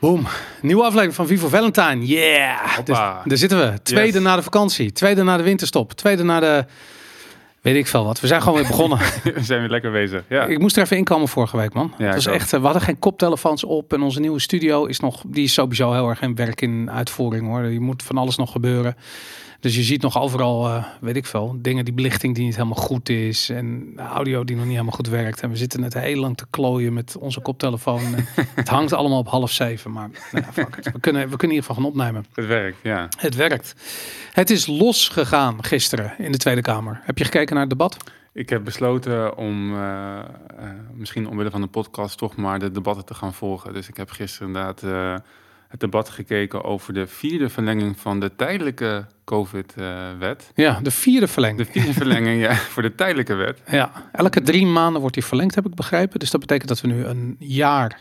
Boom. 0.00 0.26
Nieuwe 0.62 0.82
aflevering 0.82 1.14
van 1.14 1.26
Vivo 1.26 1.48
Valentine. 1.48 2.06
Yeah. 2.06 2.76
Dus, 2.84 2.96
daar 2.96 3.22
zitten 3.26 3.58
we. 3.58 3.82
Tweede 3.82 4.12
Yes. 4.12 4.22
na 4.22 4.36
de 4.36 4.42
vakantie. 4.42 4.92
Tweede 4.92 5.22
na 5.22 5.36
de 5.36 5.42
winterstop. 5.42 5.92
Tweede 5.92 6.22
na 6.22 6.40
de... 6.40 6.64
Weet 7.60 7.76
ik 7.76 7.86
veel 7.86 8.04
wat. 8.04 8.20
We 8.20 8.26
zijn 8.26 8.42
gewoon 8.42 8.58
weer 8.58 8.66
begonnen. 8.66 8.98
We 9.34 9.42
zijn 9.42 9.60
weer 9.60 9.68
lekker 9.68 9.90
bezig. 9.92 10.22
Ja. 10.28 10.44
Ik 10.44 10.58
moest 10.58 10.76
er 10.76 10.82
even 10.82 10.96
inkomen 10.96 11.28
vorige 11.28 11.56
week, 11.56 11.72
man. 11.72 11.92
Ja, 11.98 12.04
het 12.04 12.14
was 12.14 12.26
echt, 12.26 12.52
eh, 12.52 12.58
we 12.58 12.64
hadden 12.64 12.82
geen 12.82 12.98
koptelefoons 12.98 13.64
op. 13.64 13.92
En 13.92 14.02
onze 14.02 14.20
nieuwe 14.20 14.40
studio 14.40 14.84
is 14.84 15.00
nog... 15.00 15.22
Die 15.26 15.44
is 15.44 15.52
sowieso 15.52 15.92
heel 15.92 16.08
erg 16.08 16.20
in 16.20 16.34
werk 16.34 16.60
in 16.60 16.90
uitvoering, 16.90 17.46
hoor. 17.46 17.64
Je 17.64 17.80
moet 17.80 18.02
van 18.02 18.18
alles 18.18 18.36
nog 18.36 18.52
gebeuren. 18.52 18.96
Dus 19.60 19.76
je 19.76 19.82
ziet 19.82 20.02
nog 20.02 20.18
overal, 20.18 20.66
eh, 20.68 20.84
weet 21.00 21.16
ik 21.16 21.26
veel, 21.26 21.56
dingen, 21.58 21.84
die 21.84 21.94
belichting 21.94 22.34
die 22.34 22.44
niet 22.44 22.56
helemaal 22.56 22.82
goed 22.82 23.08
is. 23.08 23.50
En 23.50 23.92
audio 23.96 24.44
die 24.44 24.56
nog 24.56 24.64
niet 24.64 24.72
helemaal 24.72 24.96
goed 24.96 25.08
werkt. 25.08 25.40
En 25.40 25.50
we 25.50 25.56
zitten 25.56 25.80
net 25.80 25.94
heel 25.94 26.20
lang 26.20 26.36
te 26.36 26.46
klooien 26.50 26.92
met 26.92 27.16
onze 27.16 27.40
koptelefoon. 27.40 28.00
Het 28.54 28.68
hangt 28.68 28.92
allemaal 28.92 29.18
op 29.18 29.28
half 29.28 29.50
zeven. 29.50 29.92
Maar 29.92 30.10
nou 30.32 30.44
ja. 30.56 30.66
We, 30.92 31.00
kunnen, 31.00 31.28
we 31.30 31.36
kunnen 31.36 31.40
in 31.40 31.48
ieder 31.48 31.62
geval 31.62 31.74
gaan 31.74 31.84
opnemen. 31.84 32.26
Het 32.34 32.46
werkt, 32.46 32.78
ja. 32.82 33.08
Het 33.16 33.34
werkt. 33.34 33.74
Het 34.32 34.50
is 34.50 34.66
losgegaan 34.66 35.64
gisteren 35.64 36.14
in 36.18 36.32
de 36.32 36.38
Tweede 36.38 36.62
Kamer. 36.62 37.00
Heb 37.02 37.18
je 37.18 37.24
gekeken 37.24 37.52
naar 37.52 37.66
het 37.68 37.78
debat? 37.78 37.96
Ik 38.32 38.48
heb 38.48 38.64
besloten 38.64 39.36
om, 39.36 39.74
eh, 39.74 40.18
eh, 40.18 40.24
misschien 40.94 41.28
omwille 41.28 41.50
van 41.50 41.60
de 41.60 41.66
podcast, 41.66 42.18
toch 42.18 42.36
maar 42.36 42.58
de 42.58 42.70
debatten 42.70 43.04
te 43.04 43.14
gaan 43.14 43.34
volgen. 43.34 43.72
Dus 43.72 43.88
ik 43.88 43.96
heb 43.96 44.10
gisteren 44.10 44.46
inderdaad 44.46 44.82
het 45.70 45.80
debat 45.80 46.08
gekeken 46.08 46.64
over 46.64 46.94
de 46.94 47.06
vierde 47.06 47.48
verlenging 47.48 47.98
van 47.98 48.20
de 48.20 48.36
tijdelijke 48.36 49.06
COVID-wet. 49.24 50.52
Ja, 50.54 50.80
de 50.82 50.90
vierde 50.90 51.28
verlenging. 51.28 51.66
de 51.66 51.72
vierde 51.72 51.92
verlenging 51.92 52.42
ja, 52.42 52.54
voor 52.74 52.82
de 52.82 52.94
tijdelijke 52.94 53.34
wet. 53.34 53.62
Ja, 53.66 53.92
elke 54.12 54.42
drie 54.42 54.66
maanden 54.66 55.00
wordt 55.00 55.14
die 55.14 55.24
verlengd, 55.24 55.54
heb 55.54 55.66
ik 55.66 55.74
begrepen. 55.74 56.18
Dus 56.18 56.30
dat 56.30 56.40
betekent 56.40 56.68
dat 56.68 56.80
we 56.80 56.88
nu 56.88 57.04
een 57.04 57.36
jaar 57.38 58.00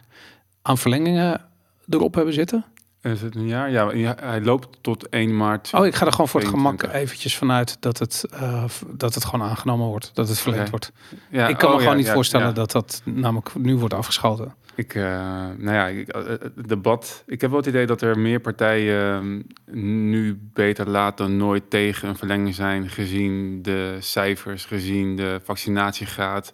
aan 0.62 0.78
verlengingen 0.78 1.42
erop 1.90 2.16
hebben 2.16 2.34
zitten. 2.34 2.66
Is 3.02 3.22
het 3.22 3.36
een 3.36 3.48
jaar? 3.48 3.72
Ja, 3.98 4.16
hij 4.22 4.42
loopt 4.42 4.78
tot 4.82 5.10
1 5.10 5.38
maart. 5.38 5.70
Oh, 5.74 5.86
ik 5.86 5.96
ga 5.96 6.06
er 6.06 6.12
gewoon 6.12 6.28
voor 6.28 6.40
het 6.40 6.50
gemak 6.50 6.78
22. 6.78 7.02
eventjes 7.02 7.38
vanuit 7.38 7.78
dat 7.80 8.00
het, 8.00 8.26
eh, 8.32 8.64
dat 8.88 9.14
het 9.14 9.26
gewoon 9.26 9.50
aangenomen 9.50 9.88
wordt. 9.88 10.12
Dat 10.14 10.28
het 10.28 10.40
verlengd 10.40 10.70
wordt. 10.70 10.92
Ja, 11.30 11.48
ik 11.48 11.58
kan 11.58 11.70
me 11.70 11.76
oh, 11.76 11.80
gewoon 11.80 11.94
ja, 11.94 12.00
niet 12.00 12.08
ja, 12.08 12.14
voorstellen 12.14 12.54
dat 12.54 12.72
dat 12.72 13.02
namelijk 13.06 13.56
nu 13.56 13.76
wordt 13.76 13.94
afgeschoten. 13.94 14.54
Ik, 14.80 14.96
eh, 14.96 15.04
nou 15.58 15.72
ja, 15.72 15.88
ik, 15.88 16.08
eh, 16.08 16.28
het 16.28 16.68
debat. 16.68 17.24
Ik 17.26 17.42
heb 17.42 17.50
wel 17.50 17.60
het 17.60 17.68
idee 17.68 17.86
dat 17.86 18.02
er 18.02 18.20
meer 18.20 18.40
partijen 18.40 19.46
eh, 19.66 19.74
nu 19.76 20.40
beter 20.54 20.90
laat 20.90 21.18
dan 21.18 21.38
nooit 21.38 21.70
tegen 21.70 22.10
een 22.10 22.16
verlenging 22.16 22.56
zijn, 22.56 22.90
gezien 22.90 23.62
de 23.62 23.98
cijfers, 24.00 24.66
gezien 24.66 25.16
de 25.16 25.40
vaccinatiegraad 25.44 26.54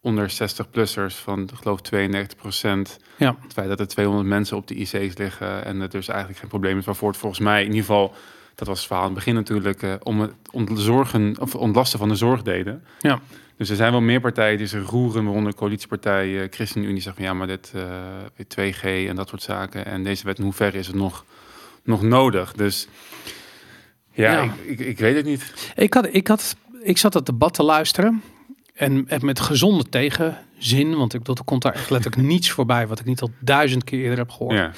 onder 0.00 0.30
60-plussers 0.30 1.14
van, 1.14 1.42
ik 1.42 1.50
geloof 1.54 1.80
92 1.80 2.38
procent. 2.38 2.98
Ja. 3.16 3.36
Het 3.40 3.52
feit 3.52 3.68
dat 3.68 3.80
er 3.80 3.88
200 3.88 4.28
mensen 4.28 4.56
op 4.56 4.66
de 4.66 4.74
IC's 4.74 5.16
liggen 5.16 5.64
en 5.64 5.80
het 5.80 5.90
dus 5.90 6.08
eigenlijk 6.08 6.38
geen 6.38 6.48
probleem 6.48 6.78
is, 6.78 6.84
waarvoor 6.84 7.08
het 7.08 7.18
volgens 7.18 7.40
mij 7.40 7.60
in 7.60 7.66
ieder 7.66 7.80
geval, 7.80 8.14
dat 8.54 8.68
was 8.68 8.78
het 8.78 8.86
verhaal 8.86 9.04
aan 9.04 9.10
het 9.10 9.18
begin 9.18 9.34
natuurlijk, 9.34 9.82
eh, 9.82 9.94
om 10.02 10.20
het 10.20 10.32
ontzorgen, 10.50 11.36
of 11.40 11.54
ontlasten 11.54 11.98
van 11.98 12.08
de 12.08 12.14
zorg 12.14 12.42
deden. 12.42 12.84
Ja. 13.00 13.20
Dus 13.56 13.70
er 13.70 13.76
zijn 13.76 13.92
wel 13.92 14.00
meer 14.00 14.20
partijen 14.20 14.58
die 14.58 14.66
zich 14.66 14.90
roeren, 14.90 15.24
waaronder 15.24 15.50
de 15.50 15.58
coalitiepartij 15.58 16.42
eh, 16.42 16.46
ChristenUnie 16.50 17.00
zegt 17.00 17.16
van 17.16 17.24
ja, 17.24 17.34
maar 17.34 17.46
dit 17.46 17.72
eh, 17.74 17.82
weer 18.36 18.72
2G 18.74 19.08
en 19.08 19.16
dat 19.16 19.28
soort 19.28 19.42
zaken. 19.42 19.86
En 19.86 20.04
deze 20.04 20.24
wet, 20.24 20.38
in 20.38 20.44
hoeverre 20.44 20.78
is 20.78 20.86
het 20.86 20.96
nog, 20.96 21.24
nog 21.82 22.02
nodig? 22.02 22.52
Dus 22.52 22.88
ja, 24.12 24.32
Ja. 24.32 24.42
Ik, 24.42 24.50
ik, 24.64 24.78
ik 24.78 24.98
weet 24.98 25.16
het 25.16 25.24
niet. 25.24 25.72
Ik, 25.76 25.94
had, 25.94 26.08
ik, 26.14 26.26
had, 26.26 26.56
ik 26.82 26.98
zat 26.98 27.14
het 27.14 27.26
debat 27.26 27.54
te 27.54 27.62
luisteren. 27.62 28.22
En 28.74 29.08
en 29.08 29.24
met 29.24 29.40
gezonde 29.40 29.88
tegenzin. 29.88 30.96
Want 30.96 31.14
ik 31.14 31.26
er 31.28 31.44
komt 31.44 31.62
daar 31.62 31.72
echt 31.72 31.90
letterlijk 31.90 32.28
niets 32.32 32.50
voorbij. 32.50 32.86
Wat 32.86 33.00
ik 33.00 33.06
niet 33.06 33.20
al 33.20 33.30
duizend 33.38 33.84
keer 33.84 34.00
eerder 34.00 34.18
heb 34.18 34.30
gehoord. 34.30 34.56
Ja. 34.56 34.72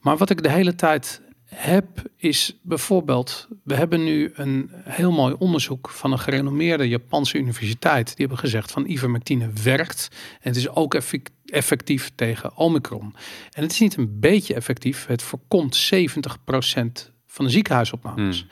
Maar 0.00 0.16
wat 0.16 0.30
ik 0.30 0.42
de 0.42 0.50
hele 0.50 0.74
tijd 0.74 1.20
heb, 1.54 1.86
is 2.16 2.58
bijvoorbeeld, 2.62 3.48
we 3.62 3.74
hebben 3.74 4.04
nu 4.04 4.32
een 4.34 4.70
heel 4.84 5.12
mooi 5.12 5.34
onderzoek 5.38 5.90
van 5.90 6.12
een 6.12 6.18
gerenommeerde 6.18 6.88
Japanse 6.88 7.38
universiteit. 7.38 8.06
Die 8.06 8.14
hebben 8.16 8.38
gezegd 8.38 8.70
van 8.70 8.86
ivermectine 8.86 9.50
werkt 9.62 10.08
en 10.40 10.48
het 10.48 10.56
is 10.56 10.68
ook 10.68 10.94
effec- 10.94 11.28
effectief 11.46 12.12
tegen 12.14 12.56
Omicron. 12.56 13.14
En 13.52 13.62
het 13.62 13.72
is 13.72 13.80
niet 13.80 13.96
een 13.96 14.20
beetje 14.20 14.54
effectief, 14.54 15.06
het 15.06 15.22
voorkomt 15.22 15.90
70% 15.94 17.12
van 17.26 17.44
de 17.44 17.50
ziekenhuisopnames. 17.50 18.40
Hmm. 18.40 18.48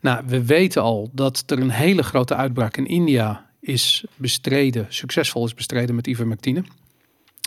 Nou, 0.00 0.24
we 0.26 0.44
weten 0.44 0.82
al 0.82 1.10
dat 1.12 1.42
er 1.46 1.58
een 1.58 1.70
hele 1.70 2.02
grote 2.02 2.34
uitbraak 2.34 2.76
in 2.76 2.86
India 2.86 3.50
is 3.60 4.04
bestreden, 4.16 4.86
succesvol 4.88 5.44
is 5.44 5.54
bestreden 5.54 5.94
met 5.94 6.06
ivermectine. 6.06 6.64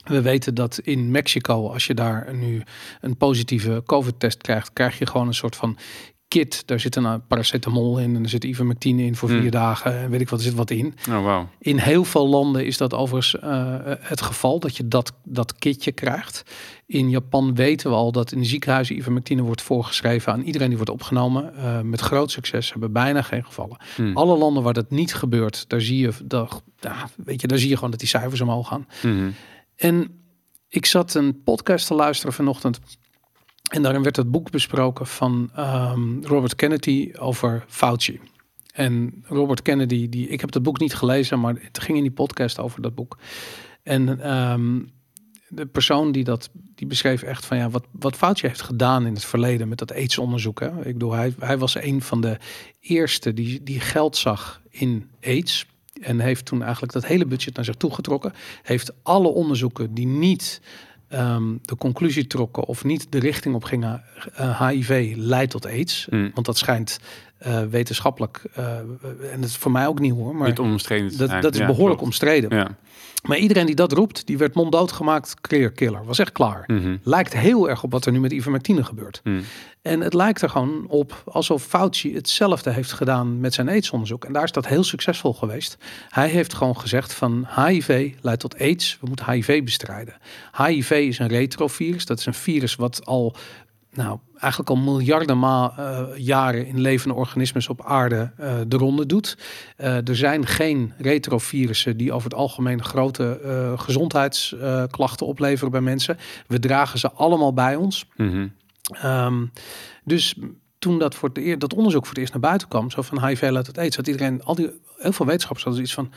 We 0.10 0.22
weten 0.22 0.56
dat 0.56 0.80
in 0.84 1.12
Mexico, 1.12 1.70
als 1.70 1.88
je 1.88 1.94
daar 1.94 2.36
nu 2.36 2.62
een 3.02 3.18
positieve 3.18 3.84
COVID-test 3.86 4.42
krijgt, 4.42 4.74
krijg 4.74 5.00
je 5.00 5.06
gewoon 5.06 5.28
een 5.28 5.34
soort 5.34 5.56
van 5.56 5.78
kit. 6.30 6.64
Daar 6.68 6.80
zit 6.80 6.96
een 6.96 7.28
paracetamol 7.28 8.00
in 8.00 8.16
en 8.16 8.24
er 8.24 8.30
zit 8.30 8.44
ivermectine 8.44 9.04
in 9.04 9.16
voor 9.16 9.30
Hmm. 9.30 9.42
vier 9.42 9.52
dagen. 9.52 10.00
En 10.00 10.10
weet 10.10 10.22
ik 10.22 10.30
wat, 10.30 10.40
er 10.40 10.46
zit 10.46 10.54
wat 10.54 10.70
in. 10.70 10.94
Oh, 11.10 11.24
wauw. 11.24 11.50
In 11.60 11.78
heel 11.78 12.04
veel 12.04 12.28
landen 12.28 12.66
is 12.66 12.78
dat 12.78 12.94
overigens 12.94 13.40
eh, 13.40 13.76
het 14.00 14.22
geval, 14.22 14.60
dat 14.60 14.78
je 14.78 14.88
dat, 14.88 15.14
dat 15.24 15.56
kitje 15.56 15.92
krijgt. 15.92 16.44
In 16.86 17.10
Japan 17.10 17.56
weten 17.56 17.90
we 17.90 17.96
al 17.96 18.12
dat 18.12 18.32
in 18.32 18.40
de 18.40 18.46
ziekenhuizen 18.46 18.96
ivermectine 18.98 19.42
wordt 19.42 19.62
voorgeschreven 19.62 20.34
aan 20.34 20.42
iedereen 20.42 20.68
die 20.68 20.78
wordt 20.78 20.92
opgenomen. 20.92 21.56
Eh, 21.56 21.82
met 21.82 22.02
groot 22.02 22.32
succes, 22.32 22.72
hebben 22.72 22.92
bijna 22.92 23.22
geen 23.22 23.46
gevallen. 23.46 23.78
Hmm. 23.96 24.18
Alle 24.18 24.38
landen 24.38 24.64
waar 24.64 24.74
dat 24.74 24.90
niet 24.90 25.14
gebeurt, 25.14 25.66
daar 25.68 25.82
zie 25.82 26.00
je, 26.00 26.12
ja, 26.80 27.10
weet 27.26 27.42
je, 27.42 27.48
daar 27.48 27.58
zie 27.58 27.70
je 27.70 27.76
gewoon 27.76 27.92
dat 27.92 28.00
die 28.00 28.10
cijfers 28.10 28.42
omhoog 28.42 28.68
gaan. 28.68 28.88
Mhm. 29.02 29.30
En 29.80 30.24
ik 30.68 30.86
zat 30.86 31.14
een 31.14 31.44
podcast 31.44 31.88
te 31.88 31.94
luisteren 31.94 32.34
vanochtend. 32.34 32.80
En 33.72 33.82
daarin 33.82 34.04
werd 34.04 34.16
het 34.16 34.32
boek 34.32 34.52
besproken 34.52 35.08
van 35.08 35.50
ehm, 35.56 36.24
Robert 36.24 36.56
Kennedy 36.56 37.12
over 37.20 37.66
Fauci. 37.68 38.20
En 38.74 39.24
Robert 39.28 39.62
Kennedy, 39.62 40.10
die, 40.10 40.28
ik 40.28 40.42
heb 40.42 40.54
het 40.54 40.64
boek 40.64 40.80
niet 40.80 40.96
gelezen, 40.96 41.40
maar 41.40 41.56
het 41.62 41.80
ging 41.80 41.98
in 41.98 42.04
die 42.04 42.14
podcast 42.14 42.60
over 42.60 42.82
dat 42.82 42.96
boek. 42.96 43.18
En 43.84 44.22
ehm, 44.22 44.82
de 45.48 45.66
persoon 45.66 46.12
die 46.12 46.24
dat 46.24 46.50
die 46.54 46.88
beschreef 46.88 47.22
echt 47.22 47.46
van 47.46 47.58
ja, 47.58 47.70
wat, 47.70 47.86
wat 47.92 48.16
Fauci 48.16 48.48
heeft 48.48 48.62
gedaan 48.62 49.06
in 49.06 49.14
het 49.14 49.26
verleden 49.26 49.68
met 49.68 49.78
dat 49.78 49.94
AIDS-onderzoek. 49.94 50.60
Hè? 50.60 50.78
Ik 50.78 50.94
bedoel, 50.94 51.12
hij, 51.12 51.34
hij 51.40 51.58
was 51.58 51.76
een 51.76 52.02
van 52.02 52.22
de 52.22 52.38
eerste 52.80 53.34
die, 53.34 53.64
die 53.64 53.80
geld 53.80 54.18
zag 54.18 54.62
in 54.70 55.10
AIDS. 55.22 55.66
En 56.02 56.20
heeft 56.20 56.46
toen 56.46 56.64
eigenlijk 56.64 56.94
dat 56.94 57.06
hele 57.06 57.26
budget 57.26 57.56
naar 57.56 57.66
zich 57.66 57.76
toe 57.76 57.94
getrokken. 57.94 58.34
Heeft 58.64 58.92
alle 59.04 59.28
onderzoeken 59.28 59.94
die 59.94 60.08
niet 60.08 60.62
ehm, 61.08 61.56
de 61.62 61.76
conclusie 61.76 62.28
trokken 62.28 62.66
of 62.66 62.84
niet 62.84 63.12
de 63.12 63.20
richting 63.20 63.56
op 63.56 63.64
gingen, 63.64 64.04
eh, 64.34 64.68
HIV 64.68 65.14
leidt 65.18 65.52
tot 65.52 65.66
AIDS. 65.66 66.08
Hmm. 66.10 66.32
Want 66.34 66.46
dat 66.46 66.58
schijnt 66.58 67.00
eh, 67.40 67.62
wetenschappelijk, 67.64 68.42
eh, 68.54 68.78
en 69.32 69.36
dat 69.42 69.50
is 69.50 69.58
voor 69.58 69.72
mij 69.72 69.88
ook 69.88 70.00
nieuw 70.00 70.16
hoor, 70.16 70.36
maar 70.36 70.48
Niet 70.48 70.60
omstreden 70.60 71.18
dat, 71.18 71.42
dat 71.42 71.54
is 71.54 71.60
Ja, 71.60 71.66
behoorlijk 71.66 71.98
klopt. 71.98 72.02
omstreden. 72.02 72.56
Ja. 72.58 72.78
Maar 73.24 73.38
iedereen 73.38 73.66
die 73.66 73.76
dat 73.76 73.92
roept, 73.92 74.28
die 74.28 74.38
werd 74.38 74.56
monddood 74.56 74.92
gemaakt, 74.92 75.42
clear 75.42 75.70
killer. 75.70 76.06
Was 76.06 76.20
echt 76.20 76.32
klaar. 76.32 76.64
Mhm. 76.68 76.98
Lijkt 77.04 77.34
heel 77.34 77.70
erg 77.70 77.84
op 77.84 77.92
wat 77.92 78.06
er 78.06 78.12
nu 78.12 78.20
met 78.20 78.32
ivermectine 78.32 78.84
gebeurt. 78.84 79.20
Hmm. 79.24 79.42
En 79.82 80.00
het 80.02 80.14
lijkt 80.14 80.42
er 80.42 80.50
gewoon 80.50 80.86
op 80.88 81.24
alsof 81.26 81.64
Fauci 81.64 82.16
hetzelfde 82.16 82.72
heeft 82.72 82.92
gedaan 82.92 83.40
met 83.40 83.54
zijn 83.54 83.70
AIDS-onderzoek. 83.70 84.26
En 84.26 84.34
daar 84.34 84.44
is 84.44 84.52
dat 84.52 84.68
heel 84.68 84.84
succesvol 84.84 85.34
geweest. 85.34 85.78
Hij 86.10 86.28
heeft 86.30 86.54
gewoon 86.54 86.80
gezegd 86.80 87.14
van 87.14 87.48
HIV 87.56 88.14
leidt 88.22 88.40
tot 88.42 88.60
AIDS. 88.60 88.98
We 89.02 89.08
moeten 89.08 89.32
HIV 89.32 89.64
bestrijden. 89.64 90.14
HIV 90.66 90.92
is 90.92 91.20
een 91.20 91.28
retrovirus. 91.28 92.06
Dat 92.06 92.20
is 92.20 92.26
een 92.26 92.34
virus 92.34 92.76
wat 92.76 93.06
al, 93.06 93.36
nou, 93.92 94.20
eigenlijk 94.38 94.70
al 94.70 94.76
miljarden 94.76 95.40
ma 95.40 95.74
eh, 95.78 96.18
jaren 96.18 96.66
in 96.66 96.80
levende 96.80 97.16
organismen 97.16 97.70
op 97.70 97.86
aarde 97.86 98.32
eh, 98.38 98.56
de 98.68 98.78
ronde 98.78 99.06
doet. 99.06 99.38
Eh, 99.78 100.08
er 100.08 100.16
zijn 100.16 100.46
geen 100.46 100.94
retrovirussen 100.98 101.98
die 101.98 102.12
over 102.12 102.30
het 102.30 102.40
algemeen 102.40 102.84
grote 102.84 103.40
gezondheidsklachten 103.76 105.26
opleveren 105.26 105.72
bij 105.72 105.82
mensen. 105.82 106.18
We 106.48 106.60
dragen 106.60 107.00
ze 107.00 107.12
allemaal 107.12 107.54
bij 107.54 107.76
ons. 107.76 108.06
Mhm. 108.16 108.48
Ehm, 108.92 109.46
dus 110.04 110.36
toen 110.80 111.00
dat, 111.00 111.16
voor 111.16 111.30
het 111.30 111.38
eer, 111.38 111.60
dat 111.60 111.74
onderzoek 111.74 112.02
voor 112.02 112.14
het 112.14 112.18
eerst 112.18 112.34
naar 112.34 112.42
buiten 112.42 112.68
kwam, 112.68 112.92
zo 112.92 113.02
van 113.02 113.26
HIV 113.26 113.42
leidt 113.42 113.68
tot 113.68 113.78
AIDS, 113.78 113.96
had 113.96 114.08
iedereen, 114.08 114.44
al 114.44 114.56
die, 114.56 114.72
heel 114.98 115.12
veel 115.12 115.26
wetenschappers 115.26 115.64
hadden 115.64 115.84
iets 115.84 115.94
van, 115.94 116.12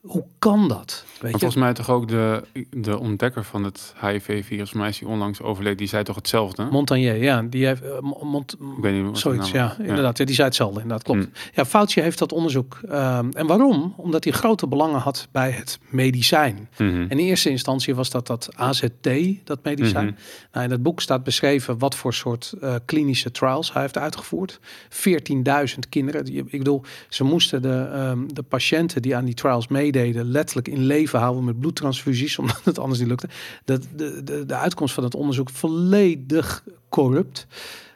hoe 0.00 0.24
kan 0.38 0.68
dat? 0.68 1.04
Weet 1.22 1.32
Maar 1.32 1.40
je? 1.40 1.46
volgens 1.46 1.62
mij 1.64 1.72
toch 1.72 1.90
ook 1.96 2.08
de, 2.08 2.42
de 2.70 2.98
ontdekker 2.98 3.44
van 3.44 3.64
het 3.64 3.94
HIV-virus, 4.00 4.46
volgens 4.46 4.72
mij 4.72 4.88
is 4.88 4.98
die 4.98 5.08
onlangs 5.08 5.40
overleden, 5.42 5.78
die 5.78 5.88
zei 5.88 6.02
toch 6.02 6.16
hetzelfde? 6.16 6.64
Montagnier, 6.70 7.16
ja, 7.22 7.42
die 7.42 7.66
heeft, 7.66 7.82
Mo- 8.00 8.20
Mont, 8.24 8.52
Ik 8.52 8.58
weet 8.82 9.02
niet 9.04 9.18
zoiets, 9.18 9.50
ja, 9.50 9.76
inderdaad, 9.78 10.18
ja, 10.18 10.24
die 10.24 10.34
zei 10.34 10.46
hetzelfde, 10.46 10.80
inderdaad, 10.80 11.02
klopt. 11.04 11.20
Mm. 11.20 11.32
Ja, 11.54 11.64
Fauci 11.64 12.00
heeft 12.00 12.18
dat 12.18 12.32
onderzoek, 12.32 12.80
ehm, 12.88 13.28
en 13.32 13.46
waarom? 13.46 13.94
Omdat 13.96 14.24
hij 14.24 14.32
grote 14.32 14.66
belangen 14.66 15.00
had 15.00 15.28
bij 15.32 15.50
het 15.50 15.78
medicijn. 15.88 16.68
Mhm. 16.78 16.86
En 16.88 17.08
in 17.10 17.18
eerste 17.18 17.50
instantie 17.50 17.94
was 17.94 18.10
dat 18.10 18.26
dat 18.26 18.48
AZT, 18.54 19.08
dat 19.44 19.58
medicijn. 19.62 20.04
Mhm. 20.04 20.14
Nou, 20.52 20.64
in 20.64 20.70
het 20.70 20.82
boek 20.82 21.00
staat 21.00 21.24
beschreven 21.24 21.78
wat 21.78 21.94
voor 21.94 22.14
soort 22.14 22.52
eh, 22.60 22.74
klinische 22.84 23.30
trials 23.30 23.72
hij 23.72 23.82
heeft 23.82 23.98
uitgevoerd. 23.98 24.60
14.000 24.88 25.88
kinderen. 25.88 26.24
Die- 26.24 26.42
Ik 26.46 26.58
bedoel, 26.58 26.82
ze 27.08 27.24
moesten 27.24 27.62
de, 27.62 27.88
ehm, 27.92 28.18
de 28.26 28.42
patiënten 28.42 29.02
die 29.02 29.16
aan 29.16 29.24
die 29.24 29.34
trials 29.34 29.68
meededen 29.68 29.80
meededen, 29.92 30.30
letterlijk 30.30 30.68
in 30.68 30.84
leven 30.84 31.11
houden 31.20 31.44
met 31.44 31.60
bloedtransfusies, 31.60 32.38
omdat 32.38 32.64
het 32.64 32.78
anders 32.78 33.00
niet 33.00 33.08
lukte. 33.08 33.28
Dat 33.64 33.86
de, 33.96 34.22
de, 34.24 34.46
de 34.46 34.54
uitkomst 34.54 34.94
van 34.94 35.04
het 35.04 35.14
onderzoek 35.14 35.50
volledig 35.50 36.64
corrupt. 36.88 37.46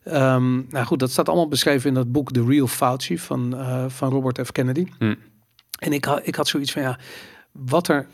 Ehm, 0.05 0.55
nou 0.69 0.87
goed, 0.87 0.99
dat 0.99 1.11
staat 1.11 1.29
allemaal 1.29 1.49
beschreven 1.49 1.89
in 1.89 1.95
dat 1.95 2.13
boek 2.13 2.33
The 2.33 2.45
Real 2.45 2.67
Fauci 2.67 3.19
van, 3.19 3.55
uh, 3.55 3.85
van 3.89 4.11
Robert 4.11 4.47
F. 4.47 4.53
Kennedy. 4.53 4.87
Hm. 4.99 5.15
En 5.79 5.93
ik, 5.93 6.05
had, 6.05 6.27
ik 6.27 6.35
had 6.35 6.49
zoiets 6.49 6.73
van, 6.73 6.83
ja, 6.83 6.99
wat 7.53 7.89
er... 7.89 8.07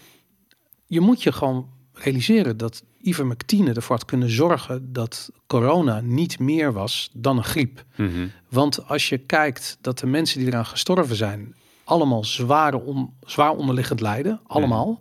Je 0.86 1.00
moet 1.00 1.22
je 1.22 1.32
gewoon 1.32 1.68
realiseren 1.92 2.56
dat 2.56 2.82
ivermectine 3.02 3.72
ervoor 3.72 3.96
had 3.96 4.04
kunnen 4.04 4.30
zorgen 4.30 4.92
dat 4.92 5.30
corona 5.46 6.00
niet 6.00 6.38
meer 6.38 6.72
was 6.72 7.10
dan 7.12 7.36
een 7.36 7.44
griep. 7.44 7.84
Mhm. 7.96 8.26
Want 8.48 8.88
als 8.88 9.08
je 9.08 9.18
kijkt 9.18 9.78
dat 9.80 9.98
de 9.98 10.06
mensen 10.06 10.38
die 10.38 10.48
eraan 10.48 10.66
gestorven 10.66 11.16
zijn, 11.16 11.54
allemaal 11.84 12.24
zware 12.24 13.08
zwaar 13.20 13.50
onderliggend 13.50 14.00
lijden, 14.00 14.40
allemaal. 14.46 15.00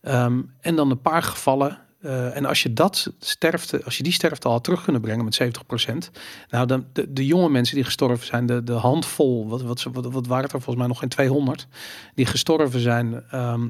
Ehm, 0.00 0.40
en 0.60 0.76
dan 0.76 0.90
een 0.90 1.00
paar 1.00 1.22
gevallen. 1.22 1.78
eh, 2.00 2.36
en 2.36 2.44
als 2.44 2.62
je 2.62 2.72
dat 2.72 3.12
sterfte, 3.18 3.84
als 3.84 3.96
je 3.96 4.02
die 4.02 4.12
sterfte 4.12 4.46
al 4.46 4.52
had 4.52 4.64
terug 4.64 4.84
kunnen 4.84 5.00
brengen 5.00 5.24
met 5.24 5.34
70%, 5.34 6.10
nou 6.50 6.66
dan 6.66 6.86
de, 6.92 7.12
de 7.12 7.26
jonge 7.26 7.48
mensen 7.48 7.74
die 7.74 7.84
gestorven 7.84 8.26
zijn, 8.26 8.46
de, 8.46 8.64
de 8.64 8.72
handvol, 8.72 9.48
wat, 9.48 9.62
wat, 9.62 9.82
wat, 9.82 10.12
wat 10.12 10.26
waren 10.26 10.44
het 10.44 10.52
er 10.52 10.60
volgens 10.60 10.76
mij 10.76 10.86
nog 10.86 10.98
geen 10.98 11.08
200, 11.08 11.66
die 12.14 12.26
gestorven 12.26 12.80
zijn, 12.80 13.22
ehm, 13.30 13.68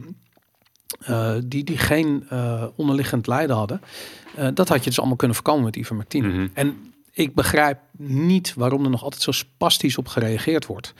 eh, 1.00 1.34
die, 1.44 1.64
die 1.64 1.78
geen 1.78 2.26
eh, 2.28 2.64
onderliggend 2.76 3.26
lijden 3.26 3.56
hadden, 3.56 3.80
dat 4.54 4.68
had 4.68 4.78
je 4.78 4.90
dus 4.90 4.98
allemaal 4.98 5.16
kunnen 5.16 5.36
voorkomen 5.36 5.64
met 5.64 5.76
ivermectine. 5.76 6.28
Mhm. 6.28 6.46
En 6.52 6.89
ik 7.20 7.34
begrijp 7.34 7.78
niet 7.98 8.54
waarom 8.54 8.84
er 8.84 8.90
nog 8.90 9.02
altijd 9.02 9.22
zo 9.22 9.30
spastisch 9.32 9.98
op 9.98 10.08
gereageerd 10.08 10.66
wordt. 10.66 10.94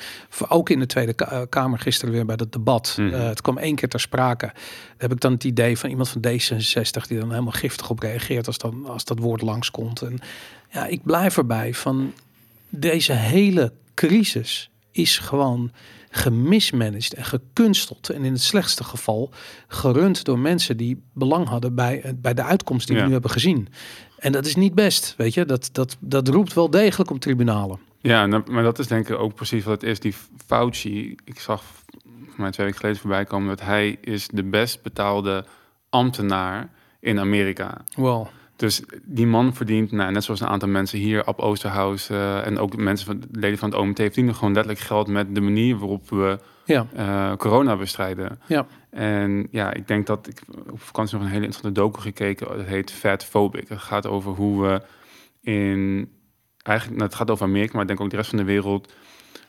Ook 0.48 0.70
in 0.70 0.78
de 0.78 0.86
Tweede 0.86 1.14
eh, 1.14 1.40
Kamer 1.48 1.78
gisteren 1.78 2.14
weer 2.14 2.26
bij 2.26 2.36
dat 2.36 2.52
debat. 2.52 2.96
Mhm. 2.98 3.14
Eh, 3.14 3.28
het 3.28 3.40
kwam 3.40 3.58
één 3.58 3.74
keer 3.74 3.88
ter 3.88 4.00
sprake. 4.00 4.52
Heb 4.96 5.12
ik 5.12 5.20
dan 5.20 5.32
het 5.32 5.44
idee 5.44 5.78
van 5.78 5.90
iemand 5.90 6.08
van 6.08 6.24
D66 6.26 7.06
die 7.08 7.18
dan 7.18 7.30
helemaal 7.30 7.52
giftig 7.52 7.90
op 7.90 7.98
reageert 7.98 8.46
als, 8.46 8.58
dan, 8.58 8.86
als 8.86 9.04
dat 9.04 9.18
woord 9.18 9.42
langskomt. 9.42 10.02
En 10.02 10.18
ja, 10.70 10.86
ik 10.86 11.02
blijf 11.02 11.36
erbij 11.36 11.74
van 11.74 12.12
deze 12.68 13.12
hele 13.12 13.72
crisis 13.94 14.70
is 14.90 15.18
gewoon 15.18 15.70
gemismanaged 16.10 17.14
en 17.14 17.24
gekunsteld. 17.24 18.08
En 18.08 18.24
in 18.24 18.32
het 18.32 18.42
slechtste 18.42 18.84
geval 18.84 19.30
gerund 19.68 20.24
door 20.24 20.38
mensen 20.38 20.76
die 20.76 21.02
belang 21.12 21.48
hadden 21.48 21.74
bij, 21.74 22.00
eh, 22.02 22.12
bij 22.16 22.34
de 22.34 22.42
uitkomst 22.42 22.86
die 22.86 22.96
Ja. 22.96 23.00
we 23.00 23.06
nu 23.06 23.12
hebben 23.12 23.30
gezien. 23.30 23.68
En 24.20 24.32
dat 24.32 24.46
is 24.46 24.56
niet 24.56 24.74
best, 24.74 25.14
weet 25.16 25.34
je. 25.34 25.44
Dat, 25.44 25.68
dat, 25.72 25.96
dat 26.00 26.28
roept 26.28 26.52
wel 26.52 26.70
degelijk 26.70 27.10
om 27.10 27.18
tribunalen. 27.18 27.78
Ja, 27.98 28.26
maar 28.26 28.62
dat 28.62 28.78
is 28.78 28.86
denk 28.86 29.08
ik 29.08 29.18
ook 29.18 29.34
precies 29.34 29.64
wat 29.64 29.80
het 29.80 29.90
is. 29.90 30.00
Die 30.00 30.14
Fauci, 30.46 31.14
ik 31.24 31.40
zag 31.40 31.62
mij 32.36 32.50
twee 32.50 32.66
weken 32.66 32.80
geleden 32.80 33.00
voorbij 33.00 33.24
komen... 33.24 33.48
dat 33.48 33.60
hij 33.60 33.98
is 34.00 34.28
de 34.28 34.42
best 34.44 34.82
betaalde 34.82 35.44
ambtenaar 35.90 36.70
in 37.00 37.18
Amerika. 37.18 37.84
Wow. 37.94 38.26
Dus 38.56 38.82
die 39.04 39.26
man 39.26 39.54
verdient, 39.54 39.92
nou, 39.92 40.12
net 40.12 40.24
zoals 40.24 40.40
een 40.40 40.46
aantal 40.46 40.68
mensen 40.68 40.98
hier 40.98 41.26
op 41.26 41.38
Oosterhuis... 41.38 42.10
en 42.44 42.58
ook 42.58 42.76
mensen 42.76 43.06
van 43.06 43.22
leden 43.32 43.58
van 43.58 43.70
het 43.70 43.78
OMT... 43.78 43.96
verdienen 43.96 44.34
gewoon 44.34 44.54
letterlijk 44.54 44.84
geld 44.84 45.08
met 45.08 45.34
de 45.34 45.40
manier 45.40 45.78
waarop 45.78 46.10
we 46.10 46.38
Ja, 46.64 46.86
eh, 46.94 47.36
corona 47.36 47.76
bestrijden. 47.76 48.40
ja. 48.46 48.66
En 48.90 49.48
ja, 49.50 49.72
ik 49.72 49.88
denk 49.88 50.06
dat 50.06 50.26
ik 50.26 50.40
op 50.70 50.80
vakantie 50.80 51.14
nog 51.16 51.24
een 51.24 51.32
hele 51.32 51.44
interessante 51.44 51.80
docu 51.80 52.00
gekeken. 52.00 52.56
Dat 52.56 52.66
heet 52.66 52.92
Fat 52.92 53.24
Phobic. 53.24 53.68
Het 53.68 53.78
gaat 53.78 54.06
over 54.06 54.32
hoe 54.32 54.62
we 54.62 54.82
in 55.50 56.08
eigenlijk, 56.62 56.98
nou, 56.98 57.08
het 57.10 57.18
gaat 57.18 57.30
over 57.30 57.46
Amerika, 57.46 57.72
maar 57.72 57.82
ik 57.82 57.88
denk 57.88 58.00
ook 58.00 58.10
de 58.10 58.16
rest 58.16 58.28
van 58.28 58.38
de 58.38 58.44
wereld 58.44 58.92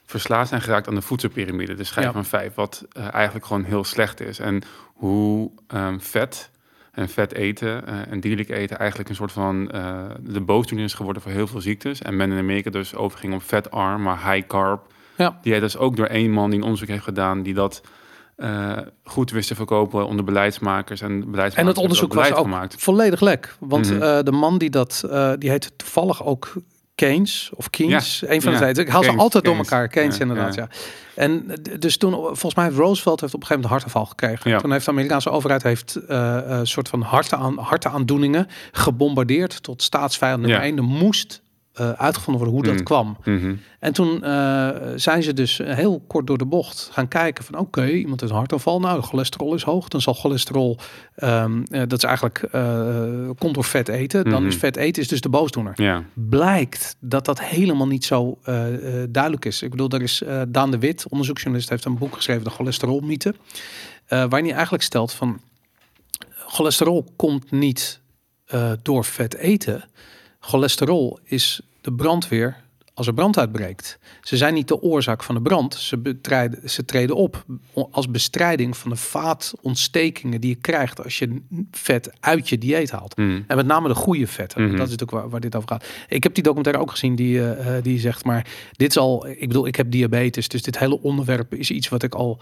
verslaafd 0.05 0.49
zijn 0.49 0.61
geraakt 0.61 0.87
aan 0.87 0.95
de 0.95 1.01
voedselpyramide, 1.01 1.73
de 1.73 1.83
schijf 1.83 2.05
Ja. 2.05 2.11
van 2.11 2.25
vijf, 2.25 2.53
wat 2.53 2.85
eh, 2.91 3.13
eigenlijk 3.13 3.45
gewoon 3.45 3.63
heel 3.63 3.83
slecht 3.83 4.19
is. 4.21 4.39
En 4.39 4.61
hoe 4.85 5.51
ehm, 5.67 5.99
vet 5.99 6.51
en 6.91 7.09
vet 7.09 7.33
eten 7.33 7.87
eh, 7.87 8.11
en 8.11 8.19
dierlijk 8.19 8.49
eten 8.49 8.77
eigenlijk 8.77 9.09
een 9.09 9.15
soort 9.15 9.31
van 9.31 9.71
eh, 9.71 10.09
de 10.19 10.41
boosdoener 10.41 10.85
is 10.85 10.93
geworden 10.93 11.21
voor 11.21 11.31
heel 11.31 11.47
veel 11.47 11.61
ziektes. 11.61 12.01
En 12.01 12.15
men 12.15 12.31
in 12.31 12.37
Amerika 12.37 12.69
dus 12.69 12.95
overging 12.95 13.33
op 13.33 13.43
vetarm, 13.43 14.01
maar 14.01 14.31
high 14.33 14.47
carb. 14.47 14.93
Ja. 15.17 15.39
Die 15.41 15.59
dus 15.59 15.77
ook 15.77 15.95
door 15.95 16.05
één 16.05 16.31
man 16.31 16.49
die 16.49 16.59
een 16.59 16.65
onderzoek 16.65 16.87
heeft 16.87 17.03
gedaan, 17.03 17.43
die 17.43 17.53
dat 17.53 17.81
eh, 18.41 18.77
goed 19.03 19.31
wist 19.31 19.47
te 19.47 19.55
verkopen 19.55 20.07
onder 20.07 20.25
beleidsmakers 20.25 21.01
en 21.01 21.09
beleidsmakers. 21.09 21.55
En 21.55 21.65
het 21.67 21.77
onderzoek 21.77 22.13
was 22.13 22.31
ook 22.31 22.37
gemaakt. 22.37 22.75
volledig 22.77 23.21
lek. 23.21 23.55
Want 23.59 23.91
Mhm. 23.91 24.01
eh, 24.01 24.19
de 24.23 24.31
man 24.31 24.57
die 24.57 24.69
dat, 24.69 25.03
eh, 25.09 25.31
die 25.37 25.49
heet 25.49 25.71
toevallig 25.75 26.25
ook 26.25 26.53
Keynes 26.95 27.51
of 27.55 27.69
Keynes, 27.69 28.21
een 28.27 28.41
van 28.41 28.51
de 28.53 28.59
ja. 28.65 28.71
twee. 28.71 28.85
Ik 28.85 28.91
haal 28.91 29.01
ze 29.01 29.05
Keynes, 29.07 29.23
altijd 29.23 29.43
door 29.43 29.55
elkaar. 29.55 29.87
Keynes 29.87 30.15
Ja, 30.15 30.21
inderdaad, 30.21 30.55
ja. 30.55 30.67
En 31.15 31.53
dus 31.79 31.97
toen, 31.97 32.11
volgens 32.13 32.55
mij 32.55 32.65
heeft 32.65 32.77
Roosevelt 32.77 33.21
heeft 33.21 33.33
op 33.33 33.41
een 33.41 33.47
gegeven 33.47 33.69
moment 33.69 33.83
een 33.83 33.91
hartaanval 33.91 34.05
gekregen. 34.05 34.51
Ja. 34.51 34.59
Toen 34.59 34.71
heeft 34.71 34.85
de 34.85 34.91
Amerikaanse 34.91 35.29
overheid 35.29 35.63
heeft, 35.63 35.99
een 36.07 36.67
soort 36.67 36.89
van 36.89 37.01
harteaan, 37.01 37.57
harteaandoeningen 37.57 38.47
gebombardeerd 38.71 39.63
tot 39.63 39.83
staatsvijand 39.83 40.41
nummer 40.41 40.61
één. 40.61 40.77
Er 40.77 40.83
moest 40.83 41.41
eh, 41.81 41.91
uitgevonden 41.91 42.43
worden 42.43 42.53
hoe 42.59 42.63
dat 42.63 42.73
Mhm. 42.73 42.83
kwam. 42.83 43.17
Mhm. 43.23 43.55
En 43.79 43.93
toen 43.93 44.23
eh, 44.23 44.69
zijn 44.95 45.23
ze 45.23 45.33
dus 45.33 45.57
heel 45.63 46.03
kort 46.07 46.27
door 46.27 46.37
de 46.37 46.45
bocht 46.45 46.89
gaan 46.91 47.07
kijken 47.07 47.43
van 47.43 47.57
oké, 47.59 47.87
iemand 47.89 48.19
heeft 48.19 48.31
een 48.31 48.37
hartaanval. 48.37 48.79
Nou, 48.79 48.99
de 48.99 49.05
cholesterol 49.07 49.53
is 49.53 49.63
hoog. 49.63 49.87
Dan 49.87 50.01
zal 50.01 50.13
cholesterol, 50.13 50.77
ehm, 51.15 51.61
eh, 51.63 51.79
dat 51.87 51.97
is 51.97 52.03
eigenlijk, 52.03 52.37
eh 52.51 53.29
komt 53.37 53.53
door 53.53 53.63
vet 53.63 53.87
eten. 53.87 54.23
Dan 54.23 54.39
Mhm. 54.39 54.47
is 54.47 54.55
vet 54.55 54.75
eten 54.75 55.01
is 55.01 55.07
dus 55.07 55.21
de 55.21 55.29
boosdoener. 55.29 55.73
Ja. 55.75 56.03
Blijkt 56.13 56.95
dat 56.99 57.25
dat 57.25 57.39
helemaal 57.41 57.87
niet 57.87 58.05
zo 58.05 58.37
eh, 58.43 58.73
eh, 59.03 59.07
duidelijk 59.09 59.45
is. 59.45 59.61
Ik 59.61 59.69
bedoel, 59.69 59.89
er 59.89 60.01
is 60.01 60.21
eh, 60.23 60.41
Daan 60.47 60.71
de 60.71 60.79
Wit, 60.79 61.05
onderzoeksjournalist, 61.09 61.69
heeft 61.69 61.85
een 61.85 61.97
boek 61.97 62.15
geschreven, 62.15 62.43
De 62.43 62.49
cholesterolmythe. 62.49 63.35
eh 64.05 64.17
waarin 64.19 64.43
hij 64.45 64.53
eigenlijk 64.53 64.83
stelt 64.83 65.11
van 65.11 65.39
cholesterol 66.47 67.05
komt 67.15 67.51
niet 67.51 67.99
eh, 68.45 68.71
door 68.81 69.05
vet 69.05 69.35
eten. 69.35 69.83
Cholesterol 70.39 71.19
is 71.23 71.61
de 71.81 71.93
brandweer 71.93 72.57
als 72.93 73.07
er 73.07 73.13
brand 73.15 73.37
uitbreekt. 73.37 73.99
Ze 74.21 74.37
zijn 74.37 74.53
niet 74.53 74.67
de 74.67 74.81
oorzaak 74.81 75.23
van 75.23 75.35
de 75.35 75.41
brand. 75.41 75.73
Ze, 75.75 76.17
ze 76.65 76.85
treden 76.85 77.15
op 77.15 77.45
als 77.91 78.09
bestrijding 78.09 78.77
van 78.77 78.89
de 78.89 78.95
vaatontstekingen 78.95 80.41
die 80.41 80.49
je 80.49 80.55
krijgt 80.55 81.03
als 81.03 81.19
je 81.19 81.41
vet 81.71 82.11
uit 82.19 82.49
je 82.49 82.57
dieet 82.57 82.91
haalt. 82.91 83.17
Mhm. 83.17 83.41
En 83.47 83.55
met 83.55 83.65
name 83.65 83.87
de 83.87 83.95
goede 83.95 84.27
vetten. 84.27 84.61
Mhm. 84.61 84.71
Dat 84.71 84.85
is 84.85 84.91
natuurlijk 84.91 85.11
waar, 85.11 85.29
waar 85.29 85.39
dit 85.39 85.55
over 85.55 85.69
gaat. 85.69 85.85
Ik 86.07 86.23
heb 86.23 86.33
die 86.33 86.43
documentaire 86.43 86.83
ook 86.83 86.91
gezien 86.91 87.15
die, 87.15 87.39
eh, 87.39 87.77
eh, 87.77 87.83
die 87.83 87.99
zegt, 87.99 88.25
maar 88.25 88.47
dit 88.71 88.89
is 88.89 88.97
al, 88.97 89.27
ik 89.27 89.47
bedoel, 89.47 89.67
ik 89.67 89.75
heb 89.75 89.91
diabetes, 89.91 90.47
dus 90.47 90.61
dit 90.61 90.79
hele 90.79 91.01
onderwerp 91.01 91.53
is 91.53 91.71
iets 91.71 91.89
wat 91.89 92.03
ik 92.03 92.15
al, 92.15 92.39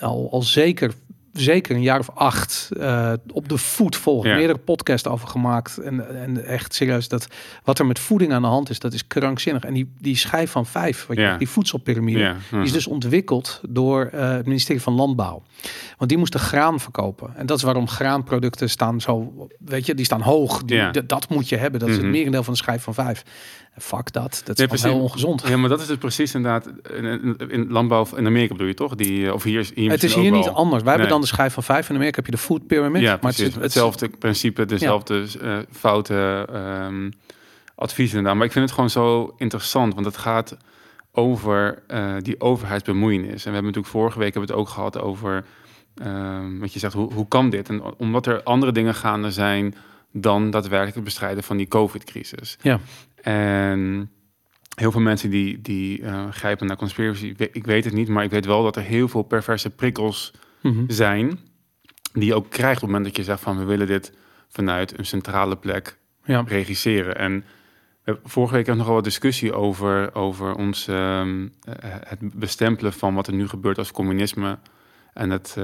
al, 0.00 0.28
al 0.30 0.42
zeker, 0.42 0.92
zeker 1.36 1.74
een 1.76 1.82
jaar 1.82 1.98
of 1.98 2.10
acht 2.14 2.68
eh, 2.80 3.12
op 3.32 3.48
de 3.48 3.58
voet 3.58 3.96
volg. 3.96 4.24
Ja. 4.24 4.34
Meerdere 4.34 4.58
podcasts 4.58 5.08
over 5.08 5.28
gemaakt. 5.28 5.78
En, 5.78 6.20
en 6.22 6.44
echt 6.46 6.74
serieus, 6.74 7.08
dat 7.08 7.26
wat 7.64 7.78
er 7.78 7.86
met 7.86 7.98
voeding 7.98 8.32
aan 8.32 8.42
de 8.42 8.48
hand 8.48 8.70
is, 8.70 8.78
dat 8.78 8.92
is 8.92 9.06
krankzinnig. 9.06 9.62
En 9.62 9.74
die, 9.74 9.92
die 10.00 10.16
schijf 10.16 10.50
van 10.50 10.66
vijf, 10.66 11.06
wat 11.06 11.16
je, 11.16 11.22
Ja. 11.22 11.36
die 11.36 11.48
voedselpyramide, 11.48 12.18
Ja. 12.18 12.36
die 12.50 12.62
is 12.62 12.72
dus 12.72 12.86
ontwikkeld 12.86 13.60
door 13.68 14.04
eh, 14.12 14.30
het 14.30 14.46
ministerie 14.46 14.82
van 14.82 14.92
Landbouw. 14.92 15.42
Want 15.98 16.10
die 16.10 16.18
moesten 16.18 16.40
graan 16.40 16.80
verkopen. 16.80 17.36
En 17.36 17.46
dat 17.46 17.56
is 17.56 17.62
waarom 17.62 17.88
graanproducten 17.88 18.70
staan 18.70 19.00
zo, 19.00 19.48
weet 19.58 19.86
je, 19.86 19.94
die 19.94 20.04
staan 20.04 20.20
hoog. 20.20 20.62
Die, 20.64 21.06
Dat 21.06 21.28
moet 21.28 21.48
je 21.48 21.56
hebben. 21.56 21.80
Dat 21.80 21.88
is 21.88 21.94
het 21.94 22.04
Mhm. 22.04 22.12
merendeel 22.14 22.42
van 22.42 22.52
de 22.52 22.58
schijf 22.58 22.82
van 22.82 22.94
vijf. 22.94 23.22
Fuck 23.78 24.12
dat. 24.12 24.42
Dat 24.44 24.58
is 24.72 24.82
Ja, 24.82 24.88
heel 24.88 25.00
ongezond. 25.00 25.48
Ja, 25.48 25.56
maar 25.56 25.68
dat 25.68 25.80
is 25.80 25.86
dus 25.86 25.96
precies 25.96 26.34
inderdaad 26.34 26.68
in, 26.96 27.36
in, 27.48 27.66
landbouw 27.70 28.06
in 28.16 28.26
Amerika 28.26 28.52
bedoel 28.52 28.68
je 28.68 28.74
toch? 28.74 28.94
Die, 28.94 29.26
eh, 29.26 29.32
of 29.32 29.42
hier, 29.42 29.70
hier 29.74 29.90
het 29.90 30.02
is 30.02 30.14
hier 30.14 30.30
niet 30.30 30.44
wel. 30.44 30.54
anders. 30.54 30.82
Wij 30.82 30.92
hebben 30.92 31.10
dan 31.10 31.20
de 31.20 31.26
schijf 31.26 31.52
van 31.54 31.62
vijf. 31.62 31.88
In 31.88 31.94
Amerika 31.94 32.16
heb 32.16 32.24
je 32.26 32.32
de 32.32 32.38
food 32.38 32.66
pyramid. 32.66 33.02
Ja, 33.02 33.18
maar 33.20 33.30
het, 33.30 33.40
is- 33.40 33.54
het, 33.54 33.62
hetzelfde 33.62 34.08
principe, 34.08 34.64
dezelfde 34.64 35.26
eh, 35.42 35.58
foute 35.70 36.46
ehm, 36.52 37.10
adviezen 37.74 38.16
inderdaad. 38.16 38.36
Maar 38.38 38.46
ik 38.46 38.52
vind 38.52 38.64
het 38.64 38.74
gewoon 38.74 38.90
zo 38.90 39.34
interessant, 39.36 39.94
want 39.94 40.06
het 40.06 40.16
gaat 40.16 40.56
over 41.12 41.82
eh, 41.86 42.14
die 42.18 42.40
overheidsbemoeienis. 42.40 43.30
En 43.30 43.34
we 43.36 43.42
hebben 43.42 43.62
natuurlijk 43.64 43.86
vorige 43.92 44.18
week 44.18 44.34
hebben 44.34 44.50
we 44.50 44.56
het 44.56 44.66
ook 44.66 44.74
gehad 44.74 45.00
over 45.00 45.44
ehm, 45.94 46.58
wat 46.58 46.72
je 46.72 46.78
zegt, 46.78 46.94
hoe, 46.94 47.12
hoe 47.12 47.28
kan 47.28 47.50
dit? 47.50 47.68
En 47.68 47.82
omdat 47.98 48.26
er 48.26 48.42
andere 48.42 48.72
dingen 48.72 48.94
gaande 48.94 49.30
zijn 49.30 49.74
dan 50.12 50.50
daadwerkelijk 50.50 50.94
het 50.94 51.04
bestrijden 51.04 51.42
van 51.42 51.56
die 51.56 51.68
COVID-crisis. 51.68 52.56
Ja. 52.62 52.80
En 53.26 54.10
heel 54.74 54.90
veel 54.92 55.00
mensen 55.00 55.30
die, 55.30 55.60
die 55.60 56.02
eh, 56.02 56.30
grijpen 56.30 56.66
naar 56.66 56.76
conspiracy, 56.76 57.34
ik 57.52 57.66
weet- 57.66 57.84
het 57.84 57.92
niet, 57.94 58.08
maar 58.08 58.24
ik 58.24 58.30
weet 58.30 58.46
wel 58.46 58.62
dat 58.62 58.76
er 58.76 58.82
heel 58.82 59.08
veel 59.08 59.22
perverse 59.22 59.70
prikkels 59.70 60.32
Mhm. 60.62 60.84
zijn 60.86 61.38
die 62.12 62.24
je 62.24 62.34
ook 62.34 62.50
krijgt 62.50 62.74
op 62.76 62.80
het 62.82 62.86
moment 62.90 63.04
dat 63.04 63.16
je 63.16 63.24
zegt 63.24 63.40
van 63.40 63.58
we 63.58 63.64
willen 63.64 63.86
dit 63.86 64.12
vanuit 64.48 64.98
een 64.98 65.06
centrale 65.06 65.56
plek 65.56 65.98
Ja. 66.24 66.44
regisseren. 66.46 67.16
En 67.18 67.44
vorige 68.24 68.54
week 68.54 68.66
nog 68.66 68.76
nogal 68.76 68.94
wat 68.94 69.04
discussie 69.04 69.52
over, 69.54 70.14
over 70.14 70.54
ons 70.54 70.88
ehm, 70.88 71.48
eh, 71.62 71.74
het 72.06 72.18
bestempelen 72.38 72.92
van 72.92 73.14
wat 73.14 73.26
er 73.26 73.32
nu 73.34 73.48
gebeurt 73.48 73.78
als 73.78 73.92
communisme 73.92 74.58
en 75.12 75.30
het 75.30 75.56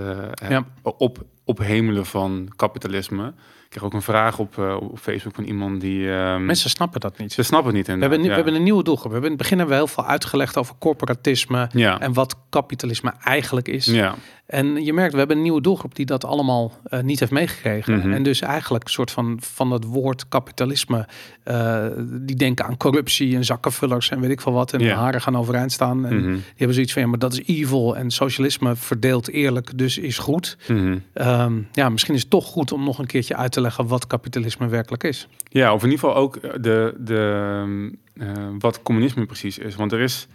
Ja. 0.49 0.67
op 0.83 1.25
ophemelen 1.45 2.07
van 2.07 2.53
kapitalisme. 2.57 3.35
Ik 3.73 3.79
kreeg 3.79 3.91
ook 3.91 3.97
een 3.97 4.03
vraag 4.03 4.39
op, 4.39 4.57
uh, 4.57 4.77
op 4.81 4.99
Facebook 4.99 5.35
van 5.35 5.45
iemand 5.45 5.81
die... 5.81 6.09
Um, 6.09 6.45
Mensen 6.45 6.71
snappen 6.71 7.01
dat 7.01 7.19
niet. 7.19 7.33
Ze 7.33 7.43
snappen 7.43 7.67
het 7.67 7.77
niet 7.77 7.87
we 7.87 8.01
hebben, 8.01 8.23
ja. 8.23 8.29
we 8.29 8.35
hebben 8.35 8.55
een 8.55 8.63
nieuwe 8.63 8.83
doelgroep. 8.83 9.07
We 9.07 9.13
hebben 9.13 9.31
in 9.31 9.37
het 9.37 9.43
begin 9.43 9.59
hebben 9.59 9.77
we 9.77 9.83
heel 9.85 9.95
veel 9.95 10.07
uitgelegd 10.07 10.57
over 10.57 10.75
corporatisme 10.79 11.69
ja. 11.73 12.01
en 12.01 12.13
wat 12.13 12.37
kapitalisme 12.53 13.13
eigenlijk 13.25 13.69
is. 13.69 13.87
Ja. 13.87 14.15
En 14.47 14.85
je 14.85 14.93
merkt, 14.93 15.13
we 15.13 15.19
hebben 15.19 15.37
een 15.37 15.43
nieuwe 15.43 15.61
doelgroep 15.61 15.95
die 15.95 16.07
dat 16.07 16.25
allemaal 16.25 16.73
uh, 16.91 17.01
niet 17.01 17.21
heeft 17.21 17.33
meegekregen. 17.33 17.99
Mhm. 17.99 18.13
En 18.13 18.23
dus 18.23 18.41
eigenlijk 18.41 18.85
een 18.85 18.91
soort 18.91 19.11
van, 19.11 19.37
van 19.41 19.71
het 19.71 19.85
woord 19.85 20.29
kapitalisme, 20.29 21.07
uh, 21.45 21.87
die 22.11 22.37
denken 22.37 22.65
aan 22.65 22.77
corruptie 22.77 23.37
en 23.37 23.45
zakkenvullers 23.45 24.11
en 24.11 24.21
weet 24.21 24.31
ik 24.31 24.41
veel 24.41 24.53
wat. 24.53 24.73
En 24.73 24.81
Ja. 24.81 24.97
haren 24.97 25.21
gaan 25.21 25.37
overeind 25.37 25.73
staan. 25.73 26.07
En 26.07 26.17
Mhm. 26.17 26.33
die 26.33 26.43
hebben 26.57 26.75
zoiets 26.75 26.93
van, 26.93 27.03
ja, 27.03 27.09
maar 27.09 27.19
dat 27.19 27.33
is 27.33 27.43
evil. 27.47 27.97
En 27.97 28.11
socialisme 28.11 28.77
verdeelt 28.77 29.29
eerlijk, 29.29 29.79
dus 29.79 29.99
is 29.99 30.19
goed. 30.19 30.57
Mhm. 30.69 30.99
Ehm, 31.13 31.61
ja, 31.73 31.89
misschien 31.89 32.15
is 32.15 32.21
het 32.21 32.31
toch 32.31 32.45
goed 32.47 32.73
om 32.73 32.85
nog 32.85 32.99
een 32.99 33.07
keertje 33.07 33.37
uit 33.37 33.53
te 33.53 33.61
leggen 33.61 33.87
wat 33.87 34.07
kapitalisme 34.07 34.67
werkelijk 34.69 35.05
is. 35.05 35.29
Ja, 35.49 35.73
of 35.75 35.83
in 35.85 35.91
ieder 35.91 36.05
geval 36.05 36.23
ook 36.23 36.37
eh, 36.37 36.51
de, 36.61 36.95
de, 36.99 37.91
eh, 38.19 38.27
wat 38.59 38.83
communisme 38.83 39.27
precies 39.27 39.59
is. 39.59 39.75
Want 39.75 39.93
er 39.93 40.01
is, 40.01 40.27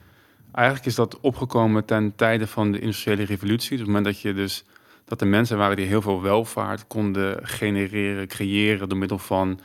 eigenlijk 0.57 0.87
is 0.87 0.95
dat 0.95 1.19
opgekomen 1.19 1.85
ten 1.85 2.15
tijde 2.15 2.47
van 2.47 2.71
de 2.71 2.79
industriële 2.79 3.23
revolutie. 3.23 3.69
Dus 3.69 3.79
op 3.79 3.85
het 3.85 3.95
moment 3.95 4.05
dat 4.05 4.21
je 4.21 4.33
dus, 4.33 4.65
dat 5.05 5.21
er 5.21 5.27
mensen 5.27 5.57
waren 5.57 5.75
die 5.75 5.85
heel 5.85 6.01
veel 6.01 6.21
welvaart 6.21 6.87
konden 6.87 7.47
genereren, 7.47 8.27
creëren 8.27 8.89
door 8.89 8.97
middel 8.97 9.17
van 9.17 9.59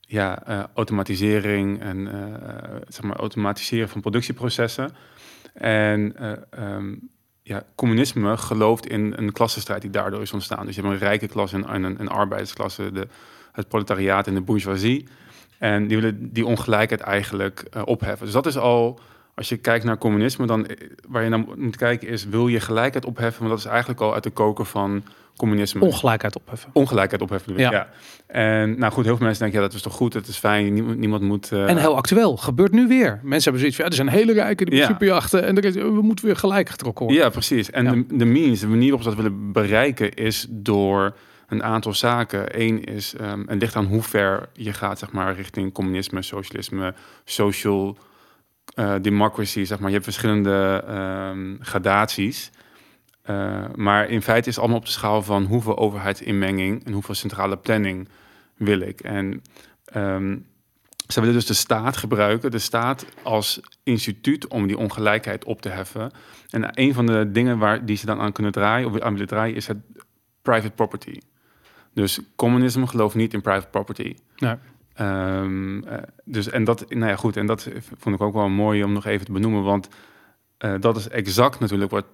ja, 0.00 0.42
eh, 0.46 0.64
automatisering 0.74 1.80
en 1.80 2.12
eh, 2.12 2.74
zeg 2.88 3.02
maar 3.02 3.16
automatiseren 3.16 3.88
van 3.88 4.00
productieprocessen. 4.00 4.90
En 5.54 6.16
eh, 6.16 6.32
ehm, 6.50 6.94
ja, 7.42 7.62
communisme 7.74 8.36
gelooft 8.36 8.86
in 8.86 9.12
een 9.16 9.32
klassenstrijd 9.32 9.82
die 9.82 9.90
daardoor 9.90 10.22
is 10.22 10.32
ontstaan. 10.32 10.66
Dus 10.66 10.74
je 10.74 10.80
hebt 10.80 10.92
een 10.92 11.00
rijke 11.00 11.28
klasse 11.28 11.64
en 11.66 11.82
een, 11.82 12.08
arbeidersklasse, 12.08 12.92
de, 12.92 13.08
het 13.52 13.68
proletariaat 13.68 14.26
en 14.26 14.34
de 14.34 14.40
bourgeoisie. 14.40 15.08
En 15.58 15.86
die 15.86 16.00
willen 16.00 16.32
die 16.32 16.46
ongelijkheid 16.46 17.00
eigenlijk 17.00 17.60
eh, 17.70 17.82
opheffen. 17.84 18.24
Dus 18.24 18.34
dat 18.34 18.46
is 18.46 18.56
al, 18.56 19.00
als 19.36 19.48
je 19.48 19.56
kijkt 19.56 19.84
naar 19.84 19.98
communisme, 19.98 20.46
dan 20.46 20.66
eh, 20.66 20.76
waar 21.08 21.22
je 21.22 21.28
naar 21.28 21.44
moet 21.56 21.76
kijken 21.76 22.08
is, 22.08 22.24
wil 22.26 22.48
je 22.48 22.60
gelijkheid 22.60 23.04
opheffen? 23.04 23.38
Want 23.40 23.50
dat 23.54 23.64
is 23.64 23.70
eigenlijk 23.70 24.00
al 24.00 24.14
uit 24.14 24.22
de 24.22 24.30
koker 24.30 24.64
van 24.64 25.02
communisme. 25.36 25.80
Ongelijkheid 25.80 26.36
opheffen. 26.36 26.70
Ongelijkheid 26.72 27.22
opheffen. 27.22 27.52
ik, 27.52 27.58
Ja. 27.58 27.70
Ja. 27.70 27.88
En 28.26 28.78
nou 28.78 28.92
goed, 28.92 29.04
heel 29.04 29.16
veel 29.16 29.24
mensen 29.26 29.42
denken, 29.42 29.60
ja, 29.60 29.66
dat 29.66 29.76
is 29.76 29.82
toch 29.82 29.92
goed, 29.94 30.14
het 30.14 30.26
is 30.26 30.36
fijn, 30.36 30.72
niemand, 30.72 30.98
niemand 30.98 31.22
moet... 31.22 31.52
eh, 31.52 31.68
En 31.68 31.76
heel 31.76 31.96
actueel, 31.96 32.36
gebeurt 32.36 32.72
nu 32.72 32.86
weer. 32.88 33.20
Mensen 33.22 33.42
hebben 33.42 33.58
zoiets 33.60 33.76
van, 33.76 33.84
ja, 33.84 33.90
er 33.90 33.96
zijn 33.96 34.08
hele 34.08 34.32
rijken 34.32 34.66
die 34.66 34.78
Ja. 34.78 34.86
superjachten 34.86 35.44
en 35.44 35.56
is, 35.56 35.74
we 35.74 36.02
moeten 36.02 36.24
weer 36.24 36.36
gelijk 36.36 36.68
getrokken 36.68 37.04
worden. 37.04 37.22
Ja, 37.24 37.30
precies. 37.30 37.70
En 37.70 37.84
Ja. 37.84 37.90
De, 37.92 38.16
de 38.16 38.24
means, 38.24 38.60
de 38.60 38.66
manier 38.66 38.90
waarop 38.90 39.02
ze 39.02 39.08
dat 39.08 39.16
willen 39.24 39.52
bereiken, 39.52 40.14
is 40.14 40.46
door 40.50 41.16
een 41.48 41.62
aantal 41.62 41.94
zaken. 41.94 42.60
Eén 42.60 42.84
is, 42.84 43.14
ehm 43.14 43.42
en 43.48 43.58
ligt 43.58 43.76
aan 43.76 43.84
hoe 43.86 44.02
ver 44.02 44.48
je 44.52 44.72
gaat, 44.72 44.98
zeg 44.98 45.12
maar, 45.12 45.34
richting 45.34 45.72
communisme, 45.72 46.22
socialisme, 46.22 46.94
social 47.24 47.96
eh, 48.76 48.94
democracy, 49.00 49.64
zeg 49.64 49.78
maar. 49.78 49.88
Je 49.88 49.94
hebt 49.94 50.04
verschillende 50.04 50.84
ehm, 50.86 51.56
gradaties. 51.60 52.50
Eh, 53.22 53.64
maar 53.74 54.08
in 54.08 54.22
feite 54.22 54.48
is 54.48 54.54
het 54.54 54.58
allemaal 54.58 54.80
op 54.80 54.86
de 54.86 54.92
schaal 54.92 55.22
van 55.22 55.44
hoeveel 55.44 55.78
overheidsinmenging 55.78 56.84
en 56.84 56.92
hoeveel 56.92 57.14
centrale 57.14 57.56
planning 57.56 58.08
wil 58.56 58.80
ik. 58.80 59.00
En 59.00 59.42
ehm, 59.84 60.36
ze 61.08 61.20
willen 61.20 61.34
dus 61.34 61.46
de 61.46 61.54
staat 61.54 61.96
gebruiken, 61.96 62.50
de 62.50 62.58
staat 62.58 63.06
als 63.22 63.60
instituut 63.82 64.46
om 64.46 64.66
die 64.66 64.78
ongelijkheid 64.78 65.44
op 65.44 65.60
te 65.60 65.68
heffen. 65.68 66.10
En 66.50 66.80
een 66.80 66.94
van 66.94 67.06
de 67.06 67.30
dingen 67.30 67.58
waar 67.58 67.84
die 67.84 67.96
ze 67.96 68.06
dan 68.06 68.20
aan 68.20 68.32
kunnen 68.32 68.52
draaien, 68.52 68.88
of 68.88 69.00
aan 69.00 69.12
willen 69.12 69.28
draaien, 69.28 69.56
is 69.56 69.66
het 69.66 69.78
private 70.42 70.74
property. 70.74 71.18
Dus 71.92 72.20
communisme 72.34 72.86
gelooft 72.86 73.14
niet 73.14 73.34
in 73.34 73.40
private 73.40 73.68
property. 73.68 74.14
Ehm, 74.96 75.82
eh, 75.82 75.98
dus 76.24 76.50
en 76.50 76.64
dat, 76.64 76.84
nou 76.88 77.10
ja, 77.10 77.16
goed, 77.16 77.36
en 77.36 77.46
dat 77.46 77.68
vond 77.98 78.14
ik 78.14 78.20
ook 78.20 78.34
wel 78.34 78.48
mooi 78.48 78.84
om 78.84 78.92
nog 78.92 79.04
even 79.06 79.26
te 79.26 79.32
benoemen, 79.32 79.62
want 79.62 79.88
eh, 80.58 80.74
dat 80.80 80.96
is 80.96 81.08
exact 81.08 81.60
natuurlijk 81.60 81.90
wat 81.90 82.04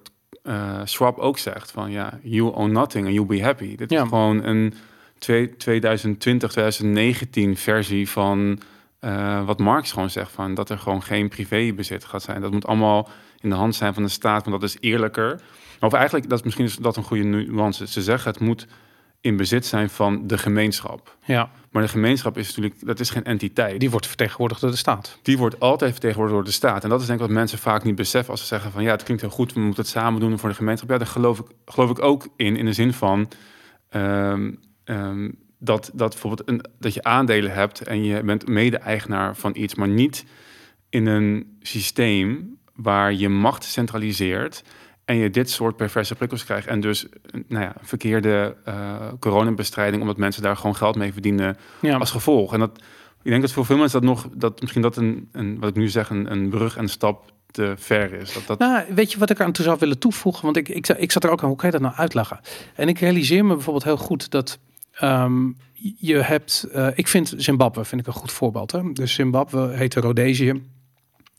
eh 0.43 0.79
Schwab 0.83 1.17
ook 1.17 1.37
zegt: 1.37 1.71
van 1.71 1.91
ja, 1.91 2.19
you 2.21 2.53
own 2.53 2.71
nothing 2.71 3.05
and 3.05 3.13
you'll 3.13 3.27
be 3.27 3.43
happy. 3.43 3.75
Dit 3.75 3.89
Ja. 3.91 4.01
is 4.03 4.07
gewoon 4.09 4.43
een 4.43 4.73
twee- 5.17 5.55
2020, 5.57 6.51
2019 6.51 7.57
versie 7.57 8.09
van 8.09 8.59
wat 9.45 9.59
Marx 9.59 9.91
gewoon 9.91 10.09
zegt: 10.09 10.31
van 10.31 10.53
dat 10.53 10.69
er 10.69 10.77
gewoon 10.77 11.03
geen 11.03 11.29
privébezit 11.29 12.05
gaat 12.05 12.21
zijn. 12.21 12.41
Dat 12.41 12.51
moet 12.51 12.65
allemaal 12.67 13.09
in 13.39 13.49
de 13.49 13.55
hand 13.55 13.75
zijn 13.75 13.93
van 13.93 14.03
de 14.03 14.09
staat, 14.09 14.45
want 14.45 14.61
dat 14.61 14.69
is 14.69 14.77
eerlijker. 14.79 15.41
Of 15.79 15.93
eigenlijk, 15.93 16.29
dat 16.29 16.37
is 16.39 16.43
misschien 16.43 16.65
is 16.65 16.75
dat 16.75 16.97
een 16.97 17.03
goede 17.03 17.23
nuance. 17.23 17.87
Ze 17.87 18.01
zeggen 18.01 18.31
het 18.31 18.39
moet 18.39 18.67
in 19.23 19.37
bezit 19.37 19.65
zijn 19.65 19.89
van 19.89 20.27
de 20.27 20.37
gemeenschap. 20.37 21.17
Ja, 21.25 21.51
Maar 21.71 21.81
de 21.81 21.87
gemeenschap 21.87 22.37
is 22.37 22.47
natuurlijk, 22.47 22.85
dat 22.85 22.99
is 22.99 23.09
geen 23.09 23.23
entiteit. 23.23 23.79
die 23.79 23.89
wordt 23.89 24.07
vertegenwoordigd 24.07 24.61
door 24.61 24.71
de 24.71 24.77
staat. 24.77 25.19
Die 25.21 25.37
wordt 25.37 25.59
altijd 25.59 25.91
vertegenwoordigd 25.91 26.37
door 26.37 26.47
de 26.47 26.55
staat. 26.55 26.83
En 26.83 26.89
dat 26.89 27.01
is 27.01 27.07
denk 27.07 27.19
ik 27.19 27.25
wat 27.25 27.35
mensen 27.35 27.57
vaak 27.57 27.83
niet 27.83 27.95
beseffen 27.95 28.31
als 28.31 28.41
ze 28.41 28.47
zeggen 28.47 28.71
van 28.71 28.83
ja, 28.83 28.91
het 28.91 29.03
klinkt 29.03 29.23
heel 29.23 29.31
goed, 29.31 29.53
we 29.53 29.59
moeten 29.59 29.81
het 29.83 29.91
samen 29.91 30.19
doen 30.19 30.39
voor 30.39 30.49
de 30.49 30.55
gemeenschap. 30.55 30.89
Ja, 30.89 30.97
daar 30.97 31.07
geloof 31.07 31.39
ik, 31.39 31.45
geloof 31.65 31.89
ik 31.89 32.01
ook 32.01 32.27
in, 32.35 32.55
in 32.55 32.65
de 32.65 32.73
zin 32.73 32.93
van 32.93 33.31
ehm, 33.89 34.51
ehm, 34.83 35.29
dat, 35.59 35.91
dat 35.93 36.09
bijvoorbeeld 36.09 36.49
een, 36.49 36.65
dat 36.79 36.93
je 36.93 37.03
aandelen 37.03 37.53
hebt 37.53 37.81
en 37.81 38.03
je 38.03 38.23
bent 38.23 38.47
mede-eigenaar 38.47 39.35
van 39.35 39.51
iets, 39.55 39.75
maar 39.75 39.87
niet 39.87 40.25
in 40.89 41.05
een 41.05 41.57
systeem 41.61 42.57
waar 42.75 43.13
je 43.13 43.29
macht 43.29 43.63
centraliseert 43.63 44.63
en 45.05 45.15
je 45.15 45.29
dit 45.29 45.49
soort 45.49 45.75
perverse 45.75 46.15
prikkels 46.15 46.43
krijgt. 46.45 46.67
En 46.67 46.79
dus 46.79 47.07
nou 47.47 47.63
ja, 47.63 47.75
verkeerde 47.81 48.55
eh 48.63 49.07
coronabestrijding, 49.19 50.01
omdat 50.01 50.17
mensen 50.17 50.41
daar 50.41 50.55
gewoon 50.55 50.75
geld 50.75 50.95
mee 50.95 51.13
verdienen 51.13 51.57
Ja, 51.81 51.97
als 51.97 52.11
gevolg. 52.11 52.53
En 52.53 52.59
dat, 52.59 52.77
ik 53.21 53.29
denk 53.29 53.41
dat 53.41 53.51
voor 53.51 53.65
veel 53.65 53.77
mensen 53.77 54.01
dat 54.01 54.09
nog, 54.09 54.27
dat 54.33 54.61
misschien 54.61 54.81
dat 54.81 54.97
een, 54.97 55.29
een 55.31 55.59
wat 55.59 55.69
ik 55.69 55.75
nu 55.75 55.89
zeg, 55.89 56.09
een, 56.09 56.31
een 56.31 56.49
brug 56.49 56.77
en 56.77 56.89
stap 56.89 57.31
te 57.51 57.73
ver 57.77 58.13
is. 58.13 58.33
Dat, 58.33 58.47
dat, 58.47 58.59
Nou, 58.59 58.83
weet 58.95 59.11
je 59.11 59.19
wat 59.19 59.29
ik 59.29 59.41
aan 59.41 59.51
toe 59.51 59.65
zou 59.65 59.77
willen 59.79 59.99
toevoegen? 59.99 60.43
Want 60.43 60.57
ik, 60.57 60.69
ik, 60.69 60.87
ik 60.87 61.11
zat 61.11 61.23
er 61.23 61.29
ook 61.29 61.41
aan, 61.41 61.47
hoe 61.47 61.57
kan 61.57 61.65
je 61.71 61.77
dat 61.77 61.85
nou 61.85 61.95
uitleggen? 61.95 62.39
En 62.75 62.87
ik 62.87 62.99
realiseer 62.99 63.45
me 63.45 63.53
bijvoorbeeld 63.53 63.83
heel 63.83 63.97
goed 63.97 64.31
dat 64.31 64.59
ehm, 64.93 65.51
je 65.97 66.15
hebt... 66.15 66.67
eh, 66.71 66.87
ik 66.95 67.07
vind 67.07 67.33
Zimbabwe 67.37 67.85
vind 67.85 68.01
ik 68.01 68.07
een 68.07 68.13
goed 68.13 68.31
voorbeeld. 68.31 68.71
Hè? 68.71 68.91
Dus 68.93 69.13
Zimbabwe 69.13 69.69
heette 69.75 69.99
Rhodesië. 69.99 70.61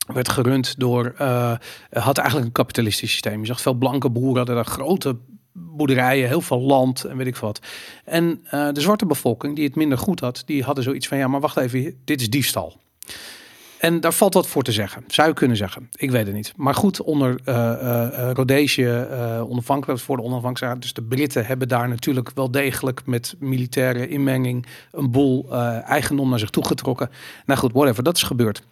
Werd 0.06 0.28
gerund 0.28 0.74
door... 0.78 1.14
eh, 1.18 1.56
had 1.90 2.18
eigenlijk 2.18 2.46
een 2.46 2.52
kapitalistisch 2.52 3.10
systeem. 3.10 3.40
Je 3.40 3.46
zag 3.46 3.60
veel 3.60 3.74
blanke 3.74 4.10
boeren, 4.10 4.36
hadden 4.36 4.54
daar 4.54 4.64
grote 4.64 5.16
boerderijen, 5.52 6.28
heel 6.28 6.40
veel 6.40 6.60
land 6.60 7.04
en 7.04 7.16
weet 7.16 7.26
ik 7.26 7.36
wat. 7.36 7.60
En 8.04 8.40
eh, 8.44 8.68
de 8.72 8.80
zwarte 8.80 9.06
bevolking, 9.06 9.56
die 9.56 9.64
het 9.64 9.74
minder 9.74 9.98
goed 9.98 10.20
had, 10.20 10.42
die 10.46 10.62
hadden 10.62 10.84
zoiets 10.84 11.08
van... 11.08 11.18
Ja, 11.18 11.28
maar 11.28 11.40
wacht 11.40 11.56
even, 11.56 12.00
dit 12.04 12.20
is 12.20 12.30
diefstal. 12.30 12.76
En 13.78 14.00
daar 14.00 14.12
valt 14.12 14.34
wat 14.34 14.46
voor 14.46 14.62
te 14.62 14.72
zeggen. 14.72 15.04
Zou 15.06 15.28
je 15.28 15.34
kunnen 15.34 15.56
zeggen. 15.56 15.88
Ik 15.94 16.10
weet 16.10 16.26
het 16.26 16.34
niet. 16.34 16.52
Maar 16.56 16.74
goed, 16.74 17.02
onder 17.02 17.40
eh 17.44 17.72
eh, 17.72 18.30
Rhodesië 18.32 18.84
eh 18.84 19.50
onafhankelijk 19.50 20.00
voor 20.00 20.16
de 20.16 20.22
onafhankelijkheid. 20.22 20.82
Dus 20.82 20.92
de 20.92 21.02
Britten 21.02 21.46
hebben 21.46 21.68
daar 21.68 21.88
natuurlijk 21.88 22.30
wel 22.34 22.50
degelijk 22.50 23.06
met 23.06 23.34
militaire 23.38 24.08
inmenging 24.08 24.66
een 24.92 25.10
boel 25.10 25.52
eigendom 25.82 26.28
naar 26.28 26.38
zich 26.38 26.50
toegetrokken. 26.50 27.10
Nou 27.46 27.60
goed, 27.60 27.72
whatever, 27.72 28.02
dat 28.02 28.16
is 28.16 28.22
gebeurd. 28.22 28.62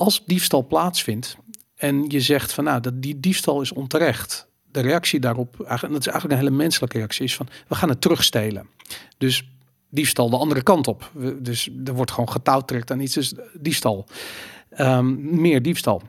Als 0.00 0.22
diefstal 0.26 0.66
plaatsvindt 0.66 1.36
en 1.74 2.04
je 2.08 2.20
zegt 2.20 2.52
van 2.52 2.64
nou, 2.64 2.80
dat 2.80 3.02
die 3.02 3.20
diefstal 3.20 3.60
is 3.60 3.72
onterecht. 3.72 4.48
De 4.72 4.80
reactie 4.80 5.20
daarop, 5.20 5.60
en 5.60 5.92
dat 5.92 6.00
is 6.00 6.06
eigenlijk 6.06 6.30
een 6.30 6.46
hele 6.46 6.62
menselijke 6.62 6.96
reactie, 6.96 7.24
is 7.24 7.36
van 7.36 7.48
we 7.68 7.74
gaan 7.74 7.88
het 7.88 8.00
terugstelen. 8.00 8.66
Dus 9.18 9.48
diefstal 9.88 10.30
de 10.30 10.36
andere 10.36 10.62
kant 10.62 10.88
op. 10.88 11.10
Dus 11.38 11.68
er 11.84 11.94
wordt 11.94 12.10
gewoon 12.10 12.30
getouwtrekt 12.30 12.90
aan 12.90 13.00
iets, 13.00 13.14
dus 13.14 13.34
diefstal. 13.54 14.06
Ehm, 14.70 15.40
meer 15.40 15.62
diefstal. 15.62 16.02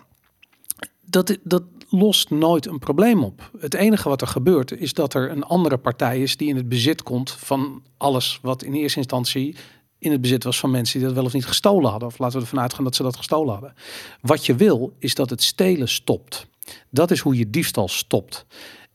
Dat, 1.06 1.38
dat 1.44 1.64
lost 1.90 2.30
nooit 2.30 2.66
een 2.66 2.80
probleem 2.80 3.24
op. 3.24 3.52
Het 3.60 3.74
enige 3.74 4.10
wat 4.10 4.22
er 4.22 4.28
gebeurt 4.28 4.72
is 4.72 4.94
dat 4.94 5.14
er 5.14 5.32
een 5.32 5.44
andere 5.44 5.78
partij 5.78 6.22
is 6.22 6.38
die 6.38 6.50
in 6.50 6.56
het 6.56 6.70
bezit 6.70 7.04
komt 7.04 7.32
van 7.32 7.84
alles 7.98 8.40
wat 8.42 8.64
in 8.64 8.74
eerste 8.74 8.98
instantie 8.98 9.56
in 10.02 10.12
het 10.12 10.22
bezit 10.22 10.44
was 10.44 10.60
van 10.60 10.72
mensen 10.72 10.98
die 10.98 11.08
dat 11.08 11.16
wel 11.16 11.26
of 11.26 11.34
niet 11.34 11.46
gestolen 11.46 11.90
hadden. 11.90 12.08
Of 12.08 12.18
laten 12.18 12.38
we 12.38 12.44
ervan 12.44 12.60
uitgaan 12.60 12.84
dat 12.84 12.96
ze 12.96 13.04
dat 13.04 13.18
gestolen 13.18 13.54
hadden. 13.54 13.74
Wat 14.22 14.46
je 14.46 14.56
wil 14.56 14.94
is 15.00 15.16
dat 15.16 15.30
het 15.30 15.44
stelen 15.44 15.88
stopt. 15.88 16.48
Dat 16.90 17.12
is 17.12 17.20
hoe 17.20 17.38
je 17.38 17.50
diefstal 17.50 17.88
stopt. 17.88 18.46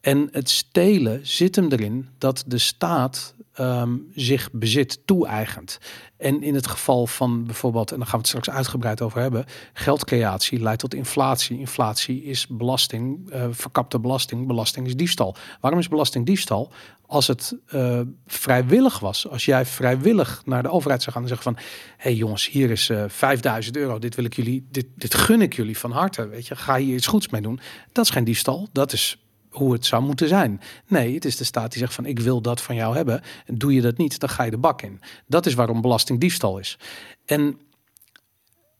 En 0.06 0.28
het 0.32 0.50
stelen 0.50 1.26
zit 1.26 1.56
hem 1.56 1.68
erin 1.72 2.08
dat 2.18 2.44
de 2.46 2.58
staat 2.58 3.34
ehm, 3.52 3.96
zich 4.14 4.48
bezit 4.52 5.00
toe-eigent. 5.04 5.78
En 6.16 6.42
in 6.42 6.54
het 6.54 6.66
geval 6.66 7.06
van 7.06 7.44
bijvoorbeeld, 7.44 7.90
en 7.90 7.96
daar 7.96 8.06
gaan 8.06 8.20
we 8.20 8.28
het 8.28 8.36
straks 8.36 8.50
uitgebreid 8.50 9.02
over 9.02 9.20
hebben, 9.20 9.44
geldcreatie 9.72 10.60
leidt 10.60 10.80
tot 10.80 10.94
inflatie. 10.94 11.58
Inflatie 11.58 12.22
is 12.22 12.46
belasting, 12.46 13.30
eh, 13.30 13.46
verkapte 13.50 14.00
belasting. 14.00 14.46
Belasting 14.46 14.86
is 14.86 14.96
diefstal. 14.96 15.36
Waarom 15.60 15.80
is 15.80 15.88
belasting 15.88 16.26
diefstal? 16.26 16.72
Als 17.06 17.26
het 17.26 17.56
eh, 17.66 18.00
vrijwillig 18.26 18.98
was, 18.98 19.28
als 19.28 19.44
jij 19.44 19.66
vrijwillig 19.66 20.42
naar 20.44 20.62
de 20.62 20.70
overheid 20.70 21.02
zou 21.02 21.12
gaan 21.12 21.22
en 21.22 21.28
zeggen 21.28 21.52
van, 21.52 21.62
hé 21.62 21.62
hey 21.96 22.14
jongens, 22.14 22.48
hier 22.48 22.70
is 22.70 22.88
eh 22.88 23.04
5000 23.08 23.76
euro, 23.76 23.98
dit 23.98 24.14
wil 24.14 24.24
ik 24.24 24.34
jullie, 24.34 24.66
dit, 24.70 24.86
dit 24.94 25.14
gun 25.14 25.42
ik 25.42 25.54
jullie 25.54 25.78
van 25.78 25.90
harte, 25.90 26.28
weet 26.28 26.46
je, 26.46 26.56
ga 26.56 26.76
hier 26.76 26.94
iets 26.94 27.06
goeds 27.06 27.28
mee 27.28 27.42
doen. 27.42 27.60
Dat 27.92 28.04
is 28.04 28.10
geen 28.10 28.24
diefstal, 28.24 28.68
dat 28.72 28.92
is 28.92 29.25
hoe 29.56 29.72
het 29.72 29.86
zou 29.86 30.02
moeten 30.02 30.28
zijn. 30.28 30.60
Nee, 30.86 31.14
het 31.14 31.24
is 31.24 31.36
de 31.36 31.44
staat 31.44 31.70
die 31.70 31.80
zegt 31.80 31.94
van 31.94 32.06
ik 32.06 32.18
wil 32.18 32.40
dat 32.40 32.60
van 32.60 32.74
jou 32.74 32.96
hebben. 32.96 33.22
En 33.46 33.58
doe 33.58 33.74
je 33.74 33.80
dat 33.80 33.96
niet, 33.96 34.20
dan 34.20 34.28
ga 34.28 34.42
je 34.42 34.50
de 34.50 34.58
bak 34.58 34.82
in. 34.82 35.00
Dat 35.26 35.46
is 35.46 35.54
waarom 35.54 35.80
belastingdiefstal 35.80 36.58
is. 36.58 36.78
En 37.24 37.60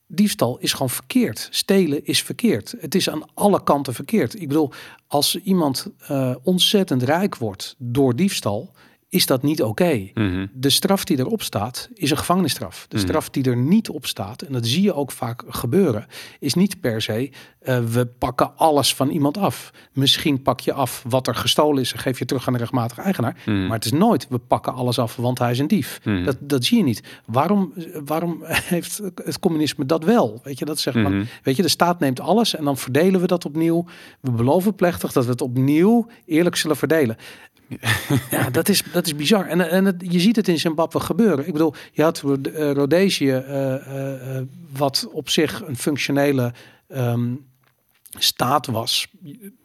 diefstal 0.06 0.58
is 0.58 0.72
gewoon 0.72 0.90
verkeerd. 0.90 1.48
Stelen 1.50 2.04
is 2.04 2.22
verkeerd. 2.22 2.74
Het 2.80 2.94
is 2.94 3.10
aan 3.10 3.22
alle 3.34 3.62
kanten 3.62 3.94
verkeerd. 3.94 4.40
Ik 4.40 4.48
bedoel, 4.48 4.72
als 5.06 5.36
iemand 5.36 5.86
uh, 6.10 6.34
ontzettend 6.42 7.02
rijk 7.02 7.36
wordt 7.36 7.74
door 7.78 8.16
diefstal, 8.16 8.72
is 9.08 9.26
dat 9.26 9.42
niet 9.42 9.62
oké. 9.62 10.10
Mhm. 10.14 10.46
De 10.52 10.70
straf 10.70 11.04
die 11.04 11.18
erop 11.18 11.42
staat, 11.42 11.88
is 11.94 12.10
een 12.10 12.16
gevangenisstraf. 12.16 12.86
De 12.88 12.96
Mhm. 12.96 13.06
straf 13.06 13.30
die 13.30 13.44
er 13.44 13.56
niet 13.56 13.88
op 13.88 14.06
staat, 14.06 14.42
en 14.42 14.52
dat 14.52 14.66
zie 14.66 14.82
je 14.82 14.94
ook 14.94 15.10
vaak 15.12 15.42
gebeuren, 15.48 16.06
is 16.40 16.54
niet 16.54 16.80
per 16.80 17.02
se, 17.02 17.30
eh, 17.60 17.78
we 17.84 18.06
pakken 18.06 18.56
alles 18.56 18.94
van 18.94 19.08
iemand 19.08 19.36
af. 19.38 19.70
Misschien 19.92 20.42
pak 20.42 20.60
je 20.60 20.72
af 20.72 21.04
wat 21.08 21.26
er 21.26 21.34
gestolen 21.34 21.82
is 21.82 21.92
en 21.92 21.98
geef 21.98 22.18
je 22.18 22.24
terug 22.24 22.46
aan 22.46 22.52
de 22.52 22.58
rechtmatige 22.58 23.00
eigenaar. 23.00 23.42
Mhm. 23.46 23.62
Maar 23.66 23.76
het 23.76 23.84
is 23.84 23.92
nooit, 23.92 24.26
we 24.28 24.38
pakken 24.38 24.74
alles 24.74 24.98
af, 24.98 25.16
want 25.16 25.38
hij 25.38 25.50
is 25.50 25.58
een 25.58 25.68
dief. 25.68 26.00
Dat, 26.24 26.36
dat 26.40 26.64
zie 26.64 26.76
je 26.78 26.84
niet. 26.84 27.02
Waarom, 27.26 27.72
waarom 28.04 28.42
heeft 28.44 29.00
het 29.24 29.38
communisme 29.38 29.86
dat 29.86 30.04
wel? 30.04 30.40
Weet 30.42 30.58
je, 30.58 30.64
dat 30.64 30.78
zegt 30.78 30.96
Mhm. 30.96 31.06
van, 31.06 31.26
weet 31.42 31.56
je, 31.56 31.62
de 31.62 31.68
staat 31.68 32.00
neemt 32.00 32.20
alles 32.20 32.54
en 32.56 32.64
dan 32.64 32.76
verdelen 32.76 33.20
we 33.20 33.26
dat 33.26 33.44
opnieuw. 33.44 33.84
We 34.20 34.30
beloven 34.30 34.74
plechtig 34.74 35.12
dat 35.12 35.24
we 35.24 35.30
het 35.30 35.40
opnieuw 35.40 36.06
eerlijk 36.26 36.56
zullen 36.56 36.76
verdelen. 36.76 37.16
Ja, 38.30 38.50
dat 38.50 38.68
is, 38.68 38.82
dat 38.92 39.06
is 39.06 39.16
bizar. 39.16 39.46
En, 39.46 39.70
en 39.70 39.84
het, 39.84 40.04
je 40.08 40.20
ziet 40.20 40.36
het 40.36 40.48
in 40.48 40.58
Zimbabwe 40.58 41.00
gebeuren. 41.00 41.46
Ik 41.46 41.52
bedoel, 41.52 41.74
je 41.92 42.02
had 42.02 42.22
eh, 42.22 42.70
Rhodesië, 42.70 43.30
eh, 43.30 43.74
eh, 43.74 44.36
eh, 44.36 44.44
wat 44.72 45.08
op 45.12 45.28
zich 45.28 45.62
een 45.66 45.76
functionele 45.76 46.52
ehm, 46.88 47.34
staat 48.18 48.66
was. 48.66 49.06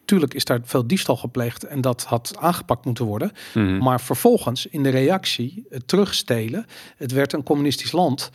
Tuurlijk 0.05 0.33
is 0.33 0.45
daar 0.45 0.59
veel 0.63 0.87
diefstal 0.87 1.17
gepleegd 1.17 1.63
en 1.63 1.81
dat 1.81 2.03
had 2.03 2.35
aangepakt 2.39 2.85
moeten 2.85 3.05
worden. 3.05 3.31
Mhm. 3.53 3.77
Maar 3.77 4.01
vervolgens 4.01 4.65
in 4.65 4.83
de 4.83 4.89
reactie, 4.89 5.65
het 5.69 5.87
terugstelen, 5.87 6.65
het 6.97 7.11
werd 7.11 7.33
een 7.33 7.43
communistisch 7.43 7.91
land. 7.91 8.31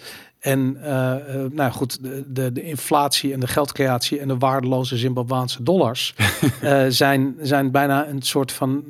En 0.46 0.76
eh, 0.82 1.44
eh, 1.44 1.50
nou 1.52 1.72
goed, 1.72 2.02
de, 2.02 2.24
de, 2.26 2.52
de 2.52 2.62
inflatie 2.62 3.32
en 3.32 3.40
de 3.40 3.46
geldcreatie 3.46 4.20
en 4.20 4.28
de 4.28 4.38
waardeloze 4.38 4.96
Zimbabwaanse 4.96 5.62
dollars 5.62 6.14
eh, 6.60 6.84
zijn, 6.88 7.36
zijn 7.40 7.70
bijna 7.70 8.08
een 8.08 8.22
soort 8.22 8.52
van, 8.52 8.84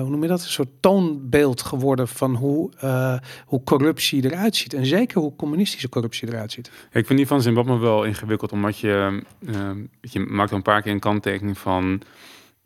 hoe 0.00 0.08
noem 0.08 0.22
je 0.22 0.28
dat? 0.28 0.42
Een 0.42 0.48
soort 0.48 0.68
toonbeeld 0.80 1.62
geworden 1.62 2.08
van 2.08 2.34
hoe, 2.34 2.70
hoe 3.46 3.64
corruptie 3.64 4.24
eruit 4.24 4.56
ziet. 4.56 4.74
En 4.74 4.86
zeker 4.86 5.20
hoe 5.20 5.36
communistische 5.36 5.88
corruptie 5.88 6.28
eruit 6.28 6.52
ziet. 6.52 6.70
Ik 6.92 7.06
vind 7.06 7.18
die 7.18 7.26
van 7.26 7.42
Zimbabwe 7.42 7.78
wel 7.78 8.04
ingewikkeld, 8.04 8.52
omdat 8.52 8.78
je, 8.78 9.22
ehm, 9.46 9.78
je 10.00 10.20
maakt 10.20 10.50
een 10.50 10.62
paar 10.62 10.82
keer 10.82 10.92
een 10.92 11.00
kanttekening 11.00 11.58
van 11.58 12.02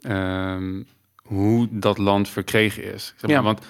ehm, 0.00 0.82
hoe 1.22 1.68
dat 1.70 1.98
land 1.98 2.28
verkregen 2.28 2.94
is. 2.94 3.04
Zeg 3.16 3.30
maar, 3.30 3.30
Ja. 3.30 3.42
Want 3.42 3.60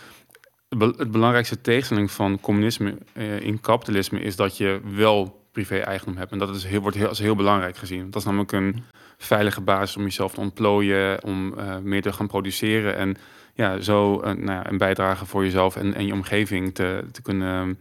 be- 0.68 0.94
het 0.96 1.10
belangrijkste 1.10 1.60
tegenstelling 1.60 2.10
van 2.10 2.40
communisme 2.40 2.98
eh, 3.12 3.40
in 3.40 3.60
kapitalisme 3.60 4.20
is 4.20 4.36
dat 4.36 4.56
je 4.56 4.80
wel 4.94 5.44
privé-eigendom 5.52 6.16
hebt. 6.16 6.32
En 6.32 6.38
dat 6.38 6.54
is 6.54 6.64
heel, 6.64 6.80
wordt 6.80 6.96
heel, 6.96 7.08
als 7.08 7.18
heel 7.18 7.36
belangrijk 7.36 7.76
gezien. 7.76 8.10
Dat 8.10 8.20
is 8.20 8.24
namelijk 8.24 8.52
een 8.52 8.82
veilige 9.18 9.60
basis 9.60 9.96
om 9.96 10.02
jezelf 10.02 10.34
te 10.34 10.40
ontplooien, 10.40 11.24
om 11.24 11.58
eh, 11.58 11.76
meer 11.78 12.02
te 12.02 12.12
gaan 12.12 12.26
produceren 12.26 12.96
en 12.96 13.16
ja, 13.54 13.80
zo 13.80 14.22
een, 14.22 14.44
nou 14.44 14.58
ja, 14.62 14.70
een 14.70 14.78
bijdrage 14.78 15.26
voor 15.26 15.44
jezelf 15.44 15.76
en, 15.76 15.94
en 15.94 16.06
je 16.06 16.12
omgeving 16.12 16.74
te, 16.74 17.04
te 17.12 17.22
kunnen 17.22 17.78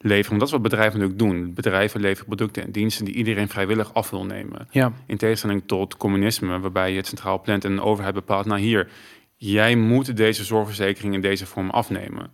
leveren. 0.00 0.28
Want 0.28 0.38
dat 0.38 0.48
is 0.48 0.54
wat 0.54 0.62
bedrijven 0.62 1.00
natuurlijk 1.00 1.30
doen. 1.30 1.54
Bedrijven 1.54 2.00
leveren 2.00 2.26
producten 2.26 2.62
en 2.62 2.70
diensten 2.70 3.04
die 3.04 3.14
iedereen 3.14 3.48
vrijwillig 3.48 3.94
af 3.94 4.10
wil 4.10 4.24
nemen. 4.24 4.68
Ja, 4.70 4.92
In 5.06 5.16
tegenstelling 5.16 5.62
tot 5.66 5.96
communisme, 5.96 6.58
waarbij 6.58 6.90
je 6.90 6.96
het 6.96 7.06
centraal 7.06 7.40
plant 7.40 7.64
en 7.64 7.72
een 7.72 7.80
overheid 7.80 8.14
bepaalt, 8.14 8.46
nou 8.46 8.60
hier, 8.60 8.88
jij 9.36 9.76
moet 9.76 10.16
deze 10.16 10.44
zorgverzekering 10.44 11.14
in 11.14 11.20
deze 11.20 11.46
vorm 11.46 11.70
afnemen. 11.70 12.30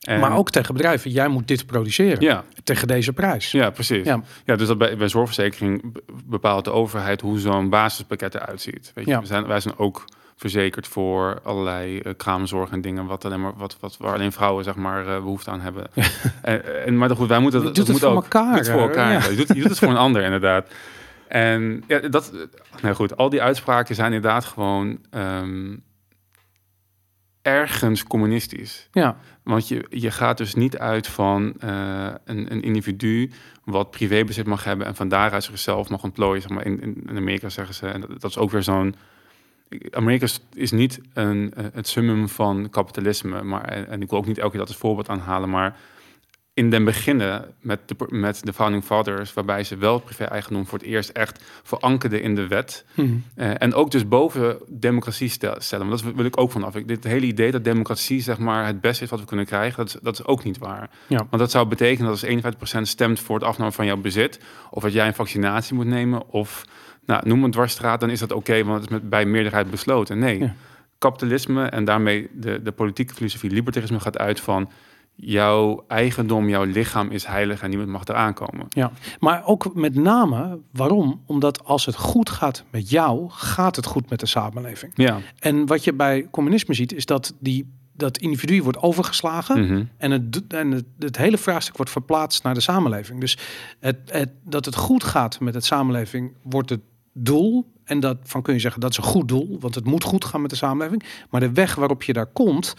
En- 0.00 0.20
maar 0.20 0.36
ook 0.36 0.50
tegen 0.50 0.74
bedrijven. 0.74 1.10
Jij 1.10 1.28
moet 1.28 1.48
dit 1.48 1.66
produceren 1.66 2.20
Ja, 2.20 2.44
tegen 2.64 2.88
deze 2.88 3.12
prijs. 3.12 3.50
ja, 3.50 3.70
precies. 3.70 4.04
Ja. 4.04 4.22
Ja. 4.44 4.56
dus 4.56 4.66
dat 4.68 4.78
bij, 4.78 4.96
bij 4.96 5.08
zorgverzekering 5.08 5.92
be- 5.92 6.02
bepaalt 6.24 6.64
de 6.64 6.70
overheid 6.72 7.20
hoe 7.20 7.38
zo'n 7.38 7.68
basispakket 7.68 8.34
eruit 8.34 8.60
ziet. 8.60 8.90
Weet 8.94 9.04
je, 9.04 9.10
Ja. 9.10 9.20
we 9.20 9.26
zijn, 9.26 9.46
wij 9.46 9.60
zijn 9.60 9.78
ook 9.78 10.04
verzekerd 10.36 10.86
voor 10.86 11.40
allerlei 11.44 11.98
eh, 11.98 12.12
kraamzorg 12.16 12.70
en 12.70 12.80
dingen 12.80 13.06
wat 13.06 13.24
alleen 13.24 13.40
maar 13.40 13.52
wat, 13.56 13.76
wat 13.80 13.96
waar 13.96 14.14
alleen 14.14 14.32
vrouwen 14.32 14.64
zeg 14.64 14.74
maar 14.74 15.06
eh, 15.06 15.14
behoefte 15.22 15.50
aan 15.50 15.60
hebben. 15.60 15.86
en, 16.42 16.84
en 16.86 16.98
maar 16.98 17.10
goed, 17.10 17.28
wij 17.28 17.38
moeten 17.38 17.60
Je 17.60 17.66
dat, 17.66 17.74
doet 17.74 17.86
dat 17.86 17.94
het 17.94 18.02
moet 18.02 18.10
voor 18.12 18.18
ook, 18.18 18.22
elkaar, 18.34 18.56
doet 18.56 18.68
voor 18.68 18.80
elkaar. 18.80 19.12
Ja. 19.12 19.28
Je, 19.30 19.36
doet, 19.36 19.48
je 19.48 19.54
doet 19.54 19.68
het 19.70 19.78
voor 19.78 19.88
een 19.88 19.96
ander 19.96 20.22
inderdaad. 20.22 20.68
En 21.28 21.84
ja, 21.86 21.98
dat, 21.98 22.32
nou 22.82 22.94
goed, 22.94 23.16
al 23.16 23.28
die 23.30 23.42
uitspraken 23.42 23.94
zijn 23.94 24.12
inderdaad 24.12 24.44
gewoon 24.44 24.98
ehm, 25.10 25.76
ergens 27.46 28.02
communistisch. 28.04 28.88
Ja, 28.92 29.16
Want 29.42 29.68
je, 29.68 29.86
je 29.90 30.10
gaat 30.10 30.38
dus 30.38 30.54
niet 30.54 30.78
uit 30.78 31.06
van 31.06 31.54
eh, 31.60 32.08
een, 32.24 32.52
een 32.52 32.62
individu 32.62 33.30
wat 33.64 33.90
privébezit 33.90 34.46
mag 34.46 34.64
hebben 34.64 34.86
en 34.86 34.94
van 34.96 35.08
daaruit 35.08 35.44
zichzelf 35.44 35.88
mag 35.88 36.02
ontplooien. 36.02 36.42
Zeg 36.42 36.50
maar 36.50 36.66
in, 36.66 36.80
in, 36.82 37.04
Amerika 37.16 37.48
zeggen 37.48 37.74
ze, 37.74 37.86
en 37.88 38.00
dat, 38.00 38.20
dat 38.20 38.30
is 38.30 38.38
ook 38.38 38.50
weer 38.50 38.62
zo'n. 38.62 38.94
Amerika 39.90 40.26
is- 40.54 40.70
niet 40.70 41.00
een, 41.12 41.52
eh, 41.56 41.64
het 41.72 41.88
summum 41.88 42.28
van 42.28 42.68
kapitalisme, 42.70 43.42
maar 43.42 43.64
en, 43.64 43.88
en 43.88 44.02
ik 44.02 44.10
wil 44.10 44.18
ook 44.18 44.26
niet 44.26 44.38
elke 44.38 44.50
keer 44.50 44.58
dat 44.60 44.68
als 44.68 44.76
voorbeeld 44.76 45.08
aanhalen, 45.08 45.50
maar 45.50 45.76
in 46.56 46.70
den 46.70 46.84
beginnen 46.84 47.44
met 47.60 47.80
de, 47.86 47.96
met 48.08 48.40
de 48.44 48.52
founding 48.52 48.84
fathers, 48.84 49.34
waarbij 49.34 49.64
ze 49.64 49.76
wel 49.76 49.98
privé-eigendom 49.98 50.66
voor 50.66 50.78
het 50.78 50.86
eerst 50.86 51.08
echt 51.10 51.44
verankerden 51.62 52.22
in 52.22 52.34
de 52.34 52.46
wet. 52.46 52.84
Hm. 52.94 53.06
Eh, 53.34 53.50
en 53.58 53.74
ook 53.74 53.90
dus 53.90 54.08
boven 54.08 54.58
democratie 54.68 55.28
stel- 55.28 55.54
stellen. 55.58 55.88
Want 55.88 56.02
dat 56.02 56.14
wil 56.14 56.24
ik 56.24 56.40
ook 56.40 56.50
vanaf. 56.50 56.72
Dit 56.74 57.04
hele 57.04 57.26
idee 57.26 57.50
dat 57.50 57.64
democratie 57.64 58.20
zeg 58.20 58.38
maar, 58.38 58.66
het 58.66 58.80
beste 58.80 59.04
is 59.04 59.10
wat 59.10 59.20
we 59.20 59.26
kunnen 59.26 59.46
krijgen, 59.46 59.76
dat 59.76 59.86
is, 59.94 59.96
dat 60.02 60.14
is 60.18 60.24
ook 60.24 60.44
niet 60.44 60.58
waar. 60.58 60.90
Ja. 61.06 61.16
Want 61.16 61.38
dat 61.38 61.50
zou 61.50 61.66
betekenen 61.68 62.10
dat 62.10 62.22
als 62.22 62.76
51% 62.78 62.80
stemt 62.82 63.20
voor 63.20 63.34
het 63.34 63.44
afnemen 63.44 63.72
van 63.72 63.86
jouw 63.86 63.96
bezit, 63.96 64.40
of 64.70 64.82
dat 64.82 64.92
jij 64.92 65.06
een 65.06 65.14
vaccinatie 65.14 65.74
moet 65.74 65.86
nemen, 65.86 66.28
of 66.28 66.64
nou, 67.06 67.28
noem 67.28 67.44
een 67.44 67.50
dwarsstraat, 67.50 68.00
dan 68.00 68.10
is 68.10 68.18
dat 68.20 68.32
oké, 68.32 68.64
want 68.64 68.80
het 68.80 68.90
is 68.90 68.96
met, 68.98 69.10
bij 69.10 69.26
meerderheid 69.26 69.70
besloten. 69.70 70.18
Nee, 70.18 70.38
Ja. 70.38 70.54
kapitalisme 70.98 71.64
en 71.64 71.84
daarmee 71.84 72.28
de, 72.32 72.62
de 72.62 72.72
politieke 72.72 73.14
filosofie, 73.14 73.50
libertarisme 73.50 74.00
gaat 74.00 74.18
uit 74.18 74.40
van 74.40 74.70
jouw 75.16 75.84
eigendom, 75.88 76.48
jouw 76.48 76.64
lichaam 76.64 77.10
is 77.10 77.26
heilig 77.26 77.62
en 77.62 77.68
niemand 77.68 77.88
mag 77.88 78.04
eraan 78.04 78.34
komen. 78.34 78.66
Ja, 78.68 78.92
maar 79.18 79.44
ook 79.44 79.74
met 79.74 79.94
name 79.94 80.58
waarom? 80.72 81.22
Omdat 81.26 81.64
als 81.64 81.86
het 81.86 81.96
goed 81.96 82.30
gaat 82.30 82.64
met 82.70 82.90
jou, 82.90 83.30
gaat 83.30 83.76
het 83.76 83.86
goed 83.86 84.10
met 84.10 84.20
de 84.20 84.26
samenleving. 84.26 84.92
Ja. 84.94 85.18
En 85.38 85.66
wat 85.66 85.84
je 85.84 85.92
bij 85.92 86.28
communisme 86.30 86.74
ziet, 86.74 86.92
is 86.92 87.06
dat 87.06 87.34
die, 87.38 87.72
dat 87.92 88.18
individu 88.18 88.62
wordt 88.62 88.78
overgeslagen. 88.78 89.64
Mhm. 89.64 89.84
En, 89.96 90.10
het, 90.10 90.42
en 90.48 90.70
het, 90.70 90.84
het 90.98 91.16
hele 91.16 91.38
vraagstuk 91.38 91.76
wordt 91.76 91.92
verplaatst 91.92 92.42
naar 92.42 92.54
de 92.54 92.60
samenleving. 92.60 93.20
Dus 93.20 93.38
het, 93.80 93.98
het, 94.06 94.30
dat 94.44 94.64
het 94.64 94.76
goed 94.76 95.04
gaat 95.04 95.40
met 95.40 95.54
het 95.54 95.64
samenleving 95.64 96.32
wordt 96.42 96.70
het 96.70 96.82
doel. 97.12 97.74
En 97.84 98.00
dat 98.00 98.16
van 98.22 98.42
kun 98.42 98.54
je 98.54 98.60
zeggen 98.60 98.80
dat 98.80 98.90
is 98.90 98.96
een 98.96 99.02
goed 99.02 99.28
doel, 99.28 99.56
want 99.60 99.74
het 99.74 99.84
moet 99.84 100.04
goed 100.04 100.24
gaan 100.24 100.40
met 100.40 100.50
de 100.50 100.56
samenleving. 100.56 101.04
Maar 101.30 101.40
de 101.40 101.52
weg 101.52 101.74
waarop 101.74 102.02
je 102.02 102.12
daar 102.12 102.26
komt, 102.26 102.74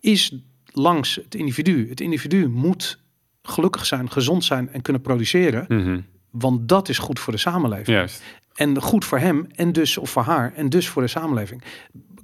is 0.00 0.42
langs 0.72 1.14
het 1.14 1.34
individu. 1.34 1.88
Het 1.88 2.00
individu 2.00 2.48
moet 2.48 3.00
gelukkig 3.42 3.86
zijn, 3.86 4.10
gezond 4.10 4.44
zijn 4.44 4.68
en 4.72 4.82
kunnen 4.82 5.02
produceren. 5.02 5.64
Mhm. 5.68 6.00
Want 6.30 6.68
dat 6.68 6.88
is 6.88 6.98
goed 6.98 7.18
voor 7.18 7.32
de 7.32 7.38
samenleving. 7.38 7.86
Juist. 7.86 8.22
En 8.54 8.80
goed 8.82 9.04
voor 9.04 9.18
hem 9.18 9.46
en 9.54 9.72
dus 9.72 9.98
of 9.98 10.10
voor 10.10 10.22
haar 10.22 10.52
en 10.54 10.68
dus 10.68 10.88
voor 10.88 11.02
de 11.02 11.08
samenleving. 11.08 11.62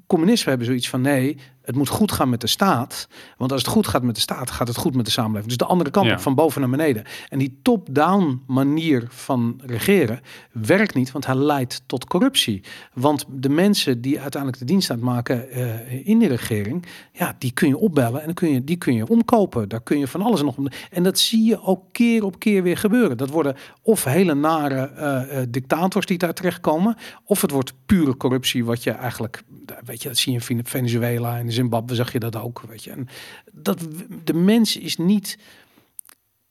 Communisten 0.07 0.49
hebben 0.49 0.67
zoiets 0.67 0.89
van 0.89 1.01
nee, 1.01 1.37
het 1.69 1.77
moet 1.77 1.89
goed 1.89 2.13
gaan 2.13 2.29
met 2.29 2.41
de 2.41 2.47
staat. 2.47 3.09
Want 3.37 3.53
als 3.53 3.63
het 3.63 3.71
goed 3.71 3.87
gaat 3.87 4.03
met 4.03 4.15
de 4.15 4.21
staat, 4.21 4.51
gaat 4.51 4.69
het 4.69 4.77
goed 4.77 4.95
met 4.95 5.05
de 5.05 5.11
samenleving. 5.11 5.49
Dus 5.49 5.57
de 5.57 5.65
andere 5.65 5.91
kant 5.91 6.07
Ja. 6.07 6.13
op, 6.13 6.21
van 6.21 6.35
boven 6.35 6.61
naar 6.61 6.71
beneden. 6.71 7.05
En 7.29 7.39
die 7.39 7.59
top-down 7.63 8.43
manier 8.47 9.07
van 9.09 9.61
regeren 9.65 10.21
werkt 10.53 10.95
niet, 10.95 11.13
want 11.13 11.27
hij 11.27 11.35
leidt 11.35 11.83
tot 11.87 12.05
corruptie. 12.05 12.63
Want 12.95 13.25
de 13.31 13.49
mensen 13.49 14.01
die 14.01 14.21
uiteindelijk 14.21 14.61
de 14.63 14.67
dienst 14.69 14.91
aan 14.91 14.97
het 14.97 15.05
maken 15.05 15.51
eh, 15.51 16.07
in 16.07 16.19
de 16.19 16.27
regering, 16.27 16.87
ja, 17.13 17.37
die 17.39 17.53
kun 17.53 17.69
je 17.69 17.79
opbellen 17.79 18.21
en 18.21 18.25
dan 18.25 18.35
kun 18.35 18.51
je, 18.53 18.65
die 18.65 18.77
kun 18.77 18.95
je 18.95 19.09
omkopen. 19.09 19.69
Daar 19.69 19.83
kun 19.83 19.99
je 19.99 20.07
van 20.09 20.23
alles 20.23 20.39
en 20.41 20.45
nog 20.47 20.57
om. 20.57 20.69
En 20.91 21.03
dat 21.03 21.19
zie 21.19 21.45
je 21.45 21.63
ook 21.63 21.83
keer 21.93 22.25
op 22.25 22.39
keer 22.39 22.63
weer 22.63 22.77
gebeuren. 22.77 23.17
Dat 23.17 23.31
worden 23.31 23.57
of 23.83 24.05
hele 24.05 24.35
nare 24.35 24.91
eh, 24.91 25.41
eh, 25.41 25.47
dictators 25.51 26.07
die 26.07 26.19
daar 26.19 26.35
terechtkomen, 26.35 26.97
of 27.25 27.41
het 27.41 27.51
wordt 27.51 27.73
pure 27.87 28.17
corruptie, 28.17 28.65
wat 28.65 28.83
je 28.83 28.91
eigenlijk, 28.91 29.43
weet 29.85 30.03
je, 30.03 30.09
dat 30.09 30.19
zie 30.19 30.33
je 30.33 30.41
in 30.49 30.67
Venezuela 30.67 31.39
en 31.39 31.53
Zimbabwe 31.59 31.95
zag 31.95 32.13
je 32.13 32.19
dat 32.19 32.37
ook, 32.37 32.63
weet 32.69 32.85
je. 32.85 32.91
En 32.91 33.09
dat 33.53 33.87
de 34.25 34.35
mens 34.35 34.77
is 34.77 34.97
niet 34.97 35.39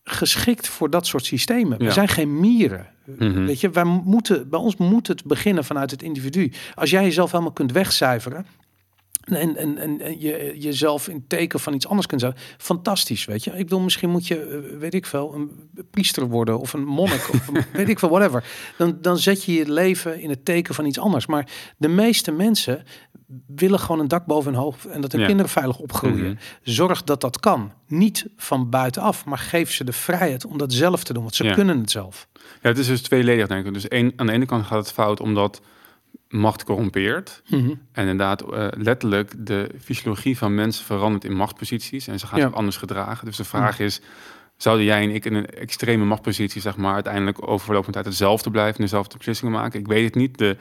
geschikt 0.04 0.68
voor 0.68 0.90
dat 0.90 1.08
soort 1.08 1.26
systemen. 1.26 1.78
We 1.78 1.92
zijn 1.92 2.08
geen 2.08 2.40
mieren. 2.40 2.88
Mhm. 3.06 3.46
Weet 3.46 3.62
je, 3.62 3.70
wij 3.70 3.84
moeten, 3.84 4.50
bij 4.50 4.60
ons 4.60 4.76
moet 4.76 5.08
het 5.08 5.24
beginnen 5.24 5.66
vanuit 5.66 5.92
het 5.92 6.04
individu. 6.04 6.52
Als 6.76 6.90
jij 6.90 7.04
jezelf 7.04 7.32
helemaal 7.32 7.54
kunt 7.54 7.72
wegcijferen. 7.72 8.46
En, 9.24 9.56
en, 9.56 9.78
en, 9.78 10.02
en 10.02 10.20
je 10.20 10.54
jezelf 10.58 11.08
in 11.08 11.28
teken 11.28 11.60
van 11.60 11.74
iets 11.74 11.88
anders 11.88 12.08
kunt 12.08 12.22
zetten. 12.22 12.42
Fantastisch, 12.58 13.26
weet 13.26 13.44
je. 13.44 13.52
Ik 13.52 13.58
bedoel, 13.58 13.80
misschien 13.80 14.10
moet 14.10 14.28
je, 14.28 14.40
eh, 14.40 14.78
weet 14.78 14.94
ik 14.94 15.06
veel, 15.06 15.34
een 15.34 15.52
priester 15.92 16.28
worden 16.28 16.60
of 16.60 16.74
een 16.74 16.86
monnik 16.86 17.30
of 17.34 17.48
een, 17.48 17.66
weet 17.74 17.90
ik 17.90 18.00
veel, 18.00 18.10
whatever. 18.10 18.44
Dan, 18.78 18.98
dan 19.02 19.18
zet 19.18 19.44
je 19.44 19.54
je 19.54 19.72
leven 19.72 20.22
in 20.22 20.30
het 20.30 20.46
teken 20.46 20.76
van 20.76 20.86
iets 20.86 21.00
anders. 21.00 21.26
Maar 21.26 21.52
de 21.78 21.88
meeste 21.88 22.32
mensen 22.32 22.84
willen 23.48 23.80
gewoon 23.80 24.00
een 24.02 24.08
dak 24.08 24.26
boven 24.26 24.54
hun 24.54 24.62
hoofd 24.62 24.86
en 24.86 25.02
dat 25.02 25.12
hun 25.12 25.22
Ja. 25.22 25.28
kinderen 25.28 25.52
veilig 25.52 25.78
opgroeien. 25.80 26.26
Mhm. 26.26 26.36
Zorg 26.64 27.04
dat 27.04 27.22
dat 27.22 27.40
kan. 27.40 27.72
Niet 27.88 28.26
van 28.38 28.70
buitenaf, 28.70 29.26
maar 29.26 29.38
geef 29.38 29.72
ze 29.72 29.84
de 29.84 29.92
vrijheid 29.94 30.46
om 30.46 30.58
dat 30.58 30.74
zelf 30.74 31.04
te 31.04 31.14
doen, 31.14 31.24
want 31.24 31.36
ze 31.36 31.44
Ja. 31.44 31.54
kunnen 31.54 31.80
het 31.80 31.92
zelf. 31.92 32.28
Ja, 32.34 32.70
het 32.70 32.78
is 32.78 32.88
dus 32.88 33.02
tweeledig, 33.02 33.48
denk 33.48 33.66
ik. 33.66 33.74
Dus 33.74 33.88
één, 33.88 34.14
aan 34.16 34.26
de 34.26 34.32
ene 34.34 34.46
kant 34.46 34.66
gaat 34.66 34.80
het 34.80 34.92
fout 34.92 35.20
omdat 35.20 35.62
macht 36.30 36.64
corrompeert. 36.64 37.42
Mhm. 37.50 37.70
En 37.92 38.02
inderdaad, 38.08 38.42
eh, 38.42 38.68
letterlijk, 38.78 39.34
de 39.38 39.70
fysiologie 39.82 40.38
van 40.38 40.56
mensen 40.56 40.86
verandert 40.86 41.24
in 41.24 41.34
machtsposities. 41.36 42.08
En 42.08 42.20
ze 42.20 42.28
gaan 42.28 42.40
Ja. 42.40 42.46
zich 42.46 42.56
anders 42.56 42.78
gedragen. 42.78 43.26
Dus 43.26 43.38
de 43.38 43.44
vraag 43.44 43.80
is, 43.80 44.02
zouden 44.58 44.86
jij 44.86 45.04
en 45.04 45.10
ik 45.10 45.26
in 45.26 45.34
een 45.34 45.46
extreme 45.46 46.06
machtspositie, 46.06 46.62
zeg 46.62 46.78
maar, 46.78 46.94
uiteindelijk 46.94 47.48
over 47.48 47.66
verloop 47.66 47.84
van 47.84 47.94
tijd 47.94 48.06
hetzelfde 48.06 48.52
blijven 48.52 48.76
en 48.76 48.82
dezelfde 48.84 49.18
beslissingen 49.18 49.54
maken? 49.54 49.80
Ik 49.80 49.88
weet 49.88 50.04
het 50.06 50.16
niet. 50.16 50.38
De, 50.38 50.58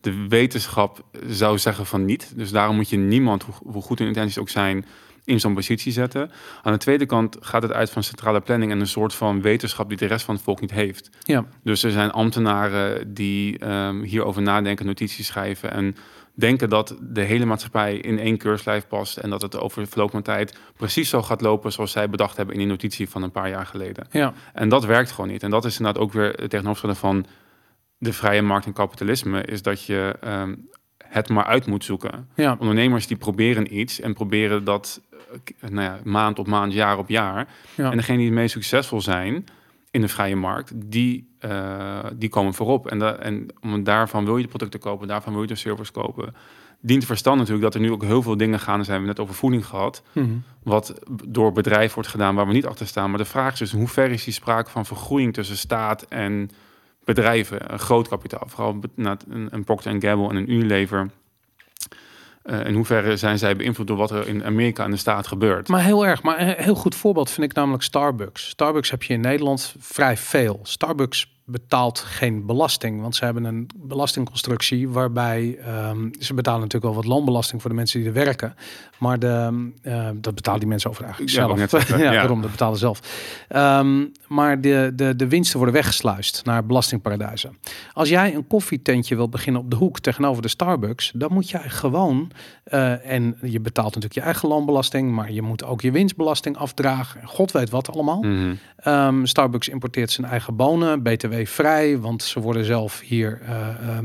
de 0.00 0.26
wetenschap 0.28 1.04
zou 1.28 1.58
zeggen 1.58 1.86
van 1.86 2.04
niet. 2.04 2.32
Dus 2.36 2.50
daarom 2.50 2.76
moet 2.76 2.88
je 2.88 2.96
niemand, 2.96 3.44
hoe, 3.62 3.82
goed 3.82 3.98
hun 3.98 4.08
intenties 4.08 4.38
ook 4.38 4.48
zijn, 4.48 4.86
in 5.24 5.40
zo'n 5.40 5.54
positie 5.54 5.92
zetten. 5.92 6.30
Aan 6.62 6.72
de 6.72 6.78
tweede 6.78 7.06
kant 7.06 7.36
gaat 7.40 7.62
het 7.62 7.72
uit 7.72 7.90
van 7.90 8.02
centrale 8.02 8.40
planning 8.40 8.72
en 8.72 8.80
een 8.80 8.86
soort 8.86 9.14
van 9.14 9.42
wetenschap 9.42 9.88
die 9.88 9.98
de 9.98 10.06
rest 10.06 10.24
van 10.24 10.34
het 10.34 10.44
volk 10.44 10.60
niet 10.60 10.70
heeft. 10.70 11.10
Ja, 11.20 11.44
Dus 11.62 11.82
er 11.82 11.90
zijn 11.90 12.10
ambtenaren 12.10 13.14
die 13.14 13.58
ehm, 13.58 14.02
hierover 14.02 14.42
nadenken, 14.42 14.86
notities 14.86 15.26
schrijven 15.26 15.72
en 15.72 15.96
denken 16.34 16.68
dat 16.68 16.96
de 17.00 17.20
hele 17.20 17.44
maatschappij 17.44 17.96
in 17.96 18.18
één 18.18 18.36
keurslijf 18.36 18.86
past 18.86 19.16
en 19.16 19.30
dat 19.30 19.42
het 19.42 19.58
over 19.58 19.86
verloop 19.86 20.10
van 20.10 20.22
tijd 20.22 20.58
precies 20.76 21.08
zo 21.08 21.22
gaat 21.22 21.40
lopen 21.40 21.72
zoals 21.72 21.92
zij 21.92 22.10
bedacht 22.10 22.36
hebben 22.36 22.54
in 22.54 22.60
die 22.60 22.70
notitie 22.70 23.08
van 23.08 23.22
een 23.22 23.30
paar 23.30 23.48
jaar 23.48 23.66
geleden. 23.66 24.06
ja, 24.10 24.32
En 24.52 24.68
dat 24.68 24.84
werkt 24.84 25.10
gewoon 25.10 25.30
niet. 25.30 25.42
En 25.42 25.50
dat 25.50 25.64
is 25.64 25.78
inderdaad 25.78 26.02
ook 26.02 26.12
weer 26.12 26.28
het 26.28 26.50
tegenovergestelde 26.50 26.94
van 26.94 27.26
de 28.02 28.12
vrije 28.12 28.42
markt 28.42 28.66
en 28.66 28.72
kapitalisme, 28.72 29.42
is 29.44 29.62
dat 29.62 29.84
je 29.84 30.16
ehm, 30.20 30.54
het 31.04 31.28
maar 31.28 31.44
uit 31.44 31.66
moet 31.66 31.84
zoeken. 31.84 32.28
ja. 32.34 32.56
Ondernemers 32.58 33.06
die 33.06 33.16
proberen 33.16 33.78
iets 33.78 34.00
en 34.00 34.14
proberen 34.14 34.64
dat 34.64 35.00
eh, 35.60 35.70
nou 35.70 35.82
ja, 35.82 35.98
maand 36.04 36.38
op 36.38 36.46
maand, 36.46 36.72
jaar 36.72 36.98
op 36.98 37.08
jaar. 37.08 37.48
ja. 37.74 37.90
En 37.90 37.96
degene 37.96 38.16
die 38.18 38.26
het 38.26 38.34
meest 38.34 38.52
succesvol 38.52 39.00
zijn 39.00 39.44
in 39.90 40.00
de 40.00 40.08
vrije 40.08 40.36
markt, 40.36 40.72
die, 40.74 41.34
eh, 41.38 42.04
die 42.14 42.28
komen 42.28 42.54
voorop. 42.54 42.86
En, 42.88 42.98
da- 42.98 43.16
en 43.16 43.46
om, 43.60 43.84
daarvan 43.84 44.24
wil 44.24 44.36
je 44.36 44.42
de 44.42 44.48
producten 44.48 44.80
kopen, 44.80 45.08
daarvan 45.08 45.32
wil 45.32 45.42
je 45.42 45.48
de 45.48 45.54
servers 45.54 45.90
kopen. 45.90 46.34
Dient 46.82 47.00
te 47.00 47.06
verstaan 47.06 47.36
natuurlijk 47.36 47.62
dat 47.62 47.74
er 47.74 47.80
nu 47.80 47.90
ook 47.92 48.02
heel 48.02 48.22
veel 48.22 48.36
dingen 48.36 48.60
gaan. 48.60 48.84
Zijn 48.84 49.00
we 49.00 49.06
net 49.06 49.20
over 49.20 49.34
voeding 49.34 49.66
gehad. 49.66 50.02
Mhm. 50.12 50.26
Wat 50.62 50.98
door 51.28 51.52
bedrijven 51.52 51.94
wordt 51.94 52.08
gedaan 52.10 52.34
waar 52.34 52.46
we 52.46 52.52
niet 52.52 52.66
achter 52.66 52.86
staan. 52.86 53.08
Maar 53.10 53.18
de 53.18 53.24
vraag 53.24 53.52
is 53.52 53.58
dus, 53.58 53.72
in 53.72 53.78
hoever 53.78 54.10
is 54.10 54.24
die 54.24 54.32
sprake 54.32 54.70
van 54.70 54.86
vergroeiing 54.86 55.32
tussen 55.34 55.56
staat 55.56 56.02
en 56.02 56.50
bedrijven? 57.14 57.72
Een 57.72 57.78
groot 57.78 58.08
kapitaal, 58.08 58.44
vooral 58.46 58.78
het- 58.96 59.24
een, 59.28 59.64
Procter 59.64 59.96
Gamble 60.02 60.28
en 60.28 60.36
een 60.36 60.52
Unilever. 60.52 61.10
Eh, 62.42 62.66
in 62.66 62.74
hoeverre 62.74 63.16
zijn 63.16 63.38
zij 63.38 63.56
beïnvloed 63.56 63.86
door 63.86 63.96
wat 63.96 64.10
er 64.10 64.28
in 64.28 64.44
Amerika 64.44 64.84
en 64.84 64.90
de 64.90 64.96
staat 64.96 65.26
gebeurt? 65.26 65.68
Maar 65.68 65.82
heel 65.82 66.06
erg. 66.06 66.22
Maar 66.22 66.40
een 66.40 66.54
heel 66.56 66.74
goed 66.74 66.94
voorbeeld 66.94 67.30
vind 67.30 67.50
ik 67.50 67.56
namelijk 67.56 67.82
Starbucks. 67.82 68.48
Starbucks 68.48 68.90
heb 68.90 69.02
je 69.02 69.12
in 69.14 69.20
Nederland 69.20 69.74
vrij 69.78 70.16
veel. 70.16 70.60
Starbucks 70.62 71.39
betaalt 71.50 71.98
geen 71.98 72.46
belasting, 72.46 73.00
want 73.00 73.16
ze 73.16 73.24
hebben 73.24 73.44
een 73.44 73.68
belastingconstructie 73.76 74.88
waarbij 74.88 75.58
ehm, 75.64 76.08
ze 76.18 76.34
betalen 76.34 76.60
natuurlijk 76.60 76.92
wel 76.92 77.02
wat 77.02 77.12
loonbelasting 77.12 77.60
voor 77.60 77.70
de 77.70 77.76
mensen 77.76 77.98
die 77.98 78.08
er 78.08 78.14
werken, 78.14 78.54
maar 78.98 79.18
de, 79.18 79.70
eh, 79.82 80.08
dat 80.14 80.34
betalen 80.34 80.60
die 80.60 80.68
mensen 80.68 80.90
over 80.90 81.04
eigenlijk 81.04 81.32
Ja, 81.32 81.44
zelf. 81.46 81.58
net 81.58 81.70
zeggen, 81.70 81.98
ja, 82.02 82.04
ja. 82.04 82.12
daarom 82.12 82.40
dat 82.40 82.50
betalen 82.50 82.74
ze 82.74 82.80
zelf. 82.80 83.00
Ehm, 83.48 84.04
maar 84.28 84.60
de, 84.60 84.92
de, 84.94 85.16
de 85.16 85.28
winsten 85.28 85.56
worden 85.56 85.74
weggesluist 85.74 86.44
naar 86.44 86.66
belastingparadijzen. 86.66 87.56
Als 87.92 88.08
jij 88.08 88.34
een 88.34 88.46
koffietentje 88.46 89.16
wil 89.16 89.28
beginnen 89.28 89.60
op 89.62 89.70
de 89.70 89.76
hoek 89.76 89.98
tegenover 89.98 90.42
de 90.42 90.48
Starbucks, 90.48 91.12
dan 91.14 91.32
moet 91.32 91.50
jij 91.50 91.68
gewoon 91.68 92.30
eh, 92.64 93.06
en 93.12 93.36
je 93.42 93.60
betaalt 93.60 93.86
natuurlijk 93.94 94.14
je 94.14 94.20
eigen 94.20 94.48
loonbelasting, 94.48 95.10
maar 95.12 95.32
je 95.32 95.42
moet 95.42 95.64
ook 95.64 95.80
je 95.80 95.90
winstbelasting 95.90 96.56
afdragen. 96.56 97.20
En 97.20 97.26
God 97.26 97.52
weet 97.52 97.70
wat 97.70 97.92
allemaal. 97.92 98.22
Mhm. 98.22 98.54
Ehm, 98.76 99.24
Starbucks 99.24 99.68
importeert 99.68 100.10
zijn 100.10 100.26
eigen 100.26 100.56
bonen, 100.56 101.02
BTW 101.02 101.39
vrij, 101.46 101.98
want 101.98 102.22
ze 102.22 102.40
worden 102.40 102.64
zelf 102.64 103.00
hier 103.00 103.40
eh, 103.42 103.98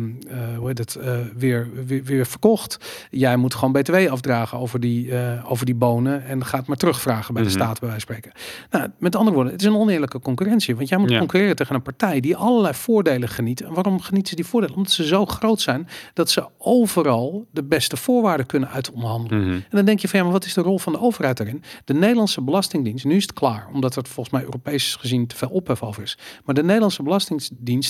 hoe 0.58 0.68
heet 0.68 0.78
het, 0.78 0.96
eh, 0.96 1.18
weer, 1.38 1.70
weer, 1.86 2.04
weer 2.04 2.26
verkocht. 2.26 2.78
Jij 3.10 3.38
moet 3.38 3.54
gewoon 3.54 3.72
BTW 3.74 3.96
afdragen 4.10 4.58
over 4.58 4.80
die, 4.80 5.14
over 5.44 5.66
die 5.66 5.76
bonen 5.76 6.26
en 6.26 6.46
gaat 6.46 6.68
maar 6.68 6.78
terugvragen 6.78 7.34
bij 7.34 7.44
Mhm. 7.44 7.52
de 7.52 7.58
staat, 7.60 7.80
bij 7.80 7.90
wijze 7.90 8.06
van 8.06 8.16
spreken. 8.16 8.40
Nou, 8.70 8.90
met 9.00 9.16
andere 9.16 9.36
woorden, 9.36 9.54
het 9.54 9.62
is 9.62 9.68
een 9.68 9.76
oneerlijke 9.76 10.20
concurrentie, 10.20 10.76
want 10.76 10.90
jij 10.90 10.98
moet 10.98 11.10
Ja. 11.10 11.18
concurreren 11.18 11.56
tegen 11.56 11.76
een 11.76 11.82
partij 11.82 12.20
die 12.20 12.36
allerlei 12.36 12.74
voordelen 12.74 13.30
geniet. 13.30 13.62
En 13.62 13.74
waarom 13.74 14.00
genieten 14.02 14.30
ze 14.30 14.36
die 14.36 14.46
voordelen? 14.46 14.76
Omdat 14.76 14.92
ze 14.92 15.06
zo 15.06 15.26
groot 15.26 15.62
zijn 15.62 15.88
dat 16.14 16.30
ze 16.30 16.48
overal 16.58 17.46
de 17.52 17.64
beste 17.64 17.98
voorwaarden 17.98 18.46
kunnen 18.46 18.70
uitonderhandelen. 18.70 19.42
Mhm. 19.44 19.54
En 19.54 19.64
dan 19.70 19.86
denk 19.86 20.00
je 20.00 20.08
van 20.08 20.20
ja, 20.20 20.26
maar 20.26 20.34
wat 20.34 20.46
is 20.46 20.54
de 20.54 20.62
rol 20.62 20.80
van 20.80 20.94
de 20.94 21.00
overheid 21.00 21.38
daarin? 21.38 21.64
De 21.86 21.94
Nederlandse 21.94 22.42
Belastingdienst, 22.42 23.06
nu 23.06 23.16
is 23.16 23.22
het 23.22 23.34
klaar, 23.34 23.68
omdat 23.74 23.96
er 23.96 24.04
volgens 24.06 24.30
mij 24.36 24.44
Europees 24.44 24.96
gezien 24.96 25.28
te 25.28 25.36
veel 25.36 25.50
ophef 25.50 25.84
over 25.84 26.04
is. 26.04 26.18
Maar 26.46 26.56
de 26.56 26.64
Nederlandse 26.64 27.04
Belastingdienst 27.04 27.25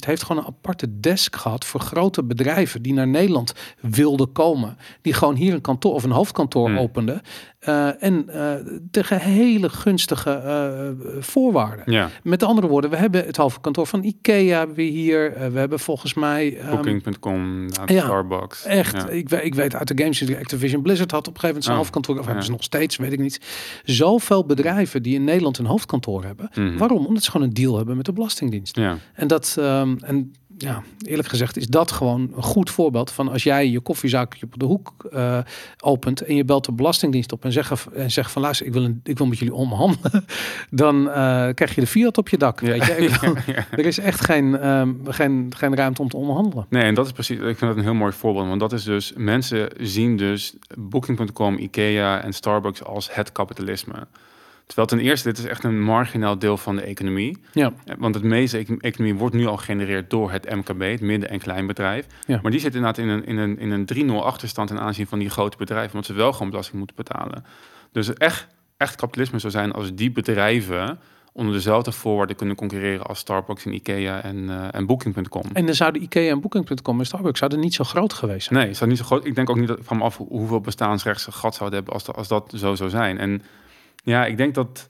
heeft 0.06 0.24
gewoon 0.24 0.42
een 0.42 0.48
aparte 0.50 1.00
desk 1.00 1.36
gehad 1.36 1.66
voor 1.66 1.80
grote 1.80 2.24
bedrijven 2.24 2.82
die 2.82 2.94
naar 2.94 3.08
Nederland 3.08 3.54
wilden 3.82 4.32
komen. 4.32 4.78
Die 5.02 5.14
gewoon 5.14 5.36
hier 5.36 5.54
een 5.54 5.62
kantoor 5.62 5.94
of 5.94 6.04
een 6.04 6.12
hoofdkantoor 6.12 6.68
Hmm. 6.70 6.78
openden. 6.78 7.22
Eh, 7.60 8.04
en 8.04 8.30
eh, 8.30 8.54
tegen 8.92 9.20
hele 9.20 9.70
gunstige 9.70 10.32
eh, 10.32 11.22
voorwaarden. 11.24 11.92
Ja, 11.94 12.10
Met 12.24 12.44
andere 12.44 12.68
woorden, 12.68 12.90
we 12.90 12.96
hebben 12.96 13.26
het 13.26 13.38
hoofdkantoor 13.38 13.88
van 13.88 14.04
IKEA 14.04 14.58
hebben 14.58 14.76
we 14.76 14.82
hier. 14.82 15.34
Eh, 15.34 15.48
we 15.48 15.60
hebben 15.60 15.80
volgens 15.80 16.14
mij. 16.14 16.58
ehm, 16.58 16.70
Booking.com, 16.76 17.66
nou, 17.66 17.94
ja, 17.94 18.04
Starbucks. 18.04 18.64
Echt, 18.66 18.96
Ja. 18.96 19.08
ik, 19.10 19.30
weet, 19.30 19.44
ik 19.44 19.56
weet 19.56 19.76
uit 19.76 19.88
de 19.88 19.98
games 20.04 20.20
die 20.20 20.38
Activision 20.38 20.82
Blizzard 20.82 21.12
had 21.12 21.28
op 21.28 21.34
een 21.34 21.40
gegeven 21.40 21.48
moment 21.48 21.64
zijn 21.64 21.76
Oh, 21.76 21.82
hoofdkantoor, 21.82 22.20
of 22.20 22.26
hebben 22.26 22.44
ze 22.44 22.52
nog 22.52 22.64
steeds, 22.64 22.98
weet 22.98 23.12
ik 23.14 23.20
niet. 23.20 23.42
Zoveel 23.84 24.46
bedrijven 24.46 25.04
die 25.04 25.16
in 25.16 25.24
Nederland 25.24 25.58
een 25.58 25.66
hoofdkantoor 25.66 26.24
hebben. 26.24 26.50
Mhm. 26.54 26.78
Waarom? 26.78 27.06
Omdat 27.06 27.24
ze 27.24 27.32
gewoon 27.32 27.48
een 27.48 27.54
deal 27.54 27.78
hebben 27.78 27.96
met 27.98 28.06
de 28.06 28.14
Belastingdienst. 28.14 28.76
Ja. 28.76 28.98
En 29.16 29.28
dat, 29.28 29.56
ehm, 29.60 29.96
en 30.02 30.34
ja, 30.58 30.84
eerlijk 31.02 31.28
gezegd 31.28 31.58
is 31.58 31.68
dat 31.68 31.92
gewoon 31.92 32.32
een 32.36 32.44
goed 32.44 32.70
voorbeeld 32.70 33.12
van 33.12 33.30
als 33.30 33.44
jij 33.44 33.70
je 33.70 33.80
koffiezaakje 33.80 34.46
op 34.46 34.60
de 34.60 34.66
hoek 34.66 34.94
eh, 35.12 35.40
opent 35.80 36.22
en 36.22 36.36
je 36.36 36.46
belt 36.46 36.66
de 36.66 36.72
Belastingdienst 36.72 37.32
op 37.32 37.44
en 37.46 37.52
zegt, 37.52 37.88
en 37.94 38.12
zegt 38.12 38.32
van 38.32 38.42
luister, 38.42 38.66
ik 38.66 38.74
wil, 38.74 38.84
een, 38.84 39.00
ik 39.04 39.18
wil 39.18 39.28
met 39.28 39.38
jullie 39.38 39.54
omhandelen, 39.54 40.26
dan 40.70 41.10
eh, 41.10 41.48
krijg 41.54 41.76
je 41.76 41.82
de 41.82 41.88
Fiat 41.88 42.18
op 42.18 42.30
je 42.30 42.38
dak. 42.38 42.60
Weet 42.60 42.86
je? 42.86 42.94
Ik 43.06 43.20
bedoel, 43.20 43.36
Ja. 43.46 43.66
Er 43.72 43.86
is 43.86 43.98
echt 43.98 44.26
geen, 44.26 44.58
ehm, 44.58 44.94
geen, 45.06 45.54
geen 45.56 45.76
ruimte 45.76 46.02
om 46.02 46.10
te 46.10 46.18
onderhandelen. 46.18 46.66
Nee, 46.70 46.84
en 46.84 46.94
dat 46.94 47.06
is 47.06 47.12
precies, 47.12 47.38
ik 47.38 47.44
vind 47.44 47.60
dat 47.60 47.78
een 47.78 47.84
heel 47.84 47.94
mooi 47.94 48.14
voorbeeld. 48.14 48.48
Want 48.48 48.60
dat 48.60 48.74
is 48.74 48.84
dus, 48.84 49.14
mensen 49.16 49.70
zien 49.80 50.18
dus 50.18 50.56
Booking.com, 50.78 51.58
IKEA 51.58 52.22
en 52.22 52.34
Starbucks 52.34 52.84
als 52.84 53.14
het 53.14 53.32
kapitalisme. 53.32 54.08
Terwijl 54.66 54.88
ten 54.88 55.00
eerste, 55.00 55.28
dit 55.30 55.38
is 55.38 55.46
echt 55.46 55.64
een 55.64 55.82
marginaal 55.82 56.40
deel 56.40 56.58
van 56.58 56.76
de 56.76 56.82
economie. 56.82 57.38
Ja, 57.52 57.74
Eh, 57.86 57.96
Want 57.98 58.16
het 58.16 58.24
meeste 58.24 58.58
econ- 58.58 58.80
economie 58.82 59.16
wordt 59.16 59.36
nu 59.36 59.46
al 59.46 59.58
gegenereerd 59.58 60.10
door 60.10 60.32
het 60.32 60.50
MKB, 60.56 60.82
het 60.82 61.02
midden- 61.02 61.30
en 61.30 61.40
kleinbedrijf. 61.40 62.06
Ja. 62.28 62.40
Maar 62.42 62.52
die 62.52 62.60
zit 62.60 62.76
inderdaad 62.76 62.98
in 62.98 63.08
een, 63.10 63.26
in 63.26 63.38
een, 63.38 63.60
in 63.60 63.72
een 63.72 63.86
3-0 63.86 64.24
achterstand 64.26 64.68
ten 64.68 64.80
aanzien 64.80 65.08
van 65.08 65.20
die 65.20 65.30
grote 65.30 65.58
bedrijven, 65.58 65.90
omdat 65.92 66.06
ze 66.06 66.14
wel 66.14 66.32
gewoon 66.32 66.50
belasting 66.50 66.78
moeten 66.78 66.96
betalen. 66.96 67.46
Dus 67.92 68.14
echt, 68.14 68.48
echt 68.78 68.96
kapitalisme 68.96 69.40
zou 69.40 69.52
zijn 69.52 69.72
als 69.72 69.94
die 69.96 70.12
bedrijven 70.12 71.00
onder 71.34 71.54
dezelfde 71.54 71.92
voorwaarden 71.92 72.36
kunnen 72.36 72.56
concurreren 72.56 73.06
als 73.06 73.20
Starbucks 73.20 73.66
en 73.66 73.74
IKEA 73.74 74.22
en, 74.22 74.50
eh, 74.50 74.68
en 74.72 74.86
Booking.com. 74.86 75.44
En 75.54 75.66
dan 75.66 75.76
zouden 75.76 76.02
IKEA 76.02 76.32
en 76.32 76.42
Booking.com 76.42 77.00
en 77.00 77.06
Starbucks 77.06 77.40
zouden 77.40 77.60
niet 77.60 77.74
zo 77.74 77.84
groot 77.84 78.14
geweest 78.14 78.48
zijn. 78.48 78.60
Nee, 78.66 78.74
zou 78.74 78.90
niet 78.90 79.00
zo 79.00 79.06
groot. 79.06 79.26
Ik 79.26 79.36
denk 79.36 79.50
ook 79.50 79.58
niet 79.60 79.68
dat 79.68 79.80
van 79.82 79.98
me 79.98 80.04
af 80.04 80.18
hoe- 80.18 80.28
hoeveel 80.28 80.62
bestaansrechts 80.62 81.28
gat 81.30 81.56
zouden 81.56 81.78
hebben 81.78 81.94
als, 81.94 82.08
als 82.14 82.28
dat 82.28 82.54
zo 82.56 82.76
zou 82.76 82.90
zijn. 82.90 83.18
En 83.18 83.42
ja, 84.06 84.26
ik 84.26 84.38
denk 84.38 84.56
dat. 84.56 84.88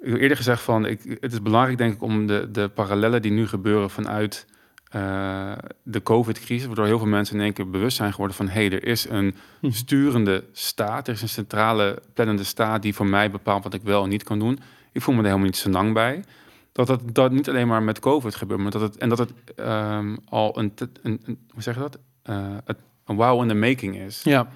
Ik 0.00 0.10
heb 0.10 0.20
eerder 0.20 0.36
gezegd 0.36 0.62
van, 0.62 0.86
ik, 0.86 1.18
het 1.20 1.32
is 1.32 1.42
belangrijk 1.42 1.78
denk 1.78 1.94
ik 1.94 2.02
om 2.02 2.26
de, 2.26 2.48
de 2.50 2.68
parallellen 2.68 3.22
die 3.22 3.30
nu 3.30 3.46
gebeuren 3.46 3.90
vanuit 3.90 4.46
eh, 4.88 5.52
de 5.82 6.02
COVID-crisis, 6.02 6.66
waardoor 6.66 6.86
heel 6.86 6.98
veel 6.98 7.06
mensen 7.06 7.36
in 7.36 7.42
één 7.42 7.52
keer 7.52 7.70
bewust 7.70 7.96
zijn 7.96 8.10
geworden 8.10 8.36
van, 8.36 8.48
hé, 8.48 8.66
hey, 8.66 8.72
er 8.72 8.84
is 8.84 9.08
een 9.08 9.34
Hm. 9.60 9.70
sturende 9.70 10.44
staat, 10.52 11.08
er 11.08 11.14
is 11.14 11.22
een 11.22 11.28
centrale 11.28 12.02
plannende 12.14 12.44
staat 12.44 12.82
die 12.82 12.94
voor 12.94 13.06
mij 13.06 13.30
bepaalt 13.30 13.64
wat 13.64 13.74
ik 13.74 13.82
wel 13.82 14.02
en 14.02 14.08
niet 14.08 14.22
kan 14.22 14.38
doen. 14.38 14.58
Ik 14.92 15.02
voel 15.02 15.14
me 15.14 15.20
er 15.20 15.26
helemaal 15.26 15.46
niet 15.46 15.56
zo 15.56 15.70
lang 15.70 15.92
bij. 15.92 16.24
Dat 16.72 16.86
dat, 16.86 17.14
dat 17.14 17.32
niet 17.32 17.48
alleen 17.48 17.68
maar 17.68 17.82
met 17.82 17.98
COVID 17.98 18.34
gebeurt, 18.34 18.60
maar 18.60 18.70
dat 18.70 18.80
het, 18.80 18.96
en 18.96 19.08
dat 19.08 19.18
het 19.18 19.32
ehm, 19.56 20.16
al 20.28 20.58
een, 20.58 20.72
een, 21.02 21.20
een, 21.24 21.38
hoe 21.50 21.62
zeg 21.62 21.74
je 21.74 21.80
dat? 21.80 21.98
Eh, 22.22 22.56
een 23.04 23.16
wow 23.16 23.42
in 23.42 23.48
the 23.48 23.54
making 23.54 23.96
is. 23.96 24.22
Ja, 24.22 24.48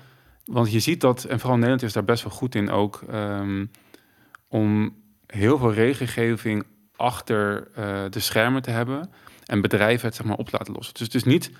Want 0.53 0.73
je 0.73 0.81
ziet 0.81 1.01
dat, 1.01 1.25
en 1.25 1.39
vooral 1.39 1.57
Nederland 1.57 1.83
is 1.83 1.93
daar 1.93 2.05
best 2.05 2.23
wel 2.23 2.33
goed 2.33 2.55
in 2.55 2.71
ook, 2.71 3.03
ehm, 3.11 3.67
om 4.49 4.95
heel 5.27 5.59
veel 5.59 5.73
regelgeving 5.73 6.65
achter 6.97 7.69
eh, 7.75 8.03
de 8.11 8.21
schermen 8.21 8.63
te 8.63 8.71
hebben 8.71 9.11
en 9.47 9.61
bedrijven 9.61 10.07
het 10.07 10.17
zeg 10.17 10.27
maar 10.27 10.37
op 10.37 10.49
te 10.49 10.57
laten 10.59 10.75
lossen. 10.75 10.95
Dus 10.95 11.07
het 11.07 11.15
is 11.15 11.25
niet 11.25 11.51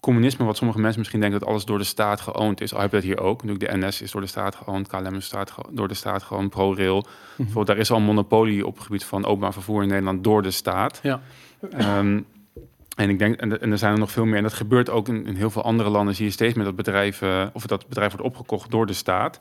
communisme 0.00 0.44
wat 0.44 0.56
sommige 0.56 0.80
mensen 0.80 0.98
misschien 0.98 1.20
denken 1.20 1.40
dat 1.40 1.48
alles 1.48 1.64
door 1.64 1.78
de 1.78 1.84
staat 1.84 2.20
geoond 2.20 2.60
is. 2.60 2.74
Al 2.74 2.80
heb 2.80 2.90
je 2.90 2.96
dat 2.96 3.04
hier 3.04 3.20
ook. 3.20 3.42
Natuurlijk, 3.42 3.72
de 3.72 3.86
NS 3.86 4.02
is 4.02 4.10
door 4.10 4.20
de 4.20 4.26
staat 4.26 4.54
geoond, 4.54 4.88
KLM 4.88 5.14
is 5.14 5.32
door 5.70 5.88
de 5.88 5.94
staat 5.94 6.22
geoond, 6.22 6.50
ProRail. 6.50 7.06
Bijvoorbeeld, 7.36 7.66
daar 7.66 7.78
is 7.78 7.90
al 7.90 7.96
een 7.96 8.02
monopolie 8.02 8.66
op 8.66 8.74
het 8.74 8.84
gebied 8.84 9.04
van 9.04 9.24
openbaar 9.24 9.52
vervoer 9.52 9.82
in 9.82 9.88
Nederland 9.88 10.24
door 10.24 10.42
de 10.42 10.50
staat. 10.50 11.00
ja. 11.02 11.20
Ehm, 11.70 12.20
En 12.96 13.08
ik 13.08 13.18
denk, 13.18 13.36
en, 13.36 13.60
en 13.60 13.70
er 13.70 13.78
zijn 13.78 13.92
er 13.92 13.98
nog 13.98 14.10
veel 14.10 14.24
meer. 14.24 14.36
En 14.36 14.42
dat 14.42 14.52
gebeurt 14.52 14.90
ook 14.90 15.08
in, 15.08 15.26
in 15.26 15.34
heel 15.34 15.50
veel 15.50 15.62
andere 15.62 15.88
landen. 15.88 16.14
Zie 16.14 16.24
je 16.24 16.30
steeds 16.30 16.54
meer 16.54 16.64
dat 16.64 16.76
bedrijven, 16.76 17.50
of 17.52 17.66
dat 17.66 17.88
bedrijf 17.88 18.10
wordt 18.12 18.26
opgekocht 18.26 18.70
door 18.70 18.86
de 18.86 18.92
staat. 18.92 19.38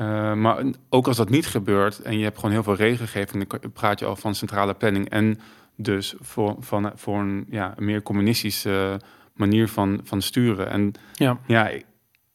Uh, 0.00 0.34
maar 0.34 0.64
ook 0.88 1.06
als 1.06 1.16
dat 1.16 1.28
niet 1.28 1.46
gebeurt 1.46 2.02
en 2.02 2.18
je 2.18 2.24
hebt 2.24 2.36
gewoon 2.36 2.50
heel 2.50 2.62
veel 2.62 2.74
regelgeving, 2.74 3.48
dan 3.48 3.72
praat 3.72 3.98
je 3.98 4.04
al 4.04 4.16
van 4.16 4.34
centrale 4.34 4.74
planning 4.74 5.08
en 5.08 5.40
dus 5.76 6.14
voor, 6.20 6.56
van, 6.60 6.92
voor 6.94 7.18
een, 7.18 7.46
ja, 7.50 7.74
een 7.76 7.84
meer 7.84 8.02
communistische 8.02 9.00
manier 9.34 9.68
van, 9.68 10.00
van 10.04 10.22
sturen. 10.22 10.70
En 10.70 10.92
ja, 11.14 11.38
ja 11.46 11.70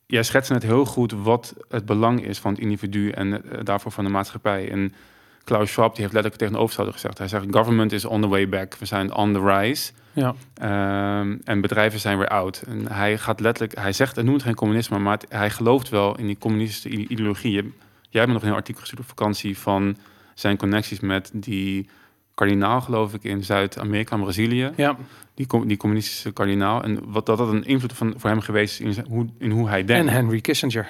jij 0.06 0.24
schetst 0.24 0.52
net 0.52 0.64
heel 0.64 0.86
goed 0.86 1.12
wat 1.12 1.56
het 1.70 1.86
belang 1.86 2.26
is 2.26 2.40
van 2.40 2.52
het 2.52 2.62
individu 2.62 3.10
en 3.10 3.28
uh, 3.28 3.40
daarvoor 3.64 3.92
van 3.92 4.04
de 4.04 4.10
maatschappij. 4.10 4.72
En 4.72 4.94
Klaus 5.44 5.72
Schwab 5.72 5.92
die 5.92 6.02
heeft 6.02 6.14
letterlijk 6.14 6.36
tegen 6.36 6.54
de 6.54 6.60
overstouder 6.60 6.96
gezegd. 6.96 7.18
Hij 7.18 7.28
zegt, 7.28 7.46
government 7.52 7.92
is 7.92 8.06
on 8.06 8.22
the 8.22 8.28
way 8.28 8.50
back. 8.50 8.76
We 8.76 8.86
zijn 8.86 9.16
on 9.16 9.34
the 9.34 9.42
rise. 9.46 9.92
Ja. 10.14 10.36
Um, 11.20 11.42
en 11.44 11.62
bedrijven 11.62 12.00
zijn 12.00 12.18
weer 12.18 12.28
oud. 12.28 12.64
En 12.68 12.92
hij 12.92 13.18
gaat 13.18 13.40
letterlijk, 13.40 13.78
hij 13.80 13.94
zegt, 13.94 14.16
het 14.16 14.26
noemt 14.26 14.44
geen 14.44 14.56
communisme, 14.56 15.00
maar 15.00 15.20
hij 15.30 15.50
gelooft 15.50 15.90
wel 15.90 16.18
in 16.18 16.26
die 16.26 16.38
communistische 16.38 17.08
ideologie. 17.08 17.54
Jij 17.54 18.22
hebt 18.22 18.28
me 18.28 18.34
nog 18.34 18.44
een 18.44 18.54
artikel 18.54 18.82
gestuurd 18.82 19.02
op 19.02 19.08
vakantie 19.08 19.58
van 19.58 19.98
zijn 20.34 20.58
connecties 20.58 21.00
met 21.00 21.30
die 21.34 21.90
kardinaal, 22.34 22.82
geloof 22.82 23.14
ik, 23.14 23.24
in 23.24 23.44
Zuid-Amerika 23.44 24.16
en 24.16 24.22
Brazilië. 24.22 24.72
Ja. 24.76 24.98
Die, 25.36 25.48
die 25.66 25.78
communistische 25.78 26.32
kardinaal. 26.32 26.84
En 26.84 27.00
wat 27.12 27.26
dat, 27.26 27.38
dat 27.38 27.48
een 27.48 27.66
invloed 27.66 27.94
van, 27.94 28.14
voor 28.18 28.30
hem 28.30 28.40
geweest 28.40 28.80
is 28.80 28.98
in, 28.98 29.06
hoe, 29.08 29.28
in 29.38 29.52
hoe 29.52 29.70
hij 29.70 29.86
denkt. 29.86 30.08
En 30.08 30.14
Henry 30.14 30.42
Kissinger. 30.42 30.88